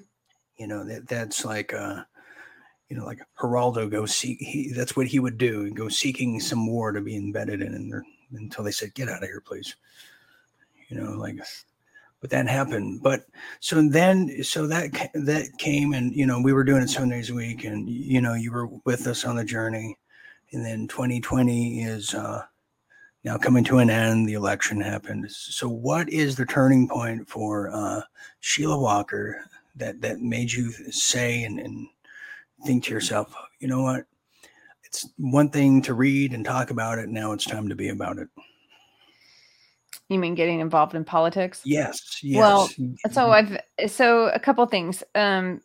You 0.58 0.68
know 0.68 0.84
that 0.86 1.08
that's 1.08 1.44
like 1.44 1.74
uh, 1.74 2.04
you 2.90 2.96
know, 2.96 3.06
like 3.06 3.22
Geraldo 3.40 3.90
go 3.90 4.06
seek. 4.06 4.40
He, 4.40 4.72
that's 4.72 4.96
what 4.96 5.08
he 5.08 5.20
would 5.20 5.38
do. 5.38 5.72
Go 5.72 5.90
seeking 5.90 6.40
some 6.40 6.68
war 6.68 6.92
to 6.92 7.02
be 7.02 7.16
embedded 7.16 7.62
in, 7.62 7.74
and 7.74 7.94
until 8.32 8.64
they 8.64 8.72
said, 8.72 8.94
"Get 8.94 9.10
out 9.10 9.24
of 9.24 9.30
here, 9.30 9.42
please." 9.42 9.76
You 10.90 11.02
know, 11.02 11.12
like, 11.14 11.40
but 12.26 12.32
that 12.32 12.48
happened. 12.48 13.04
But 13.04 13.28
so 13.60 13.88
then, 13.88 14.42
so 14.44 14.66
that 14.66 15.12
that 15.14 15.60
came, 15.60 15.94
and 15.94 16.12
you 16.12 16.26
know, 16.26 16.42
we 16.42 16.54
were 16.54 16.64
doing 16.64 16.82
it 16.82 16.90
seven 16.90 17.10
days 17.10 17.30
a 17.30 17.36
week, 17.36 17.64
and 17.66 17.88
you 17.88 18.20
know, 18.20 18.34
you 18.34 18.52
were 18.52 18.66
with 18.84 19.06
us 19.06 19.26
on 19.26 19.36
the 19.36 19.46
journey, 19.46 19.96
and 20.52 20.66
then 20.66 20.88
2020 20.88 21.84
is 21.84 22.16
uh, 22.16 22.42
now 23.24 23.38
coming 23.38 23.64
to 23.66 23.78
an 23.78 23.92
end. 23.92 24.28
The 24.28 24.34
election 24.34 24.82
happened. 24.82 25.30
So, 25.30 25.70
what 25.70 26.10
is 26.10 26.36
the 26.36 26.48
turning 26.48 26.88
point 26.88 27.30
for 27.30 27.70
uh, 27.70 28.02
Sheila 28.40 28.80
Walker 28.80 29.46
that 29.76 30.02
that 30.02 30.20
made 30.20 30.52
you 30.52 30.72
say 30.72 31.44
and, 31.44 31.60
and 31.60 31.88
think 32.66 32.86
to 32.86 32.92
yourself, 32.92 33.36
you 33.60 33.68
know 33.68 33.84
what? 33.84 34.06
it's 34.84 35.10
one 35.18 35.50
thing 35.50 35.82
to 35.82 35.94
read 35.94 36.32
and 36.32 36.46
talk 36.46 36.72
about 36.72 37.00
it. 37.00 37.10
Now 37.10 37.34
it's 37.34 37.44
time 37.44 37.68
to 37.68 37.76
be 37.76 37.90
about 37.90 38.18
it. 38.18 38.30
You 40.10 40.20
mean 40.20 40.36
getting 40.36 40.60
involved 40.60 40.94
in 40.94 41.04
politics? 41.04 41.62
Yes. 41.66 42.20
yes. 42.22 42.40
Well, 42.40 42.70
so 43.12 43.32
I've 43.32 43.58
so 43.88 44.28
a 44.28 44.40
couple 44.40 44.66
things. 44.68 45.04
Um, 45.16 45.62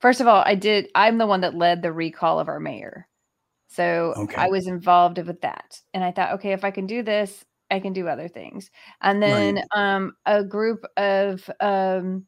first 0.00 0.20
of 0.20 0.26
all, 0.26 0.42
I 0.44 0.54
did. 0.54 0.88
I'm 0.94 1.16
the 1.18 1.26
one 1.26 1.40
that 1.40 1.54
led 1.54 1.80
the 1.80 1.92
recall 1.92 2.38
of 2.38 2.48
our 2.48 2.60
mayor, 2.60 3.08
so 3.68 4.12
okay. 4.16 4.36
I 4.36 4.48
was 4.48 4.66
involved 4.66 5.18
with 5.18 5.40
that. 5.40 5.80
And 5.94 6.04
I 6.04 6.12
thought, 6.12 6.34
okay, 6.34 6.52
if 6.52 6.64
I 6.64 6.70
can 6.70 6.86
do 6.86 7.02
this, 7.02 7.44
I 7.70 7.80
can 7.80 7.92
do 7.92 8.08
other 8.08 8.28
things. 8.28 8.70
And 9.00 9.22
then 9.22 9.56
right. 9.56 9.64
um, 9.74 10.16
a 10.26 10.44
group 10.44 10.84
of 10.96 11.48
um, 11.60 12.26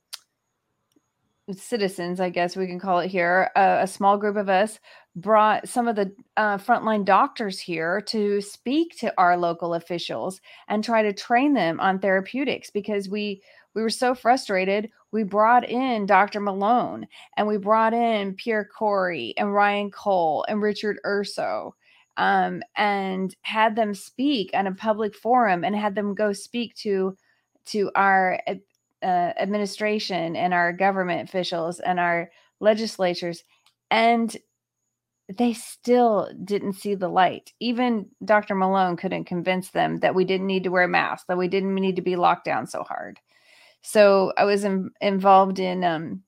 citizens, 1.53 2.21
I 2.21 2.31
guess 2.31 2.57
we 2.57 2.67
can 2.67 2.79
call 2.79 3.01
it 3.01 3.11
here, 3.11 3.51
uh, 3.57 3.79
a 3.81 3.87
small 3.87 4.19
group 4.19 4.37
of 4.37 4.49
us 4.49 4.79
brought 5.17 5.69
some 5.69 5.89
of 5.89 5.97
the 5.97 6.13
uh, 6.37 6.57
frontline 6.57 7.05
doctors 7.05 7.59
here 7.59 8.01
to 8.01 8.41
speak 8.41 8.97
to 8.99 9.13
our 9.19 9.37
local 9.37 9.75
officials 9.75 10.41
and 10.69 10.85
try 10.85 11.03
to 11.03 11.13
train 11.13 11.53
them 11.53 11.81
on 11.81 11.99
therapeutics 11.99 12.71
because 12.71 13.09
we 13.09 13.43
we 13.75 13.83
were 13.83 13.91
so 13.91 14.15
frustrated. 14.15 14.91
We 15.13 15.23
brought 15.23 15.69
in 15.69 16.07
Dr. 16.07 16.41
Malone 16.41 17.07
and 17.37 17.47
we 17.47 17.57
brought 17.57 17.95
in 17.95 18.35
Pierre 18.35 18.65
Kory 18.65 19.33
and 19.37 19.55
Ryan 19.55 19.91
Cole 19.93 20.45
and 20.49 20.61
Richard 20.61 20.99
Urso 21.07 21.75
um, 22.17 22.63
and 22.77 23.35
had 23.43 23.77
them 23.77 23.95
speak 23.95 24.51
on 24.55 24.67
a 24.67 24.75
public 24.75 25.15
forum 25.15 25.65
and 25.65 25.75
had 25.77 25.95
them 25.95 26.15
go 26.15 26.33
speak 26.33 26.75
to 26.77 27.17
to 27.67 27.91
our 27.95 28.41
uh, 28.49 29.07
administration 29.07 30.35
and 30.35 30.53
our 30.53 30.73
government 30.73 31.29
officials 31.29 31.81
and 31.81 32.01
our 32.01 32.31
legislatures 32.59 33.45
and 33.91 34.37
they 35.37 35.53
still 35.53 36.31
didn't 36.45 36.73
see 36.75 36.95
the 36.95 37.09
light. 37.09 37.53
Even 37.61 38.07
Dr. 38.25 38.55
Malone 38.55 38.97
couldn't 38.97 39.25
convince 39.25 39.71
them 39.71 39.99
that 39.99 40.15
we 40.15 40.25
didn't 40.25 40.47
need 40.47 40.65
to 40.65 40.71
wear 40.71 40.89
masks, 40.89 41.27
that 41.29 41.39
we 41.39 41.49
didn't 41.49 41.75
need 41.75 41.97
to 41.97 42.03
be 42.03 42.17
locked 42.17 42.45
down 42.45 42.67
so 42.67 42.83
hard. 42.83 43.21
So 43.83 44.33
I 44.37 44.45
was 44.45 44.65
in, 44.65 44.91
involved 45.01 45.59
in 45.59 45.85
um 45.85 46.23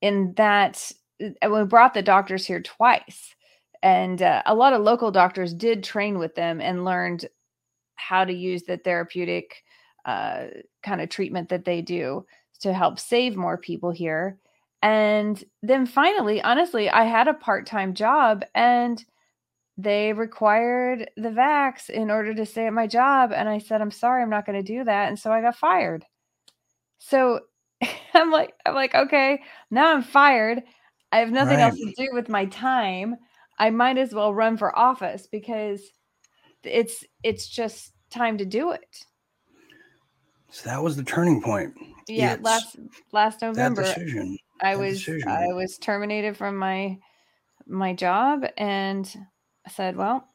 in 0.00 0.34
that. 0.36 0.90
Uh, 1.20 1.50
we 1.50 1.64
brought 1.64 1.94
the 1.94 2.02
doctors 2.02 2.46
here 2.46 2.60
twice, 2.60 3.34
and 3.82 4.22
uh, 4.22 4.42
a 4.46 4.54
lot 4.54 4.72
of 4.72 4.82
local 4.82 5.10
doctors 5.10 5.54
did 5.54 5.84
train 5.84 6.18
with 6.18 6.34
them 6.34 6.60
and 6.60 6.84
learned 6.84 7.28
how 7.94 8.24
to 8.24 8.32
use 8.32 8.64
the 8.64 8.78
therapeutic 8.78 9.62
uh, 10.04 10.46
kind 10.82 11.00
of 11.00 11.08
treatment 11.08 11.48
that 11.50 11.64
they 11.64 11.80
do 11.80 12.26
to 12.60 12.72
help 12.72 12.98
save 12.98 13.36
more 13.36 13.56
people 13.56 13.90
here. 13.90 14.38
And 14.82 15.42
then 15.62 15.86
finally, 15.86 16.42
honestly, 16.42 16.90
I 16.90 17.04
had 17.04 17.28
a 17.28 17.34
part 17.34 17.66
time 17.66 17.94
job 17.94 18.44
and 18.54 19.02
they 19.78 20.12
required 20.12 21.10
the 21.16 21.30
vax 21.30 21.88
in 21.88 22.10
order 22.10 22.34
to 22.34 22.44
stay 22.44 22.66
at 22.66 22.72
my 22.72 22.86
job. 22.86 23.32
And 23.32 23.48
I 23.48 23.58
said, 23.58 23.80
I'm 23.80 23.90
sorry, 23.90 24.22
I'm 24.22 24.30
not 24.30 24.44
going 24.44 24.58
to 24.58 24.72
do 24.72 24.84
that. 24.84 25.08
And 25.08 25.18
so 25.18 25.32
I 25.32 25.40
got 25.40 25.56
fired. 25.56 26.04
So 26.98 27.40
I'm 28.14 28.30
like, 28.30 28.54
I'm 28.66 28.74
like, 28.74 28.94
okay, 28.94 29.42
now 29.70 29.94
I'm 29.94 30.02
fired. 30.02 30.62
I 31.12 31.18
have 31.18 31.30
nothing 31.30 31.58
right. 31.58 31.64
else 31.64 31.76
to 31.76 31.94
do 31.96 32.08
with 32.12 32.28
my 32.28 32.46
time. 32.46 33.16
I 33.58 33.70
might 33.70 33.98
as 33.98 34.12
well 34.12 34.34
run 34.34 34.56
for 34.56 34.76
office 34.76 35.28
because 35.30 35.82
it's 36.64 37.04
it's 37.22 37.46
just 37.46 37.92
time 38.10 38.38
to 38.38 38.44
do 38.44 38.72
it. 38.72 39.04
So 40.50 40.68
that 40.68 40.82
was 40.82 40.96
the 40.96 41.02
turning 41.02 41.40
point. 41.42 41.74
Yeah, 42.08 42.34
it's 42.34 42.42
last 42.42 42.76
last 43.12 43.42
November. 43.42 43.82
That 43.82 43.94
decision. 43.94 44.38
I 44.62 44.76
was. 44.76 45.08
I 45.26 45.48
was 45.52 45.78
terminated 45.78 46.36
from 46.36 46.56
my 46.56 46.98
my 47.66 47.92
job 47.94 48.44
and 48.56 49.12
I 49.66 49.70
said, 49.70 49.96
well, 49.96 50.28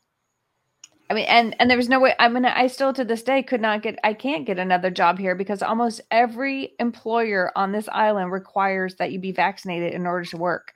I 1.09 1.13
mean, 1.13 1.25
and 1.27 1.55
and 1.59 1.69
there 1.69 1.77
was 1.77 1.89
no 1.89 1.99
way. 1.99 2.13
I 2.19 2.27
mean, 2.27 2.45
I 2.45 2.67
still 2.67 2.93
to 2.93 3.05
this 3.05 3.23
day 3.23 3.41
could 3.41 3.61
not 3.61 3.81
get. 3.81 3.97
I 4.03 4.13
can't 4.13 4.45
get 4.45 4.59
another 4.59 4.91
job 4.91 5.17
here 5.17 5.35
because 5.35 5.61
almost 5.61 6.01
every 6.11 6.73
employer 6.79 7.51
on 7.55 7.71
this 7.71 7.87
island 7.89 8.31
requires 8.31 8.95
that 8.95 9.11
you 9.11 9.19
be 9.19 9.31
vaccinated 9.31 9.93
in 9.93 10.05
order 10.05 10.25
to 10.25 10.37
work, 10.37 10.73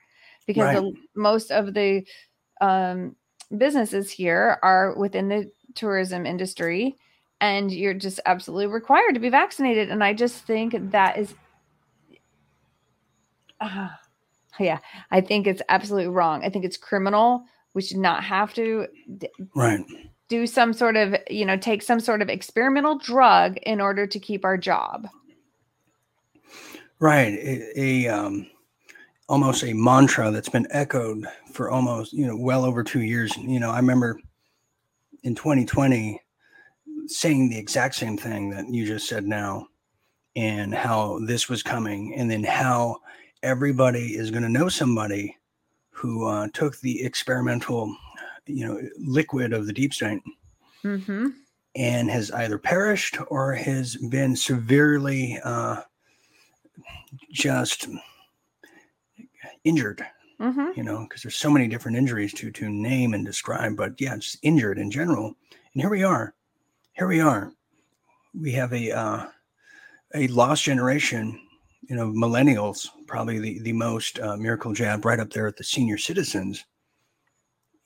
because 0.47 0.63
right. 0.63 0.75
the, 0.77 0.93
most 1.15 1.51
of 1.51 1.73
the 1.73 2.05
um, 2.61 3.15
businesses 3.57 4.09
here 4.09 4.57
are 4.63 4.95
within 4.95 5.27
the 5.27 5.51
tourism 5.75 6.25
industry, 6.25 6.95
and 7.41 7.69
you're 7.69 7.93
just 7.93 8.21
absolutely 8.25 8.67
required 8.67 9.13
to 9.15 9.19
be 9.19 9.29
vaccinated. 9.29 9.89
And 9.89 10.01
I 10.01 10.13
just 10.13 10.45
think 10.45 10.91
that 10.91 11.17
is 11.17 11.35
uh, 13.61 13.89
yeah, 14.59 14.79
I 15.11 15.21
think 15.21 15.47
it's 15.47 15.61
absolutely 15.69 16.09
wrong. 16.09 16.43
I 16.43 16.49
think 16.49 16.65
it's 16.65 16.77
criminal. 16.77 17.43
We 17.73 17.81
should 17.81 17.97
not 17.97 18.23
have 18.23 18.53
to 18.55 18.87
right 19.55 19.85
do 20.27 20.47
some 20.47 20.73
sort 20.73 20.95
of 20.95 21.15
you 21.29 21.45
know 21.45 21.57
take 21.57 21.81
some 21.81 21.99
sort 21.99 22.21
of 22.21 22.29
experimental 22.29 22.97
drug 22.97 23.57
in 23.63 23.81
order 23.81 24.07
to 24.07 24.19
keep 24.19 24.43
our 24.43 24.57
job. 24.57 25.07
Right, 26.99 27.33
a, 27.33 27.79
a 27.79 28.07
um, 28.07 28.47
almost 29.27 29.63
a 29.63 29.73
mantra 29.73 30.31
that's 30.31 30.49
been 30.49 30.67
echoed 30.71 31.25
for 31.51 31.69
almost 31.69 32.13
you 32.13 32.27
know 32.27 32.35
well 32.35 32.65
over 32.65 32.83
two 32.83 33.01
years. 33.01 33.35
You 33.37 33.59
know, 33.59 33.71
I 33.71 33.77
remember 33.77 34.19
in 35.23 35.35
2020 35.35 36.21
saying 37.07 37.49
the 37.49 37.57
exact 37.57 37.95
same 37.95 38.17
thing 38.17 38.49
that 38.51 38.69
you 38.69 38.85
just 38.85 39.07
said 39.07 39.25
now 39.25 39.67
and 40.35 40.73
how 40.73 41.19
this 41.25 41.49
was 41.49 41.61
coming 41.61 42.15
and 42.15 42.31
then 42.31 42.43
how 42.43 42.97
everybody 43.43 44.15
is 44.15 44.31
going 44.31 44.43
to 44.43 44.49
know 44.49 44.69
somebody 44.69 45.37
who 45.89 46.25
uh, 46.27 46.47
took 46.53 46.79
the 46.79 47.03
experimental, 47.03 47.95
you 48.45 48.65
know, 48.65 48.81
liquid 48.99 49.53
of 49.53 49.65
the 49.65 49.73
deep 49.73 49.93
state 49.93 50.21
mm-hmm. 50.83 51.27
and 51.75 52.09
has 52.09 52.31
either 52.31 52.57
perished 52.57 53.17
or 53.27 53.53
has 53.53 53.95
been 54.09 54.35
severely 54.35 55.39
uh, 55.43 55.81
just 57.31 57.87
injured. 59.63 60.05
Mm-hmm. 60.39 60.71
You 60.75 60.83
know, 60.83 61.05
because 61.07 61.21
there's 61.21 61.35
so 61.35 61.51
many 61.51 61.67
different 61.67 61.97
injuries 61.97 62.33
to 62.33 62.49
to 62.49 62.67
name 62.67 63.13
and 63.13 63.23
describe, 63.23 63.77
but 63.77 63.93
yeah, 64.01 64.15
just 64.15 64.39
injured 64.41 64.79
in 64.79 64.89
general. 64.89 65.35
And 65.73 65.81
here 65.83 65.89
we 65.91 66.01
are. 66.01 66.33
Here 66.93 67.05
we 67.05 67.19
are. 67.19 67.53
We 68.33 68.51
have 68.53 68.73
a 68.73 68.91
uh, 68.91 69.27
a 70.15 70.27
lost 70.29 70.63
generation 70.63 71.39
you 71.91 71.95
know, 71.95 72.07
millennials, 72.07 72.87
probably 73.11 73.39
the, 73.39 73.59
the 73.59 73.73
most 73.73 74.19
uh, 74.19 74.37
miracle 74.37 74.71
jab 74.71 75.03
right 75.03 75.19
up 75.19 75.31
there 75.31 75.45
at 75.45 75.57
the 75.57 75.65
senior 75.65 75.97
citizens. 75.97 76.63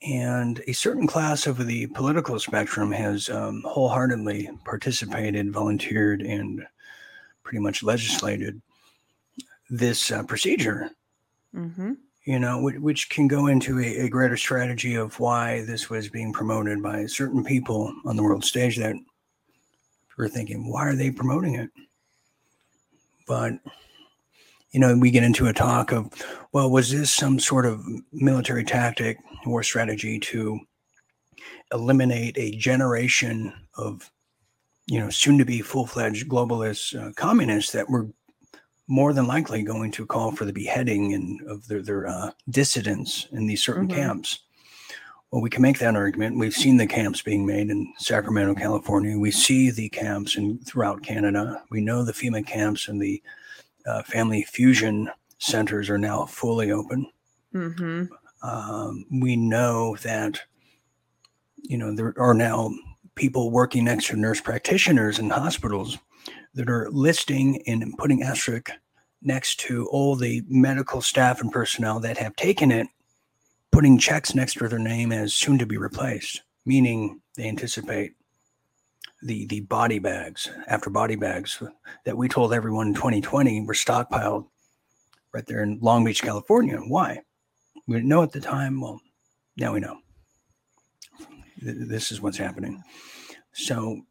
And 0.00 0.62
a 0.68 0.72
certain 0.72 1.08
class 1.08 1.48
of 1.48 1.66
the 1.66 1.88
political 1.88 2.38
spectrum 2.38 2.92
has 2.92 3.28
um, 3.28 3.62
wholeheartedly 3.66 4.48
participated, 4.64 5.52
volunteered, 5.52 6.22
and 6.22 6.64
pretty 7.42 7.58
much 7.58 7.82
legislated 7.82 8.62
this 9.68 10.12
uh, 10.12 10.22
procedure. 10.22 10.90
Mm-hmm. 11.52 11.94
You 12.24 12.38
know, 12.38 12.62
which, 12.62 12.76
which, 12.76 13.10
can 13.10 13.26
go 13.26 13.48
into 13.48 13.80
a, 13.80 14.06
a 14.06 14.08
greater 14.08 14.36
strategy 14.36 14.94
of 14.94 15.18
why 15.18 15.64
this 15.64 15.90
was 15.90 16.08
being 16.08 16.32
promoted 16.32 16.82
by 16.82 17.06
certain 17.06 17.42
people 17.42 17.92
on 18.04 18.14
the 18.14 18.22
world 18.22 18.44
stage 18.44 18.76
that 18.76 18.94
we're 20.16 20.28
thinking, 20.28 20.70
why 20.70 20.86
are 20.86 20.94
they 20.94 21.10
promoting 21.10 21.56
it? 21.56 21.70
But 23.26 23.54
you 24.70 24.80
know, 24.80 24.96
we 24.96 25.10
get 25.10 25.22
into 25.22 25.46
a 25.46 25.52
talk 25.52 25.92
of, 25.92 26.10
well, 26.52 26.70
was 26.70 26.90
this 26.90 27.10
some 27.10 27.38
sort 27.38 27.66
of 27.66 27.84
military 28.12 28.64
tactic 28.64 29.18
or 29.46 29.62
strategy 29.62 30.18
to 30.18 30.58
eliminate 31.72 32.36
a 32.38 32.56
generation 32.56 33.52
of, 33.76 34.10
you 34.86 35.00
know, 35.00 35.10
soon 35.10 35.38
to 35.38 35.44
be 35.44 35.60
full 35.60 35.86
fledged 35.86 36.28
globalist 36.28 36.94
uh, 37.00 37.12
communists 37.14 37.72
that 37.72 37.88
were 37.88 38.08
more 38.88 39.12
than 39.12 39.26
likely 39.26 39.62
going 39.62 39.90
to 39.90 40.06
call 40.06 40.30
for 40.30 40.44
the 40.44 40.52
beheading 40.52 41.12
and 41.12 41.40
of 41.48 41.66
their, 41.66 41.82
their 41.82 42.06
uh, 42.06 42.30
dissidents 42.50 43.26
in 43.32 43.46
these 43.46 43.62
certain 43.62 43.88
mm-hmm. 43.88 43.96
camps? 43.96 44.40
Well, 45.30 45.42
we 45.42 45.50
can 45.50 45.62
make 45.62 45.80
that 45.80 45.96
argument. 45.96 46.38
We've 46.38 46.54
seen 46.54 46.76
the 46.76 46.86
camps 46.86 47.20
being 47.20 47.44
made 47.44 47.68
in 47.68 47.92
Sacramento, 47.98 48.54
California. 48.54 49.18
We 49.18 49.32
see 49.32 49.70
the 49.70 49.88
camps 49.88 50.36
in 50.36 50.58
throughout 50.60 51.02
Canada. 51.02 51.62
We 51.68 51.80
know 51.80 52.04
the 52.04 52.12
FEMA 52.12 52.46
camps 52.46 52.86
and 52.86 53.02
the 53.02 53.20
uh, 53.86 54.02
family 54.02 54.42
fusion 54.42 55.10
centers 55.38 55.88
are 55.90 55.98
now 55.98 56.26
fully 56.26 56.72
open. 56.72 57.06
Mm-hmm. 57.54 58.04
Um, 58.42 59.04
we 59.20 59.36
know 59.36 59.96
that 60.02 60.40
you 61.62 61.78
know 61.78 61.94
there 61.94 62.14
are 62.18 62.34
now 62.34 62.70
people 63.14 63.50
working 63.50 63.84
next 63.84 64.08
to 64.08 64.16
nurse 64.16 64.40
practitioners 64.40 65.18
in 65.18 65.30
hospitals 65.30 65.98
that 66.54 66.68
are 66.68 66.90
listing 66.90 67.62
and 67.66 67.96
putting 67.98 68.22
asterisk 68.22 68.70
next 69.22 69.60
to 69.60 69.86
all 69.88 70.16
the 70.16 70.42
medical 70.48 71.00
staff 71.00 71.40
and 71.40 71.50
personnel 71.50 71.98
that 72.00 72.18
have 72.18 72.36
taken 72.36 72.70
it, 72.70 72.86
putting 73.72 73.98
checks 73.98 74.34
next 74.34 74.54
to 74.54 74.68
their 74.68 74.78
name 74.78 75.12
as 75.12 75.34
soon 75.34 75.58
to 75.58 75.66
be 75.66 75.76
replaced, 75.76 76.42
meaning 76.64 77.20
they 77.36 77.48
anticipate 77.48 78.14
the 79.22 79.46
the 79.46 79.60
body 79.60 79.98
bags 79.98 80.50
after 80.66 80.90
body 80.90 81.16
bags 81.16 81.62
that 82.04 82.16
we 82.16 82.28
told 82.28 82.52
everyone 82.52 82.88
in 82.88 82.94
2020 82.94 83.64
were 83.66 83.74
stockpiled 83.74 84.46
right 85.32 85.46
there 85.46 85.62
in 85.62 85.78
Long 85.80 86.04
Beach, 86.04 86.22
California. 86.22 86.78
Why? 86.78 87.20
We 87.86 87.96
didn't 87.96 88.08
know 88.08 88.22
at 88.22 88.32
the 88.32 88.40
time. 88.40 88.80
Well, 88.80 89.00
now 89.56 89.74
we 89.74 89.80
know. 89.80 89.98
This 91.60 92.10
is 92.10 92.20
what's 92.20 92.38
happening. 92.38 92.82
So, 93.52 94.02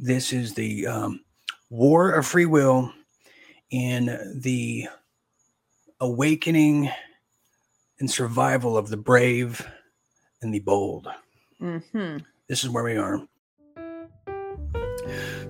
this 0.00 0.32
is 0.32 0.54
the 0.54 0.86
um, 0.86 1.20
war 1.70 2.12
of 2.12 2.26
free 2.26 2.46
will 2.46 2.92
and 3.72 4.08
the 4.42 4.88
awakening 6.00 6.90
and 8.00 8.10
survival 8.10 8.76
of 8.76 8.88
the 8.88 8.96
brave 8.96 9.66
and 10.42 10.52
the 10.52 10.60
bold. 10.60 11.08
Mm-hmm. 11.60 12.18
This 12.48 12.64
is 12.64 12.70
where 12.70 12.84
we 12.84 12.96
are. 12.96 13.26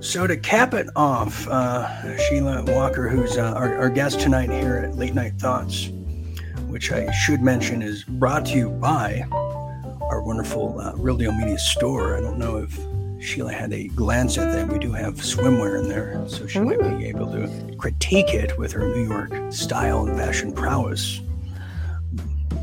So 0.00 0.26
to 0.26 0.36
cap 0.36 0.74
it 0.74 0.88
off, 0.96 1.48
uh, 1.48 2.16
Sheila 2.18 2.62
Walker, 2.64 3.08
who's 3.08 3.36
uh, 3.36 3.52
our, 3.56 3.76
our, 3.76 3.88
guest 3.88 4.20
tonight 4.20 4.50
here 4.50 4.76
at 4.76 4.96
Late 4.96 5.14
Night 5.14 5.34
Thoughts, 5.34 5.88
which 6.66 6.92
I 6.92 7.10
should 7.12 7.40
mention 7.40 7.80
is 7.80 8.04
brought 8.04 8.46
to 8.46 8.56
you 8.56 8.70
by 8.70 9.24
our 9.30 10.22
wonderful 10.22 10.78
uh, 10.80 10.92
Real 10.96 11.16
Deal 11.16 11.32
Media 11.32 11.58
store. 11.58 12.16
I 12.16 12.20
don't 12.20 12.38
know 12.38 12.58
if 12.58 12.78
Sheila 13.24 13.52
had 13.52 13.72
a 13.72 13.88
glance 13.88 14.36
at 14.36 14.52
that. 14.52 14.68
We 14.68 14.78
do 14.78 14.92
have 14.92 15.14
swimwear 15.14 15.82
in 15.82 15.88
there, 15.88 16.22
so 16.28 16.46
she 16.46 16.60
might 16.60 16.80
be 16.80 17.06
able 17.06 17.32
to 17.32 17.76
critique 17.78 18.34
it 18.34 18.58
with 18.58 18.72
her 18.72 18.86
New 18.86 19.08
York 19.08 19.52
style 19.52 20.06
and 20.06 20.16
fashion 20.16 20.52
prowess. 20.52 21.20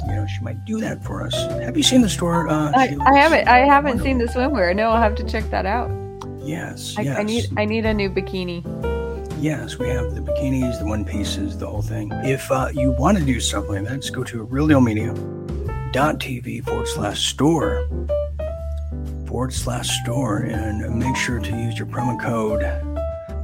You 0.08 0.16
know, 0.16 0.28
she 0.28 0.44
might 0.44 0.64
do 0.66 0.80
that 0.80 1.04
for 1.04 1.24
us. 1.24 1.36
Have 1.62 1.78
you 1.78 1.84
seen 1.84 2.02
the 2.02 2.10
store? 2.10 2.48
Uh, 2.48 2.72
I, 2.76 2.98
I, 3.02 3.18
haven't. 3.18 3.48
I 3.48 3.60
haven't 3.60 4.02
seen 4.02 4.18
the 4.18 4.26
swimwear. 4.26 4.76
No, 4.76 4.90
I'll 4.90 5.02
have 5.02 5.16
to 5.16 5.24
check 5.24 5.50
that 5.52 5.66
out. 5.66 6.01
Yes, 6.44 6.96
I, 6.98 7.02
yes. 7.02 7.18
I 7.18 7.24
need. 7.24 7.46
I 7.58 7.66
need 7.66 7.86
a 7.86 7.94
new 7.94 8.10
bikini. 8.10 8.64
Yes, 9.42 9.78
we 9.80 9.90
have 9.90 10.14
the 10.14 10.22
bikinis, 10.22 10.80
the 10.80 10.86
one 10.86 11.04
pieces, 11.04 11.58
the 11.58 11.68
whole 11.68 11.82
thing. 11.82 12.12
If 12.24 12.52
uh, 12.52 12.70
you 12.74 12.92
want 12.92 13.18
to 13.18 13.24
do 13.24 13.40
something 13.40 13.74
like 13.74 13.86
that, 13.86 14.02
just 14.02 14.14
go 14.14 14.24
to 14.24 14.46
realdealmedia.tv 14.46 16.64
forward 16.64 16.88
slash 16.88 17.30
store 17.30 17.88
forward 19.32 19.54
slash 19.54 19.88
store 20.02 20.40
and 20.40 21.00
make 21.00 21.16
sure 21.16 21.40
to 21.40 21.52
use 21.52 21.78
your 21.78 21.88
promo 21.88 22.22
code 22.22 22.62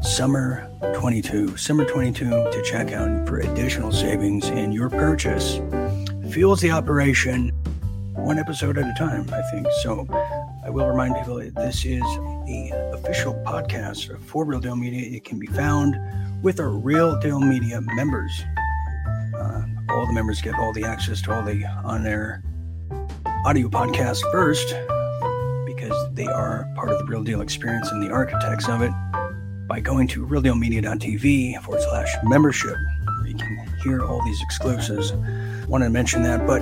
summer 0.04 0.70
22 0.96 1.56
summer 1.56 1.86
22 1.86 2.30
to 2.30 2.64
check 2.70 2.92
out 2.92 3.26
for 3.26 3.40
additional 3.40 3.90
savings 3.90 4.50
in 4.50 4.74
your 4.74 4.90
purchase 4.90 5.62
fuels 6.30 6.60
the 6.60 6.70
operation 6.70 7.54
one 8.16 8.38
episode 8.38 8.78
at 8.78 8.86
a 8.86 8.94
time 9.00 9.26
i 9.32 9.42
think 9.50 9.66
so 9.82 10.06
will 10.78 10.88
remind 10.88 11.16
people 11.16 11.38
this 11.38 11.86
is 11.86 12.04
the 12.46 12.70
official 12.94 13.34
podcast 13.48 14.16
for 14.22 14.46
real 14.46 14.60
deal 14.60 14.76
media 14.76 15.18
it 15.18 15.24
can 15.24 15.40
be 15.40 15.48
found 15.48 15.98
with 16.44 16.60
our 16.60 16.70
real 16.70 17.20
deal 17.20 17.40
media 17.40 17.82
members 17.96 18.44
uh, 19.40 19.64
all 19.90 20.06
the 20.06 20.14
members 20.14 20.40
get 20.40 20.54
all 20.60 20.72
the 20.74 20.84
access 20.84 21.20
to 21.20 21.34
all 21.34 21.42
the 21.42 21.66
on 21.84 22.06
air 22.06 22.44
audio 23.44 23.68
podcast 23.68 24.22
first 24.32 24.68
because 25.66 26.14
they 26.14 26.28
are 26.28 26.68
part 26.76 26.90
of 26.90 27.00
the 27.00 27.06
Real 27.06 27.24
Deal 27.24 27.42
experience 27.42 27.90
and 27.92 28.04
the 28.04 28.12
architects 28.12 28.68
of 28.68 28.82
it 28.82 28.92
by 29.68 29.80
going 29.80 30.08
to 30.10 30.28
realdealmedia.tv 30.28 31.60
forward 31.62 31.82
slash 31.90 32.14
membership, 32.24 32.76
where 33.06 33.28
you 33.28 33.36
can 33.36 33.68
hear 33.84 34.04
all 34.04 34.24
these 34.26 34.42
exclusives. 34.42 35.12
Wanted 35.68 35.86
to 35.86 35.92
mention 35.92 36.24
that, 36.24 36.48
but 36.48 36.62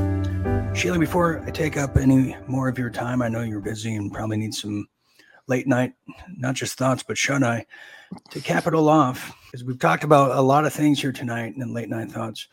Sheila, 0.76 0.98
before 0.98 1.44
I 1.46 1.52
take 1.52 1.78
up 1.78 1.96
any 1.96 2.36
more 2.48 2.68
of 2.68 2.80
your 2.80 2.90
time, 2.90 3.22
I 3.22 3.30
know 3.30 3.42
you're 3.42 3.60
busy 3.60 3.96
and 3.96 4.12
probably 4.12 4.38
need 4.38 4.54
some 4.54 4.88
late 5.48 5.68
night, 5.68 5.94
not 6.38 6.56
just 6.56 6.78
thoughts, 6.78 7.04
but 7.04 7.18
shut 7.18 7.44
eye 7.44 7.66
to 8.32 8.40
cap 8.42 8.66
it 8.66 8.74
all 8.74 8.90
off, 8.90 9.32
because 9.46 9.64
we've 9.64 9.80
talked 9.80 10.04
about 10.04 10.36
a 10.36 10.42
lot 10.42 10.66
of 10.66 10.74
things 10.74 11.00
here 11.00 11.12
tonight 11.12 11.56
and 11.56 11.74
late 11.74 11.88
night 11.88 12.12
thoughts. 12.12 12.48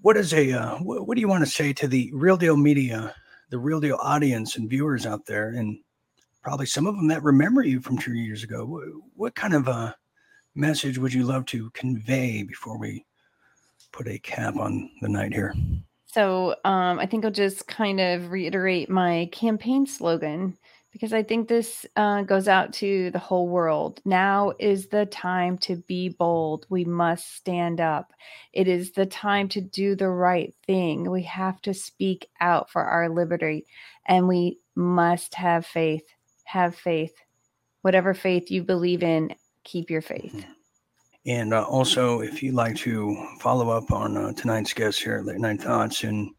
What 0.00 0.16
is 0.16 0.34
a 0.34 0.52
uh, 0.52 0.78
what 0.78 1.14
do 1.14 1.20
you 1.20 1.28
want 1.28 1.44
to 1.44 1.50
say 1.50 1.72
to 1.74 1.86
the 1.86 2.10
Real 2.12 2.36
Deal 2.36 2.56
Media 2.56 3.14
the 3.50 3.58
real 3.60 3.78
deal 3.78 3.98
audience 4.02 4.56
and 4.56 4.68
viewers 4.68 5.06
out 5.06 5.26
there, 5.26 5.50
and 5.50 5.78
probably 6.42 6.66
some 6.66 6.88
of 6.88 6.96
them 6.96 7.06
that 7.06 7.22
remember 7.22 7.62
you 7.62 7.80
from 7.80 7.96
two 7.96 8.14
years 8.14 8.42
ago. 8.42 8.64
What, 8.64 8.84
what 9.14 9.34
kind 9.36 9.54
of 9.54 9.68
a 9.68 9.94
message 10.56 10.98
would 10.98 11.14
you 11.14 11.22
love 11.22 11.46
to 11.46 11.70
convey 11.70 12.42
before 12.42 12.76
we 12.76 13.04
put 13.94 14.08
a 14.08 14.18
cap 14.18 14.56
on 14.56 14.90
the 15.00 15.08
night 15.08 15.32
here? 15.32 15.54
So 16.06 16.56
um, 16.64 16.98
I 16.98 17.06
think 17.06 17.24
I'll 17.24 17.30
just 17.30 17.66
kind 17.66 18.00
of 18.00 18.30
reiterate 18.30 18.90
my 18.90 19.28
campaign 19.32 19.86
slogan 19.86 20.58
because 20.92 21.12
I 21.12 21.24
think 21.24 21.48
this 21.48 21.84
uh, 21.96 22.22
goes 22.22 22.46
out 22.46 22.72
to 22.74 23.10
the 23.10 23.18
whole 23.18 23.48
world. 23.48 24.00
Now 24.04 24.52
is 24.60 24.88
the 24.88 25.06
time 25.06 25.58
to 25.58 25.76
be 25.76 26.08
bold. 26.08 26.66
We 26.68 26.84
must 26.84 27.36
stand 27.36 27.80
up. 27.80 28.12
It 28.52 28.68
is 28.68 28.92
the 28.92 29.06
time 29.06 29.48
to 29.50 29.60
do 29.60 29.96
the 29.96 30.08
right 30.08 30.54
thing. 30.66 31.10
We 31.10 31.22
have 31.24 31.60
to 31.62 31.74
speak 31.74 32.28
out 32.40 32.70
for 32.70 32.82
our 32.82 33.08
liberty 33.08 33.66
and 34.06 34.28
we 34.28 34.60
must 34.76 35.34
have 35.34 35.66
faith. 35.66 36.04
Have 36.44 36.76
faith. 36.76 37.14
Whatever 37.82 38.14
faith 38.14 38.50
you 38.50 38.62
believe 38.62 39.02
in, 39.02 39.34
keep 39.64 39.90
your 39.90 40.02
faith. 40.02 40.32
Mm-hmm. 40.32 40.53
And 41.26 41.54
uh, 41.54 41.64
also, 41.64 42.20
if 42.20 42.42
you'd 42.42 42.54
like 42.54 42.76
to 42.76 43.16
follow 43.40 43.70
up 43.70 43.90
on 43.90 44.14
uh, 44.16 44.32
tonight's 44.34 44.74
guest 44.74 45.02
here 45.02 45.16
at 45.16 45.24
Late 45.24 45.40
Night 45.40 45.62
Thoughts 45.62 46.04
and 46.04 46.30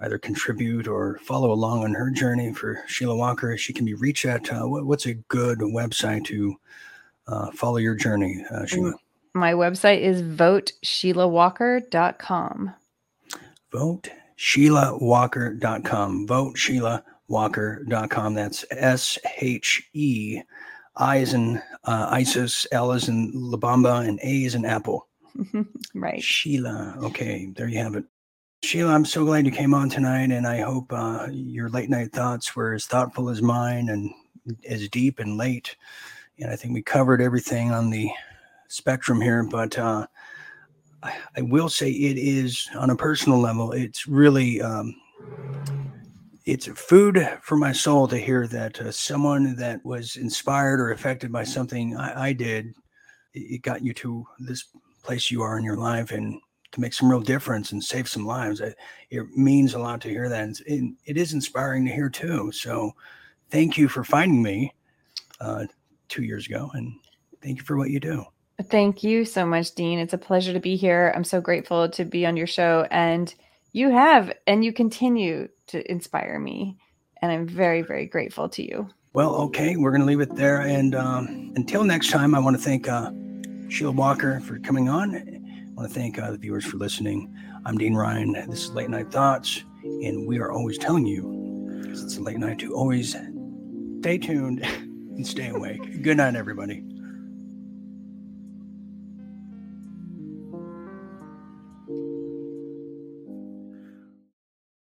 either 0.00 0.18
contribute 0.18 0.88
or 0.88 1.20
follow 1.22 1.52
along 1.52 1.84
on 1.84 1.94
her 1.94 2.10
journey 2.10 2.52
for 2.52 2.82
Sheila 2.88 3.16
Walker, 3.16 3.56
she 3.56 3.72
can 3.72 3.84
be 3.84 3.94
reached 3.94 4.24
at 4.24 4.52
uh, 4.52 4.62
what, 4.62 4.86
what's 4.86 5.06
a 5.06 5.14
good 5.14 5.60
website 5.60 6.24
to 6.26 6.56
uh, 7.28 7.52
follow 7.52 7.76
your 7.76 7.94
journey, 7.94 8.44
uh, 8.50 8.66
Sheila? 8.66 8.94
My 9.34 9.52
website 9.52 10.00
is 10.00 10.20
votesheilawalker.com. 10.22 12.74
VoteSheilaWalker.com. 13.72 16.28
VoteSheilaWalker.com. 16.28 18.34
That's 18.34 18.64
S 18.70 19.18
H 19.40 19.88
E 19.92 20.40
I 20.96 21.16
is 21.16 21.34
in 21.34 21.60
uh, 21.84 22.08
ISIS, 22.10 22.66
L 22.72 22.92
is 22.92 23.08
in 23.08 23.32
La 23.34 23.58
Bamba, 23.58 24.06
and 24.06 24.20
A 24.22 24.44
is 24.44 24.54
in 24.54 24.64
Apple. 24.64 25.08
right. 25.94 26.22
Sheila. 26.22 26.96
Okay, 27.02 27.52
there 27.56 27.68
you 27.68 27.78
have 27.78 27.96
it. 27.96 28.04
Sheila, 28.62 28.94
I'm 28.94 29.04
so 29.04 29.24
glad 29.24 29.44
you 29.44 29.52
came 29.52 29.74
on 29.74 29.88
tonight, 29.90 30.30
and 30.30 30.46
I 30.46 30.60
hope 30.60 30.92
uh, 30.92 31.28
your 31.30 31.68
late 31.68 31.90
night 31.90 32.12
thoughts 32.12 32.54
were 32.54 32.72
as 32.72 32.86
thoughtful 32.86 33.28
as 33.28 33.42
mine 33.42 33.88
and 33.88 34.10
as 34.66 34.88
deep 34.88 35.18
and 35.18 35.36
late. 35.36 35.76
And 36.38 36.50
I 36.50 36.56
think 36.56 36.74
we 36.74 36.82
covered 36.82 37.20
everything 37.20 37.72
on 37.72 37.90
the 37.90 38.10
spectrum 38.68 39.20
here, 39.20 39.42
but 39.44 39.78
uh, 39.78 40.06
I, 41.02 41.16
I, 41.36 41.42
will 41.42 41.68
say 41.68 41.90
it 41.90 42.16
is 42.16 42.68
on 42.74 42.90
a 42.90 42.96
personal 42.96 43.38
level, 43.38 43.72
it's 43.72 44.06
really 44.08 44.60
um, 44.60 44.94
it's 46.44 46.66
food 46.66 47.26
for 47.42 47.56
my 47.56 47.72
soul 47.72 48.06
to 48.08 48.18
hear 48.18 48.46
that 48.48 48.80
uh, 48.80 48.92
someone 48.92 49.56
that 49.56 49.84
was 49.84 50.16
inspired 50.16 50.80
or 50.80 50.92
affected 50.92 51.32
by 51.32 51.44
something 51.44 51.96
I, 51.96 52.28
I 52.28 52.32
did, 52.32 52.74
it 53.32 53.62
got 53.62 53.82
you 53.82 53.94
to 53.94 54.26
this 54.38 54.64
place 55.02 55.30
you 55.30 55.42
are 55.42 55.58
in 55.58 55.64
your 55.64 55.76
life, 55.76 56.12
and 56.12 56.40
to 56.72 56.80
make 56.80 56.92
some 56.92 57.08
real 57.08 57.20
difference 57.20 57.72
and 57.72 57.82
save 57.82 58.08
some 58.08 58.26
lives. 58.26 58.60
It, 58.60 58.76
it 59.10 59.26
means 59.36 59.74
a 59.74 59.78
lot 59.78 60.00
to 60.00 60.08
hear 60.08 60.28
that. 60.28 60.60
And 60.66 60.96
it 61.04 61.16
is 61.16 61.32
inspiring 61.32 61.84
to 61.86 61.92
hear 61.92 62.10
too. 62.10 62.50
So 62.52 62.92
thank 63.50 63.78
you 63.78 63.88
for 63.88 64.02
finding 64.02 64.42
me 64.42 64.74
uh, 65.40 65.66
two 66.08 66.24
years 66.24 66.46
ago. 66.48 66.70
And 66.74 66.94
thank 67.40 67.58
you 67.58 67.64
for 67.64 67.76
what 67.76 67.90
you 67.90 68.00
do. 68.00 68.24
Thank 68.64 69.04
you 69.04 69.24
so 69.24 69.46
much, 69.46 69.74
Dean. 69.76 70.00
It's 70.00 70.14
a 70.14 70.18
pleasure 70.18 70.52
to 70.52 70.58
be 70.58 70.74
here. 70.74 71.12
I'm 71.14 71.24
so 71.24 71.40
grateful 71.40 71.88
to 71.90 72.04
be 72.04 72.26
on 72.26 72.36
your 72.36 72.48
show. 72.48 72.88
And 72.90 73.32
you 73.72 73.90
have, 73.90 74.32
and 74.48 74.64
you 74.64 74.72
continue 74.72 75.48
to 75.68 75.90
inspire 75.90 76.38
me. 76.38 76.78
And 77.22 77.32
I'm 77.32 77.46
very, 77.46 77.82
very 77.82 78.06
grateful 78.06 78.48
to 78.50 78.62
you. 78.62 78.88
Well, 79.12 79.34
okay, 79.36 79.76
we're 79.76 79.90
going 79.90 80.00
to 80.00 80.06
leave 80.06 80.20
it 80.20 80.34
there. 80.34 80.62
And 80.62 80.94
um, 80.94 81.52
until 81.56 81.84
next 81.84 82.10
time, 82.10 82.34
I 82.34 82.38
want 82.38 82.56
to 82.56 82.62
thank 82.62 82.88
uh, 82.88 83.10
Sheila 83.68 83.92
Walker 83.92 84.40
for 84.40 84.58
coming 84.58 84.88
on 84.88 85.34
I 85.76 85.80
want 85.80 85.92
to 85.92 86.00
thank 86.00 86.20
uh, 86.20 86.30
the 86.30 86.38
viewers 86.38 86.64
for 86.64 86.76
listening. 86.76 87.34
I'm 87.64 87.76
Dean 87.76 87.94
Ryan. 87.94 88.32
This 88.48 88.62
is 88.62 88.70
Late 88.70 88.88
Night 88.90 89.10
Thoughts, 89.10 89.64
and 89.82 90.24
we 90.24 90.38
are 90.38 90.52
always 90.52 90.78
telling 90.78 91.04
you, 91.04 91.80
because 91.82 92.04
it's 92.04 92.16
a 92.16 92.22
late 92.22 92.38
night, 92.38 92.60
to 92.60 92.72
always 92.72 93.16
stay 93.98 94.18
tuned 94.18 94.62
and 94.64 95.26
stay 95.26 95.48
awake. 95.48 96.00
Good 96.02 96.18
night, 96.18 96.36
everybody. 96.36 96.84